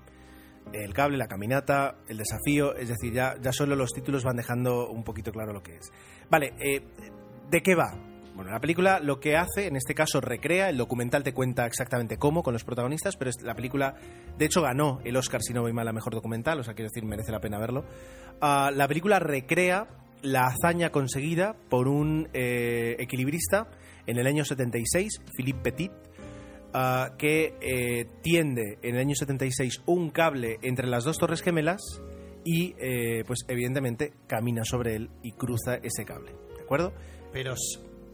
El 0.71 0.93
cable, 0.93 1.17
la 1.17 1.27
caminata, 1.27 1.97
el 2.07 2.17
desafío, 2.17 2.75
es 2.75 2.89
decir, 2.89 3.11
ya, 3.13 3.35
solo 3.51 3.75
los 3.75 3.91
títulos 3.91 4.23
van 4.23 4.35
dejando 4.35 4.89
un 4.89 5.03
poquito 5.03 5.31
claro 5.31 5.51
lo 5.51 5.63
que 5.63 5.77
es. 5.77 5.91
Vale, 6.29 6.53
¿de 7.49 7.61
qué 7.63 7.73
va? 7.73 8.08
Bueno, 8.39 8.53
la 8.53 8.61
película 8.61 9.01
lo 9.01 9.19
que 9.19 9.35
hace, 9.35 9.67
en 9.67 9.75
este 9.75 9.93
caso 9.93 10.21
recrea, 10.21 10.69
el 10.69 10.77
documental 10.77 11.23
te 11.23 11.33
cuenta 11.33 11.65
exactamente 11.65 12.15
cómo 12.15 12.41
con 12.41 12.53
los 12.53 12.63
protagonistas, 12.63 13.17
pero 13.17 13.31
la 13.43 13.53
película, 13.53 13.95
de 14.37 14.45
hecho, 14.45 14.61
ganó 14.61 15.01
el 15.03 15.17
Oscar, 15.17 15.41
si 15.43 15.53
no 15.53 15.61
voy 15.61 15.73
mal, 15.73 15.89
a 15.89 15.91
mejor 15.91 16.13
documental, 16.13 16.57
o 16.57 16.63
sea, 16.63 16.73
quiero 16.73 16.87
decir, 16.87 17.03
merece 17.03 17.33
la 17.33 17.41
pena 17.41 17.59
verlo. 17.59 17.83
Ah, 18.39 18.71
la 18.73 18.87
película 18.87 19.19
recrea 19.19 19.89
la 20.21 20.45
hazaña 20.45 20.89
conseguida 20.89 21.57
por 21.69 21.89
un 21.89 22.29
eh, 22.31 22.95
equilibrista 22.99 23.67
en 24.07 24.17
el 24.17 24.25
año 24.25 24.45
76, 24.45 25.19
Philippe 25.35 25.59
Petit, 25.59 25.91
ah, 26.73 27.15
que 27.17 27.55
eh, 27.59 28.05
tiende 28.21 28.79
en 28.81 28.95
el 28.95 29.01
año 29.01 29.15
76 29.15 29.81
un 29.85 30.11
cable 30.11 30.59
entre 30.61 30.87
las 30.87 31.03
dos 31.03 31.17
torres 31.17 31.41
gemelas 31.41 31.81
y, 32.45 32.73
eh, 32.79 33.25
pues, 33.27 33.39
evidentemente, 33.49 34.13
camina 34.27 34.63
sobre 34.63 34.95
él 34.95 35.09
y 35.23 35.33
cruza 35.33 35.75
ese 35.75 36.05
cable. 36.05 36.31
¿De 36.55 36.63
acuerdo? 36.63 36.93
Pero, 37.33 37.53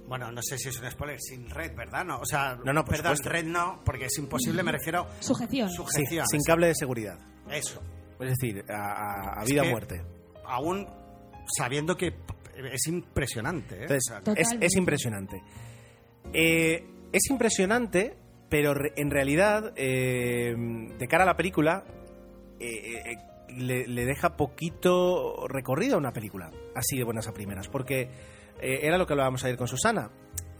bueno, 0.07 0.31
no 0.31 0.41
sé 0.41 0.57
si 0.57 0.69
es 0.69 0.79
un 0.79 0.89
spoiler, 0.89 1.19
sin 1.19 1.49
red, 1.49 1.75
¿verdad? 1.75 2.05
No, 2.05 2.19
o 2.19 2.25
sea, 2.25 2.57
No, 2.63 2.73
no, 2.73 2.85
por 2.85 2.95
perdón, 2.95 3.17
supuesto. 3.17 3.29
red 3.29 3.45
no, 3.45 3.81
porque 3.83 4.05
es 4.05 4.17
imposible, 4.17 4.61
me 4.63 4.71
refiero 4.71 5.07
Sujeción. 5.19 5.69
Sí, 5.69 5.75
sujeción. 5.75 6.25
sin 6.27 6.41
cable 6.41 6.67
de 6.67 6.75
seguridad. 6.75 7.17
Eso. 7.49 7.81
Es 8.19 8.29
decir, 8.29 8.63
a, 8.69 8.73
a- 8.73 9.39
a 9.39 9.43
Es 9.43 9.49
vida 9.49 9.63
o 9.63 9.65
muerte. 9.65 10.01
Aún 10.45 10.87
sabiendo 11.57 11.97
que 11.97 12.13
es 12.71 12.87
impresionante, 12.87 13.75
¿eh? 13.75 13.87
Entonces, 14.17 14.57
es, 14.61 14.75
impresionante. 14.75 15.41
Eh, 16.33 16.83
es 17.11 17.29
impresionante, 17.29 18.15
pero 18.49 18.73
re- 18.73 18.93
en 18.95 19.11
realidad, 19.11 19.73
eh, 19.75 20.55
de 20.97 21.07
cara 21.07 21.23
a 21.23 21.27
la 21.27 21.35
película, 21.35 21.83
eh, 22.59 23.01
eh, 23.05 23.17
le, 23.57 23.87
le 23.87 24.05
deja 24.05 24.37
poquito 24.37 25.47
recorrido 25.47 25.95
a 25.95 25.97
una 25.97 26.13
película, 26.13 26.49
así 26.75 26.97
de 26.97 27.03
buenas 27.03 27.27
a 27.27 27.33
primeras, 27.33 27.67
porque 27.67 28.09
eh, 28.59 28.79
era 28.83 28.97
lo 28.97 29.05
que 29.05 29.13
hablábamos 29.13 29.43
ayer 29.43 29.57
con 29.57 29.67
Susana. 29.67 30.11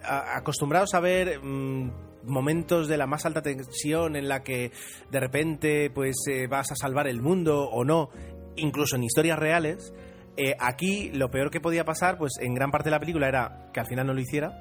A- 0.03 0.37
acostumbrados 0.37 0.93
a 0.93 0.99
ver 0.99 1.39
mm, 1.41 1.91
momentos 2.25 2.87
de 2.87 2.97
la 2.97 3.07
más 3.07 3.25
alta 3.25 3.41
tensión 3.41 4.15
en 4.15 4.27
la 4.27 4.43
que 4.43 4.71
de 5.11 5.19
repente 5.19 5.89
pues 5.89 6.15
eh, 6.29 6.47
vas 6.47 6.71
a 6.71 6.75
salvar 6.75 7.07
el 7.07 7.21
mundo 7.21 7.63
o 7.69 7.83
no, 7.83 8.09
incluso 8.55 8.95
en 8.95 9.03
historias 9.03 9.37
reales, 9.39 9.93
eh, 10.37 10.55
aquí 10.59 11.09
lo 11.13 11.29
peor 11.31 11.49
que 11.49 11.61
podía 11.61 11.85
pasar, 11.85 12.17
pues 12.17 12.33
en 12.41 12.53
gran 12.53 12.69
parte 12.71 12.85
de 12.89 12.91
la 12.91 12.99
película 12.99 13.27
era 13.27 13.69
que 13.73 13.79
al 13.79 13.87
final 13.87 14.07
no 14.07 14.13
lo 14.13 14.19
hiciera 14.21 14.51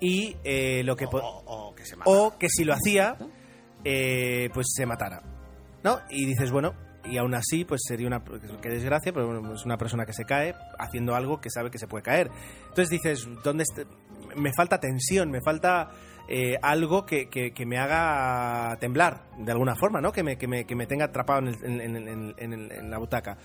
y 0.00 0.36
eh, 0.44 0.82
lo 0.84 0.96
que 0.96 1.06
o, 1.06 1.10
o- 1.12 1.68
o 1.70 1.74
que 1.74 1.84
se 1.86 1.96
mata. 1.96 2.10
o 2.10 2.36
que 2.38 2.48
si 2.48 2.64
lo 2.64 2.74
hacía, 2.74 3.16
eh, 3.84 4.48
pues 4.52 4.66
se 4.74 4.84
matara. 4.86 5.22
¿No? 5.82 6.00
Y 6.10 6.24
dices, 6.26 6.50
bueno, 6.50 6.74
y 7.04 7.16
aún 7.18 7.34
así, 7.34 7.64
pues 7.64 7.82
sería 7.86 8.06
una. 8.06 8.22
Qué 8.62 8.68
desgracia, 8.68 9.12
pero 9.12 9.54
es 9.54 9.64
una 9.64 9.76
persona 9.76 10.06
que 10.06 10.12
se 10.12 10.24
cae 10.24 10.54
haciendo 10.78 11.14
algo 11.14 11.40
que 11.40 11.50
sabe 11.50 11.70
que 11.70 11.78
se 11.78 11.86
puede 11.86 12.02
caer. 12.02 12.30
Entonces 12.68 12.88
dices, 12.90 13.28
¿dónde 13.42 13.64
me 14.36 14.52
falta 14.56 14.80
tensión, 14.80 15.30
me 15.30 15.40
falta 15.40 15.90
eh, 16.28 16.56
algo 16.62 17.04
que, 17.04 17.28
que- 17.28 17.52
que 17.52 17.66
me 17.66 17.78
haga 17.78 18.76
temblar 18.80 19.24
de 19.38 19.52
alguna 19.52 19.76
forma, 19.76 20.00
¿no? 20.00 20.10
Que 20.12 20.22
me, 20.22 20.36
que 20.38 20.48
me, 20.48 20.64
que 20.64 20.74
me 20.74 20.86
tenga 20.86 21.04
atrapado 21.06 21.40
en, 21.40 21.48
el- 21.48 21.80
en- 21.80 22.34
en- 22.38 22.72
en 22.72 22.90
la 22.90 22.98
butaca. 22.98 23.36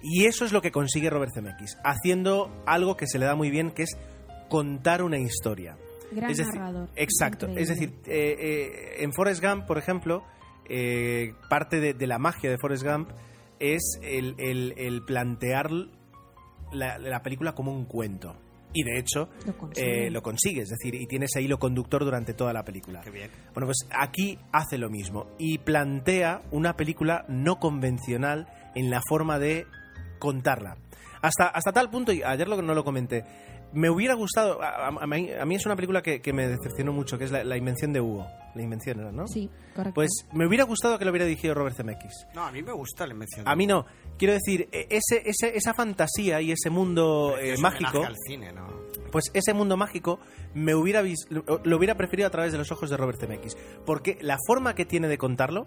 Y 0.00 0.26
eso 0.26 0.44
es 0.44 0.52
lo 0.52 0.62
que 0.62 0.70
consigue 0.70 1.10
Robert 1.10 1.32
Zemeckis, 1.34 1.76
haciendo 1.84 2.62
algo 2.66 2.96
que 2.96 3.08
se 3.08 3.18
le 3.18 3.26
da 3.26 3.34
muy 3.34 3.50
bien, 3.50 3.72
que 3.72 3.82
es 3.82 3.98
contar 4.48 5.02
una 5.02 5.18
historia. 5.18 5.76
Gran 6.12 6.30
Es 6.30 6.38
decir, 6.38 6.54
narrador. 6.54 6.88
Exacto. 6.94 7.46
Increíble. 7.48 7.62
Es 7.62 7.68
decir, 7.68 7.94
eh, 8.06 8.36
eh, 8.38 9.02
en 9.02 9.12
Forrest 9.12 9.44
Gump, 9.44 9.66
por 9.66 9.76
ejemplo, 9.76 10.22
eh, 10.68 11.32
parte 11.48 11.80
de, 11.80 11.94
de 11.94 12.06
la 12.06 12.18
magia 12.18 12.50
de 12.50 12.58
Forrest 12.58 12.84
Gump 12.84 13.10
es 13.60 13.98
el, 14.02 14.34
el- 14.38 14.74
el 14.76 15.02
plantear 15.04 15.70
la, 16.72 16.98
la 16.98 17.22
película 17.22 17.52
como 17.54 17.72
un 17.72 17.84
cuento. 17.86 18.36
Y 18.74 18.82
de 18.84 18.98
hecho, 18.98 19.30
Lo 19.46 19.56
consigue. 19.56 20.06
eh, 20.06 20.10
lo 20.10 20.22
consigue, 20.22 20.60
es 20.60 20.68
decir, 20.68 20.94
y 20.94 21.06
tiene 21.06 21.24
ese 21.24 21.40
hilo 21.40 21.58
conductor 21.58 22.04
durante 22.04 22.34
toda 22.34 22.52
la 22.52 22.64
película. 22.64 23.00
Qué 23.00 23.10
bien. 23.10 23.30
Bueno, 23.54 23.66
pues 23.66 23.78
aquí 23.90 24.38
hace 24.52 24.76
lo 24.76 24.90
mismo 24.90 25.26
y 25.38 25.56
plantea 25.58 26.42
una 26.50 26.76
película 26.76 27.24
no 27.28 27.58
convencional 27.58 28.46
en 28.74 28.90
la 28.90 29.00
forma 29.08 29.38
de 29.38 29.66
contarla. 30.18 30.76
Hasta, 31.22 31.46
hasta 31.48 31.72
tal 31.72 31.88
punto, 31.90 32.12
y 32.12 32.22
ayer 32.22 32.46
lo, 32.46 32.60
no 32.60 32.74
lo 32.74 32.84
comenté, 32.84 33.24
me 33.72 33.90
hubiera 33.90 34.14
gustado, 34.14 34.62
a, 34.62 34.88
a- 34.88 34.88
a 34.88 35.06
mí, 35.06 35.54
es 35.54 35.66
una 35.66 35.76
película 35.76 36.02
que, 36.02 36.20
que 36.22 36.32
me 36.32 36.48
decepcionó 36.48 36.92
mucho, 36.92 37.18
que 37.18 37.24
es 37.24 37.30
la, 37.30 37.44
la 37.44 37.56
invención 37.56 37.92
de 37.92 38.00
Hugo. 38.00 38.26
La 38.54 38.62
invención 38.62 38.98
era, 39.00 39.12
¿no? 39.12 39.26
Sí, 39.28 39.48
correcto. 39.74 39.94
Pues 39.94 40.10
me 40.32 40.46
hubiera 40.46 40.64
gustado 40.64 40.98
que 40.98 41.04
lo 41.04 41.10
hubiera 41.10 41.26
dirigido 41.26 41.54
Robert 41.54 41.76
Zemeckis. 41.76 42.26
No, 42.34 42.44
a 42.44 42.50
mí 42.50 42.62
me 42.62 42.72
gusta 42.72 43.06
la 43.06 43.12
invención. 43.12 43.46
A 43.46 43.54
mí 43.54 43.66
no. 43.66 43.84
Quiero 44.18 44.34
decir, 44.34 44.68
e- 44.72 44.86
ese, 44.90 45.22
ese- 45.28 45.56
esa 45.56 45.74
fantasía 45.74 46.40
y 46.40 46.50
ese 46.52 46.70
mundo 46.70 47.36
eh, 47.38 47.52
es 47.52 47.60
mágico, 47.60 48.04
al 48.04 48.16
cine, 48.26 48.52
¿no? 48.52 48.66
pues 49.12 49.30
ese 49.32 49.54
mundo 49.54 49.76
mágico 49.78 50.18
me 50.54 50.74
hubiera 50.74 51.00
vis- 51.02 51.26
lo, 51.30 51.44
lo 51.64 51.76
hubiera 51.76 51.96
preferido 51.96 52.26
a 52.26 52.30
través 52.30 52.52
de 52.52 52.58
los 52.58 52.70
ojos 52.72 52.90
de 52.90 52.96
Robert 52.96 53.18
Zemeckis, 53.20 53.56
porque 53.86 54.18
la 54.20 54.36
forma 54.46 54.74
que 54.74 54.84
tiene 54.84 55.08
de 55.08 55.16
contarlo 55.18 55.66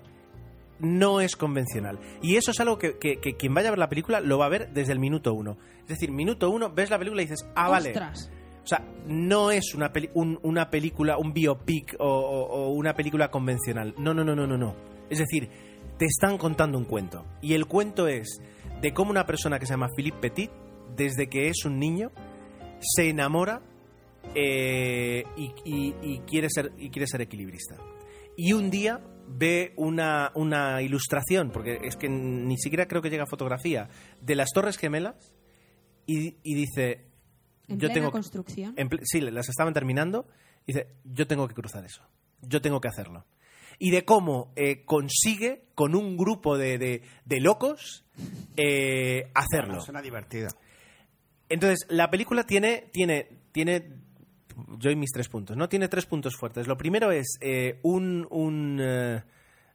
no 0.82 1.22
es 1.22 1.36
convencional. 1.38 2.00
Y 2.22 2.36
eso 2.36 2.52
es 2.52 2.60
algo 2.60 2.78
que, 2.78 2.98
que- 2.98 3.18
que 3.22 3.38
quien 3.38 3.54
vaya 3.54 3.70
a 3.70 3.72
ver 3.72 3.80
la 3.80 3.88
película 3.90 4.20
lo 4.20 4.38
va 4.38 4.48
a 4.48 4.50
ver 4.50 4.74
desde 4.74 4.92
el 4.94 5.00
minuto 5.00 5.34
uno. 5.34 5.58
Es 5.84 5.88
decir, 5.88 6.12
minuto 6.12 6.50
uno, 6.50 6.70
ves 6.72 6.90
la 6.90 6.98
película 6.98 7.22
y 7.22 7.26
dices, 7.26 7.46
ah, 7.56 7.70
vale. 7.70 7.90
Ostras. 7.90 8.30
O 8.64 8.68
sea, 8.68 8.86
no 9.08 9.50
es 9.52 9.74
una, 9.74 9.92
peli- 9.94 10.10
un- 10.14 10.40
una 10.44 10.70
película, 10.70 11.18
un 11.18 11.34
biopic 11.34 11.96
o, 12.00 12.06
o- 12.06 12.46
o 12.48 12.70
una 12.72 12.94
película 12.94 13.32
convencional. 13.32 13.94
No, 13.98 14.14
no, 14.14 14.24
no, 14.24 14.36
no, 14.36 14.46
no, 14.46 14.58
no. 14.58 14.76
Es 15.10 15.18
decir, 15.20 15.50
te 15.98 16.06
están 16.06 16.38
contando 16.38 16.78
un 16.78 16.86
cuento. 16.86 17.26
Y 17.42 17.54
el 17.54 17.66
cuento 17.66 18.08
es 18.08 18.42
de 18.82 18.94
cómo 18.94 19.12
una 19.12 19.26
persona 19.26 19.60
que 19.60 19.66
se 19.66 19.74
llama 19.74 19.90
Philippe 19.96 20.18
Petit, 20.30 20.52
desde 20.96 21.28
que 21.28 21.48
es 21.48 21.66
un 21.66 21.80
niño, 21.80 22.12
se 22.80 23.10
enamora 23.10 23.62
eh, 24.36 25.24
y, 25.36 25.52
y- 25.66 25.96
y 26.02 26.20
quiere 26.20 26.48
ser, 26.50 26.72
y 26.78 26.90
quiere 26.90 27.08
ser 27.08 27.22
equilibrista. 27.22 27.76
Y 28.38 28.54
un 28.54 28.70
día 28.70 29.02
ve 29.34 29.74
una, 29.78 30.32
una 30.36 30.82
ilustración, 30.82 31.52
porque 31.52 31.80
es 31.84 31.96
que 31.96 32.10
ni 32.10 32.58
siquiera 32.58 32.88
creo 32.88 33.02
que 33.02 33.10
llega 33.10 33.24
a 33.24 33.28
fotografía, 33.28 33.90
de 34.22 34.36
las 34.36 34.50
Torres 34.54 34.78
Gemelas 34.78 35.34
y, 36.06 36.38
y 36.44 36.56
dice, 36.56 37.06
En 37.68 37.76
yo 37.78 37.88
plena 37.88 37.94
tengo 37.94 38.12
construcción. 38.12 38.74
en 38.78 38.90
ple- 38.90 39.02
sí, 39.04 39.22
las 39.22 39.50
estaban 39.50 39.74
terminando. 39.74 40.28
Y 40.66 40.74
dice, 40.74 40.88
yo 41.06 41.26
tengo 41.28 41.48
que 41.48 41.56
cruzar 41.56 41.84
eso. 41.86 42.04
Yo 42.42 42.62
tengo 42.62 42.80
que 42.82 42.88
hacerlo. 42.88 43.26
Y 43.80 43.90
de 43.90 44.06
cómo 44.06 44.52
eh, 44.56 44.86
consigue 44.86 45.66
con 45.74 45.96
un 45.96 46.16
grupo 46.18 46.58
de, 46.58 46.78
de- 46.78 47.02
de 47.26 47.40
locos 47.40 48.06
eh, 48.58 49.32
hacerlo. 49.34 49.82
Suena 49.82 50.02
divertido. 50.04 50.50
Entonces, 51.50 51.86
la 51.90 52.10
película 52.12 52.44
tiene, 52.46 52.90
tiene, 52.94 53.28
tiene, 53.52 53.90
yo 54.78 54.92
y 54.92 54.96
mis 54.96 55.12
tres 55.12 55.30
puntos, 55.30 55.56
¿no? 55.58 55.68
Tiene 55.70 55.88
tres 55.88 56.06
puntos 56.06 56.36
fuertes. 56.36 56.68
Lo 56.68 56.78
primero 56.78 57.12
es 57.12 57.38
eh, 57.42 57.80
un, 57.84 58.28
un 58.30 58.80
eh, 58.82 59.24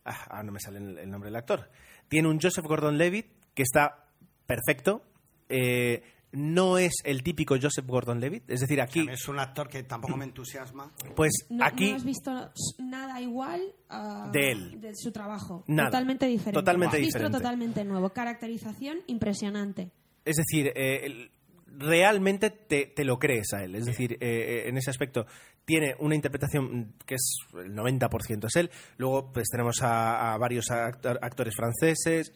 ah, 0.05 0.27
ah, 0.31 0.43
no 0.43 0.53
me 0.53 0.61
sale 0.61 0.79
el, 0.79 1.11
nombre 1.11 1.29
del 1.29 1.37
actor. 1.37 1.71
Tiene 2.09 2.29
un 2.29 2.41
Joseph 2.41 2.65
Gordon-Levitt 2.65 3.27
que 3.55 3.63
está 3.63 4.07
perfecto. 4.47 5.03
Eh, 5.49 6.03
no 6.33 6.77
es 6.77 6.93
el 7.05 7.23
típico 7.23 7.57
Joseph 7.61 7.87
Gordon-Levitt, 7.87 8.51
es 8.51 8.61
decir, 8.61 8.81
aquí, 8.81 9.07
Es 9.11 9.27
un 9.29 9.39
actor 9.39 9.69
que 9.69 9.85
tampoco 9.85 10.17
me 10.17 10.25
entusiasma. 10.25 10.93
pues 11.15 11.33
No, 11.49 11.65
aquí 11.65 11.91
no 11.91 11.97
has 11.97 12.05
visto 12.05 12.51
nada 12.79 13.21
igual 13.21 13.63
ah, 13.89 14.29
De 14.33 14.51
él. 14.51 14.81
de 14.81 14.95
su 14.95 15.13
trabajo. 15.13 15.65
Nada. 15.67 15.89
Totalmente 15.89 16.27
diferente. 16.27 16.53
Totalmente 16.61 16.97
Has 16.97 17.01
visto 17.03 17.19
diferente. 17.19 17.39
totalmente 17.39 17.85
nuevo. 17.85 18.11
Caracterización 18.11 18.99
impresionante. 19.07 19.91
Es 20.25 20.37
decir, 20.37 20.73
eh, 20.75 21.07
el- 21.07 21.31
realmente 21.79 22.51
te, 22.51 22.87
te 22.87 23.05
lo 23.05 23.19
crees 23.19 23.53
a 23.55 23.63
él. 23.65 23.75
Es 23.75 23.85
decir, 23.87 24.13
eh, 24.15 24.19
eh, 24.21 24.69
en 24.69 24.77
ese 24.77 24.91
aspecto 24.91 25.27
tiene 25.65 25.95
una 25.99 26.15
interpretación 26.15 26.95
que 27.05 27.17
es 27.17 27.39
el 27.55 27.75
90% 27.75 28.47
es 28.47 28.57
él. 28.57 28.71
Luego 28.99 29.33
pues 29.33 29.49
tenemos 29.51 29.83
a, 29.83 30.33
a 30.35 30.39
varios 30.39 30.71
actor- 30.71 31.19
actores 31.23 31.55
franceses 31.55 32.33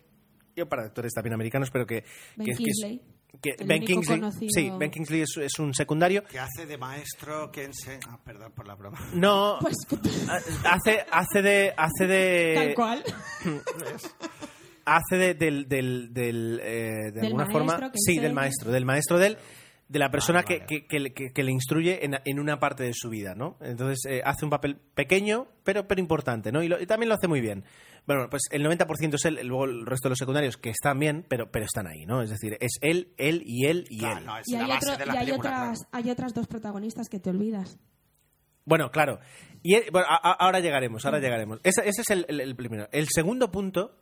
y 0.56 0.64
para 0.64 0.82
actores 0.84 1.12
también 1.12 1.34
americanos, 1.34 1.70
pero 1.70 1.86
que... 1.86 2.04
Ben 2.36 2.44
que, 2.44 2.44
que 2.46 2.50
es- 2.52 2.58
Kingsley, 2.58 3.02
que 3.40 3.50
el 3.58 3.66
ben 3.68 3.78
único 3.78 3.92
Kingsley, 4.00 4.20
conocido- 4.20 4.48
sí, 4.52 4.72
Ben 4.76 4.90
Kingsley 4.90 5.20
es, 5.22 5.36
es 5.36 5.58
un 5.60 5.72
secundario. 5.72 6.24
Que 6.24 6.40
hace 6.40 6.66
de 6.66 6.76
maestro, 6.76 7.52
que 7.52 7.72
se... 7.72 8.00
Ah, 8.08 8.18
perdón 8.24 8.52
por 8.52 8.66
la 8.66 8.74
broma. 8.74 8.98
No, 9.14 9.58
Pues 9.60 9.76
hace, 10.64 11.04
hace 11.10 11.40
de... 11.42 11.72
Hace 11.76 12.06
de 12.08 12.54
tal 12.56 12.74
cual. 12.74 13.04
hace 14.96 15.16
de, 15.16 15.34
del, 15.34 15.68
del, 15.68 16.12
del, 16.12 16.60
eh, 16.62 16.90
de 17.06 17.10
Del 17.12 17.24
alguna 17.26 17.44
maestro 17.46 17.66
forma 17.66 17.90
que 17.92 17.98
sí 17.98 18.18
del 18.18 18.32
maestro 18.32 18.70
del 18.72 18.84
maestro 18.84 19.18
del 19.18 19.38
de 19.88 19.98
la 19.98 20.08
persona 20.10 20.42
Vale, 20.42 20.58
vale. 20.60 20.66
Que, 20.68 20.82
que, 20.82 20.86
que 20.86 21.00
le- 21.00 21.12
que- 21.32 21.42
le 21.42 21.50
instruye 21.50 22.04
en, 22.04 22.16
en 22.24 22.38
una 22.38 22.60
parte 22.60 22.84
de 22.84 22.92
su 22.94 23.08
vida 23.10 23.34
no 23.34 23.56
entonces 23.60 23.98
eh, 24.08 24.22
hace 24.24 24.44
un 24.44 24.50
papel 24.50 24.76
pequeño 24.94 25.48
pero 25.64 25.88
pero 25.88 26.00
importante 26.00 26.52
no 26.52 26.62
y, 26.62 26.68
lo- 26.68 26.80
y 26.80 26.86
también 26.86 27.08
lo 27.08 27.16
hace 27.16 27.26
muy 27.26 27.40
bien 27.40 27.64
bueno 28.06 28.28
pues 28.30 28.42
el 28.52 28.64
90% 28.64 29.14
es 29.14 29.24
él 29.24 29.40
luego 29.46 29.64
el 29.64 29.84
resto 29.86 30.08
de 30.08 30.10
los 30.10 30.18
secundarios 30.18 30.56
que 30.56 30.70
están 30.70 30.98
bien 31.00 31.26
pero 31.28 31.50
pero 31.50 31.64
están 31.64 31.88
ahí 31.88 32.06
no 32.06 32.22
es 32.22 32.30
decir 32.30 32.56
es 32.60 32.78
él 32.82 33.12
él 33.18 33.42
y 33.44 33.66
él 33.66 33.84
y 33.90 33.98
Claro, 33.98 34.18
él 34.20 34.26
no, 34.26 34.38
es 34.38 34.48
Y 34.48 34.52
la 34.52 34.60
hay, 34.60 34.68
base 34.68 34.86
otro- 34.92 34.98
de 34.98 35.06
la 35.06 35.14
y 35.14 35.16
hay 35.18 35.30
otras, 35.32 35.52
claro. 35.80 35.88
hay 35.90 36.10
otras 36.10 36.34
dos 36.34 36.46
protagonistas 36.46 37.08
que 37.08 37.18
te 37.18 37.30
olvidas. 37.30 37.78
Bueno, 38.64 38.90
claro. 38.92 39.18
Y 39.62 39.74
bueno, 39.90 40.06
a- 40.08 40.30
a- 40.30 40.32
ahora 40.34 40.60
llegaremos, 40.60 41.04
ahora 41.04 41.18
llegaremos. 41.18 41.58
Ese, 41.64 41.80
ese 41.88 42.02
es 42.02 42.10
el, 42.10 42.26
el- 42.28 42.40
el 42.40 42.54
primero. 42.54 42.88
El 42.92 43.08
segundo 43.08 43.50
punto 43.50 43.96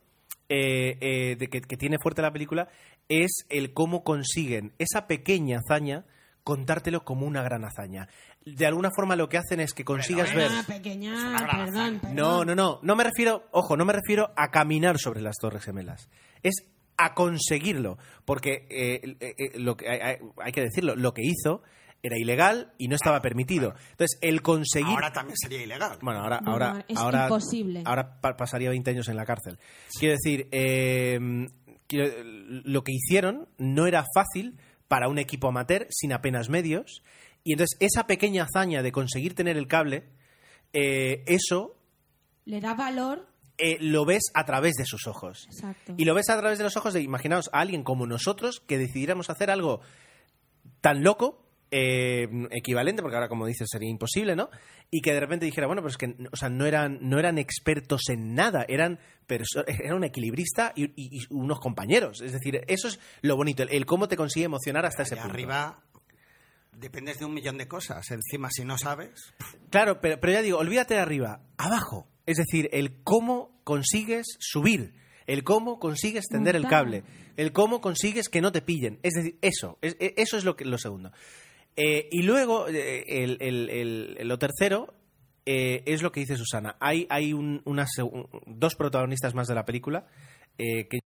eh, 0.49 0.97
eh, 0.99 1.35
de 1.37 1.47
que, 1.47 1.61
que 1.61 1.77
tiene 1.77 1.97
fuerte 2.01 2.21
la 2.21 2.33
película 2.33 2.69
es 3.07 3.45
el 3.49 3.73
cómo 3.73 4.03
consiguen 4.03 4.73
esa 4.77 5.07
pequeña 5.07 5.59
hazaña 5.59 6.05
contártelo 6.43 7.03
como 7.05 7.27
una 7.27 7.43
gran 7.43 7.63
hazaña. 7.63 8.07
De 8.43 8.65
alguna 8.65 8.89
forma 8.89 9.15
lo 9.15 9.29
que 9.29 9.37
hacen 9.37 9.59
es 9.59 9.73
que 9.73 9.85
consigas 9.85 10.33
ver... 10.33 10.49
Pequeña, 10.65 11.13
Es 11.13 11.23
una 11.23 11.41
gran 11.41 11.99
perdón. 11.99 12.15
No, 12.15 12.43
no, 12.43 12.55
no. 12.55 12.79
No 12.81 12.95
me 12.95 13.03
refiero, 13.03 13.47
ojo, 13.51 13.77
no 13.77 13.85
me 13.85 13.93
refiero 13.93 14.31
a 14.35 14.49
caminar 14.49 14.97
sobre 14.97 15.21
las 15.21 15.35
Torres 15.37 15.63
Gemelas. 15.63 16.09
Es 16.41 16.55
a 16.97 17.13
conseguirlo. 17.13 17.97
Porque 18.25 18.67
eh, 18.69 19.15
eh, 19.19 19.35
eh, 19.37 19.59
lo 19.59 19.77
que, 19.77 19.89
hay 19.89 20.51
que 20.51 20.61
decirlo, 20.61 20.95
lo 20.95 21.13
que 21.13 21.23
hizo 21.23 21.61
era 22.01 22.17
ilegal 22.17 22.73
y 22.77 22.87
no 22.87 22.95
estaba 22.95 23.21
permitido. 23.21 23.73
Entonces, 23.91 24.17
el 24.21 24.41
conseguir. 24.41 24.87
Ahora 24.87 25.11
también 25.11 25.35
sería 25.37 25.61
ilegal. 25.63 25.97
Bueno, 26.01 26.21
ahora, 26.21 26.37
Bueno, 26.39 26.51
ahora, 26.53 26.85
es 26.87 26.97
ahora, 26.97 27.23
imposible. 27.23 27.83
ahora 27.85 28.21
pa- 28.21 28.37
pasaría 28.37 28.69
20 28.69 28.91
años 28.91 29.07
en 29.09 29.17
la 29.17 29.25
cárcel. 29.25 29.59
Quiero 29.99 30.13
decir, 30.15 30.47
eh, 30.51 31.19
quiero- 31.87 32.13
lo 32.23 32.83
que 32.83 32.93
hicieron 32.93 33.49
no 33.57 33.85
era 33.87 34.05
fácil 34.15 34.57
para 34.87 35.07
un 35.09 35.19
equipo 35.19 35.49
amateur 35.49 35.87
sin 35.89 36.13
apenas 36.13 36.49
medios. 36.49 37.03
Y 37.43 37.53
entonces, 37.53 37.77
esa 37.81 38.07
pequeña 38.07 38.43
hazaña 38.43 38.81
de 38.81 38.91
conseguir 38.91 39.35
tener 39.35 39.57
el 39.57 39.67
cable, 39.67 40.09
eh, 40.73 41.23
eso 41.27 41.75
Le 42.45 42.59
da 42.61 42.73
valor. 42.75 43.27
eh, 43.57 43.77
lo 43.81 44.05
ves 44.05 44.23
a 44.33 44.45
través 44.45 44.75
de 44.75 44.85
sus 44.85 45.05
ojos. 45.07 45.45
Exacto. 45.51 45.95
Y 45.97 46.05
lo 46.05 46.13
ves 46.15 46.29
a 46.29 46.39
través 46.39 46.57
de 46.57 46.63
los 46.63 46.77
ojos 46.77 46.93
de, 46.93 47.01
imaginaos, 47.01 47.49
a 47.51 47.59
alguien 47.59 47.83
como 47.83 48.07
nosotros 48.07 48.61
que 48.65 48.77
decidiéramos 48.77 49.29
hacer 49.29 49.51
algo 49.51 49.81
tan 50.81 51.03
loco, 51.03 51.45
eh, 51.71 52.27
equivalente, 52.51 53.01
porque 53.01 53.15
ahora 53.15 53.29
como 53.29 53.45
dices 53.45 53.67
sería 53.71 53.89
imposible, 53.89 54.35
¿no? 54.35 54.49
Y 54.91 55.01
que 55.01 55.13
de 55.13 55.19
repente 55.19 55.45
dijera, 55.45 55.67
bueno, 55.67 55.81
pero 55.81 55.89
es 55.91 55.97
que 55.97 56.15
o 56.31 56.35
sea, 56.35 56.49
no, 56.49 56.65
eran, 56.65 56.97
no 57.01 57.19
eran 57.19 57.37
expertos 57.37 58.09
en 58.09 58.33
nada, 58.33 58.65
eran 58.67 58.99
era 59.27 59.95
un 59.95 60.03
equilibrista 60.03 60.73
y, 60.75 60.85
y- 60.95 61.19
y 61.19 61.27
unos 61.29 61.59
compañeros. 61.59 62.21
Es 62.21 62.31
decir, 62.31 62.61
eso 62.67 62.87
es 62.87 62.99
lo 63.21 63.35
bonito, 63.35 63.61
el, 63.63 63.69
el 63.69 63.85
cómo 63.85 64.07
te 64.07 64.17
consigue 64.17 64.45
emocionar 64.45 64.85
hasta 64.85 65.03
ese 65.03 65.15
Y 65.15 65.19
punto. 65.19 65.33
arriba 65.33 65.83
dependes 66.75 67.19
de 67.19 67.25
un 67.25 67.33
millón 67.33 67.57
de 67.57 67.67
cosas. 67.67 68.09
Encima, 68.11 68.49
si 68.51 68.63
no 68.65 68.77
sabes... 68.77 69.33
Claro, 69.69 69.99
pero, 70.01 70.19
pero 70.19 70.33
ya 70.33 70.41
digo, 70.41 70.57
olvídate 70.59 70.93
de 70.95 70.99
arriba, 71.01 71.41
abajo. 71.57 72.07
Es 72.25 72.37
decir, 72.37 72.69
el 72.71 73.03
cómo 73.03 73.59
consigues 73.63 74.25
subir, 74.39 74.93
el 75.27 75.43
cómo 75.43 75.77
consigues 75.79 76.27
tender 76.27 76.55
el 76.55 76.67
cable, 76.67 77.03
el 77.37 77.51
cómo 77.51 77.81
consigues 77.81 78.29
que 78.29 78.41
no 78.41 78.51
te 78.51 78.61
pillen. 78.61 78.99
Es 79.03 79.13
decir, 79.13 79.37
eso, 79.41 79.77
es- 79.81 79.97
e- 79.99 80.13
eso 80.17 80.37
es 80.37 80.43
lo, 80.45 80.55
que, 80.55 80.65
lo 80.65 80.77
segundo. 80.77 81.11
Eh, 81.81 82.09
y 82.11 82.23
luego, 82.23 82.65
eh, 82.67 84.17
lo 84.25 84.37
tercero 84.37 84.93
eh, 85.45 85.81
es 85.85 86.01
lo 86.03 86.11
que 86.11 86.19
dice 86.19 86.35
Susana. 86.35 86.75
Hay, 86.81 87.07
hay 87.09 87.31
un- 87.31 87.61
unas 87.63 87.89
dos 88.45 88.75
protagonistas 88.75 89.33
más 89.33 89.47
de 89.47 89.55
la 89.55 89.63
película 89.65 90.05
que, 90.57 90.99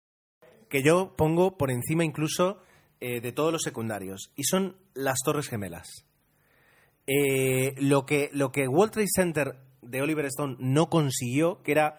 que 0.69 0.83
yo 0.85 1.17
pongo 1.17 1.59
por 1.59 1.73
encima 1.73 2.05
incluso 2.05 2.63
de 3.01 3.33
todos 3.33 3.51
los 3.53 3.63
secundarios, 3.63 4.31
y 4.37 4.45
son 4.45 4.77
las 4.95 5.19
Torres 5.25 5.49
Gemelas 5.49 5.89
lo 7.79 8.07
que 8.07 8.29
lo 8.33 8.53
que 8.53 8.69
World 8.69 8.93
Trade 8.93 9.09
Center 9.13 9.57
de 9.83 10.03
Oliver 10.03 10.27
Stone 10.27 10.57
no 10.61 10.89
consiguió, 10.89 11.63
que 11.65 11.73
era, 11.73 11.99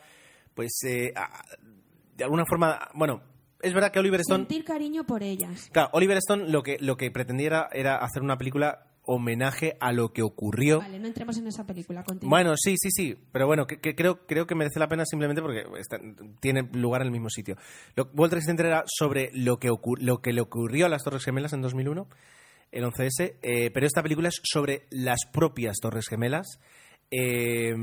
pues, 0.56 0.80
de 0.84 2.24
alguna 2.24 2.46
forma, 2.48 2.88
bueno, 2.94 3.22
es 3.64 3.74
verdad 3.74 3.92
que 3.92 4.00
Oliver 4.00 4.22
Stone, 4.22 4.44
Sentir 4.46 4.64
cariño 4.64 5.06
por 5.06 5.24
ellas. 5.24 5.70
claro, 5.72 5.90
Oliver 5.94 6.18
Stone 6.18 6.50
lo 6.50 6.64
que 6.64 6.78
lo 6.80 6.98
que 6.98 7.12
pretendía 7.12 7.48
era, 7.48 7.70
era 7.72 7.98
hacer 7.98 8.22
una 8.22 8.38
película 8.38 8.88
homenaje 9.04 9.78
a 9.80 9.92
lo 9.92 10.14
que 10.14 10.22
ocurrió. 10.22 10.80
Vale, 10.80 11.00
no 11.00 11.08
entremos 11.08 11.36
en 11.38 11.48
esa 11.48 11.66
película. 11.66 12.04
Continúa. 12.04 12.30
Bueno, 12.30 12.54
sí, 12.56 12.76
sí, 12.78 12.90
sí, 12.92 13.18
pero 13.32 13.48
bueno, 13.48 13.66
que, 13.66 13.80
que 13.80 13.96
creo, 13.96 14.26
creo 14.28 14.46
que 14.46 14.54
merece 14.54 14.80
la 14.80 14.88
pena 14.88 15.06
simplemente 15.06 15.42
porque 15.42 15.64
está- 15.80 16.00
tiene 16.40 16.70
lugar 16.74 17.02
en 17.02 17.08
el 17.08 17.12
mismo 17.12 17.30
sitio. 17.30 17.56
Lo, 17.96 18.04
World 18.14 18.30
Trade 18.30 18.46
Center 18.46 18.66
era 18.68 18.84
sobre 18.86 19.32
lo 19.34 19.58
que, 19.58 19.70
ocur- 19.72 20.00
lo 20.00 20.22
que 20.22 20.34
le 20.34 20.42
ocurrió 20.42 20.86
a 20.86 20.90
las 20.90 21.04
Torres 21.04 21.24
Gemelas 21.26 21.52
en 21.54 21.62
2001, 21.62 22.08
el 22.72 22.84
11S, 22.86 23.36
eh, 23.42 23.72
pero 23.72 23.86
esta 23.88 24.04
película 24.04 24.30
es 24.30 24.40
sobre 24.44 24.84
las 24.92 25.20
propias 25.34 25.78
Torres 25.82 26.06
Gemelas, 26.08 26.60
eh, 27.12 27.76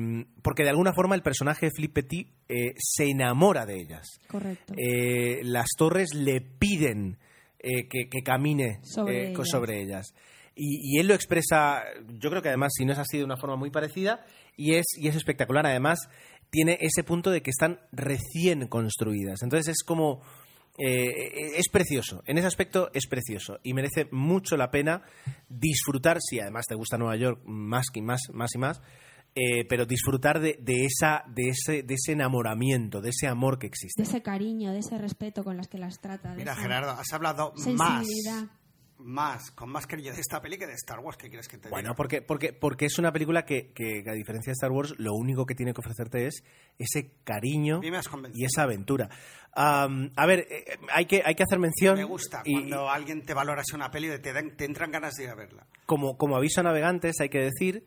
porque 0.43 0.65
de 0.65 0.71
alguna 0.71 0.93
forma 0.93 1.15
el 1.15 1.23
personaje 1.23 1.67
de 1.67 1.73
Philippe 1.73 2.03
Petit 2.03 2.29
eh, 2.49 2.73
se 2.77 3.05
enamora 3.11 3.67
de 3.67 3.77
ellas. 3.77 4.07
Correcto. 4.27 4.75
Eh, 4.77 5.41
las 5.45 5.69
torres 5.77 6.15
le 6.15 6.41
piden 6.41 7.19
eh, 7.61 7.87
que, 7.89 8.09
que 8.11 8.23
camine 8.25 8.81
Sobre 8.83 9.27
eh, 9.27 9.31
ellas. 9.31 9.49
sobre 9.49 9.83
ellas. 9.83 10.15
Y, 10.57 10.97
y 10.97 10.99
él 10.99 11.07
lo 11.07 11.15
expresa, 11.15 11.85
yo 12.19 12.31
creo 12.31 12.43
que 12.43 12.49
además, 12.49 12.73
si 12.77 12.85
no 12.85 12.93
es 12.93 12.99
así, 12.99 13.19
de 13.19 13.25
una 13.25 13.37
forma 13.37 13.55
muy 13.57 13.71
parecida, 13.71 14.25
y 14.57 14.75
es, 14.75 14.87
y 14.97 15.07
es 15.07 15.15
espectacular. 15.15 15.65
Además, 15.67 16.09
tiene 16.51 16.79
ese 16.81 17.05
punto 17.05 17.31
de 17.31 17.43
que 17.43 17.51
están 17.51 17.79
recién 17.93 18.67
construidas. 18.67 19.43
Entonces 19.43 19.69
es 19.69 19.85
como... 19.85 20.23
eh, 20.79 21.57
es 21.57 21.69
precioso, 21.69 22.23
en 22.27 22.39
ese 22.39 22.47
aspecto 22.47 22.89
es 22.95 23.09
precioso 23.09 23.59
y 23.65 23.75
merece 23.75 24.07
mucho 24.13 24.57
la 24.57 24.71
pena 24.71 25.03
disfrutar, 25.49 26.19
si 26.21 26.39
además 26.39 26.67
te 26.67 26.77
gusta 26.77 26.97
Nueva 26.97 27.17
York 27.17 27.41
más 27.45 27.87
que 27.93 28.01
más, 28.01 28.21
más 28.33 28.55
y 28.55 28.59
más, 28.59 28.81
eh, 29.39 29.65
pero 29.69 29.87
disfrutar 29.87 30.41
de, 30.41 30.59
de 30.61 30.85
esa, 30.87 31.23
de, 31.29 31.49
ese, 31.51 31.83
de 31.83 31.95
ese 31.95 32.13
enamoramiento, 32.13 33.01
de 33.01 33.11
ese 33.11 33.27
amor 33.29 33.59
que 33.59 33.67
existe. 33.67 34.03
de 34.03 34.09
ese 34.09 34.23
cariño, 34.23 34.73
de 34.73 34.81
ese 34.81 34.99
respeto 34.99 35.45
con 35.45 35.57
las 35.57 35.69
que 35.69 35.79
las 35.79 36.01
trata. 36.01 36.35
Mira, 36.35 36.53
esa 36.53 36.63
Gerardo, 36.63 36.91
has 36.93 37.13
hablado 37.13 37.53
más, 37.77 38.07
más, 38.99 39.53
con 39.53 39.71
más 39.71 39.87
cariño 39.87 40.13
de 40.13 40.21
esta 40.21 40.41
peli 40.41 40.59
que 40.59 40.67
de 40.67 40.73
Star 40.75 40.99
Wars. 40.99 41.17
¿Qué 41.17 41.29
quieres 41.29 41.47
que 41.47 41.57
te 41.59 41.69
Bueno, 41.69 41.91
diga? 41.91 41.95
porque, 41.97 42.21
porque, 42.21 42.53
porque 42.53 42.87
es 42.87 42.99
una 42.99 43.13
película 43.13 43.45
que, 43.45 43.71
que, 43.73 44.03
a 44.09 44.13
diferencia 44.13 44.51
de 44.51 44.55
Star 44.55 44.73
Wars, 44.73 44.95
lo 44.99 45.15
único 45.15 45.47
que 45.47 45.55
tiene 45.55 45.73
que 45.73 45.81
ofrecerte 45.81 46.27
es 46.27 46.43
ese 46.79 47.13
cariño 47.23 47.81
y 48.35 48.45
esa 48.45 48.63
aventura. 48.65 49.09
Am, 49.55 50.11
a 50.17 50.27
ver, 50.27 50.41
eh, 50.51 50.65
hay, 50.93 51.07
que, 51.07 51.23
hay 51.25 51.35
que 51.37 51.45
hacer 51.45 51.59
mención. 51.61 51.95
Me 51.97 52.05
gusta 52.05 52.43
y- 52.45 52.53
cuando 52.55 52.91
alguien 52.91 53.23
te 53.25 53.35
valora 53.35 53.61
así 53.61 53.75
una 53.77 53.91
peli 53.91 54.13
y 54.13 54.19
te, 54.19 54.33
dan- 54.33 54.57
te 54.57 54.65
entran 54.65 54.91
ganas 54.91 55.15
de 55.15 55.25
ir 55.25 55.31
a 55.31 55.35
verla. 55.37 55.67
como, 55.87 56.17
como 56.19 56.37
aviso 56.37 56.61
a 56.61 56.65
navegantes, 56.65 57.21
hay 57.21 57.29
que 57.29 57.39
decir, 57.41 57.85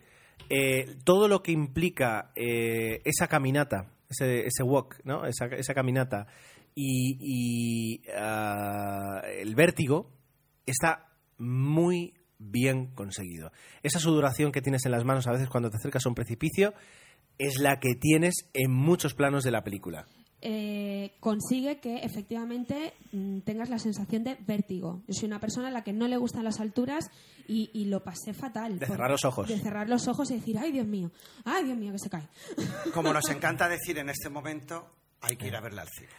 eh, 0.50 0.98
todo 1.04 1.28
lo 1.28 1.44
que 1.44 1.52
implica 1.52 2.32
eh, 2.36 3.02
esa 3.06 3.28
caminata, 3.28 3.92
ese, 4.10 4.64
walk, 4.64 5.02
¿no? 5.04 5.26
esa, 5.26 5.74
caminata 5.74 6.28
y, 6.76 7.18
y, 7.20 8.02
ah, 8.16 9.22
el 9.38 9.56
vértigo 9.56 10.12
está 10.66 11.08
muy 11.38 12.14
bien 12.38 12.88
conseguido. 12.88 13.52
Esa 13.84 14.00
sudoración 14.00 14.52
que 14.52 14.62
tienes 14.62 14.86
en 14.86 14.92
las 14.92 15.06
manos 15.06 15.28
a 15.28 15.32
veces 15.32 15.50
cuando 15.50 15.70
te 15.70 15.78
acercas 15.78 16.06
a 16.06 16.10
un 16.10 16.16
precipicio 16.16 16.74
es 17.38 17.60
la 17.60 17.80
que 17.80 17.96
tienes 17.96 18.50
en 18.54 18.72
muchos 18.72 19.14
planos 19.14 19.44
de 19.44 19.52
la 19.52 19.64
película. 19.64 20.08
Eh, 20.44 21.14
consigue 21.20 21.80
que 21.80 21.98
efectivamente 21.98 22.94
mm, 23.12 23.42
tengas 23.42 23.70
la 23.70 23.78
sensación 23.78 24.24
de 24.24 24.36
vértigo. 24.48 25.04
Yo 25.08 25.14
soy 25.14 25.28
una 25.28 25.40
persona 25.40 25.68
a 25.68 25.72
la 25.72 25.84
que 25.84 25.94
no 25.94 26.08
le 26.08 26.18
gustan 26.18 26.44
las 26.44 26.60
alturas 26.60 27.12
y, 27.48 27.70
y 27.74 27.86
lo 27.86 28.04
pasé 28.04 28.34
fatal. 28.34 28.80
De 28.80 28.88
cerrar 28.88 29.12
los 29.12 29.24
ojos. 29.24 29.48
De 29.48 29.60
cerrar 29.60 29.88
los 29.88 30.08
ojos 30.08 30.32
y 30.32 30.36
decir, 30.36 30.58
ay 30.58 30.72
Dios 30.72 30.88
mío, 30.88 31.12
ay 31.46 31.66
Dios 31.66 31.78
mío, 31.78 31.92
que 31.92 32.00
se 32.00 32.10
cae. 32.10 32.28
Como 32.94 33.14
nos 33.14 33.30
encanta 33.30 33.70
decir 33.70 33.98
en 34.00 34.10
este 34.10 34.30
momento, 34.30 34.88
hay 35.22 35.36
que 35.38 35.48
ir 35.48 35.56
a 35.56 35.62
verla 35.62 35.84
al 35.84 35.90
cine. 35.90 36.10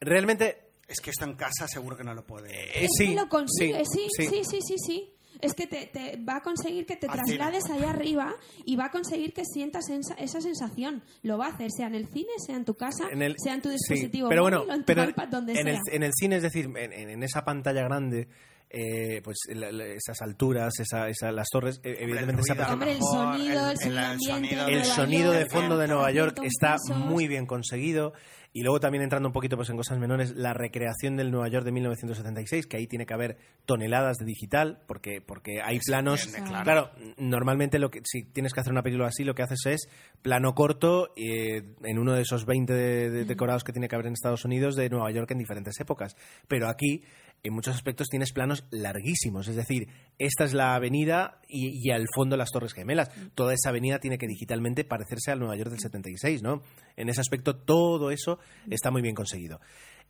Realmente, 0.00 0.70
Es 0.86 1.00
que 1.00 1.10
esto 1.10 1.24
en 1.24 1.34
casa 1.34 1.66
seguro 1.68 1.96
que 1.96 2.04
no 2.04 2.14
lo 2.14 2.24
puede. 2.24 2.50
eh, 2.54 2.84
Es 2.84 2.90
sí, 2.96 3.08
que 3.08 3.14
lo 3.14 3.28
consigue, 3.28 3.82
sí, 3.84 4.06
sí, 4.16 4.26
sí, 4.26 4.42
sí, 4.44 4.58
sí, 4.62 4.74
sí. 4.78 5.12
Es 5.40 5.54
que 5.54 5.66
te, 5.66 5.86
te 5.86 6.16
va 6.22 6.36
a 6.36 6.42
conseguir 6.42 6.84
que 6.86 6.96
te 6.96 7.06
Al 7.06 7.12
traslades 7.14 7.64
allá 7.70 7.90
arriba 7.90 8.34
y 8.64 8.76
va 8.76 8.86
a 8.86 8.90
conseguir 8.90 9.32
que 9.32 9.44
sientas 9.44 9.88
esa, 9.88 10.14
esa 10.14 10.40
sensación. 10.40 11.02
Lo 11.22 11.38
va 11.38 11.46
a 11.46 11.50
hacer, 11.50 11.70
sea 11.70 11.86
en 11.86 11.94
el 11.94 12.08
cine, 12.08 12.30
sea 12.44 12.56
en 12.56 12.64
tu 12.64 12.74
casa, 12.74 13.08
en 13.10 13.22
el- 13.22 13.36
sea 13.38 13.54
en 13.54 13.62
tu 13.62 13.68
sí, 13.70 13.74
dispositivo 13.76 14.28
pero 14.28 14.42
móvil 14.42 14.56
bueno, 14.58 14.72
o 14.72 14.74
en 14.74 14.80
tu 14.80 14.86
pero 14.86 15.04
iPad, 15.08 15.28
donde 15.28 15.52
en 15.52 15.64
sea. 15.64 15.72
el, 15.74 15.78
en 15.92 16.02
el 16.02 16.12
cine, 16.14 16.36
es 16.36 16.42
decir, 16.42 16.66
en, 16.76 16.92
en 16.92 17.22
esa 17.22 17.44
pantalla 17.44 17.82
grande, 17.82 18.28
eh, 18.70 19.22
pues 19.24 19.38
la- 19.54 19.72
la- 19.72 19.86
esas 19.86 20.20
alturas, 20.20 20.78
esa, 20.80 21.08
esa- 21.08 21.32
las 21.32 21.48
torres, 21.48 21.80
eh, 21.84 21.96
evidentemente 22.00 22.42
esa 22.42 22.72
Hombre, 22.72 22.92
el 22.92 22.98
sonido, 23.02 23.70
el, 23.70 23.76
el- 23.82 23.92
el 23.92 23.98
ambiente 23.98 24.48
sonido- 24.48 24.66
de 24.66 24.72
el 24.72 24.78
Nueva 24.80 24.94
sonido 24.94 25.32
de 25.32 25.38
York, 25.40 25.50
fondo 25.52 25.78
de 25.78 25.88
Nueva 25.88 26.10
York 26.12 26.40
está 26.42 26.76
muy 26.96 27.28
bien 27.28 27.46
conseguido 27.46 28.12
y 28.52 28.62
luego 28.62 28.80
también 28.80 29.02
entrando 29.04 29.28
un 29.28 29.32
poquito 29.32 29.56
pues 29.56 29.68
en 29.70 29.76
cosas 29.76 29.98
menores 29.98 30.34
la 30.34 30.54
recreación 30.54 31.16
del 31.16 31.30
Nueva 31.30 31.48
York 31.48 31.64
de 31.66 31.72
1976 31.72 32.66
que 32.66 32.76
ahí 32.78 32.86
tiene 32.86 33.04
que 33.06 33.14
haber 33.14 33.36
toneladas 33.66 34.16
de 34.16 34.24
digital 34.24 34.80
porque 34.86 35.20
porque 35.20 35.60
hay 35.62 35.78
planos 35.80 36.24
entiende, 36.26 36.48
claro. 36.50 36.64
claro. 36.64 36.90
normalmente 37.18 37.78
lo 37.78 37.90
que 37.90 38.00
si 38.04 38.24
tienes 38.24 38.54
que 38.54 38.60
hacer 38.60 38.72
una 38.72 38.82
película 38.82 39.08
así 39.08 39.22
lo 39.24 39.34
que 39.34 39.42
haces 39.42 39.60
es 39.66 39.88
plano 40.22 40.54
corto 40.54 41.10
eh, 41.16 41.74
en 41.84 41.98
uno 41.98 42.14
de 42.14 42.22
esos 42.22 42.46
20 42.46 42.72
de- 42.72 43.10
de- 43.10 43.24
decorados 43.24 43.64
que 43.64 43.72
tiene 43.72 43.86
que 43.88 43.94
haber 43.96 44.06
en 44.06 44.14
Estados 44.14 44.44
Unidos 44.44 44.76
de 44.76 44.88
Nueva 44.88 45.10
York 45.10 45.30
en 45.30 45.38
diferentes 45.38 45.78
épocas 45.80 46.16
pero 46.48 46.68
aquí 46.68 47.04
en 47.42 47.54
muchos 47.54 47.74
aspectos 47.74 48.08
tienes 48.08 48.32
planos 48.32 48.66
larguísimos. 48.70 49.48
Es 49.48 49.56
decir, 49.56 49.88
esta 50.18 50.44
es 50.44 50.54
la 50.54 50.74
avenida 50.74 51.40
y, 51.48 51.70
y 51.82 51.90
al 51.90 52.06
fondo 52.14 52.36
las 52.36 52.50
Torres 52.50 52.74
Gemelas. 52.74 53.10
Toda 53.34 53.54
esa 53.54 53.70
avenida 53.70 53.98
tiene 53.98 54.18
que 54.18 54.26
digitalmente 54.26 54.84
parecerse 54.84 55.30
al 55.30 55.38
Nueva 55.38 55.56
York 55.56 55.70
del 55.70 55.80
76, 55.80 56.42
¿no? 56.42 56.62
En 56.96 57.08
ese 57.08 57.20
aspecto, 57.20 57.56
todo 57.56 58.10
eso 58.10 58.38
está 58.68 58.90
muy 58.90 59.02
bien 59.02 59.14
conseguido. 59.14 59.60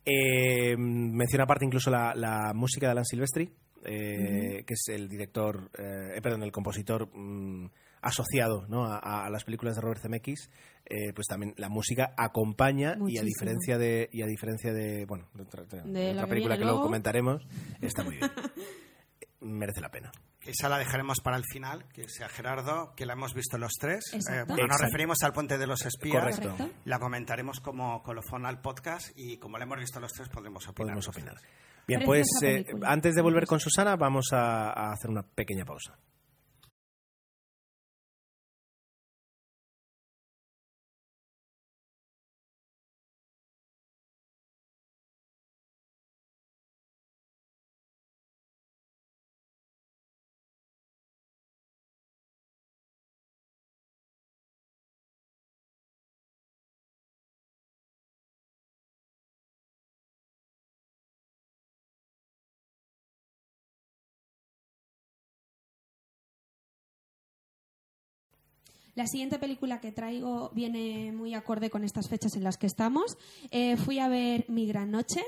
Eh, 0.05 0.75
menciona 0.77 1.43
aparte 1.43 1.65
incluso 1.65 1.91
la, 1.91 2.15
la 2.15 2.53
música 2.53 2.87
de 2.87 2.91
Alan 2.91 3.05
Silvestri, 3.05 3.51
eh, 3.85 4.63
que 4.65 4.73
es 4.73 4.83
el 4.89 5.07
director, 5.07 5.69
eh, 5.77 6.17
eh, 6.17 6.21
perdón, 6.21 6.43
el 6.43 6.51
compositor 6.51 7.09
mm, 7.15 7.69
asociado 8.01 8.65
¿no? 8.67 8.85
a, 8.85 8.97
a 8.97 9.29
las 9.29 9.43
películas 9.43 9.75
de 9.75 9.81
Robert 9.81 10.01
Zemeckis, 10.01 10.49
eh, 10.85 11.13
pues 11.13 11.27
también 11.27 11.53
la 11.57 11.69
música 11.69 12.13
acompaña 12.17 12.97
y 13.07 13.19
a 13.19 13.23
diferencia 13.23 13.77
de 13.77 14.09
y 14.11 14.23
a 14.23 14.25
diferencia 14.25 14.73
de 14.73 15.05
bueno 15.05 15.29
de 15.35 15.43
otra, 15.43 15.63
de 15.63 16.11
otra 16.13 16.27
película 16.27 16.57
que 16.57 16.63
luego 16.63 16.81
comentaremos 16.81 17.45
está 17.79 18.03
muy 18.03 18.17
bien. 18.17 18.31
Merece 19.41 19.79
la 19.79 19.89
pena. 19.89 20.11
Esa 20.41 20.67
la 20.67 20.77
dejaremos 20.77 21.21
para 21.21 21.37
el 21.37 21.43
final, 21.45 21.85
que 21.93 22.09
sea 22.09 22.27
Gerardo, 22.27 22.93
que 22.95 23.05
la 23.05 23.13
hemos 23.13 23.33
visto 23.33 23.57
los 23.57 23.73
tres. 23.79 24.11
Como 24.47 24.67
nos 24.67 24.81
referimos 24.81 25.19
al 25.21 25.31
Puente 25.31 25.57
de 25.57 25.65
los 25.65 25.85
Espías, 25.85 26.39
Correcto. 26.39 26.71
La 26.85 26.99
comentaremos 26.99 27.61
como 27.61 28.03
colofón 28.03 28.45
al 28.45 28.59
podcast 28.59 29.11
y 29.15 29.37
como 29.37 29.57
la 29.57 29.63
hemos 29.63 29.77
visto 29.77 29.99
los 29.99 30.11
tres 30.11 30.27
podemos 30.27 30.67
opinar. 30.67 30.95
podemos 30.95 31.05
los 31.05 31.15
opinar 31.15 31.35
bien 31.89 32.01
Preciosa 32.01 32.39
pues 32.39 32.43
eh, 32.43 32.65
antes 32.83 33.15
de 33.15 33.21
volver 33.21 33.45
con 33.45 33.59
Susana 33.59 33.95
vamos 33.95 34.27
a, 34.31 34.69
a 34.69 34.93
hacer 34.93 35.09
una 35.09 35.23
pequeña 35.23 35.65
pausa 35.65 35.97
La 68.99 69.07
siguiente 69.07 69.39
película 69.39 69.79
que 69.79 69.93
traigo 69.93 70.51
viene 70.53 71.13
muy 71.13 71.33
acorde 71.33 71.69
con 71.69 71.85
estas 71.85 72.09
fechas 72.09 72.35
en 72.35 72.43
las 72.43 72.57
que 72.57 72.67
estamos. 72.67 73.17
Eh, 73.49 73.77
fui 73.77 73.97
a 73.97 74.09
ver 74.09 74.43
Mi 74.49 74.67
Gran 74.67 74.91
Noche. 74.91 75.21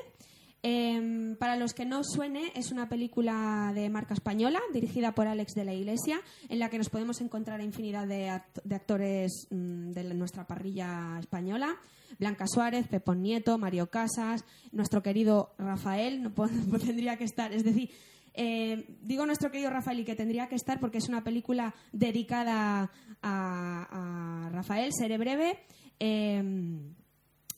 Eh, 0.61 1.37
para 1.39 1.55
los 1.55 1.73
que 1.73 1.85
no 1.85 2.03
suene, 2.03 2.51
es 2.53 2.73
una 2.73 2.89
película 2.89 3.71
de 3.73 3.89
marca 3.89 4.13
española 4.13 4.59
dirigida 4.73 5.15
por 5.15 5.25
Alex 5.25 5.53
de 5.53 5.63
la 5.63 5.73
Iglesia, 5.73 6.19
en 6.49 6.59
la 6.59 6.69
que 6.69 6.79
nos 6.79 6.89
podemos 6.89 7.21
encontrar 7.21 7.61
infinidad 7.61 8.07
de, 8.09 8.27
act- 8.27 8.61
de 8.65 8.75
actores 8.75 9.47
mm, 9.51 9.91
de 9.91 10.03
nuestra 10.15 10.45
parrilla 10.45 11.17
española. 11.21 11.77
Blanca 12.19 12.47
Suárez, 12.47 12.89
Pepón 12.89 13.21
Nieto, 13.21 13.57
Mario 13.57 13.89
Casas, 13.89 14.43
nuestro 14.73 15.01
querido 15.01 15.53
Rafael, 15.57 16.29
tendría 16.85 17.15
que 17.15 17.23
estar. 17.23 17.53
Es 17.53 17.63
decir, 17.63 17.89
eh, 18.33 18.97
digo 19.01 19.25
nuestro 19.25 19.49
querido 19.49 19.69
Rafael 19.69 19.99
y 20.01 20.05
que 20.05 20.15
tendría 20.15 20.47
que 20.47 20.55
estar 20.55 20.79
porque 20.79 20.99
es 20.99 21.09
una 21.09 21.21
película 21.23 21.73
dedicada 21.91 22.89
a, 23.21 24.49
Rafael, 24.51 24.91
seré 24.93 25.17
breve. 25.17 25.59
Eh, 25.99 26.43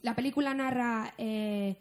la 0.01 0.15
película 0.15 0.53
narra 0.53 1.13
eh, 1.17 1.77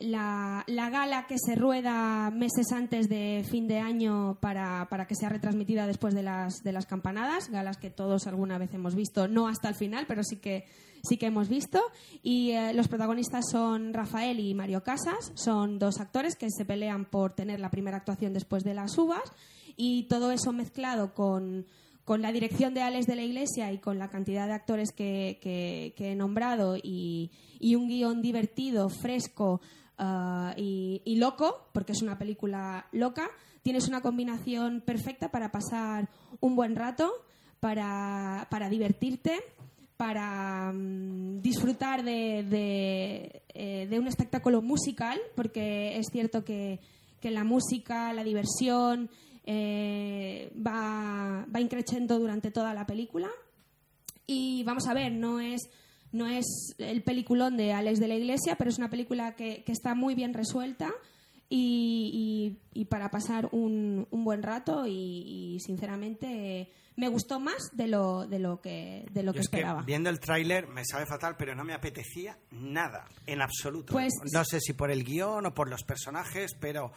la, 0.00 0.64
la 0.66 0.88
gala 0.88 1.26
que 1.26 1.36
se 1.38 1.54
rueda 1.54 2.30
meses 2.30 2.72
antes 2.72 3.08
de 3.08 3.44
fin 3.48 3.68
de 3.68 3.78
año 3.78 4.38
para, 4.40 4.88
para 4.88 5.06
que 5.06 5.14
sea 5.14 5.28
retransmitida 5.28 5.86
después 5.86 6.14
de 6.14 6.22
las, 6.22 6.62
de 6.62 6.72
las 6.72 6.86
campanadas, 6.86 7.50
galas 7.50 7.76
que 7.76 7.90
todos 7.90 8.26
alguna 8.26 8.56
vez 8.58 8.72
hemos 8.72 8.94
visto, 8.94 9.28
no 9.28 9.46
hasta 9.46 9.68
el 9.68 9.74
final, 9.74 10.06
pero 10.08 10.24
sí 10.24 10.36
que, 10.36 10.64
sí 11.02 11.18
que 11.18 11.26
hemos 11.26 11.50
visto. 11.50 11.82
Y 12.22 12.52
eh, 12.52 12.72
los 12.72 12.88
protagonistas 12.88 13.44
son 13.50 13.92
Rafael 13.92 14.40
y 14.40 14.54
Mario 14.54 14.82
Casas, 14.82 15.32
son 15.34 15.78
dos 15.78 16.00
actores 16.00 16.34
que 16.34 16.50
se 16.50 16.64
pelean 16.64 17.04
por 17.04 17.34
tener 17.34 17.60
la 17.60 17.70
primera 17.70 17.98
actuación 17.98 18.32
después 18.32 18.64
de 18.64 18.74
las 18.74 18.96
uvas 18.96 19.30
y 19.76 20.04
todo 20.04 20.32
eso 20.32 20.52
mezclado 20.52 21.14
con 21.14 21.66
con 22.10 22.22
la 22.22 22.32
dirección 22.32 22.74
de 22.74 22.82
Alex 22.82 23.06
de 23.06 23.14
la 23.14 23.22
Iglesia 23.22 23.70
y 23.70 23.78
con 23.78 24.00
la 24.00 24.10
cantidad 24.10 24.48
de 24.48 24.52
actores 24.52 24.90
que, 24.90 25.94
he 25.96 26.14
nombrado 26.16 26.76
y, 26.76 27.30
un 27.76 27.86
guion 27.86 28.20
divertido, 28.20 28.88
fresco 28.88 29.60
ah, 29.96 30.52
y, 30.56 31.14
loco, 31.18 31.68
porque 31.72 31.92
es 31.92 32.02
una 32.02 32.18
película 32.18 32.88
loca, 32.90 33.30
tienes 33.62 33.86
una 33.86 34.00
combinación 34.00 34.80
perfecta 34.80 35.30
para 35.30 35.52
pasar 35.52 36.08
un 36.40 36.56
buen 36.56 36.74
rato, 36.74 37.12
para, 37.60 38.48
para 38.50 38.68
divertirte, 38.68 39.38
para 39.96 40.72
mm, 40.72 41.40
disfrutar 41.42 42.02
de, 42.02 42.42
de, 42.42 43.42
eh, 43.54 43.86
de 43.88 43.98
un 44.00 44.08
espectáculo 44.08 44.62
musical, 44.62 45.20
porque 45.36 45.96
es 45.96 46.08
cierto 46.10 46.44
que, 46.44 46.80
que 47.20 47.30
la 47.30 47.44
música, 47.44 48.12
la 48.12 48.24
diversión, 48.24 49.10
eh, 49.52 50.52
va, 50.64 51.44
va 51.52 51.60
increciendo 51.60 52.18
durante 52.20 52.52
toda 52.52 52.72
la 52.72 52.86
película. 52.86 53.28
Y 54.26 54.62
vamos 54.62 54.86
a 54.86 54.94
ver, 54.94 55.10
no 55.10 55.40
es, 55.40 55.68
no 56.12 56.28
es 56.28 56.46
el 56.78 57.02
peliculón 57.02 57.56
de 57.56 57.72
Alex 57.72 57.98
de 57.98 58.06
la 58.06 58.14
Iglesia, 58.14 58.54
pero 58.56 58.70
es 58.70 58.78
una 58.78 58.90
película 58.90 59.34
que, 59.34 59.64
que 59.64 59.72
está 59.72 59.96
muy 59.96 60.14
bien 60.14 60.34
resuelta 60.34 60.92
y, 61.48 62.56
y- 62.72 62.80
y 62.80 62.84
para 62.84 63.10
pasar 63.10 63.48
un, 63.50 64.06
un 64.12 64.24
buen 64.24 64.42
rato 64.44 64.86
y, 64.86 64.92
y, 64.92 65.58
sinceramente 65.58 66.70
me 66.94 67.08
gustó 67.08 67.40
más 67.40 67.70
de 67.72 67.88
lo, 67.88 68.26
de 68.28 68.38
lo 68.38 68.60
que, 68.60 69.04
de 69.10 69.22
lo 69.24 69.32
que 69.32 69.40
es 69.40 69.48
que 69.48 69.56
esperaba. 69.56 69.82
viendo 69.82 70.10
el 70.10 70.20
tráiler 70.20 70.68
me 70.68 70.84
sabe 70.84 71.06
fatal, 71.06 71.34
pero 71.36 71.56
no 71.56 71.64
me 71.64 71.72
apetecía 71.74 72.38
nada, 72.52 73.08
en 73.26 73.42
absoluto. 73.42 73.92
Pues- 73.92 74.12
no 74.32 74.44
sé 74.44 74.60
si 74.60 74.74
por 74.74 74.92
el 74.92 75.02
guion 75.02 75.44
o 75.46 75.54
por 75.54 75.68
los 75.68 75.82
personajes, 75.82 76.52
pero 76.60 76.92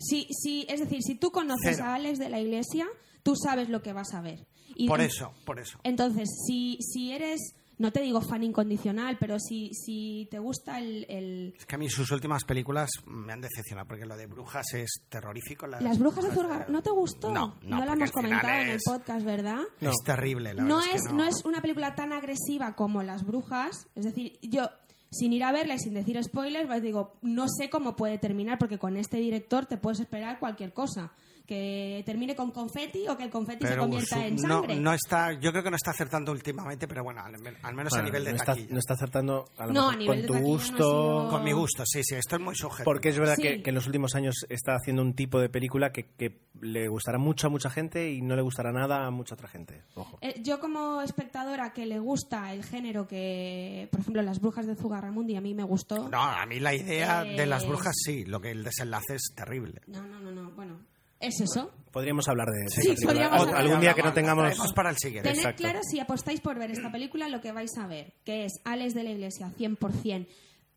Sí, 0.00 0.26
sí, 0.30 0.66
es 0.68 0.80
decir, 0.80 1.02
si 1.02 1.14
tú 1.14 1.30
conoces 1.30 1.76
Cero. 1.76 1.84
a 1.84 1.94
Alex 1.94 2.18
de 2.18 2.30
la 2.30 2.40
Iglesia, 2.40 2.86
tú 3.22 3.36
sabes 3.36 3.68
lo 3.68 3.82
que 3.82 3.92
vas 3.92 4.14
a 4.14 4.20
ver. 4.22 4.46
Y 4.74 4.88
por 4.88 5.00
eso, 5.00 5.32
por 5.44 5.60
eso. 5.60 5.78
Entonces, 5.82 6.28
si, 6.46 6.78
si 6.80 7.12
eres, 7.12 7.54
no 7.76 7.92
te 7.92 8.00
digo 8.00 8.20
fan 8.22 8.42
incondicional, 8.42 9.18
pero 9.20 9.38
si, 9.38 9.70
si 9.74 10.26
te 10.30 10.38
gusta 10.38 10.78
el, 10.78 11.04
el- 11.10 11.54
Es 11.58 11.66
que 11.66 11.74
a 11.74 11.78
mí 11.78 11.90
sus 11.90 12.10
últimas 12.12 12.44
películas 12.44 12.88
me 13.06 13.32
han 13.34 13.42
decepcionado, 13.42 13.88
porque 13.88 14.06
lo 14.06 14.16
de 14.16 14.26
Brujas 14.26 14.72
es 14.74 15.02
terrorífico. 15.10 15.66
Las 15.66 15.98
Brujas 15.98 16.24
de 16.24 16.30
Zurgar, 16.30 16.70
¿no 16.70 16.82
te 16.82 16.90
gustó? 16.90 17.30
No, 17.30 17.56
no, 17.62 17.78
la 17.80 17.84
porque 17.86 17.92
hemos 17.92 18.10
comentado 18.12 18.54
en 18.62 18.68
el 18.70 18.76
es- 18.76 18.82
podcast, 18.86 19.24
¿verdad? 19.24 19.60
Es 19.80 19.96
terrible, 20.04 20.54
la 20.54 20.62
no 20.62 20.76
verdad 20.78 20.94
es, 20.94 21.02
que 21.08 21.12
no. 21.12 21.24
es 21.24 21.44
una 21.44 21.60
película 21.60 21.94
tan 21.94 22.12
agresiva 22.14 22.74
como 22.74 23.02
Las 23.02 23.24
Brujas. 23.26 23.86
Es 23.94 24.04
decir, 24.04 24.38
yo, 24.42 24.68
sin 25.10 25.32
ir 25.32 25.42
a 25.42 25.52
verla 25.52 25.74
y 25.74 25.78
sin 25.78 25.94
decir 25.94 26.22
spoilers, 26.22 26.66
pues 26.66 26.82
digo, 26.82 27.14
no 27.22 27.46
sé 27.48 27.68
cómo 27.68 27.96
puede 27.96 28.18
terminar, 28.18 28.58
porque 28.58 28.78
con 28.78 28.96
este 28.96 29.18
director 29.18 29.66
te 29.66 29.76
puedes 29.76 30.00
esperar 30.00 30.38
cualquier 30.38 30.72
cosa. 30.72 31.12
Que 31.50 32.04
termine 32.06 32.36
con 32.36 32.52
confeti 32.52 33.08
o 33.08 33.16
que 33.16 33.24
el 33.24 33.30
confeti 33.30 33.66
se 33.66 33.76
convierta 33.76 34.14
su- 34.14 34.22
en 34.22 34.36
no, 34.36 34.48
sangre. 34.60 34.76
no 34.76 34.94
está, 34.94 35.32
yo 35.32 35.50
creo 35.50 35.64
que 35.64 35.70
no 35.70 35.74
está 35.76 35.90
acertando 35.90 36.30
últimamente, 36.30 36.86
pero 36.86 37.02
bueno, 37.02 37.22
al, 37.24 37.34
al 37.62 37.74
menos 37.74 37.92
a 37.94 38.02
nivel 38.02 38.22
de 38.24 38.30
no, 38.30 38.36
está, 38.36 38.52
taquilla. 38.52 38.68
no 38.72 38.78
está 38.78 38.94
acertando 38.94 39.48
a 39.58 39.66
lo 39.66 39.72
No, 39.72 39.80
mejor 39.90 39.94
a 39.94 39.96
nivel 39.98 40.06
con 40.06 40.20
de 40.22 40.26
tu 40.28 40.34
no 40.34 40.40
gusto. 40.40 40.76
sido- 40.76 41.28
Con 41.28 41.42
mi 41.44 41.50
gusto, 41.52 41.82
sí, 41.84 42.02
sí, 42.04 42.14
esto 42.14 42.36
es 42.36 42.40
muy 42.42 42.54
sujeto. 42.54 42.84
Porque 42.84 43.08
es 43.08 43.18
verdad 43.18 43.34
Sí. 43.34 43.42
que, 43.42 43.62
que 43.64 43.70
en 43.70 43.74
los 43.74 43.86
últimos 43.86 44.14
años 44.14 44.46
está 44.48 44.76
haciendo 44.76 45.02
un 45.02 45.14
tipo 45.14 45.40
de 45.40 45.48
película 45.48 45.90
que, 45.90 46.04
que 46.16 46.38
le 46.60 46.86
gustará 46.86 47.18
mucho 47.18 47.48
a 47.48 47.50
mucha 47.50 47.68
gente 47.68 48.12
y 48.12 48.22
no 48.22 48.36
le 48.36 48.42
gustará 48.42 48.70
nada 48.70 49.04
a 49.06 49.10
mucha 49.10 49.34
otra 49.34 49.48
gente. 49.48 49.82
Ojo. 49.96 50.18
Eh, 50.20 50.40
yo 50.44 50.60
como 50.60 51.02
espectadora 51.02 51.72
que 51.72 51.84
le 51.84 51.98
gusta 51.98 52.52
el 52.52 52.62
género 52.64 53.08
que, 53.08 53.88
por 53.90 54.00
ejemplo, 54.00 54.22
Las 54.22 54.40
Brujas 54.40 54.66
de 54.68 54.76
Zugarramundi 54.76 55.34
a 55.34 55.40
mí 55.40 55.52
me 55.54 55.64
gustó. 55.64 56.08
No, 56.08 56.22
a 56.22 56.46
mí 56.46 56.60
la 56.60 56.74
idea 56.74 57.24
Eh, 57.26 57.36
de 57.36 57.46
las 57.46 57.66
brujas 57.66 57.94
sí, 58.04 58.24
lo 58.24 58.40
que 58.40 58.52
el 58.52 58.62
desenlace 58.62 59.14
es 59.16 59.32
terrible. 59.34 59.80
No, 59.88 60.00
no, 60.06 60.20
no, 60.20 60.30
no, 60.30 60.50
bueno, 60.52 60.78
es 61.20 61.40
eso. 61.40 61.70
Podríamos 61.92 62.28
hablar 62.28 62.48
de 62.48 62.68
Sí, 62.68 62.82
película. 62.88 63.06
podríamos 63.12 63.40
hablar. 63.40 63.56
algún 63.56 63.80
día 63.80 63.94
que 63.94 64.02
no 64.02 64.12
tengamos... 64.12 64.54
para 64.74 64.90
el 64.90 64.96
siguiente. 64.96 65.28
Tened 65.28 65.38
Exacto. 65.40 65.62
claro 65.62 65.80
si 65.82 65.98
apostáis 66.00 66.40
por 66.40 66.58
ver 66.58 66.70
esta 66.70 66.90
película 66.90 67.28
lo 67.28 67.40
que 67.40 67.52
vais 67.52 67.76
a 67.78 67.86
ver, 67.86 68.14
que 68.24 68.44
es 68.44 68.60
Alex 68.64 68.94
de 68.94 69.02
la 69.04 69.10
Iglesia 69.10 69.52
100%, 69.58 70.26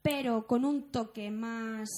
pero 0.02 0.48
con 0.48 0.66
un 0.66 0.92
toque 0.92 1.30
más 1.30 1.90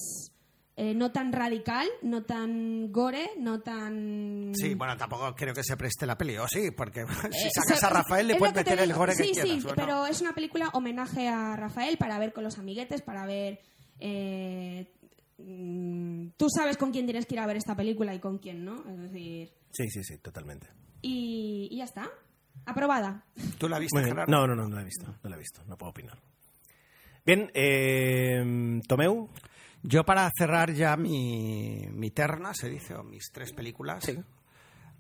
eh, 0.76 0.94
no 0.94 1.14
tan 1.14 1.32
radical, 1.32 1.88
no 2.02 2.24
tan 2.24 2.92
gore, 2.92 3.30
no 3.40 3.62
tan 3.62 4.52
Sí, 4.54 4.74
bueno, 4.76 4.98
tampoco 4.98 5.34
creo 5.34 5.54
que 5.54 5.64
se 5.64 5.78
preste 5.78 6.06
la 6.06 6.18
peli, 6.18 6.38
o 6.38 6.46
sí, 6.50 6.72
porque 6.72 7.06
si 7.32 7.48
Eh, 7.48 7.52
sacas 7.54 7.82
a 7.86 7.90
Rafael 7.90 8.28
le 8.28 8.34
es 8.34 8.40
puedes 8.40 8.54
meter 8.56 8.80
el 8.80 8.94
gore 8.94 9.16
sí, 9.16 9.24
que 9.28 9.32
quieras. 9.32 9.50
Sí, 9.50 9.60
bueno. 9.62 9.76
pero 9.78 10.06
es 10.06 10.20
una 10.20 10.34
película 10.34 10.70
homenaje 10.74 11.30
a 11.30 11.56
Rafael 11.56 11.98
para 11.98 12.20
ver 12.20 12.34
con 12.34 12.44
los 12.44 12.58
amiguetes, 12.60 13.02
para 13.02 13.26
ver... 13.26 13.62
eh, 14.02 14.92
tú 15.38 16.50
sabes 16.50 16.78
con 16.78 16.92
quién 16.92 17.06
tienes 17.06 17.26
que 17.26 17.36
ir 17.36 17.40
a 17.40 17.46
ver 17.46 17.58
esta 17.58 17.76
película 17.76 18.14
y 18.14 18.20
con 18.20 18.38
quién, 18.38 18.64
¿no? 18.66 18.84
Es 18.90 18.98
decir... 19.00 19.52
Sí, 19.72 19.90
sí, 19.90 20.04
sí, 20.04 20.18
totalmente. 20.20 20.68
Y, 21.02 21.68
y 21.72 21.78
ya 21.78 21.84
está. 21.84 22.10
Aprobada. 22.66 23.26
¿Tú 23.58 23.68
la 23.68 23.80
viste. 23.80 24.02
Gerardo? 24.04 24.32
No, 24.32 24.48
no, 24.48 24.56
no, 24.56 24.68
no 24.70 24.76
la 24.76 24.82
he 24.82 24.86
visto. 24.86 25.06
No 25.24 25.30
la 25.30 25.36
he 25.36 25.40
visto. 25.40 25.62
No 25.68 25.78
puedo 25.78 25.92
opinar. 25.92 26.18
Bien, 27.26 27.52
eh, 27.54 28.82
Tomeu. 28.88 29.30
Yo 29.84 30.04
para 30.04 30.30
cerrar 30.36 30.72
ya 30.74 30.96
mi, 30.98 31.86
mi 31.92 32.10
terna, 32.12 32.54
se 32.54 32.70
dice, 32.70 32.96
o 32.96 33.04
mis 33.04 33.30
tres 33.32 33.52
películas, 33.54 34.04
Sí. 34.04 34.18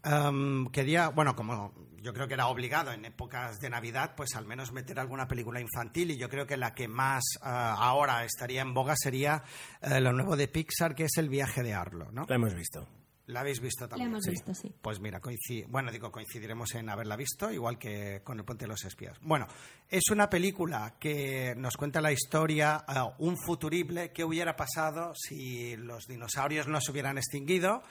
Em, 0.05 0.67
quería, 0.67 1.09
bueno, 1.09 1.35
como 1.35 1.73
yo 2.01 2.13
creo 2.13 2.27
que 2.27 2.35
era 2.35 2.47
obligado 2.47 2.91
en 2.91 3.03
épocas 3.05 3.59
de 3.59 3.69
Navidad, 3.69 4.13
pues 4.15 4.35
al 4.35 4.45
menos 4.45 4.71
meter 4.71 4.99
alguna 4.99 5.27
película 5.27 5.59
infantil 5.59 6.11
y 6.11 6.17
yo 6.17 6.29
creo 6.29 6.45
que 6.45 6.55
la 6.57 6.73
que 6.75 6.87
más 6.87 7.23
ah, 7.41 7.75
ahora 7.79 8.23
estaría 8.25 8.61
en 8.61 8.73
boga 8.75 8.95
sería 8.95 9.43
eh, 9.81 9.99
lo 9.99 10.13
nuevo 10.13 10.37
de 10.37 10.47
Pixar, 10.47 10.93
que 10.93 11.05
es 11.05 11.17
El 11.17 11.29
viaje 11.29 11.63
de 11.63 11.73
Arlo, 11.73 12.11
¿no? 12.11 12.25
La 12.29 12.35
hemos 12.35 12.53
visto. 12.53 12.87
¿La 13.27 13.39
habéis 13.39 13.59
visto 13.59 13.85
La 13.85 13.89
también? 13.89 14.09
hemos 14.11 14.27
visto, 14.27 14.53
sí. 14.53 14.71
Pues 14.83 14.99
mira, 14.99 15.19
coinci- 15.19 15.65
bueno, 15.67 15.91
digo, 15.91 16.11
coincidiremos 16.11 16.75
en 16.75 16.87
haberla 16.91 17.15
visto, 17.15 17.51
igual 17.51 17.79
que 17.79 18.21
con 18.23 18.37
El 18.37 18.45
Puente 18.45 18.65
de 18.65 18.69
los 18.69 18.85
Espías. 18.85 19.17
Bueno, 19.19 19.47
es 19.89 20.03
una 20.11 20.29
película 20.29 20.93
que 20.99 21.55
nos 21.57 21.75
cuenta 21.75 22.01
la 22.01 22.11
historia, 22.11 22.85
eh, 22.87 22.99
un 23.17 23.35
futurible, 23.35 24.11
qué 24.13 24.23
hubiera 24.23 24.55
pasado 24.55 25.13
si 25.15 25.75
los 25.75 26.05
dinosaurios 26.05 26.67
no 26.67 26.79
se 26.81 26.91
hubieran 26.91 27.17
extinguido, 27.17 27.81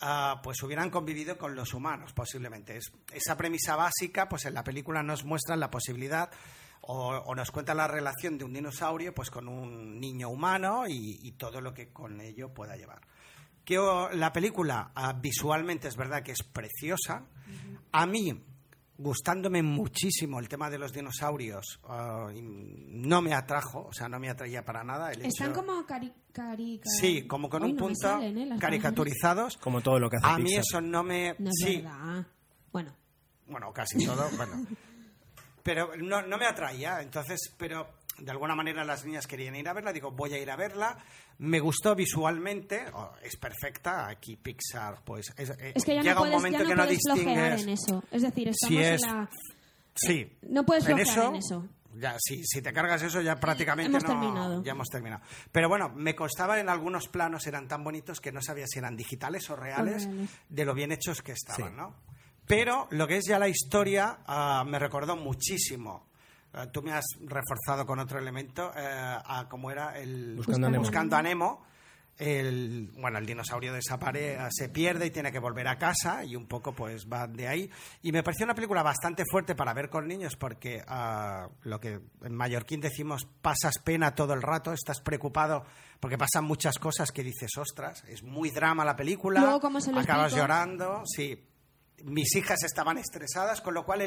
ah, 0.00 0.40
pues 0.42 0.62
hubieran 0.62 0.90
convivido 0.90 1.38
con 1.38 1.54
los 1.54 1.74
humanos, 1.74 2.12
posiblemente. 2.12 2.76
Es, 2.76 2.92
esa 3.12 3.36
premisa 3.36 3.76
básica, 3.76 4.28
pues 4.28 4.44
en 4.46 4.54
la 4.54 4.64
película 4.64 5.02
nos 5.02 5.24
muestran 5.24 5.60
la 5.60 5.70
posibilidad 5.70 6.30
o, 6.80 7.08
o 7.08 7.34
nos 7.34 7.50
cuenta 7.50 7.74
la 7.74 7.88
relación 7.88 8.38
de 8.38 8.44
un 8.44 8.52
dinosaurio 8.52 9.14
pues 9.14 9.30
con 9.30 9.48
un 9.48 10.00
niño 10.00 10.28
humano 10.28 10.84
y, 10.88 11.18
y 11.22 11.32
todo 11.32 11.60
lo 11.60 11.74
que 11.74 11.92
con 11.92 12.20
ello 12.20 12.52
pueda 12.54 12.76
llevar 12.76 13.00
que 13.68 13.76
la 14.14 14.32
película 14.32 14.92
ah, 14.94 15.12
visualmente 15.12 15.88
es 15.88 15.96
verdad 15.96 16.22
que 16.22 16.32
es 16.32 16.42
preciosa. 16.42 17.26
A 17.92 18.06
mí, 18.06 18.42
gustándome 18.98 19.62
muchísimo 19.62 20.40
el 20.40 20.48
tema 20.48 20.68
de 20.68 20.76
los 20.78 20.92
dinosaurios, 20.92 21.78
ah, 21.84 22.28
no 22.34 23.22
me 23.22 23.32
atrajo, 23.32 23.86
o 23.88 23.92
sea, 23.92 24.08
no 24.08 24.18
me 24.18 24.28
atraía 24.28 24.64
para 24.64 24.82
nada. 24.84 25.12
El 25.12 25.22
Están 25.24 25.52
hecho- 25.52 25.60
como 25.64 25.86
cari... 25.86 26.12
cari- 26.34 26.80
Sí, 26.84 27.26
como 27.26 27.48
con 27.48 27.62
Hoy 27.62 27.70
un 27.70 27.76
no 27.76 27.82
punto 27.84 28.08
salen, 28.08 28.36
¿eh? 28.38 28.56
caricaturizados. 28.58 29.56
Como 29.58 29.80
todo 29.80 29.98
lo 30.00 30.10
que 30.10 30.16
hace 30.16 30.26
A 30.26 30.36
mí 30.38 30.44
Pixar. 30.46 30.60
eso 30.68 30.80
no 30.80 31.02
me... 31.04 31.34
No 31.38 31.48
es 31.50 31.54
sí, 31.64 31.76
verdad. 31.76 32.26
Bueno, 32.72 32.92
bueno, 33.46 33.72
casi 33.72 34.04
todo, 34.04 34.28
bueno. 34.36 34.66
Pero 35.62 35.90
no, 35.96 36.22
no 36.22 36.38
me 36.38 36.46
atraía, 36.46 37.02
entonces, 37.02 37.52
pero 37.58 37.86
de 38.18 38.30
alguna 38.30 38.54
manera 38.54 38.84
las 38.84 39.04
niñas 39.04 39.26
querían 39.26 39.54
ir 39.56 39.68
a 39.68 39.72
verla, 39.72 39.92
digo, 39.92 40.10
voy 40.10 40.32
a 40.34 40.38
ir 40.38 40.50
a 40.50 40.56
verla. 40.56 40.98
Me 41.38 41.60
gustó 41.60 41.94
visualmente, 41.94 42.84
oh, 42.94 43.12
es 43.22 43.36
perfecta, 43.36 44.08
aquí 44.08 44.36
Pixar, 44.36 45.02
pues 45.04 45.32
es, 45.36 45.50
eh, 45.50 45.72
es 45.74 45.84
que 45.84 45.94
ya 45.94 46.02
llega 46.02 46.14
no 46.14 46.22
un 46.22 46.28
puedes, 46.28 46.34
momento 46.36 46.58
ya 46.58 46.64
no 46.64 46.68
que 46.70 46.76
no 46.76 46.86
distingues. 46.86 47.62
en 47.62 47.68
eso. 47.70 48.02
Es 48.10 48.22
decir, 48.22 48.50
Si 48.54 48.78
estamos 48.78 48.86
es- 48.86 49.02
en 49.02 49.16
la... 49.16 49.30
Sí. 49.94 50.38
No 50.42 50.64
puedes 50.64 50.86
en 50.88 50.98
eso, 50.98 51.28
en 51.28 51.36
eso. 51.36 51.68
Ya, 51.94 52.16
si, 52.20 52.44
si 52.44 52.62
te 52.62 52.72
cargas 52.72 53.02
eso, 53.02 53.20
ya 53.20 53.40
prácticamente 53.40 53.90
Hemos 53.90 54.04
no- 54.04 54.08
terminado. 54.10 54.62
ya 54.62 54.72
hemos 54.72 54.88
terminado. 54.88 55.22
Pero 55.50 55.68
bueno, 55.68 55.88
me 55.88 56.14
costaba 56.14 56.60
en 56.60 56.68
algunos 56.68 57.08
planos, 57.08 57.46
eran 57.46 57.66
tan 57.66 57.82
bonitos 57.82 58.20
que 58.20 58.30
no 58.30 58.40
sabía 58.42 58.66
si 58.68 58.78
eran 58.78 58.96
digitales 58.96 59.48
o 59.50 59.56
reales, 59.56 60.04
reales. 60.04 60.30
de 60.48 60.64
lo 60.64 60.74
bien 60.74 60.92
hechos 60.92 61.22
que 61.22 61.32
estaban, 61.32 61.70
Sí. 61.70 61.76
¿no? 61.76 61.94
Pero 62.46 62.86
lo 62.90 63.06
que 63.08 63.16
es 63.18 63.24
ya 63.26 63.38
la 63.38 63.48
historia 63.48 64.18
ah, 64.26 64.64
me 64.66 64.78
recordó 64.78 65.16
muchísimo. 65.16 66.07
Ah, 66.52 66.66
tú 66.66 66.82
me 66.82 66.92
has 66.92 67.04
reforzado 67.20 67.84
con 67.86 67.98
otro 67.98 68.18
elemento, 68.18 68.72
eh, 68.76 68.80
a 68.82 69.46
cómo 69.48 69.70
era 69.70 69.98
el 69.98 70.36
Buscando 70.36 70.66
a 70.66 70.70
Nemo. 70.70 70.82
Buscando 70.82 71.16
a 71.16 71.22
Nemo. 71.22 71.62
El, 72.16 72.90
bueno, 72.98 73.18
el 73.18 73.26
dinosaurio 73.26 73.72
desaparece, 73.72 74.38
se 74.50 74.68
pierde 74.68 75.06
y 75.06 75.10
tiene 75.12 75.30
que 75.30 75.38
volver 75.38 75.68
a 75.68 75.78
casa 75.78 76.24
y 76.24 76.34
un 76.34 76.48
poco 76.48 76.72
pues 76.72 77.06
va 77.06 77.28
de 77.28 77.46
ahí. 77.46 77.70
Y 78.02 78.10
me 78.10 78.24
pareció 78.24 78.44
una 78.44 78.56
película 78.56 78.82
bastante 78.82 79.22
fuerte 79.30 79.54
para 79.54 79.72
ver 79.72 79.88
con 79.88 80.08
niños 80.08 80.34
porque 80.34 80.82
ah, 80.88 81.48
lo 81.62 81.78
que 81.78 82.00
en 82.24 82.34
mallorquín 82.34 82.80
decimos 82.80 83.24
pasas 83.40 83.78
pena 83.84 84.16
todo 84.16 84.34
el 84.34 84.42
rato, 84.42 84.72
estás 84.72 85.00
preocupado 85.00 85.64
porque 86.00 86.18
pasan 86.18 86.42
muchas 86.44 86.78
cosas 86.80 87.12
que 87.12 87.22
dices, 87.22 87.56
ostras, 87.56 88.02
es 88.08 88.24
muy 88.24 88.50
drama 88.50 88.84
la 88.84 88.96
película, 88.96 89.38
Luego, 89.40 89.60
¿cómo 89.60 89.80
se 89.80 89.92
lo 89.92 90.00
acabas 90.00 90.32
explico? 90.32 90.42
llorando, 90.44 91.02
sí. 91.06 91.44
Mis 92.04 92.34
hijas 92.36 92.62
estaban 92.64 92.98
estresadas, 92.98 93.60
con 93.60 93.74
lo 93.74 93.84
cual 93.84 94.02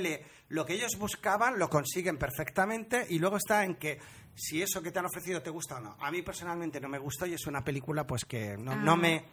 lo 0.49 0.65
que 0.65 0.73
ellos 0.73 0.97
buscaban 0.97 1.59
lo 1.59 1.69
consiguen 1.69 2.17
perfectamente 2.17 3.05
y 3.09 3.19
luego 3.19 3.37
está 3.37 3.63
en 3.65 3.75
que 3.75 3.99
si 4.33 4.61
eso 4.61 4.81
que 4.81 4.91
te 4.91 4.99
han 4.99 5.05
ofrecido 5.05 5.41
te 5.41 5.49
gusta 5.49 5.75
o 5.75 5.79
no. 5.81 5.97
A 5.99 6.09
mí 6.09 6.21
personalmente 6.21 6.79
no 6.79 6.87
me 6.87 6.97
gustó 6.99 7.25
y 7.25 7.33
es 7.33 7.45
una 7.47 7.63
película 7.63 8.07
pues 8.07 8.23
que 8.25 8.55
no, 8.57 8.71
Ah, 8.71 8.75
no 8.75 8.95
me 8.97 9.25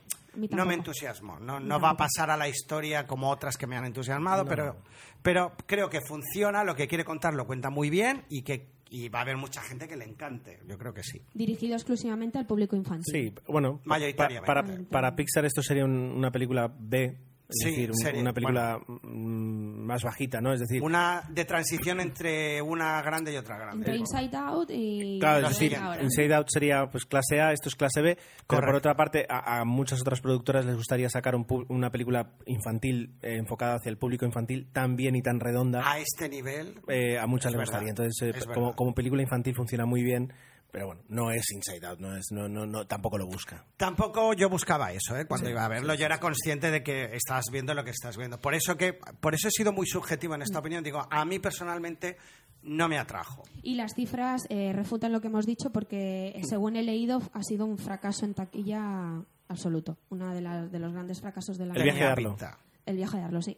no 0.50 0.66
me 0.66 0.74
entusiasmó. 0.74 1.38
No, 1.40 1.58
no 1.60 1.80
va 1.80 1.90
a 1.90 1.96
pasar 1.96 2.30
a 2.30 2.36
la 2.36 2.48
historia 2.48 3.06
como 3.06 3.30
otras 3.30 3.56
que 3.56 3.66
me 3.66 3.76
han 3.76 3.84
entusiasmado, 3.86 4.44
pero, 4.44 4.76
pero 5.22 5.52
creo 5.66 5.88
que 5.88 6.00
funciona, 6.00 6.64
lo 6.64 6.74
que 6.76 6.86
quiere 6.88 7.04
contar 7.04 7.34
lo 7.34 7.46
cuenta 7.46 7.70
muy 7.70 7.90
bien 7.90 8.24
y 8.28 8.42
que 8.42 8.76
y 8.90 9.10
va 9.10 9.18
a 9.18 9.22
haber 9.22 9.36
mucha 9.36 9.60
gente 9.62 9.86
que 9.86 9.96
le 9.96 10.04
encante. 10.06 10.60
Yo 10.66 10.78
creo 10.78 10.94
que 10.94 11.02
sí. 11.02 11.20
Dirigido 11.34 11.74
exclusivamente 11.74 12.38
al 12.38 12.46
público 12.46 12.74
infantil. 12.74 13.12
Sí, 13.12 13.34
bueno, 13.46 13.80
Mayoritariamente. 13.84 14.46
para, 14.46 14.64
para 14.90 15.14
Pixar 15.14 15.44
esto 15.44 15.62
sería 15.62 15.84
un- 15.84 15.92
una 16.16 16.30
película 16.30 16.72
B, 16.78 17.14
es 17.48 17.56
Sí, 17.62 17.70
decir, 17.70 17.90
un- 17.90 17.96
serie, 17.96 18.20
una 18.20 18.32
película 18.32 18.78
mm, 18.86 19.86
más 19.86 20.02
bajita, 20.02 20.40
¿no? 20.40 20.52
Es 20.52 20.60
decir, 20.60 20.82
Una 20.82 21.22
de 21.30 21.44
transición 21.44 22.00
entre 22.00 22.60
una 22.60 23.00
grande 23.02 23.32
y 23.32 23.36
otra 23.36 23.56
grande. 23.56 23.86
Entre 23.86 23.96
Inside 23.96 24.36
Out 24.36 24.70
y... 24.70 25.18
Claro, 25.18 25.46
es 25.46 25.58
decir, 25.58 25.76
ahora. 25.76 26.02
Inside 26.02 26.34
Out 26.34 26.46
sería 26.50 26.86
pues 26.90 27.06
clase 27.06 27.40
A, 27.40 27.52
esto 27.52 27.68
es 27.70 27.74
clase 27.74 28.02
B, 28.02 28.18
pero 28.46 28.60
por 28.66 28.74
otra 28.74 28.94
parte 28.94 29.26
a, 29.28 29.60
a 29.60 29.64
muchas 29.64 30.00
otras 30.00 30.20
productoras 30.20 30.66
les 30.66 30.76
gustaría 30.76 31.08
sacar 31.08 31.34
un 31.34 31.46
pu- 31.46 31.64
una 31.70 31.90
película 31.90 32.32
infantil 32.46 33.14
eh, 33.22 33.36
enfocada 33.38 33.76
hacia 33.76 33.90
el 33.90 33.96
público 33.98 34.26
infantil 34.26 34.68
tan 34.72 34.96
bien 34.96 35.16
y 35.16 35.22
tan 35.22 35.40
redonda. 35.40 35.82
A 35.90 35.98
este 35.98 36.28
nivel. 36.28 36.80
eh, 36.88 37.18
a 37.18 37.26
muchas 37.26 37.52
Es 37.52 37.58
les 37.58 37.58
verdad, 37.60 37.80
gustaría. 37.80 37.90
Entonces, 37.90 38.22
eh, 38.22 38.32
es 38.38 38.46
como, 38.46 38.74
como 38.76 38.94
película 38.94 39.22
infantil 39.22 39.54
funciona 39.54 39.86
muy 39.86 40.02
bien, 40.02 40.32
pero 40.70 40.86
bueno, 40.86 41.02
no 41.08 41.30
es 41.30 41.50
Inside 41.50 41.86
Out, 41.86 41.98
no 42.00 42.16
es, 42.16 42.26
no, 42.30 42.48
no, 42.48 42.66
no, 42.66 42.86
tampoco 42.86 43.16
lo 43.18 43.26
busca. 43.26 43.64
Tampoco 43.76 44.32
yo 44.34 44.48
buscaba 44.48 44.92
eso, 44.92 45.16
¿eh? 45.16 45.26
cuando 45.26 45.48
iba 45.48 45.64
a 45.64 45.68
verlo. 45.68 45.94
Yo 45.94 46.04
era 46.06 46.20
consciente 46.20 46.70
de 46.70 46.82
que 46.82 47.04
estás 47.14 47.44
viendo 47.50 47.72
lo 47.74 47.84
que 47.84 47.90
estás 47.90 48.16
viendo. 48.16 48.38
Por 48.40 48.54
eso 48.54 48.76
que, 48.76 48.92
por 48.94 49.34
eso 49.34 49.48
he 49.48 49.50
sido 49.50 49.72
muy 49.72 49.86
subjetivo 49.86 50.34
en 50.34 50.42
esta 50.42 50.58
opinión. 50.58 50.84
Digo, 50.84 51.06
a 51.10 51.24
mí 51.24 51.38
personalmente 51.38 52.16
no 52.62 52.88
me 52.88 52.98
atrajo. 52.98 53.44
Y 53.62 53.76
las 53.76 53.94
cifras 53.94 54.42
eh, 54.50 54.72
refutan 54.74 55.12
lo 55.12 55.20
que 55.20 55.28
hemos 55.28 55.46
dicho 55.46 55.70
porque, 55.70 56.28
eh, 56.34 56.42
según 56.48 56.76
he 56.76 56.82
leído, 56.82 57.22
ha 57.32 57.42
sido 57.42 57.64
un 57.64 57.78
fracaso 57.78 58.24
en 58.26 58.34
taquilla 58.34 59.22
absoluto. 59.48 59.96
Uno 60.10 60.34
de, 60.34 60.40
las- 60.42 60.70
de 60.70 60.78
los 60.78 60.92
grandes 60.92 61.20
fracasos 61.20 61.56
de 61.56 61.66
la 61.66 61.74
El 61.74 61.82
viaje 61.84 62.00
de 62.00 62.06
Arlo. 62.06 62.30
pinta. 62.30 62.58
El 62.84 62.96
viaje 62.96 63.16
de 63.16 63.22
Arlo, 63.24 63.40
sí. 63.42 63.56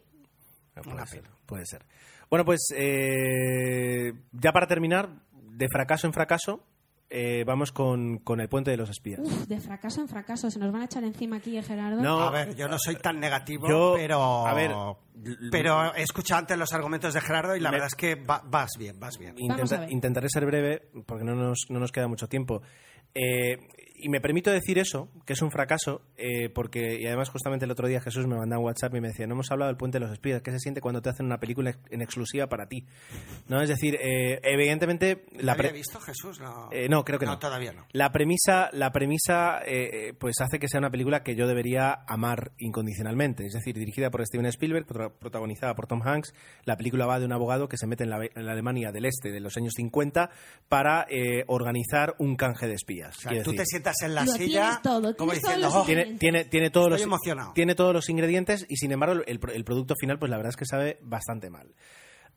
Una 0.76 0.82
Puede 0.94 1.06
ser, 1.06 1.22
puede 1.46 1.66
ser. 1.66 1.84
Bueno, 2.30 2.44
pues 2.44 2.60
eh, 2.76 4.12
ya 4.32 4.52
para 4.52 4.66
terminar, 4.68 5.10
de 5.32 5.66
fracaso 5.68 6.06
en 6.06 6.12
fracaso, 6.12 6.64
eh, 7.10 7.42
vamos 7.44 7.72
con, 7.72 8.18
con 8.18 8.40
El 8.40 8.48
Puente 8.48 8.70
de 8.70 8.76
los 8.76 8.88
Espías. 8.88 9.18
Uf, 9.22 9.46
de 9.48 9.58
fracaso 9.60 10.00
en 10.00 10.08
fracaso. 10.08 10.50
Se 10.50 10.58
nos 10.60 10.70
van 10.72 10.82
a 10.82 10.84
echar 10.84 11.02
encima 11.04 11.36
aquí, 11.36 11.56
eh, 11.58 11.62
Gerardo. 11.62 12.00
No, 12.00 12.20
A 12.20 12.30
ver, 12.30 12.54
yo 12.54 12.68
no 12.68 12.76
soy 12.78 12.94
tan 12.96 13.18
negativo, 13.20 13.68
Yo- 13.68 13.94
pero. 13.96 14.46
a 14.46 14.54
ver, 14.54 14.70
pero 15.50 15.94
he 15.94 16.02
escuchado 16.02 16.38
antes 16.38 16.56
los 16.56 16.72
argumentos 16.72 17.12
de 17.12 17.20
Gerardo 17.20 17.56
y 17.56 17.60
la 17.60 17.70
Me- 17.70 17.76
verdad 17.76 17.88
es 17.88 17.94
que 17.96 18.14
va- 18.14 18.42
vas 18.46 18.70
bien, 18.78 18.98
vas 19.00 19.18
bien. 19.18 19.34
Intenta- 19.38 19.86
intentaré 19.90 20.28
ser 20.30 20.46
breve 20.46 20.88
porque 21.06 21.24
no 21.24 21.34
nos, 21.34 21.66
no 21.68 21.80
nos 21.80 21.92
queda 21.92 22.06
mucho 22.08 22.28
tiempo. 22.28 22.62
Eh, 23.14 23.58
y 24.02 24.08
me 24.08 24.20
permito 24.20 24.50
decir 24.50 24.78
eso, 24.78 25.08
que 25.26 25.32
es 25.34 25.42
un 25.42 25.50
fracaso, 25.50 26.02
eh, 26.16 26.48
porque, 26.48 26.98
y 27.00 27.06
además 27.06 27.28
justamente 27.30 27.64
el 27.64 27.70
otro 27.70 27.88
día 27.88 28.00
Jesús 28.00 28.26
me 28.26 28.36
mandaba 28.36 28.60
un 28.60 28.66
WhatsApp 28.66 28.94
y 28.94 29.00
me 29.00 29.08
decía, 29.08 29.26
no 29.26 29.34
hemos 29.34 29.50
hablado 29.50 29.68
del 29.70 29.76
puente 29.76 29.98
de 29.98 30.04
los 30.04 30.12
espías, 30.12 30.42
¿qué 30.42 30.50
se 30.50 30.58
siente 30.58 30.80
cuando 30.80 31.02
te 31.02 31.10
hacen 31.10 31.26
una 31.26 31.38
película 31.38 31.74
en 31.90 32.02
exclusiva 32.02 32.48
para 32.48 32.66
ti? 32.66 32.84
¿No? 33.48 33.60
Es 33.62 33.68
decir, 33.68 33.96
eh, 34.00 34.40
evidentemente... 34.42 35.24
¿La 35.38 35.52
había 35.52 35.72
visto 35.72 36.00
Jesús? 36.00 36.40
No, 36.40 36.68
Eh, 36.72 36.88
no, 36.88 37.04
creo 37.04 37.18
que 37.18 37.26
no. 37.26 37.38
todavía 37.38 37.72
no. 37.72 37.86
La 37.92 38.12
premisa, 38.12 38.70
la 38.72 38.92
premisa 38.92 39.60
eh, 39.66 40.14
pues 40.18 40.36
hace 40.40 40.58
que 40.58 40.68
sea 40.68 40.78
una 40.78 40.90
película 40.90 41.22
que 41.22 41.34
yo 41.36 41.46
debería 41.46 42.04
amar 42.06 42.52
incondicionalmente. 42.58 43.46
Es 43.46 43.52
decir, 43.52 43.74
dirigida 43.76 44.10
por 44.10 44.24
Steven 44.26 44.46
Spielberg, 44.46 44.86
prota- 44.86 45.12
protagonizada 45.18 45.74
por 45.74 45.86
Tom 45.86 46.02
Hanks. 46.02 46.32
La 46.64 46.76
película 46.76 47.06
va 47.06 47.18
de 47.18 47.26
un 47.26 47.32
abogado 47.32 47.68
que 47.68 47.76
se 47.76 47.86
mete 47.86 48.04
en 48.04 48.10
la, 48.10 48.24
en 48.24 48.46
la 48.46 48.52
Alemania 48.52 48.92
del 48.92 49.04
Este 49.04 49.30
de 49.30 49.40
los 49.40 49.56
años 49.56 49.72
50 49.76 50.30
para 50.68 51.06
organizar 51.46 52.14
un 52.18 52.36
canje 52.36 52.66
de 52.66 52.74
espías. 52.74 53.16
O 53.18 53.20
sea, 53.20 53.30
Quiero 53.30 53.44
tú 53.44 53.52
te 53.52 53.58
decir, 53.58 53.82
sientas 53.92 54.02
en 54.02 54.14
la 54.14 54.24
Lo 54.24 54.32
silla 54.32 54.46
tienes 54.62 54.82
todo, 54.82 55.16
como 55.16 55.32
tienes 55.32 55.42
todos 55.42 55.54
diciendo, 55.56 55.66
los 55.68 55.74
"Oh, 55.76 55.84
tiene, 55.86 56.04
tiene, 56.18 56.44
tiene 56.44 56.70
todos 56.70 56.86
Estoy 56.86 56.98
los 56.98 57.02
emocionado. 57.06 57.52
tiene 57.52 57.74
todos 57.74 57.92
los 57.94 58.08
ingredientes 58.08 58.66
y 58.68 58.76
sin 58.76 58.92
embargo 58.92 59.22
el, 59.26 59.40
el 59.54 59.64
producto 59.64 59.94
final 60.00 60.18
pues 60.18 60.30
la 60.30 60.36
verdad 60.36 60.50
es 60.50 60.56
que 60.56 60.66
sabe 60.66 60.98
bastante 61.02 61.50
mal. 61.50 61.68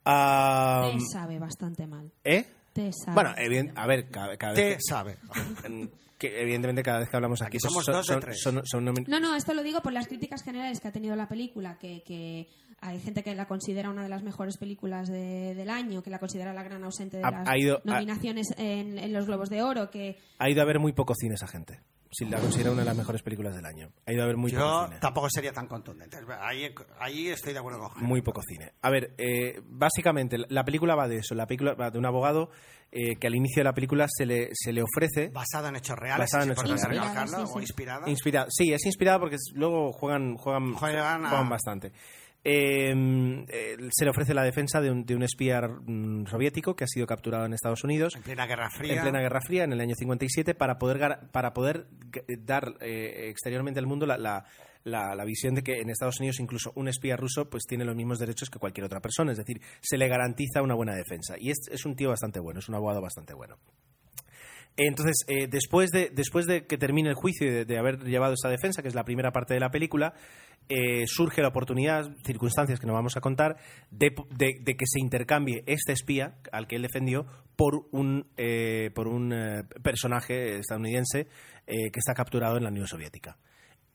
Te 0.04 1.00
sabe 1.12 1.40
bastante 1.40 1.88
mal. 1.88 2.12
¿Eh? 2.24 2.46
Te 2.74 2.92
sabe. 2.92 3.14
Bueno, 3.14 3.30
eviden- 3.38 3.72
a 3.76 3.88
ver, 3.88 4.10
cada, 4.10 4.36
cada 4.38 4.54
te 4.54 4.64
vez 4.64 4.76
que- 4.78 4.82
sabe. 4.90 5.18
que 6.18 6.42
evidentemente 6.42 6.84
cada 6.84 7.00
vez 7.00 7.10
que 7.10 7.16
hablamos 7.18 7.42
aquí, 7.42 7.58
Aquí 7.58 7.60
somos 7.60 7.84
son, 7.86 7.96
dos 7.96 8.08
de 8.08 8.14
son- 8.14 8.22
tres. 8.22 8.42
son- 8.42 8.62
son 8.66 8.86
nomi- 8.86 9.06
No, 9.08 9.20
no, 9.20 9.36
esto 9.36 9.54
lo 9.54 9.62
digo 9.62 9.82
por 9.82 9.92
las 9.94 10.08
críticas 10.08 10.42
generales 10.44 10.80
que 10.80 10.88
ha 10.88 10.92
tenido 10.92 11.16
la 11.16 11.28
película, 11.28 11.78
que, 11.78 12.02
que 12.04 12.48
hay 12.86 13.00
gente 13.00 13.24
que 13.24 13.34
la 13.36 13.46
considera 13.48 13.90
una 13.90 14.04
de 14.04 14.10
las 14.10 14.24
mejores 14.24 14.58
películas 14.58 15.08
de- 15.10 15.56
del 15.56 15.70
año, 15.70 16.04
que 16.04 16.10
la 16.10 16.20
considera 16.20 16.54
la 16.54 16.64
gran 16.64 16.84
ausente 16.84 17.18
de 17.18 17.24
Ha- 17.24 17.32
las 17.32 17.48
ha 17.50 17.58
ido- 17.58 17.78
ha- 17.78 17.82
nominaciones 17.94 18.54
en, 18.58 18.98
en 19.00 19.14
los 19.14 19.26
Globos 19.26 19.50
de 19.50 19.62
Oro, 19.64 19.90
que 19.90 20.18
ha 20.40 20.50
ido 20.50 20.62
a 20.62 20.66
ver 20.66 20.80
muy 20.80 20.94
poco 20.94 21.14
cine 21.16 21.36
esa 21.36 21.48
gente. 21.48 21.80
Si 22.16 22.26
la 22.26 22.38
considera 22.38 22.70
una 22.70 22.82
de 22.82 22.86
las 22.86 22.96
mejores 22.96 23.24
películas 23.24 23.56
del 23.56 23.66
año. 23.66 23.90
Ha 24.06 24.14
ido 24.14 24.22
a 24.22 24.28
ver 24.28 24.38
muy 24.38 24.52
poco 24.52 24.64
Yo 24.64 24.86
cine. 24.86 25.00
tampoco 25.00 25.28
sería 25.32 25.52
tan 25.52 25.66
contundente. 25.68 26.16
Ahí, 26.42 26.72
ahí 27.00 27.30
estoy 27.30 27.54
de 27.54 27.60
acuerdo 27.60 27.80
con 27.80 27.90
Jaime. 27.90 28.08
Muy 28.08 28.22
poco 28.22 28.40
cine. 28.48 28.74
A 28.84 28.92
ver, 28.92 29.16
eh, 29.18 29.60
básicamente 29.66 30.38
la 30.48 30.64
película 30.64 30.94
va 30.94 31.08
de 31.08 31.18
eso. 31.18 31.34
La 31.34 31.48
película 31.48 31.74
va 31.74 31.90
de 31.90 31.98
un 31.98 32.06
abogado 32.06 32.52
eh, 32.92 33.16
que 33.20 33.26
al 33.26 33.34
inicio 33.34 33.62
de 33.62 33.64
la 33.64 33.74
película 33.74 34.06
se 34.08 34.28
le, 34.28 34.50
se 34.54 34.72
le 34.72 34.84
ofrece... 34.84 35.30
Basada 35.30 35.70
en 35.70 35.78
hechos 35.78 35.98
reales. 35.98 36.20
Basada 36.32 36.44
en 36.44 36.52
hechos 36.52 36.64
reales. 36.66 36.84
Inspirada, 36.84 37.26
sí, 37.28 37.52
o 37.52 37.60
inspirada. 37.60 38.10
Inspirada. 38.10 38.48
Sí, 38.52 38.72
es 38.74 38.86
inspirada 38.86 39.20
porque 39.20 39.38
luego 39.56 39.92
juegan, 39.92 40.38
juegan, 40.38 40.74
Juegan 40.76 41.26
a- 41.26 41.30
juegan 41.30 41.50
bastante. 41.50 41.92
Eh, 42.46 42.94
eh, 43.48 43.78
se 43.92 44.04
le 44.06 44.12
ofrece 44.12 44.34
la 44.34 44.44
defensa 44.44 44.82
de 44.82 44.92
un, 44.92 45.06
de 45.06 45.16
un 45.16 45.24
espía 45.24 45.62
mm, 45.62 46.26
soviético 46.28 46.76
que 46.76 46.84
ha 46.84 46.88
sido 46.88 47.08
capturado 47.08 47.46
en 47.46 47.54
Estados 47.54 47.84
Unidos 47.84 48.16
en 48.16 48.22
plena 48.24 48.46
Guerra 48.46 48.70
Fría. 48.70 48.96
en 48.96 49.02
plena 49.02 49.20
Guerra 49.22 49.40
Fría, 49.42 49.64
en 49.64 49.74
el 49.74 49.80
año 49.80 49.96
57, 49.96 50.54
para 50.56 50.78
poder, 50.78 51.20
para 51.32 51.54
poder 51.54 51.88
g- 52.12 52.26
dar 52.44 52.76
eh, 52.82 53.30
exteriormente 53.30 53.80
al 53.80 53.88
mundo 53.88 54.06
la, 54.06 54.18
la- 54.18 54.46
la- 54.84 55.16
la 55.16 55.24
visión 55.26 55.56
de 55.56 55.64
que 55.64 55.80
en 55.80 55.90
Estados 55.90 56.20
Unidos 56.20 56.42
incluso 56.42 56.74
un 56.76 56.90
espía 56.90 57.16
ruso 57.16 57.50
pues 57.50 57.64
tiene 57.66 57.86
los 57.86 57.96
mismos 57.96 58.20
derechos 58.20 58.50
que 58.50 58.60
cualquier 58.60 58.86
otra 58.86 59.00
persona. 59.00 59.32
Es 59.32 59.38
decir, 59.38 59.62
se 59.80 59.98
le 59.98 60.10
garantiza 60.10 60.62
una 60.62 60.76
buena 60.76 60.94
defensa. 60.96 61.36
Y 61.40 61.50
es, 61.52 61.60
es 61.72 61.86
un 61.86 61.96
tío 61.96 62.10
bastante 62.10 62.42
bueno, 62.42 62.60
es 62.60 62.68
un 62.68 62.76
abogado 62.76 63.02
bastante 63.02 63.34
bueno. 63.34 63.56
Entonces, 64.76 65.18
eh, 65.28 65.48
después, 65.48 65.92
de, 65.92 66.10
después 66.12 66.46
de 66.48 66.66
que 66.66 66.78
termine 66.78 67.10
el 67.10 67.16
juicio 67.16 67.46
y 67.48 67.66
de, 67.66 67.78
haber 67.78 68.00
llevado 68.04 68.34
esa 68.34 68.50
defensa, 68.50 68.82
que 68.82 68.88
es 68.88 68.96
la 68.96 69.04
primera 69.04 69.32
parte 69.32 69.54
de 69.54 69.60
la 69.60 69.70
película, 69.70 70.14
eh, 70.70 71.04
surge 71.06 71.42
la 71.42 71.50
oportunidad, 71.50 72.10
circunstancias 72.26 72.80
que 72.80 72.88
no 72.88 72.94
vamos 72.94 73.16
a 73.16 73.22
contar, 73.22 73.58
de, 73.92 74.16
de- 74.36 74.58
de 74.62 74.76
que 74.76 74.86
se 74.88 75.00
intercambie 75.00 75.64
este 75.68 75.92
espía 75.94 76.36
al 76.52 76.68
que 76.68 76.78
él 76.78 76.82
defendió 76.82 77.26
por 77.56 77.86
un, 77.92 78.26
eh, 78.38 78.90
por 78.96 79.08
un 79.08 79.32
eh, 79.34 79.64
personaje 79.84 80.58
estadounidense 80.58 81.28
eh, 81.68 81.92
que 81.92 82.00
está 82.00 82.14
capturado 82.16 82.58
en 82.58 82.64
la 82.64 82.70
Unión 82.70 82.88
Soviética. 82.88 83.38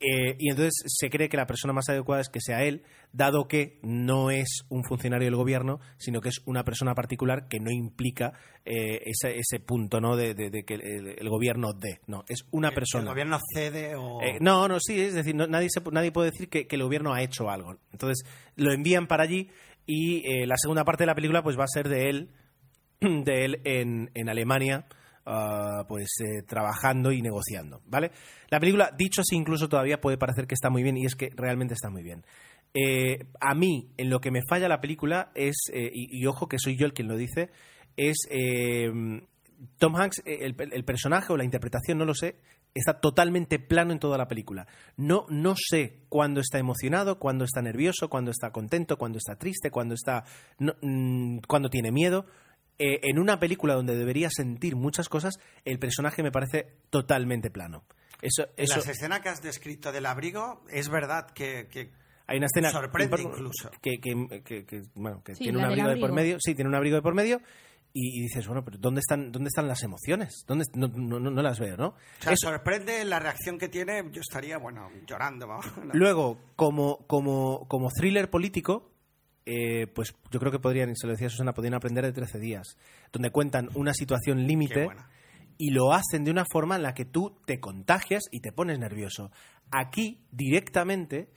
Eh, 0.00 0.36
y 0.38 0.50
entonces 0.50 0.74
se 0.86 1.10
cree 1.10 1.28
que 1.28 1.36
la 1.36 1.46
persona 1.46 1.72
más 1.72 1.88
adecuada 1.88 2.20
es 2.22 2.28
que 2.28 2.40
sea 2.40 2.62
él, 2.62 2.84
dado 3.12 3.48
que 3.48 3.80
no 3.82 4.30
es 4.30 4.60
un 4.68 4.84
funcionario 4.84 5.26
del 5.26 5.34
gobierno, 5.34 5.80
sino 5.96 6.20
que 6.20 6.28
es 6.28 6.40
una 6.46 6.62
persona 6.64 6.94
particular 6.94 7.48
que 7.48 7.58
no 7.58 7.72
implica 7.72 8.32
eh, 8.64 9.00
ese, 9.06 9.38
ese 9.38 9.58
punto 9.58 10.00
¿no? 10.00 10.14
de, 10.14 10.34
de- 10.34 10.50
de 10.50 10.62
que 10.62 10.74
el, 10.74 11.14
el 11.18 11.28
gobierno 11.28 11.72
dé. 11.72 11.98
No, 12.06 12.22
es 12.28 12.44
una 12.52 12.68
El 12.68 12.74
persona. 12.74 13.10
gobierno 13.10 13.38
cede 13.52 13.96
o... 13.96 14.22
Eh, 14.22 14.38
no, 14.40 14.68
no, 14.68 14.78
sí, 14.78 15.00
es 15.00 15.14
decir, 15.14 15.34
no- 15.34 15.48
nadie, 15.48 15.68
se- 15.68 15.82
nadie 15.90 16.12
puede 16.12 16.30
decir 16.30 16.48
que, 16.48 16.68
que 16.68 16.76
el 16.76 16.82
gobierno 16.84 17.12
ha 17.12 17.22
hecho 17.22 17.50
algo. 17.50 17.76
Entonces 17.90 18.24
lo 18.54 18.72
envían 18.72 19.08
para 19.08 19.24
allí 19.24 19.48
y 19.84 20.22
eh, 20.30 20.46
la 20.46 20.56
segunda 20.58 20.84
parte 20.84 21.02
de 21.02 21.06
la 21.08 21.14
película 21.16 21.42
pues 21.42 21.58
va 21.58 21.64
a 21.64 21.68
ser 21.68 21.88
de 21.88 22.08
él, 22.08 22.30
de 23.00 23.44
él 23.44 23.60
en, 23.64 24.10
en 24.14 24.28
Alemania, 24.28 24.86
ah, 25.28 25.84
pues 25.88 26.08
eh, 26.20 26.42
trabajando 26.46 27.12
y 27.12 27.22
negociando, 27.22 27.82
¿vale? 27.86 28.10
La 28.50 28.58
película, 28.58 28.90
dicho 28.96 29.20
así, 29.20 29.36
incluso 29.36 29.68
todavía 29.68 30.00
puede 30.00 30.18
parecer 30.18 30.46
que 30.46 30.54
está 30.54 30.70
muy 30.70 30.82
bien 30.82 30.96
y 30.96 31.06
es 31.06 31.14
que 31.14 31.30
realmente 31.36 31.74
está 31.74 31.90
muy 31.90 32.02
bien. 32.02 32.24
Eh, 32.74 33.26
a 33.40 33.54
mí, 33.54 33.90
en 33.96 34.10
lo 34.10 34.20
que 34.20 34.30
me 34.30 34.42
falla 34.48 34.68
la 34.68 34.80
película 34.80 35.30
es, 35.34 35.56
eh, 35.72 35.90
y, 35.92 36.24
ojo 36.26 36.48
que 36.48 36.58
soy 36.58 36.76
yo 36.76 36.86
el 36.86 36.92
quien 36.92 37.08
lo 37.08 37.16
dice, 37.16 37.50
es 37.96 38.16
Tom 39.78 39.96
Hanks, 39.96 40.22
el, 40.24 40.84
personaje 40.84 41.32
o 41.32 41.36
la 41.36 41.44
interpretación, 41.44 41.98
no 41.98 42.04
lo 42.04 42.14
sé, 42.14 42.36
está 42.74 43.00
totalmente 43.00 43.58
plano 43.58 43.92
en 43.92 43.98
toda 43.98 44.18
la 44.18 44.28
película. 44.28 44.66
No, 44.96 45.26
no 45.28 45.54
sé 45.56 46.04
cuándo 46.08 46.40
está 46.40 46.58
emocionado, 46.58 47.18
cuándo 47.18 47.44
está 47.44 47.60
nervioso, 47.60 48.08
cuándo 48.08 48.30
está 48.30 48.50
contento, 48.50 48.96
cuándo 48.96 49.18
está 49.18 49.36
triste, 49.36 49.70
cuándo 49.70 49.94
está, 49.94 50.24
mm, 50.58 51.38
cuándo 51.48 51.70
tiene 51.70 51.90
miedo. 51.90 52.26
Eh, 52.78 53.00
en 53.02 53.18
una 53.18 53.40
película 53.40 53.74
donde 53.74 53.96
debería 53.96 54.28
sentir 54.30 54.76
muchas 54.76 55.08
cosas, 55.08 55.40
el 55.64 55.78
personaje 55.78 56.22
me 56.22 56.30
parece 56.30 56.76
totalmente 56.90 57.50
plano. 57.50 57.84
Eso, 58.22 58.44
En 58.56 58.64
eso, 58.64 58.76
las 58.76 58.88
escenas 58.88 59.20
que 59.20 59.28
has 59.28 59.42
descrito 59.42 59.90
del 59.92 60.06
abrigo, 60.06 60.62
es 60.70 60.88
verdad 60.88 61.28
que, 61.30 61.66
que 61.70 61.90
hay 62.26 62.36
una 62.38 62.46
escena 62.46 62.70
sorprende 62.70 63.16
que- 63.16 63.22
incluso. 63.22 63.70
que, 63.82 63.98
que- 64.00 64.42
que- 64.44 64.64
que, 64.66 64.82
bueno, 64.94 65.22
que 65.24 65.34
Sí, 65.34 65.44
tiene 65.44 65.58
un 65.58 65.62
del 65.64 65.70
abrigo 65.72 65.88
de 65.88 65.94
por 65.96 66.10
abrigo. 66.10 66.14
medio, 66.14 66.36
sí, 66.40 66.54
tiene 66.54 66.68
un 66.68 66.74
abrigo 66.76 66.96
de 66.96 67.02
por 67.02 67.14
medio 67.14 67.40
y, 67.92 68.18
y 68.20 68.22
dices, 68.22 68.46
bueno, 68.46 68.64
pero 68.64 68.76
¿dónde 68.78 69.00
están, 69.00 69.32
dónde 69.32 69.48
están 69.48 69.66
las 69.66 69.82
emociones? 69.82 70.44
¿Dónde, 70.46 70.64
no, 70.74 70.88
no- 70.88 71.18
no- 71.18 71.30
no 71.30 71.42
las 71.42 71.58
veo, 71.58 71.76
¿no? 71.76 71.86
O 71.88 71.94
sea, 72.22 72.32
Eso- 72.32 72.48
sorprende 72.48 73.04
la 73.04 73.18
reacción 73.18 73.58
que 73.58 73.68
tiene. 73.68 74.02
Yo 74.12 74.20
estaría, 74.20 74.58
bueno, 74.58 74.88
llorando. 75.06 75.48
Luego, 75.94 76.38
como, 76.54 76.98
como, 77.06 77.66
como 77.66 77.88
thriller 77.90 78.30
político, 78.30 78.90
eh, 79.50 79.86
pues 79.86 80.14
yo 80.30 80.38
creo 80.38 80.52
que 80.52 80.58
podrían, 80.58 80.90
y 80.90 80.94
se 80.96 81.06
lo 81.06 81.12
decía 81.14 81.30
Susana, 81.30 81.54
podrían 81.54 81.74
aprender 81.74 82.04
de 82.04 82.12
13 82.12 82.38
días, 82.38 82.76
donde 83.12 83.30
cuentan 83.30 83.70
una 83.74 83.94
situación 83.94 84.46
límite 84.46 84.84
y 85.56 85.70
lo 85.70 85.92
hacen 85.92 86.24
de 86.24 86.30
una 86.30 86.44
forma 86.52 86.76
en 86.76 86.82
la 86.82 86.92
que 86.94 87.04
tú 87.06 87.38
te 87.46 87.58
contagias 87.58 88.24
y 88.30 88.40
te 88.40 88.52
pones 88.52 88.78
nervioso. 88.78 89.30
Aquí, 89.70 90.20
directamente, 90.30 91.30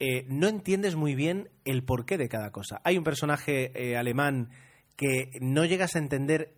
eh, 0.00 0.24
no 0.28 0.48
entiendes 0.48 0.96
muy 0.96 1.14
bien 1.14 1.50
el 1.64 1.84
porqué 1.84 2.16
de 2.18 2.28
cada 2.28 2.50
cosa. 2.52 2.80
Hay 2.84 2.96
un 2.96 3.04
personaje 3.04 3.70
eh, 3.74 3.96
alemán 3.96 4.50
que 4.96 5.30
no 5.40 5.64
llegas 5.64 5.94
a 5.94 5.98
entender 5.98 6.54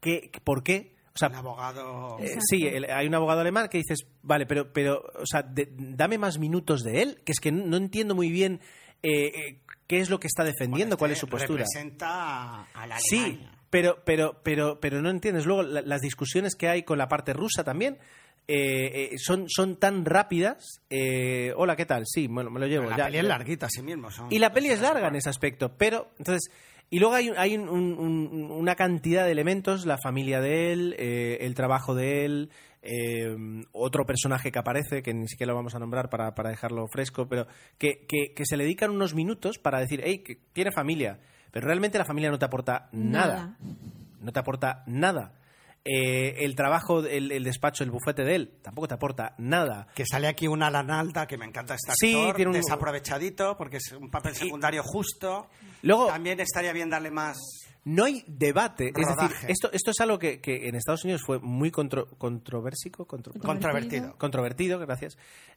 qué, 0.00 0.30
por 0.44 0.62
qué. 0.62 0.94
O 1.14 1.18
sea, 1.18 1.28
El 1.28 1.34
abogado. 1.34 2.18
eh, 2.20 2.38
sí, 2.48 2.66
el- 2.66 2.84
hay 2.90 3.06
un 3.08 3.14
abogado 3.14 3.40
alemán 3.40 3.68
que 3.68 3.78
dices, 3.78 4.06
vale, 4.22 4.46
pero, 4.46 4.72
pero 4.72 5.02
o 5.20 5.26
sea, 5.26 5.42
de- 5.42 5.68
dame 5.76 6.18
más 6.18 6.38
minutos 6.38 6.82
de 6.82 7.02
él, 7.02 7.20
que 7.24 7.32
es 7.32 7.40
que 7.40 7.50
no, 7.52 7.66
no 7.66 7.76
entiendo 7.76 8.14
muy 8.14 8.30
bien 8.30 8.60
eh, 9.02 9.32
eh, 9.34 9.58
qué 9.86 9.98
es 10.00 10.10
lo 10.10 10.20
que 10.20 10.26
está 10.26 10.44
defendiendo, 10.44 10.96
Bueno, 10.96 10.98
cuál 10.98 11.10
es 11.12 11.16
este 11.18 11.26
su 11.26 11.30
postura. 11.30 11.64
Representa 11.64 12.62
a 12.72 12.86
la 12.86 12.98
Sí, 12.98 13.40
pero, 13.70 14.02
pero, 14.04 14.40
pero, 14.42 14.78
pero 14.80 15.00
no 15.02 15.10
entiendes. 15.10 15.46
Luego, 15.46 15.62
la- 15.62 15.82
las 15.82 16.00
discusiones 16.00 16.54
que 16.54 16.68
hay 16.68 16.82
con 16.82 16.98
la 16.98 17.08
parte 17.08 17.32
rusa 17.32 17.64
también 17.64 17.98
eh, 18.48 19.10
eh, 19.12 19.18
son, 19.18 19.46
son 19.48 19.76
tan 19.76 20.04
rápidas. 20.04 20.80
eh, 20.90 21.52
Hola, 21.56 21.76
¿qué 21.76 21.86
tal? 21.86 22.02
Sí, 22.06 22.26
bueno, 22.26 22.50
me 22.50 22.58
lo 22.58 22.66
llevo. 22.66 22.90
La 22.90 22.96
ya, 22.96 23.04
peli 23.06 23.18
es 23.18 23.24
larguita, 23.24 23.66
así 23.66 23.80
mismo. 23.82 24.10
son- 24.10 24.26
Y 24.32 24.38
la 24.40 24.52
peli 24.52 24.70
es 24.70 24.80
larga 24.80 25.08
en 25.08 25.16
ese 25.16 25.28
aspecto, 25.28 25.76
pero 25.76 26.10
entonces 26.18 26.50
y 26.92 26.98
luego 26.98 27.14
hay, 27.14 27.30
hay 27.36 27.56
un- 27.56 27.68
un- 27.68 27.96
un- 27.96 28.50
una 28.50 28.74
cantidad 28.74 29.24
de 29.24 29.30
elementos, 29.30 29.86
la 29.86 29.96
familia 30.02 30.40
de 30.40 30.72
él, 30.72 30.96
el 30.98 31.54
trabajo 31.54 31.94
de 31.94 32.24
él, 32.24 32.50
eh, 32.82 33.36
otro 33.72 34.06
personaje 34.06 34.50
que 34.50 34.58
aparece, 34.58 35.02
que 35.02 35.12
ni 35.14 35.28
siquiera 35.28 35.52
lo 35.52 35.56
vamos 35.56 35.74
a 35.74 35.78
nombrar 35.78 36.08
para, 36.08 36.34
para 36.34 36.50
dejarlo 36.50 36.86
fresco, 36.88 37.28
pero 37.28 37.46
que, 37.78 38.06
que- 38.08 38.32
que 38.34 38.46
se 38.46 38.56
le 38.56 38.64
dedican 38.64 38.90
unos 38.90 39.14
minutos 39.14 39.58
para 39.58 39.80
decir, 39.80 40.00
hey, 40.04 40.18
que 40.24 40.36
tiene 40.52 40.72
familia, 40.72 41.20
pero 41.50 41.66
realmente 41.66 41.98
la 41.98 42.04
familia 42.04 42.30
no 42.30 42.38
te 42.38 42.44
aporta 42.46 42.88
nada, 42.92 43.56
no 44.20 44.32
te 44.32 44.38
aporta 44.40 44.82
nada. 44.86 45.34
Eh, 45.82 46.44
el 46.44 46.54
trabajo, 46.56 47.06
el, 47.06 47.32
el 47.32 47.42
despacho, 47.42 47.84
el 47.84 47.90
bufete 47.90 48.22
de 48.22 48.34
él, 48.34 48.52
tampoco 48.62 48.86
te 48.86 48.94
aporta 48.94 49.34
nada. 49.38 49.86
Que 49.94 50.04
sale 50.04 50.28
aquí 50.28 50.46
una 50.46 50.66
Alan 50.66 50.90
Alda, 50.90 51.26
que 51.26 51.38
me 51.38 51.46
encanta 51.46 51.74
este 51.74 51.92
Sí, 51.98 52.14
actor, 52.14 52.36
tiene 52.36 52.50
un- 52.50 52.56
desaprovechadito, 52.56 53.56
porque 53.56 53.78
es 53.78 53.92
un 53.92 54.10
papel 54.10 54.34
secundario 54.34 54.82
justo. 54.84 55.48
Luego- 55.82 56.06
También 56.08 56.40
estaría 56.40 56.72
bien 56.72 56.90
darle 56.90 57.10
más... 57.10 57.38
No 57.82 58.04
hay 58.04 58.22
debate. 58.26 58.92
Es 58.94 59.06
decir, 59.16 59.34
esto, 59.48 59.70
esto 59.72 59.90
es 59.90 60.00
algo 60.00 60.18
que, 60.18 60.38
que 60.42 60.68
en 60.68 60.74
Estados 60.74 61.02
Unidos 61.04 61.22
fue 61.24 61.38
muy 61.38 61.70
contro- 61.70 62.10
controversico, 62.18 63.06
contro- 63.06 63.32
Controvertido. 63.40 64.16
controvertido, 64.18 64.78
gracias. 64.78 65.16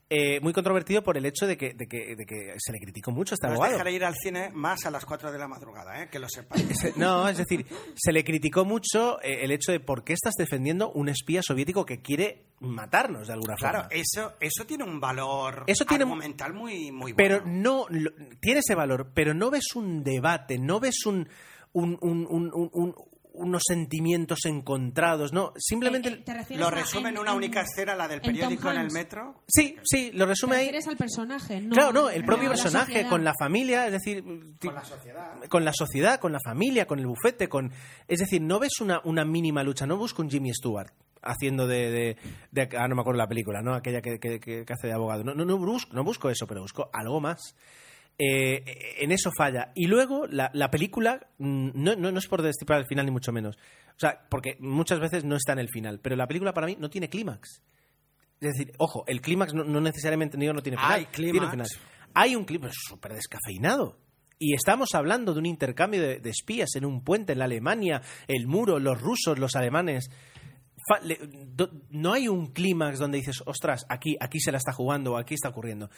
Eh, 0.09 0.39
muy 0.39 0.53
controvertido 0.53 1.03
por 1.03 1.17
el 1.17 1.25
hecho 1.25 1.45
de 1.47 1.57
que, 1.57 1.73
de 1.73 1.85
que, 1.85 2.15
de 2.15 2.25
que 2.25 2.53
se 2.59 2.71
le 2.71 2.79
criticó 2.79 3.11
mucho 3.11 3.33
a 3.33 3.35
este 3.35 3.47
Nos 3.47 3.55
abogado. 3.55 3.73
dejaré 3.73 3.91
ir 3.91 4.05
al 4.05 4.15
cine 4.15 4.51
más 4.53 4.85
a 4.85 4.91
las 4.91 5.03
4 5.05 5.33
de 5.33 5.37
la 5.37 5.49
madrugada, 5.49 6.01
¿eh? 6.01 6.07
que 6.09 6.19
lo 6.19 6.29
sepas. 6.29 6.61
Se- 6.61 6.93
No, 6.97 7.27
es 7.27 7.37
decir, 7.37 7.65
se 7.95 8.13
le 8.13 8.23
criticó 8.23 8.63
mucho 8.63 9.21
eh, 9.21 9.43
el 9.43 9.51
hecho 9.51 9.73
de 9.73 9.81
por 9.81 10.05
qué 10.05 10.13
estás 10.13 10.33
defendiendo 10.37 10.91
un 10.93 11.09
espía 11.09 11.41
soviético 11.43 11.85
que 11.85 12.01
quiere 12.01 12.45
matarnos 12.61 13.27
de 13.27 13.33
alguna 13.33 13.55
Claro, 13.55 13.79
forma. 13.81 13.89
eso, 13.95 14.33
eso 14.39 14.65
tiene 14.65 14.85
un 14.85 14.99
valor 15.01 15.65
Eso 15.67 15.83
tiene- 15.85 16.03
argumental 16.05 16.53
muy, 16.53 16.91
muy 16.93 17.13
Pero 17.13 17.41
bueno. 17.41 17.61
no, 17.61 17.85
lo- 17.89 18.11
tiene 18.39 18.61
ese 18.61 18.75
valor, 18.75 19.11
pero 19.13 19.33
no 19.33 19.51
ves 19.51 19.75
un 19.75 20.03
debate, 20.03 20.12
no 20.21 20.79
ves 20.79 21.05
un, 21.05 21.27
un- 21.73 21.97
un- 22.01 22.27
un- 22.29 22.51
un- 22.53 22.69
un- 22.73 22.95
unos 23.35 23.63
sentimientos 23.67 24.45
encontrados, 24.45 25.33
no, 25.33 25.53
simplemente... 25.57 26.09
Eh, 26.09 26.23
eh, 26.27 26.45
¿te 26.47 26.55
Lo 26.55 26.69
resume 26.69 27.09
en, 27.09 27.17
una 27.17 27.31
en- 27.31 27.37
única 27.37 27.61
escena, 27.61 27.95
la 27.95 28.07
del 28.07 28.21
periódico 28.21 28.69
en 28.69 28.77
el 28.77 28.91
metro. 28.91 29.41
Sí, 29.47 29.75
sí, 29.83 30.11
lo 30.11 30.25
¿Te 30.25 30.29
resume 30.29 30.55
ahí. 30.57 30.65
refieres 30.65 30.87
al 30.87 30.97
personaje? 30.97 31.59
No, 31.59 31.73
Claro, 31.73 31.93
no, 31.93 32.09
el 32.11 32.23
propio 32.25 32.43
la 32.49 32.49
personaje, 32.55 33.07
con 33.07 33.23
la 33.23 33.33
familia, 33.39 33.87
es 33.87 33.93
decir, 33.93 34.23
Con 34.63 34.75
la 34.75 34.83
sociedad. 34.85 35.33
con 35.49 35.65
la 35.65 35.73
sociedad, 35.73 36.19
con 36.19 36.31
la 36.31 36.37
familia, 36.45 36.85
con 36.85 36.99
el 36.99 37.07
bufete, 37.07 37.49
con, 37.49 37.71
es 38.07 38.19
decir, 38.19 38.39
no 38.39 38.59
ves 38.59 38.79
una, 38.81 39.01
una 39.03 39.25
mínima 39.25 39.63
lucha, 39.63 39.87
no 39.87 39.97
busco 39.97 40.21
un 40.21 40.29
Jimmy 40.29 40.53
Stewart 40.53 40.91
haciendo 41.23 41.65
de, 41.65 41.89
de- 41.89 42.17
de- 42.51 42.77
ah, 42.77 42.87
no 42.87 42.93
me 42.95 43.01
acuerdo 43.01 43.17
la 43.17 43.27
película, 43.27 43.63
no, 43.63 43.73
aquella 43.73 44.03
que, 44.03 44.19
que- 44.19 44.39
que- 44.39 44.63
que 44.63 44.73
hace 44.73 44.85
de 44.87 44.93
abogado, 44.93 45.23
no, 45.23 45.33
no, 45.33 45.43
no 45.43 45.57
busco, 45.57 45.91
no 45.95 46.03
busco 46.03 46.29
eso, 46.29 46.45
pero 46.45 46.61
busco 46.61 46.87
algo 46.93 47.19
más. 47.19 47.55
Eh, 48.17 48.63
en 48.99 49.11
eso 49.11 49.31
falla. 49.35 49.71
Y 49.75 49.87
luego 49.87 50.27
la, 50.27 50.51
la 50.53 50.69
película, 50.69 51.27
mm, 51.39 51.69
no, 51.73 51.95
no, 51.95 52.11
no 52.11 52.19
es 52.19 52.27
por 52.27 52.41
destipar 52.41 52.79
el 52.79 52.85
final 52.85 53.05
ni 53.05 53.11
mucho 53.11 53.31
menos, 53.31 53.55
o 53.57 53.99
sea, 53.99 54.27
porque 54.29 54.55
muchas 54.59 54.99
veces 54.99 55.23
no 55.25 55.35
está 55.35 55.53
en 55.53 55.59
el 55.59 55.69
final, 55.69 55.99
pero 55.99 56.15
la 56.15 56.27
película 56.27 56.53
para 56.53 56.67
mí 56.67 56.77
no 56.79 56.89
tiene 56.89 57.09
clímax. 57.09 57.61
Es 58.39 58.51
decir, 58.53 58.73
ojo, 58.77 59.03
el 59.07 59.21
clímax 59.21 59.53
no, 59.53 59.63
no 59.63 59.79
necesariamente 59.81 60.37
no 60.37 60.61
tiene 60.61 60.77
final. 60.77 60.91
Hay 60.91 61.05
clímax. 61.05 61.51
final. 61.51 61.67
Hay 62.13 62.35
un 62.35 62.43
clímax 62.45 62.73
súper 62.87 63.13
descafeinado. 63.13 63.97
Y 64.37 64.53
estamos 64.53 64.89
hablando 64.93 65.33
de 65.33 65.39
un 65.39 65.45
intercambio 65.45 66.01
de, 66.01 66.19
de 66.19 66.29
espías 66.29 66.75
en 66.75 66.85
un 66.85 67.03
puente 67.03 67.31
en 67.33 67.39
la 67.39 67.45
Alemania, 67.45 68.01
el 68.27 68.47
muro, 68.47 68.79
los 68.79 68.99
rusos, 69.01 69.39
los 69.39 69.55
alemanes. 69.55 70.09
Fa- 70.89 70.99
le- 71.01 71.17
do- 71.21 71.71
no 71.91 72.11
hay 72.11 72.27
un 72.27 72.47
clímax 72.47 72.99
donde 72.99 73.19
dices, 73.19 73.41
ostras, 73.45 73.85
aquí, 73.89 74.17
aquí 74.19 74.39
se 74.41 74.51
la 74.51 74.57
está 74.57 74.73
jugando 74.73 75.13
o 75.13 75.17
aquí 75.17 75.33
está 75.35 75.47
ocurriendo. 75.49 75.89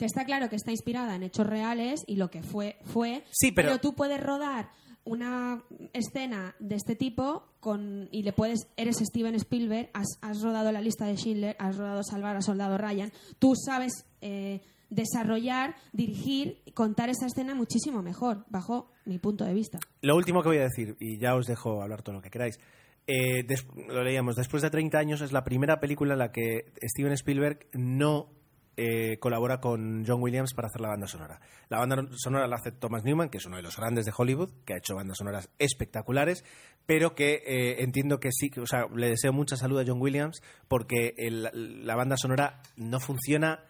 Que 0.00 0.06
está 0.06 0.24
claro 0.24 0.48
que 0.48 0.56
está 0.56 0.70
inspirada 0.70 1.14
en 1.14 1.22
hechos 1.22 1.46
reales 1.46 2.04
y 2.06 2.16
lo 2.16 2.30
que 2.30 2.42
fue, 2.42 2.78
fue. 2.84 3.22
Sí, 3.32 3.52
pero- 3.52 3.76
tú 3.80 3.92
puedes 3.92 4.18
rodar 4.18 4.70
una 5.04 5.62
escena 5.92 6.54
de 6.58 6.76
este 6.76 6.96
tipo 6.96 7.44
con 7.60 8.08
y 8.10 8.22
le 8.22 8.32
puedes 8.32 8.68
eres 8.78 8.96
Steven 8.96 9.34
Spielberg 9.34 9.90
has, 9.92 10.06
has 10.22 10.40
rodado 10.40 10.72
la 10.72 10.80
lista 10.80 11.04
de 11.04 11.18
Schindler 11.18 11.54
has 11.58 11.76
rodado 11.76 12.02
Salvar 12.02 12.34
a 12.34 12.40
Soldado 12.40 12.78
Ryan 12.78 13.12
tú 13.38 13.54
sabes 13.56 14.06
eh, 14.22 14.62
desarrollar 14.88 15.74
dirigir 15.92 16.62
contar 16.72 17.10
esa 17.10 17.26
escena 17.26 17.54
muchísimo 17.54 18.00
mejor 18.00 18.46
bajo 18.48 18.92
mi 19.04 19.18
punto 19.18 19.44
de 19.44 19.52
vista 19.52 19.80
Lo 20.00 20.16
último 20.16 20.42
que 20.42 20.48
voy 20.48 20.58
a 20.58 20.62
decir, 20.64 20.96
y 20.98 21.18
ya 21.18 21.34
os 21.34 21.46
dejo 21.46 21.82
hablar 21.82 22.02
todo 22.02 22.14
lo 22.14 22.22
que 22.22 22.30
queráis. 22.30 22.58
Eh, 23.06 23.44
lo 23.88 24.02
leíamos, 24.04 24.36
después 24.36 24.62
de 24.62 24.70
30 24.70 24.98
años 24.98 25.20
es 25.20 25.32
la 25.32 25.44
primera 25.44 25.80
película 25.80 26.12
en 26.14 26.20
la 26.20 26.32
que 26.32 26.72
Steven 26.82 27.12
Spielberg 27.12 27.66
no 27.72 28.39
eh, 28.82 29.18
colabora 29.18 29.60
con 29.60 30.04
John 30.06 30.22
Williams 30.22 30.54
para 30.54 30.68
hacer 30.68 30.80
la 30.80 30.88
banda 30.88 31.06
sonora. 31.06 31.38
La 31.68 31.78
banda 31.78 32.02
sonora 32.16 32.48
la 32.48 32.56
hace 32.56 32.72
Thomas 32.72 33.04
Newman, 33.04 33.28
que 33.28 33.36
es 33.36 33.44
uno 33.44 33.56
de 33.56 33.62
los 33.62 33.76
grandes 33.76 34.06
de 34.06 34.12
Hollywood, 34.16 34.48
que 34.64 34.72
ha 34.72 34.78
hecho 34.78 34.94
bandas 34.94 35.18
sonoras 35.18 35.50
espectaculares, 35.58 36.44
pero 36.86 37.14
que 37.14 37.42
eh, 37.46 37.82
entiendo 37.82 38.20
que 38.20 38.30
sí, 38.32 38.50
o 38.58 38.66
sea, 38.66 38.86
le 38.94 39.10
deseo 39.10 39.34
mucha 39.34 39.56
salud 39.56 39.78
a 39.78 39.84
John 39.86 40.00
Williams 40.00 40.40
porque 40.66 41.14
la 41.18 41.94
banda 41.94 42.16
sonora 42.16 42.62
no 42.76 43.00
funciona 43.00 43.64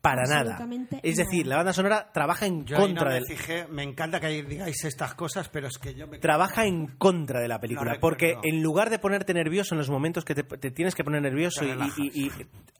para 0.00 0.22
nada. 0.24 0.58
Es 1.02 1.16
decir, 1.16 1.42
nada. 1.44 1.48
la 1.50 1.56
banda 1.56 1.72
sonora 1.72 2.10
trabaja 2.12 2.46
en 2.46 2.64
Yo 2.64 2.76
contra 2.76 3.04
no 3.04 3.08
me 3.10 3.14
del 3.14 3.26
fijé, 3.26 3.66
me 3.68 3.82
encanta 3.82 4.18
que 4.20 4.42
digáis 4.42 4.84
estas 4.84 5.14
cosas, 5.14 5.48
pero 5.48 5.68
es 5.68 5.78
que 5.78 5.94
yo 5.94 6.06
me... 6.06 6.18
trabaja 6.18 6.64
en 6.64 6.86
contra 6.96 7.40
de 7.40 7.48
la 7.48 7.60
película. 7.60 7.94
No 7.94 8.00
porque 8.00 8.36
en 8.42 8.62
lugar 8.62 8.88
de 8.90 8.98
ponerte 8.98 9.34
nervioso 9.34 9.74
en 9.74 9.78
los 9.78 9.90
momentos 9.90 10.24
que 10.24 10.34
te, 10.34 10.42
te 10.42 10.70
tienes 10.70 10.94
que 10.94 11.04
poner 11.04 11.20
nervioso 11.22 11.60
Te 11.60 11.66
y, 11.66 11.70
relajas. 11.70 11.98
y- 11.98 12.26
y- 12.26 12.30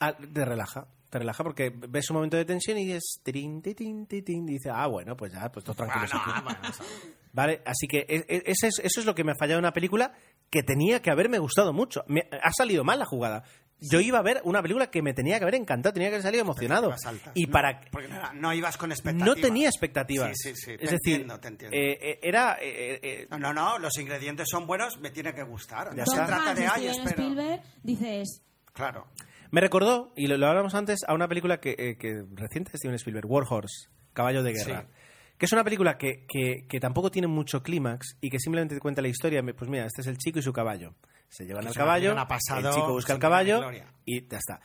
ah, 0.00 0.16
te 0.16 0.44
relaja. 0.44 0.86
Te 1.10 1.18
relaja 1.18 1.42
porque 1.42 1.70
ves 1.88 2.08
un 2.10 2.14
momento 2.16 2.36
de 2.36 2.44
tensión 2.44 2.78
y 2.78 2.96
titín, 3.24 3.60
titín, 4.06 4.48
y 4.48 4.52
dices, 4.52 4.72
ah, 4.74 4.86
bueno, 4.86 5.16
pues 5.16 5.32
ya, 5.32 5.50
pues 5.50 5.64
todo 5.64 5.74
tranquilo. 5.74 6.06
Ah, 6.12 6.34
no, 6.38 6.42
bueno, 6.44 6.58
eso- 6.68 6.84
Vale, 7.32 7.62
así 7.64 7.86
que 7.86 7.98
e- 8.08 8.24
e- 8.28 8.42
ese 8.46 8.68
es- 8.68 8.80
eso 8.82 9.00
es 9.00 9.06
lo 9.06 9.14
que 9.14 9.24
me 9.24 9.32
ha 9.32 9.36
fallado 9.36 9.58
en 9.58 9.64
una 9.64 9.72
película 9.72 10.12
que 10.50 10.62
tenía 10.62 11.00
que 11.02 11.10
haberme 11.10 11.38
gustado 11.38 11.72
mucho. 11.72 12.02
Me, 12.08 12.22
ha 12.42 12.50
salido 12.52 12.82
mal 12.84 12.98
la 12.98 13.04
jugada. 13.04 13.44
Yo 13.80 14.00
iba 14.00 14.18
a 14.18 14.22
ver 14.22 14.40
una 14.44 14.60
película 14.62 14.90
que 14.90 15.00
me 15.02 15.14
tenía 15.14 15.38
que 15.38 15.44
haber 15.44 15.54
encantado, 15.54 15.92
tenía 15.92 16.08
que 16.08 16.16
haber 16.16 16.22
salido 16.22 16.42
emocionado. 16.42 16.92
Altas, 17.04 17.32
Y 17.34 17.46
¿no? 17.46 17.52
para 17.52 17.80
Porque 17.90 18.08
no, 18.08 18.32
no 18.34 18.52
ibas 18.52 18.76
con 18.76 18.92
expectativas. 18.92 19.26
no 19.36 19.40
tenía 19.40 19.68
expectativas. 19.68 20.32
Sí, 20.34 20.50
sí, 20.50 20.56
sí, 20.56 20.76
te 20.76 20.84
es 20.84 20.90
decir, 20.90 21.12
entiendo, 21.14 21.40
te 21.40 21.48
entiendo. 21.48 21.76
eh, 21.76 21.98
eh, 22.00 22.18
era 22.22 22.58
eh, 22.60 23.00
eh, 23.02 23.26
No, 23.30 23.38
no, 23.38 23.52
no, 23.54 23.78
los 23.78 23.96
ingredientes 23.98 24.48
son 24.50 24.66
buenos, 24.66 24.98
me 25.00 25.10
tiene 25.10 25.32
que 25.34 25.42
gustar. 25.42 25.94
Ya 25.96 26.04
se 26.06 26.16
trata 26.16 26.54
de 26.54 26.68
Steven 26.68 26.90
espero. 26.90 27.08
Spielberg 27.10 27.62
dices 27.82 28.42
Claro. 28.72 29.06
Me 29.50 29.60
recordó, 29.60 30.12
y 30.16 30.26
lo, 30.28 30.36
lo 30.36 30.46
hablamos 30.46 30.74
antes, 30.74 31.00
a 31.08 31.14
una 31.14 31.26
película 31.26 31.58
que, 31.58 31.70
eh, 31.76 31.96
que 31.98 32.22
reciente 32.34 32.70
de 32.70 32.78
Steven 32.78 32.94
Spielberg, 32.94 33.26
War 33.28 33.44
Horse, 33.48 33.88
Caballo 34.12 34.42
de 34.44 34.52
Guerra. 34.52 34.82
Sí. 34.82 34.94
Que 35.38 35.46
es 35.46 35.52
una 35.52 35.64
película 35.64 35.96
que, 35.96 36.26
que- 36.28 36.66
que 36.68 36.80
tampoco 36.80 37.10
tiene 37.10 37.26
mucho 37.26 37.62
clímax 37.62 38.16
y 38.20 38.28
que 38.30 38.38
simplemente 38.38 38.74
te 38.74 38.80
cuenta 38.80 39.00
la 39.02 39.08
historia. 39.08 39.42
Pues 39.42 39.70
mira, 39.70 39.86
este 39.86 40.02
es 40.02 40.06
el 40.06 40.18
chico 40.18 40.38
y 40.38 40.42
su 40.42 40.52
caballo. 40.52 40.94
Se 41.30 41.46
llevan 41.46 41.66
al 41.66 41.72
caballo, 41.74 42.14
pasado 42.28 42.68
el 42.68 42.74
chico 42.74 42.92
busca 42.92 43.14
el 43.14 43.18
caballo 43.18 43.62
y 44.04 44.26
ya 44.28 44.36
está. 44.38 44.60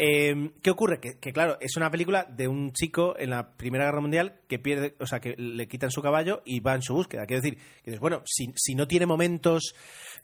Eh, 0.00 0.52
¿Qué 0.62 0.70
ocurre? 0.70 1.00
Que, 1.00 1.18
que, 1.18 1.32
claro, 1.32 1.56
es 1.60 1.76
una 1.76 1.90
película 1.90 2.24
de 2.24 2.46
un 2.46 2.72
chico 2.72 3.16
en 3.18 3.30
la 3.30 3.56
Primera 3.56 3.84
Guerra 3.86 4.00
Mundial 4.00 4.40
que 4.48 4.60
pierde, 4.60 4.94
o 5.00 5.06
sea, 5.06 5.18
que 5.18 5.34
le 5.36 5.66
quitan 5.66 5.90
su 5.90 6.02
caballo 6.02 6.40
y 6.44 6.60
va 6.60 6.74
en 6.76 6.82
su 6.82 6.94
búsqueda. 6.94 7.26
Quiero 7.26 7.42
decir, 7.42 7.58
que 7.82 7.90
dices, 7.90 7.98
bueno, 8.00 8.22
si, 8.24 8.46
si 8.54 8.76
no 8.76 8.86
tiene 8.86 9.06
momentos 9.06 9.74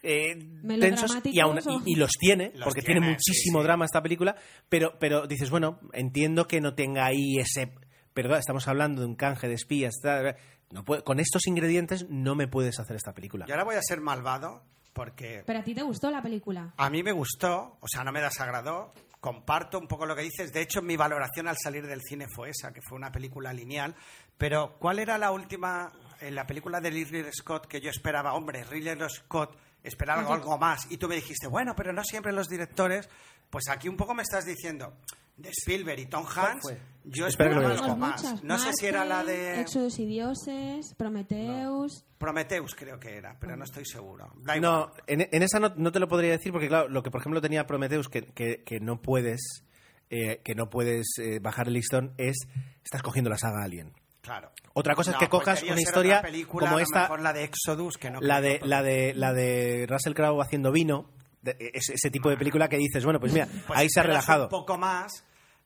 eh, 0.02 0.36
tensos 0.78 1.18
y, 1.24 1.40
aún- 1.40 1.54
¿Melodramáticos 1.56 1.66
o- 1.66 1.82
y- 1.86 1.92
y 1.92 1.96
los 1.96 2.12
tiene, 2.12 2.52
Los 2.54 2.64
porque 2.64 2.82
tiene, 2.82 3.00
tiene, 3.00 3.12
muchísimo 3.14 3.58
sí, 3.58 3.62
sí. 3.62 3.66
drama 3.66 3.84
esta 3.86 4.00
película, 4.02 4.36
pero, 4.68 4.96
pero 5.00 5.26
dices, 5.26 5.50
bueno, 5.50 5.80
entiendo 5.92 6.46
que 6.46 6.60
no 6.60 6.74
tenga 6.74 7.06
ahí 7.06 7.38
ese... 7.38 7.72
Pero 8.12 8.28
claro, 8.28 8.38
estamos 8.38 8.68
hablando 8.68 9.00
de 9.00 9.08
un 9.08 9.16
canje 9.16 9.48
de 9.48 9.54
espías. 9.54 9.94
tal, 10.00 10.36
No 10.70 10.84
puede- 10.84 11.02
con 11.02 11.18
estos 11.18 11.48
ingredientes 11.48 12.06
no 12.08 12.36
me 12.36 12.46
puedes 12.46 12.78
hacer 12.78 12.94
esta 12.94 13.12
película. 13.12 13.44
Y 13.48 13.50
ahora 13.50 13.64
voy 13.64 13.74
a 13.74 13.82
ser 13.82 14.00
malvado 14.00 14.62
porque 14.94 15.42
pero 15.44 15.58
a 15.58 15.62
ti 15.62 15.74
te 15.74 15.82
gustó 15.82 16.10
la 16.10 16.22
película 16.22 16.72
a 16.76 16.90
mí 16.90 17.02
me 17.02 17.12
gustó, 17.12 17.78
o 17.80 17.88
sea, 17.88 18.04
no 18.04 18.12
me 18.12 18.20
desagradó. 18.20 18.92
Comparto 19.20 19.78
un 19.78 19.88
poco 19.88 20.04
lo 20.04 20.14
que 20.14 20.22
dices. 20.22 20.52
De 20.52 20.60
hecho, 20.60 20.82
mi 20.82 20.96
valoración 20.96 21.48
al 21.48 21.56
salir 21.56 21.86
del 21.86 22.02
cine 22.02 22.26
fue 22.28 22.50
esa, 22.50 22.74
que 22.74 22.82
fue 22.82 22.98
una 22.98 23.10
película 23.10 23.54
lineal. 23.54 23.94
Pero, 24.36 24.76
¿cuál 24.78 24.98
era 24.98 25.16
la 25.16 25.30
última, 25.30 25.90
en 26.20 26.34
la 26.34 26.46
película 26.46 26.78
de 26.80 26.90
Ridley 26.90 27.24
Scott 27.32 27.66
que 27.66 27.80
yo 27.80 27.88
esperaba? 27.88 28.34
Hombre, 28.34 28.64
Ridley 28.64 28.98
Scott 29.08 29.56
esperaba 29.82 30.20
algo, 30.20 30.34
algo 30.34 30.58
más. 30.58 30.90
Y 30.90 30.98
tú 30.98 31.08
me 31.08 31.14
dijiste, 31.14 31.46
bueno, 31.46 31.74
pero 31.74 31.94
no 31.94 32.04
siempre 32.04 32.32
los 32.32 32.48
directores. 32.48 33.08
Pues 33.48 33.68
aquí 33.70 33.88
un 33.88 33.96
poco 33.96 34.12
me 34.12 34.22
estás 34.22 34.44
diciendo, 34.44 34.92
de 35.38 35.48
Spielberg 35.48 36.00
y 36.00 36.06
Tom 36.06 36.26
Hanks, 36.26 36.62
fue? 36.62 36.78
Yo 37.04 37.26
Espera 37.26 37.50
que 37.50 37.56
lo 37.56 37.62
Tenemos 37.74 37.98
más. 37.98 38.22
muchas. 38.22 38.42
No 38.44 38.58
sé 38.58 38.72
si 38.72 38.86
era 38.86 39.04
la 39.04 39.22
de 39.24 39.60
Éxodos 39.60 39.98
y 39.98 40.06
dioses 40.06 40.94
Prometheus 40.96 42.04
Prometheus, 42.18 42.74
creo 42.74 42.98
que 42.98 43.16
era, 43.16 43.36
pero 43.38 43.56
no 43.56 43.64
estoy 43.64 43.84
seguro. 43.84 44.32
Da. 44.38 44.56
No, 44.56 44.90
en, 45.06 45.28
en 45.30 45.42
esa 45.42 45.58
no, 45.60 45.72
no 45.76 45.92
te 45.92 46.00
lo 46.00 46.08
podría 46.08 46.30
decir 46.30 46.52
porque, 46.52 46.68
claro, 46.68 46.88
lo 46.88 47.02
que 47.02 47.10
por 47.10 47.20
ejemplo 47.20 47.40
tenía 47.40 47.66
Prometheus 47.66 48.08
que, 48.08 48.22
que, 48.32 48.64
que 48.64 48.80
no 48.80 49.02
puedes, 49.02 49.64
eh, 50.10 50.40
que 50.44 50.54
no 50.54 50.70
puedes 50.70 51.06
eh, 51.18 51.38
bajar 51.40 51.68
el 51.68 51.74
listón 51.74 52.14
es, 52.16 52.36
estás 52.82 53.02
cogiendo 53.02 53.28
la 53.30 53.36
saga 53.38 53.62
Alien. 53.64 53.92
Claro. 54.22 54.50
Otra 54.72 54.94
cosa 54.94 55.10
es 55.10 55.16
No, 55.16 55.20
que 55.20 55.28
cojas 55.28 55.62
una 55.64 55.80
historia 55.80 56.22
película, 56.22 56.66
como 56.68 56.78
esta, 56.78 57.02
mejor 57.02 57.20
la 57.20 57.32
de 57.34 57.44
Exodus, 57.44 57.98
que 57.98 58.10
no 58.10 58.20
la 58.22 58.40
de, 58.40 58.58
la 58.64 58.82
de, 58.82 59.12
la 59.14 59.34
de 59.34 59.86
Russell 59.86 60.14
Crowe 60.14 60.40
haciendo 60.40 60.72
vino, 60.72 61.10
de- 61.42 61.56
ese, 61.74 61.92
ese 61.92 62.10
tipo 62.10 62.30
de 62.30 62.38
película 62.38 62.68
que 62.70 62.78
dices, 62.78 63.04
bueno, 63.04 63.20
pues 63.20 63.34
mira, 63.34 63.46
Pues 63.66 63.78
ahí 63.78 63.88
se 63.90 64.00
ha 64.00 64.02
relajado. 64.02 64.44
Un 64.44 64.48
poco 64.48 64.78
más. 64.78 65.24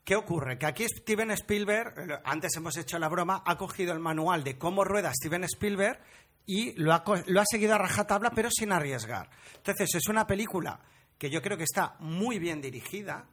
¿Qué 0.09 0.17
ocurre? 0.17 0.57
Que 0.57 0.65
aquí 0.65 0.87
Steven 0.89 1.31
Spielberg, 1.33 2.23
antes 2.25 2.57
hemos 2.57 2.75
hecho 2.79 2.99
la 2.99 3.11
broma, 3.11 3.43
ha 3.45 3.59
cogido 3.59 3.93
el 3.93 3.99
manual 3.99 4.43
de 4.43 4.57
cómo 4.57 4.83
rueda 4.83 5.13
Steven 5.13 5.45
Spielberg 5.45 6.01
y 6.47 6.73
lo 6.81 6.95
ha, 6.95 7.05
lo 7.27 7.43
ha 7.43 7.45
seguido 7.45 7.75
a 7.75 7.79
rajatabla, 7.79 8.31
pero 8.31 8.49
sin 8.51 8.73
arriesgar. 8.73 9.29
Entonces, 9.57 9.95
es 9.97 10.09
una 10.09 10.27
película 10.27 10.81
que 11.19 11.29
yo 11.29 11.43
creo 11.43 11.59
que 11.59 11.65
está 11.65 11.97
muy 11.99 12.39
bien 12.39 12.63
dirigida. 12.63 13.29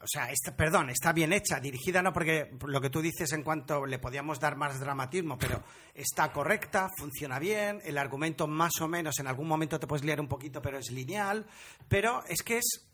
O 0.00 0.06
sea, 0.06 0.30
está- 0.30 0.56
perdón, 0.56 0.88
está 0.88 1.12
bien 1.12 1.34
hecha, 1.34 1.60
dirigida 1.60 2.00
no 2.00 2.14
porque 2.14 2.50
lo 2.66 2.80
que 2.80 2.88
tú 2.88 3.02
dices 3.02 3.30
en 3.34 3.42
cuanto 3.42 3.84
le 3.84 3.98
podíamos 3.98 4.40
dar 4.40 4.56
más 4.56 4.80
dramatismo, 4.80 5.36
pero 5.36 5.62
está 5.92 6.32
correcta, 6.32 6.88
funciona 6.96 7.38
bien, 7.38 7.82
el 7.84 7.98
argumento 7.98 8.46
más 8.46 8.72
o 8.80 8.88
menos 8.88 9.18
en 9.18 9.26
algún 9.26 9.48
momento 9.48 9.78
te 9.78 9.86
puedes 9.86 10.02
liar 10.06 10.22
un 10.22 10.28
poquito, 10.28 10.62
pero 10.62 10.78
es 10.78 10.90
lineal, 10.90 11.44
pero 11.88 12.24
es 12.26 12.42
que 12.42 12.56
es 12.56 12.86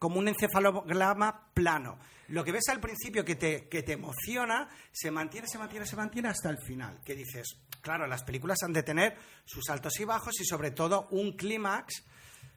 como 0.00 0.18
un 0.18 0.28
encefalograma 0.28 1.52
plano. 1.52 1.98
Lo 2.28 2.42
que 2.42 2.52
ves 2.52 2.68
al 2.70 2.80
principio 2.80 3.22
que 3.22 3.36
te, 3.36 3.68
que 3.68 3.82
te 3.82 3.92
emociona, 3.92 4.68
se 4.90 5.10
mantiene, 5.10 5.46
se 5.46 5.58
mantiene, 5.58 5.84
se 5.84 5.94
mantiene 5.94 6.28
hasta 6.28 6.48
el 6.48 6.56
final. 6.58 7.00
Que 7.04 7.14
dices, 7.14 7.58
claro, 7.82 8.06
las 8.06 8.24
películas 8.24 8.62
han 8.62 8.72
de 8.72 8.82
tener 8.82 9.18
sus 9.44 9.68
altos 9.68 10.00
y 10.00 10.04
bajos 10.04 10.40
y 10.40 10.44
sobre 10.46 10.70
todo 10.70 11.06
un 11.10 11.36
clímax. 11.36 12.02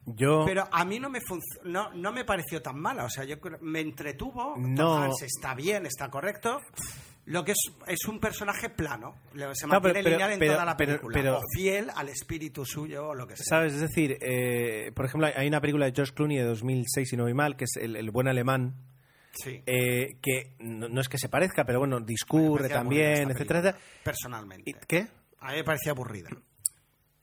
Yo, 0.06 0.44
Pero 0.46 0.68
a 0.70 0.84
mí 0.86 0.98
no 0.98 1.10
me, 1.10 1.20
no, 1.64 1.92
no 1.92 2.12
me 2.12 2.24
pareció 2.24 2.62
tan 2.62 2.80
mala. 2.80 3.04
O 3.04 3.10
sea, 3.10 3.24
yo 3.24 3.36
me 3.60 3.80
entretuvo. 3.80 4.54
No. 4.56 5.10
Está 5.20 5.54
bien, 5.54 5.84
está 5.84 6.10
correcto. 6.10 6.62
Lo 7.26 7.42
que 7.44 7.52
es, 7.52 7.72
es 7.86 8.04
un 8.06 8.20
personaje 8.20 8.68
plano. 8.68 9.14
Se 9.54 9.66
mantiene 9.66 10.02
pero- 10.02 10.10
lineal 10.10 10.32
en 10.32 10.38
pero- 10.38 10.52
toda 10.54 10.64
la 10.66 10.76
película. 10.76 11.14
pero- 11.14 11.38
o 11.38 11.42
fiel 11.54 11.90
al 11.94 12.08
espíritu 12.10 12.64
suyo 12.66 13.08
o 13.08 13.14
lo 13.14 13.26
que 13.26 13.36
sea. 13.36 13.44
¿Sabes? 13.46 13.72
Es 13.74 13.80
decir, 13.80 14.18
eh, 14.20 14.92
por 14.94 15.06
ejemplo, 15.06 15.28
hay 15.34 15.48
una 15.48 15.60
película 15.60 15.86
de 15.86 15.92
George 15.94 16.12
Clooney 16.12 16.36
de 16.36 16.44
2006, 16.44 17.08
si 17.08 17.16
no 17.16 17.22
voy 17.24 17.34
mal, 17.34 17.56
que 17.56 17.64
es 17.64 17.76
El, 17.76 17.96
el 17.96 18.10
buen 18.10 18.28
alemán, 18.28 18.74
Sí. 19.32 19.62
eh, 19.66 20.18
que 20.22 20.54
no, 20.58 20.88
no 20.88 21.00
es 21.00 21.08
que 21.08 21.18
se 21.18 21.28
parezca, 21.28 21.64
pero 21.64 21.78
bueno, 21.78 21.98
discurre 22.00 22.68
también, 22.68 23.30
etcétera. 23.30 23.74
Personalmente. 24.02 24.70
¿Y 24.70 24.74
¿Qué? 24.86 25.06
A 25.40 25.50
mí 25.52 25.56
me 25.56 25.64
parecía 25.64 25.92
aburrida. 25.92 26.28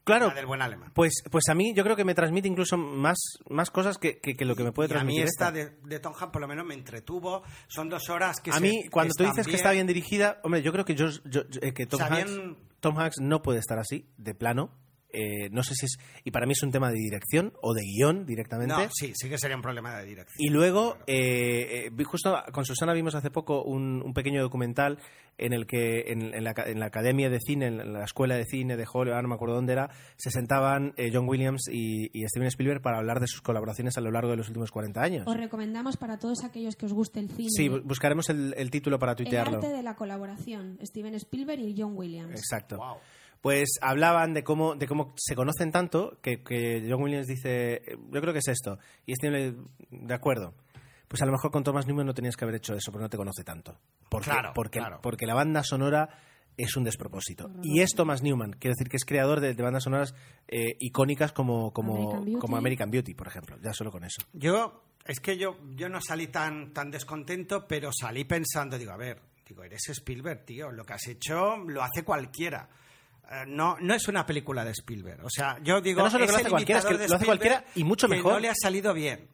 Claro, 0.03 0.30
La 0.30 0.34
del 0.34 0.45
buen 0.48 0.61
alemán. 0.61 0.91
pues, 0.95 1.14
pues 1.30 1.48
a 1.49 1.53
mí 1.53 1.73
yo 1.76 1.84
creo 1.84 1.95
que 1.95 2.03
me 2.06 2.15
transmite 2.15 2.48
incluso 2.48 2.76
más, 2.78 3.19
más 3.49 3.69
cosas 3.69 3.98
que, 3.99 4.19
que- 4.19 4.34
que 4.36 4.45
lo 4.45 4.56
que 4.56 4.64
me 4.64 4.72
puede 4.72 4.88
Y 4.90 4.91
a 4.98 5.03
mí 5.03 5.15
transmitir 5.18 5.23
esta 5.26 5.48
esta. 5.49 5.52
de, 5.52 5.78
de 5.88 5.99
Tom 5.99 6.14
Hanks 6.19 6.32
por 6.32 6.41
lo 6.41 6.48
menos 6.48 6.65
me 6.65 6.73
entretuvo. 6.73 7.44
Son 7.68 7.88
dos 7.90 8.10
horas 8.10 8.40
que 8.41 8.49
A 8.52 8.56
se- 8.56 8.61
mí, 8.61 8.86
cuando 8.90 9.14
tú 9.15 9.23
dices 9.26 9.45
que 9.48 9.56
está 9.56 9.72
bien 9.72 9.86
dirigida, 9.88 10.40
hombre, 10.44 10.61
yo 10.64 10.72
creo 10.72 10.86
que, 10.86 10.95
yo, 10.95 11.07
yo- 11.26 11.48
yo- 11.48 11.60
eh, 11.61 11.73
que 11.73 11.86
Tom, 11.86 12.02
O 12.02 12.07
sea, 12.07 12.15
Hanks, 12.15 12.32
bien- 12.36 12.57
Tom 12.80 12.98
Hanks 12.99 13.18
no 13.22 13.41
puede 13.44 13.60
estar 13.60 13.78
así, 13.78 14.10
de 14.18 14.34
plano. 14.34 14.72
Eh, 15.14 15.50
no 15.52 15.64
sé 15.64 15.76
si 15.76 15.86
es. 15.86 15.98
Y 16.24 16.32
para 16.32 16.46
mí 16.46 16.54
es 16.54 16.64
un 16.64 16.72
tema 16.72 16.90
de 16.90 16.98
dirección 16.98 17.54
o 17.62 17.74
de 17.74 17.82
guion 17.84 18.26
directamente. 18.26 18.74
No, 18.74 18.90
sí, 18.94 19.14
sí 19.16 19.30
que 19.30 19.38
sería 19.38 19.56
un 19.56 19.62
problema 19.62 19.98
de 20.00 20.06
dirección. 20.06 20.36
Y 20.40 20.50
luego, 20.50 20.98
eh, 21.08 21.86
eh, 21.86 21.90
vi- 21.92 22.04
justo 22.04 22.36
con 22.54 22.66
Susana 22.66 22.94
vimos 22.94 23.16
hace 23.16 23.30
poco 23.32 23.64
un, 23.64 24.02
un 24.06 24.14
pequeño 24.14 24.42
documental 24.42 25.00
en 25.38 25.54
el 25.54 25.66
que 25.66 26.12
en, 26.12 26.34
en 26.36 26.44
la, 26.44 26.54
en 26.66 26.80
la 26.80 26.86
Academia 26.88 27.30
de 27.30 27.40
Cine, 27.40 27.68
en 27.68 27.94
la 27.94 28.04
Escuela 28.04 28.36
de 28.36 28.46
Cine 28.46 28.78
de 28.78 28.84
Hollywood, 28.84 29.14
ahora 29.16 29.22
no 29.24 29.30
me 29.30 29.36
acuerdo 29.36 29.56
dónde 29.56 29.74
era, 29.74 29.90
se 30.18 30.30
sentaban 30.30 30.94
eh, 30.98 31.10
John 31.12 31.28
Williams 31.28 31.64
y, 31.72 32.10
y 32.14 32.28
Steven 32.28 32.48
Spielberg 32.48 32.82
para 32.82 32.98
hablar 33.00 33.20
de 33.20 33.28
sus 33.28 33.42
colaboraciones 33.42 33.98
a 33.98 34.02
lo 34.02 34.12
largo 34.12 34.30
de 34.32 34.38
los 34.38 34.48
últimos 34.50 34.72
40 34.72 35.02
años. 35.02 35.28
Os 35.28 35.38
recomendamos 35.38 35.98
para 35.98 36.20
todos 36.20 36.44
aquellos 36.44 36.76
que 36.76 36.86
os 36.86 36.94
guste 36.94 37.20
el 37.20 37.30
cine. 37.32 37.50
Sí, 37.50 37.70
bu- 37.70 37.82
buscaremos 37.84 38.30
el, 38.30 38.54
el 38.58 38.70
título 38.70 39.00
para 39.00 39.14
el 39.14 39.18
tuitearlo. 39.18 39.58
arte 39.58 39.70
de 39.70 39.82
la 39.84 39.96
colaboración, 39.96 40.78
Steven 40.84 41.16
Spielberg 41.16 41.62
y 41.62 41.76
John 41.78 41.94
Williams. 41.98 42.32
Exacto. 42.36 42.78
Wow. 42.78 42.98
Pues 43.41 43.80
hablaban 43.81 44.34
de 44.34 44.43
cómo, 44.43 44.76
de 44.76 44.88
cómo 44.88 45.13
se 45.18 45.35
conocen 45.35 45.72
tanto 45.72 46.19
que, 46.22 46.43
que 46.43 46.85
John 46.88 47.01
Williams 47.01 47.27
dice, 47.27 47.73
"Eh, 47.76 47.97
yo 48.11 48.22
creo 48.22 48.34
que 48.34 48.39
es 48.39 48.47
esto. 48.47 48.77
Y 49.05 49.15
Steven 49.15 49.34
le, 49.89 49.97
de 50.05 50.13
acuerdo. 50.13 50.53
Pues 51.07 51.22
a 51.23 51.26
lo 51.26 51.31
mejor 51.34 51.51
con 51.51 51.63
Thomas 51.63 51.88
Newman 51.88 52.05
no 52.05 52.13
tenías 52.13 52.38
que 52.38 52.45
haber 52.45 52.55
hecho 52.55 52.73
eso, 52.76 52.91
porque 52.91 53.03
no 53.03 53.09
te 53.09 53.18
conoce 53.18 53.43
tanto. 53.43 53.77
Porque, 54.09 54.30
Claro, 54.30 54.51
porque, 54.53 54.80
claro. 54.80 54.99
porque 55.01 55.26
la 55.26 55.34
banda 55.34 55.63
sonora 55.63 56.07
es 56.55 56.77
un 56.77 56.84
despropósito. 56.84 57.49
Y 57.63 57.81
es 57.81 57.91
Thomas 57.95 58.22
Newman, 58.22 58.51
quiero 58.53 58.76
decir 58.76 58.88
que 58.89 58.95
es 58.97 59.03
creador 59.05 59.39
de, 59.41 59.53
de 59.55 59.63
bandas 59.63 59.84
sonoras 59.84 60.13
eh, 60.47 60.76
icónicas 60.80 61.31
como, 61.34 61.73
como, 61.73 61.95
American 61.95 62.23
Beauty. 62.26 62.39
como 62.39 62.57
American 62.57 62.91
Beauty, 62.91 63.13
por 63.15 63.27
ejemplo. 63.27 63.57
Ya 63.61 63.73
solo 63.73 63.91
con 63.91 64.03
eso. 64.05 64.22
Yo, 64.34 64.84
es 65.05 65.19
que 65.19 65.38
yo, 65.38 65.57
yo 65.76 65.89
no 65.89 65.99
salí 65.99 66.27
tan, 66.27 66.72
tan 66.73 66.91
descontento, 66.91 67.68
pero 67.68 67.89
salí 67.91 68.23
pensando, 68.23 68.77
digo, 68.77 68.91
a 68.91 68.97
ver, 68.97 69.19
digo, 69.47 69.63
eres 69.63 69.89
Spielberg, 69.89 70.45
tío, 70.45 70.72
lo 70.72 70.85
que 70.85 70.93
has 70.93 71.07
hecho 71.07 71.57
lo 71.57 71.81
hace 71.81 72.03
cualquiera. 72.05 72.69
Eh, 73.32 73.45
no, 73.48 73.78
no 73.80 73.94
es 73.94 74.08
una 74.10 74.26
película 74.26 74.66
de 74.66 74.72
Spielberg. 74.72 75.24
O 75.24 75.30
sea, 75.30 75.58
yo 75.64 75.80
digo, 75.80 76.03
Pero 76.03 76.12
que 76.12 76.18
lo 76.20 76.26
es 76.26 76.36
hace 76.36 76.49
cualquiera, 76.49 76.80
es 76.80 76.86
que 76.86 77.08
lo 77.08 77.16
hace 77.16 77.26
cualquiera 77.26 77.64
y 77.76 77.84
mucho 77.86 78.08
que 78.08 78.16
mejor. 78.16 78.34
no 78.34 78.40
le 78.40 78.49
ha 78.49 78.56
salido 78.56 78.94
bien. 78.94 79.30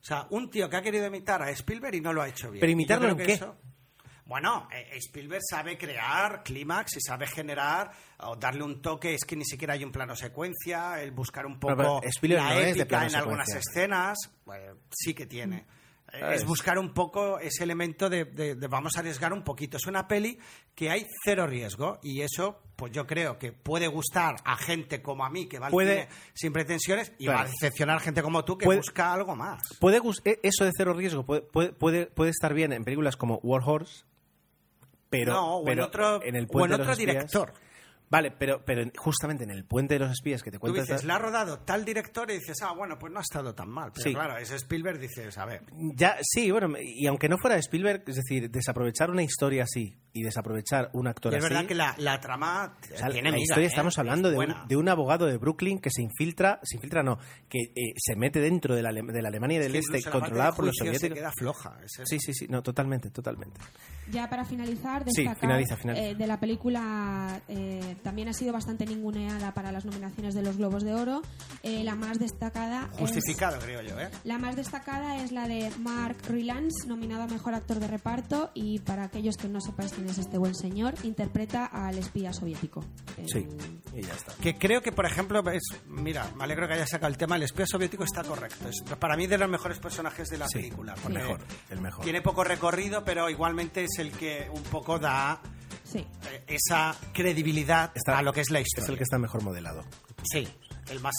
O 0.00 0.04
sea, 0.04 0.26
un 0.30 0.50
tío 0.50 0.68
que 0.70 0.76
ha 0.76 0.82
querido 0.82 1.06
imitar 1.06 1.42
a 1.42 1.50
Spielberg 1.50 1.94
y 1.96 2.00
no 2.00 2.12
lo 2.12 2.22
ha 2.22 2.28
hecho 2.28 2.50
bien. 2.50 2.60
Pero 2.60 2.72
imitarlo 2.72 3.08
en 3.10 3.16
que 3.18 3.26
qué? 3.26 3.32
eso- 3.34 3.56
Bueno, 4.24 4.68
eh, 4.72 4.88
Spielberg 4.96 5.42
sabe 5.48 5.76
crear 5.76 6.42
clímax 6.42 6.96
y 6.96 7.00
sabe 7.00 7.26
generar 7.26 7.90
o 8.20 8.34
darle 8.36 8.62
un 8.62 8.80
toque, 8.80 9.14
es 9.14 9.24
que 9.26 9.36
ni 9.36 9.44
siquiera 9.44 9.74
hay 9.74 9.84
un 9.84 9.92
plano 9.92 10.16
secuencia, 10.16 11.02
el 11.02 11.10
buscar 11.10 11.44
un 11.44 11.60
poco 11.60 11.76
pero 11.76 12.00
Spielberg 12.04 12.42
la 12.42 12.54
no 12.54 12.60
es 12.60 12.74
de 12.74 12.80
épica 12.82 13.06
en 13.06 13.14
algunas 13.14 13.48
escenas, 13.50 14.18
pues, 14.44 14.62
sí 14.90 15.12
que 15.12 15.26
tiene. 15.26 15.66
¿Sabes? 16.18 16.42
Es 16.42 16.46
buscar 16.46 16.78
un 16.78 16.92
poco 16.92 17.38
ese 17.38 17.64
elemento 17.64 18.10
de, 18.10 18.26
de- 18.26 18.54
de 18.54 18.66
vamos 18.68 18.96
a 18.96 19.00
arriesgar 19.00 19.32
un 19.32 19.42
poquito. 19.42 19.78
Es 19.78 19.86
una 19.86 20.06
peli 20.06 20.38
que 20.74 20.90
hay 20.90 21.06
cero 21.24 21.46
riesgo 21.46 21.98
y 22.02 22.20
eso, 22.20 22.60
pues 22.76 22.92
yo 22.92 23.06
creo 23.06 23.38
que 23.38 23.52
puede 23.52 23.86
gustar 23.88 24.36
a 24.44 24.56
gente 24.56 25.00
como 25.00 25.24
a 25.24 25.30
mí 25.30 25.46
que 25.46 25.58
va 25.58 25.66
al 25.66 25.72
Puede- 25.72 26.02
cine 26.02 26.08
sin 26.34 26.52
pretensiones 26.52 27.12
y 27.18 27.24
Claro. 27.24 27.38
va 27.38 27.44
a 27.44 27.48
decepcionar 27.48 27.96
a 27.96 28.00
gente 28.00 28.22
como 28.22 28.44
tú 28.44 28.58
que 28.58 28.66
Puede- 28.66 28.80
busca 28.80 29.12
algo 29.12 29.34
más. 29.34 29.62
Puede 29.80 30.00
eh, 30.24 30.38
eso 30.42 30.64
de 30.66 30.70
cero 30.76 30.92
riesgo 30.92 31.24
puede, 31.24 31.40
puede, 31.40 31.72
puede, 32.06 32.30
estar 32.30 32.52
bien 32.52 32.72
en 32.74 32.84
películas 32.84 33.16
como 33.16 33.40
War 33.42 33.62
Horse, 33.64 34.04
pero, 35.08 35.32
no, 35.32 35.56
o 35.58 35.64
pero 35.64 35.82
en 35.82 35.88
otro, 35.88 36.22
en 36.22 36.36
el 36.36 36.46
o 36.52 36.64
en 36.66 36.72
otro 36.74 36.92
espías- 36.92 36.98
director. 36.98 37.52
Vale, 38.12 38.30
pero, 38.30 38.62
pero 38.62 38.82
en- 38.82 38.92
justamente 38.94 39.44
en 39.44 39.50
el 39.50 39.64
puente 39.64 39.94
de 39.94 40.00
los 40.00 40.10
espías 40.10 40.42
que 40.42 40.50
te 40.50 40.58
Tú 40.58 40.60
cuentas. 40.60 40.86
dices, 40.86 41.04
la 41.04 41.14
ha 41.14 41.18
rodado 41.18 41.60
tal 41.60 41.82
director 41.86 42.30
y 42.30 42.34
dices, 42.34 42.58
ah, 42.62 42.74
bueno, 42.76 42.98
pues 42.98 43.10
no 43.10 43.18
ha 43.20 43.22
estado 43.22 43.54
tan 43.54 43.70
mal. 43.70 43.90
Pero 43.94 44.04
Sí. 44.04 44.12
claro, 44.12 44.36
es 44.36 44.50
Spielberg, 44.50 44.98
dices, 44.98 45.38
a 45.38 45.46
ver. 45.46 45.62
Ya, 45.96 46.16
sí, 46.20 46.50
bueno, 46.50 46.74
y 46.78 47.06
aunque 47.06 47.30
no 47.30 47.38
fuera 47.38 47.56
Spielberg, 47.56 48.02
es 48.06 48.16
decir, 48.16 48.50
desaprovechar 48.50 49.10
una 49.10 49.22
historia 49.22 49.62
así 49.62 49.96
y 50.12 50.22
desaprovechar 50.22 50.90
un 50.92 51.08
actor 51.08 51.32
Y 51.32 51.36
es 51.36 51.44
así. 51.44 51.54
verdad 51.54 51.66
que 51.66 51.74
la, 51.74 51.94
la 51.96 52.20
trama 52.20 52.76
o 52.82 52.96
sea, 52.98 53.08
tiene 53.08 53.30
la 53.30 53.38
historia 53.38 53.64
¿eh? 53.64 53.68
estamos 53.68 53.94
Es 53.94 53.98
hablando 53.98 54.28
de 54.28 54.36
un, 54.36 54.44
buena. 54.44 54.64
de 54.68 54.76
un 54.76 54.86
abogado 54.90 55.24
de 55.24 55.38
Brooklyn 55.38 55.78
que 55.78 55.88
se 55.90 56.02
infiltra, 56.02 56.60
se 56.64 56.76
infiltra 56.76 57.02
no, 57.02 57.16
que 57.48 57.60
eh, 57.74 57.94
se 57.96 58.14
mete 58.14 58.38
dentro 58.40 58.74
de 58.76 58.82
la, 58.82 58.90
de 58.92 59.22
la 59.22 59.28
Alemania 59.28 59.58
del 59.58 59.72
Que 59.72 59.78
Este 59.78 60.02
controlada 60.10 60.52
por 60.52 60.66
los 60.66 60.74
se 60.76 60.84
soviéticos. 60.84 61.16
queda 61.18 61.32
floja. 61.32 61.78
es 61.82 61.92
eso. 61.94 62.02
Sí, 62.04 62.18
sí, 62.18 62.34
sí, 62.34 62.46
no, 62.50 62.62
totalmente, 62.62 63.08
totalmente. 63.10 63.58
Ya 64.10 64.28
para 64.28 64.44
finalizar, 64.44 65.02
Sí, 65.08 65.22
destacar 65.22 65.40
finaliza, 65.40 65.76
finaliza. 65.78 66.04
eh, 66.08 66.14
de 66.14 66.26
la 66.26 66.38
película 66.38 67.40
eh, 67.48 67.96
también 68.02 68.28
ha 68.28 68.32
sido 68.32 68.52
bastante 68.52 68.84
ninguneada 68.86 69.54
para 69.54 69.72
las 69.72 69.84
nominaciones 69.84 70.34
de 70.34 70.42
los 70.42 70.56
Globos 70.56 70.82
de 70.84 70.94
Oro. 70.94 71.22
Eh, 71.62 71.82
la 71.84 71.94
más 71.94 72.18
destacada 72.18 72.88
es- 72.94 72.98
Justificado, 72.98 73.58
creo 73.60 73.82
yo, 73.82 73.98
¿eh? 74.00 74.10
La 74.24 74.38
más 74.38 74.56
destacada 74.56 75.22
es 75.22 75.32
la 75.32 75.48
de 75.48 75.70
Mark 75.78 76.16
Rylance, 76.28 76.86
nominado 76.86 77.22
a 77.22 77.26
Mejor 77.26 77.54
Actor 77.54 77.78
de 77.80 77.86
Reparto, 77.86 78.50
y 78.54 78.80
para 78.80 79.04
aquellos 79.04 79.36
que 79.36 79.48
no 79.48 79.60
sepáis 79.60 79.92
quién 79.92 80.08
es 80.08 80.18
este 80.18 80.38
buen 80.38 80.54
señor, 80.54 80.94
interpreta 81.02 81.66
al 81.66 81.98
espía 81.98 82.32
soviético. 82.32 82.84
Eh, 83.16 83.26
Sí, 83.26 83.46
y 83.94 84.02
ya 84.02 84.14
está. 84.14 84.34
Que 84.42 84.56
creo 84.58 84.82
que, 84.82 84.92
por 84.92 85.06
ejemplo, 85.06 85.42
es, 85.50 85.62
mira, 85.86 86.30
me 86.36 86.44
alegro 86.44 86.66
que 86.66 86.74
haya 86.74 86.86
sacado 86.86 87.10
el 87.10 87.16
tema, 87.18 87.36
el 87.36 87.44
espía 87.44 87.66
soviético 87.66 88.04
está 88.04 88.22
correcto. 88.24 88.68
Es 88.68 88.82
para 88.98 89.16
mí 89.16 89.26
de 89.26 89.38
los 89.38 89.48
mejores 89.48 89.78
personajes 89.78 90.28
de 90.28 90.38
la 90.38 90.48
Sí, 90.48 90.54
película. 90.58 90.94
el 90.94 91.00
porque 91.00 91.18
mejor, 91.18 91.40
el 91.70 91.80
mejor. 91.80 92.04
Tiene 92.04 92.20
poco 92.22 92.44
recorrido, 92.44 93.04
pero 93.04 93.30
igualmente 93.30 93.84
es 93.84 93.98
el 93.98 94.10
que 94.12 94.48
un 94.52 94.62
poco 94.64 94.98
da 94.98 95.40
Sí. 95.84 95.98
eh, 96.30 96.44
esa 96.46 96.94
credibilidad 97.12 97.90
Está- 97.94 98.18
a 98.18 98.22
lo 98.22 98.32
que 98.32 98.40
es 98.40 98.50
la 98.50 98.60
Es 98.60 98.66
historia. 98.66 98.92
el 98.92 98.96
que 98.98 99.04
está 99.04 99.18
mejor 99.18 99.42
modelado. 99.42 99.84
Sí, 100.24 100.46
el 100.90 101.00
más, 101.00 101.14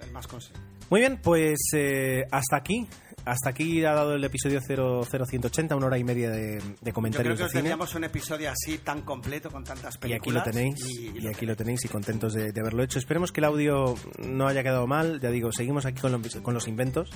el 0.00 0.10
más 0.12 0.26
conseguido. 0.26 0.60
Muy 0.90 1.00
bien, 1.00 1.18
pues 1.22 1.58
eh, 1.74 2.24
hasta 2.30 2.56
aquí. 2.56 2.86
Hasta 3.24 3.50
aquí 3.50 3.84
ha 3.84 3.92
dado 3.92 4.14
el 4.14 4.24
episodio 4.24 4.60
0180, 4.62 5.76
una 5.76 5.86
hora 5.86 5.98
y 5.98 6.04
media 6.04 6.30
de, 6.30 6.56
de 6.56 6.58
Yo 6.60 6.74
creo 6.80 6.92
comentarios 6.94 7.34
que 7.36 7.38
de 7.42 7.44
os 7.44 7.50
cine. 7.50 7.62
teníamos 7.62 7.94
un 7.94 8.04
episodio 8.04 8.50
así 8.50 8.78
tan 8.78 9.02
completo 9.02 9.50
con 9.50 9.64
tantas 9.64 9.94
Y 9.96 9.98
aquí 9.98 10.08
películas. 10.08 10.46
lo 10.46 10.52
tenéis, 10.52 10.74
y, 10.88 11.26
aquí 11.26 11.44
lo 11.44 11.54
tenéis 11.54 11.84
y 11.84 11.88
contentos 11.88 12.32
de, 12.32 12.52
de 12.52 12.60
haberlo 12.60 12.82
hecho. 12.82 12.98
Esperemos 12.98 13.30
que 13.30 13.40
el 13.40 13.44
audio 13.44 13.94
no 14.26 14.46
haya 14.48 14.62
quedado 14.62 14.86
mal, 14.86 15.20
ya 15.20 15.30
digo, 15.30 15.52
seguimos 15.52 15.84
aquí 15.84 16.00
con, 16.00 16.12
los- 16.12 16.36
con 16.36 16.54
los 16.54 16.66
inventos. 16.68 17.10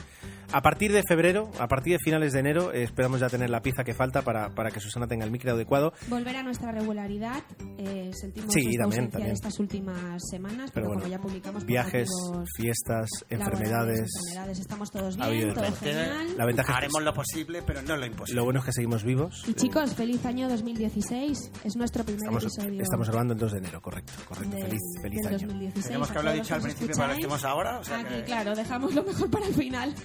A 0.53 0.61
partir 0.61 0.93
de 0.93 1.03
febrero, 1.09 1.51
a 1.59 1.67
partir 1.67 1.95
de 1.95 1.99
finales 1.99 2.33
de 2.35 2.41
enero, 2.41 2.73
eh, 2.75 2.83
esperamos 2.83 3.21
ya 3.21 3.29
tener 3.31 3.49
la 3.49 3.63
pieza 3.63 3.83
que 3.85 3.95
falta 3.95 4.21
para, 4.21 4.51
para 4.51 4.71
que 4.71 4.81
Susana 4.81 5.07
tenga 5.07 5.25
el 5.25 5.31
micro 5.31 5.53
adecuado. 5.53 5.95
Volver 6.09 6.37
a 6.37 6.43
nuestra 6.43 6.73
regularidad. 6.73 7.43
eh, 7.79 8.11
sentimos 8.13 8.53
Sí, 8.53 8.61
también, 8.63 8.83
ausencia 8.83 9.11
también. 9.13 9.29
de 9.29 9.35
estas 9.35 9.59
últimas 9.59 10.23
semanas, 10.31 10.71
Pero 10.75 10.75
pero, 10.75 10.87
bueno, 10.89 11.03
como 11.03 11.11
ya 11.11 11.19
publicamos 11.21 11.65
viajes, 11.65 12.09
fiestas, 12.55 13.09
enfermedades. 13.31 14.11
enfermedades, 14.15 14.59
estamos 14.61 14.91
todos 14.91 15.17
bien. 15.17 15.55
Genial. 15.95 16.35
La 16.37 16.47
ventaja 16.47 16.73
es 16.73 16.75
que 16.75 16.79
Haremos 16.85 17.03
lo 17.03 17.15
posible, 17.15 17.63
pero 17.63 17.83
no 17.83 17.97
lo 17.97 18.07
imposible. 18.07 18.37
lo 18.37 18.45
bueno 18.45 18.61
es 18.61 18.67
que 18.67 18.73
seguimos 18.73 19.05
vivos. 19.05 19.45
Y 19.47 19.55
chicos, 19.55 19.95
feliz 19.95 20.25
año 20.27 20.49
2016. 20.49 21.51
Es 21.65 21.77
nuestro 21.77 22.05
primer 22.05 22.21
Estamos, 22.23 22.45
episodio. 22.45 22.83
estamos 22.83 23.09
grabando 23.09 23.35
el 23.35 23.39
2 23.41 23.53
de 23.53 23.59
enero, 23.59 23.81
correcto, 23.83 24.13
correcto. 24.29 24.57
feliz 24.57 24.81
feliz 25.03 25.19
del 25.23 25.35
año. 25.35 25.47
2016. 25.49 25.87
Tenemos 25.87 26.11
que 26.11 26.19
haberlo 26.19 26.43
dicho 26.43 26.55
al 26.55 26.61
que 26.61 26.65
principio 26.67 26.97
para 26.97 27.15
que 27.15 27.21
escucháis. 27.21 27.35
estemos 27.43 27.45
ahora. 27.45 27.79
O 27.79 27.85
sea 27.85 27.99
Aquí, 28.01 28.15
que- 28.15 28.25
claro, 28.25 28.55
dejamos 28.55 28.95
lo 28.95 29.03
mejor 29.05 29.31
para 29.31 29.47
el 29.47 29.55
final. 29.55 29.95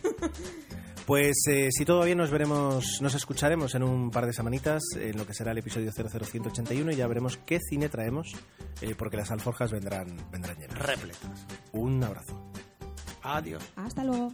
Pues 1.06 1.38
eh, 1.50 1.70
si 1.72 1.86
todo 1.86 2.00
va 2.00 2.06
bien 2.06 2.18
nos 2.18 2.32
veremos, 2.32 3.00
nos 3.02 3.16
escucharemos 3.16 3.74
en 3.76 3.84
un 3.84 4.12
par 4.12 4.26
de 4.26 4.34
semanitas 4.34 4.84
en 5.00 5.18
lo 5.18 5.26
que 5.26 5.34
será 5.34 5.54
el 5.54 5.58
episodio 5.60 5.90
00181 5.94 6.92
y 6.92 6.96
ya 6.98 7.08
veremos 7.08 7.38
qué 7.46 7.62
cine 7.62 7.88
traemos 7.88 8.34
eh, 8.82 8.94
porque 8.94 9.16
las 9.16 9.32
alforjas 9.32 9.72
vendrán, 9.72 10.18
vendrán 10.34 10.58
llenas. 10.58 10.78
repletas. 10.78 11.46
Un 11.72 12.04
abrazo. 12.04 12.52
Adiós. 13.24 13.64
Hasta 13.78 14.04
luego. 14.04 14.34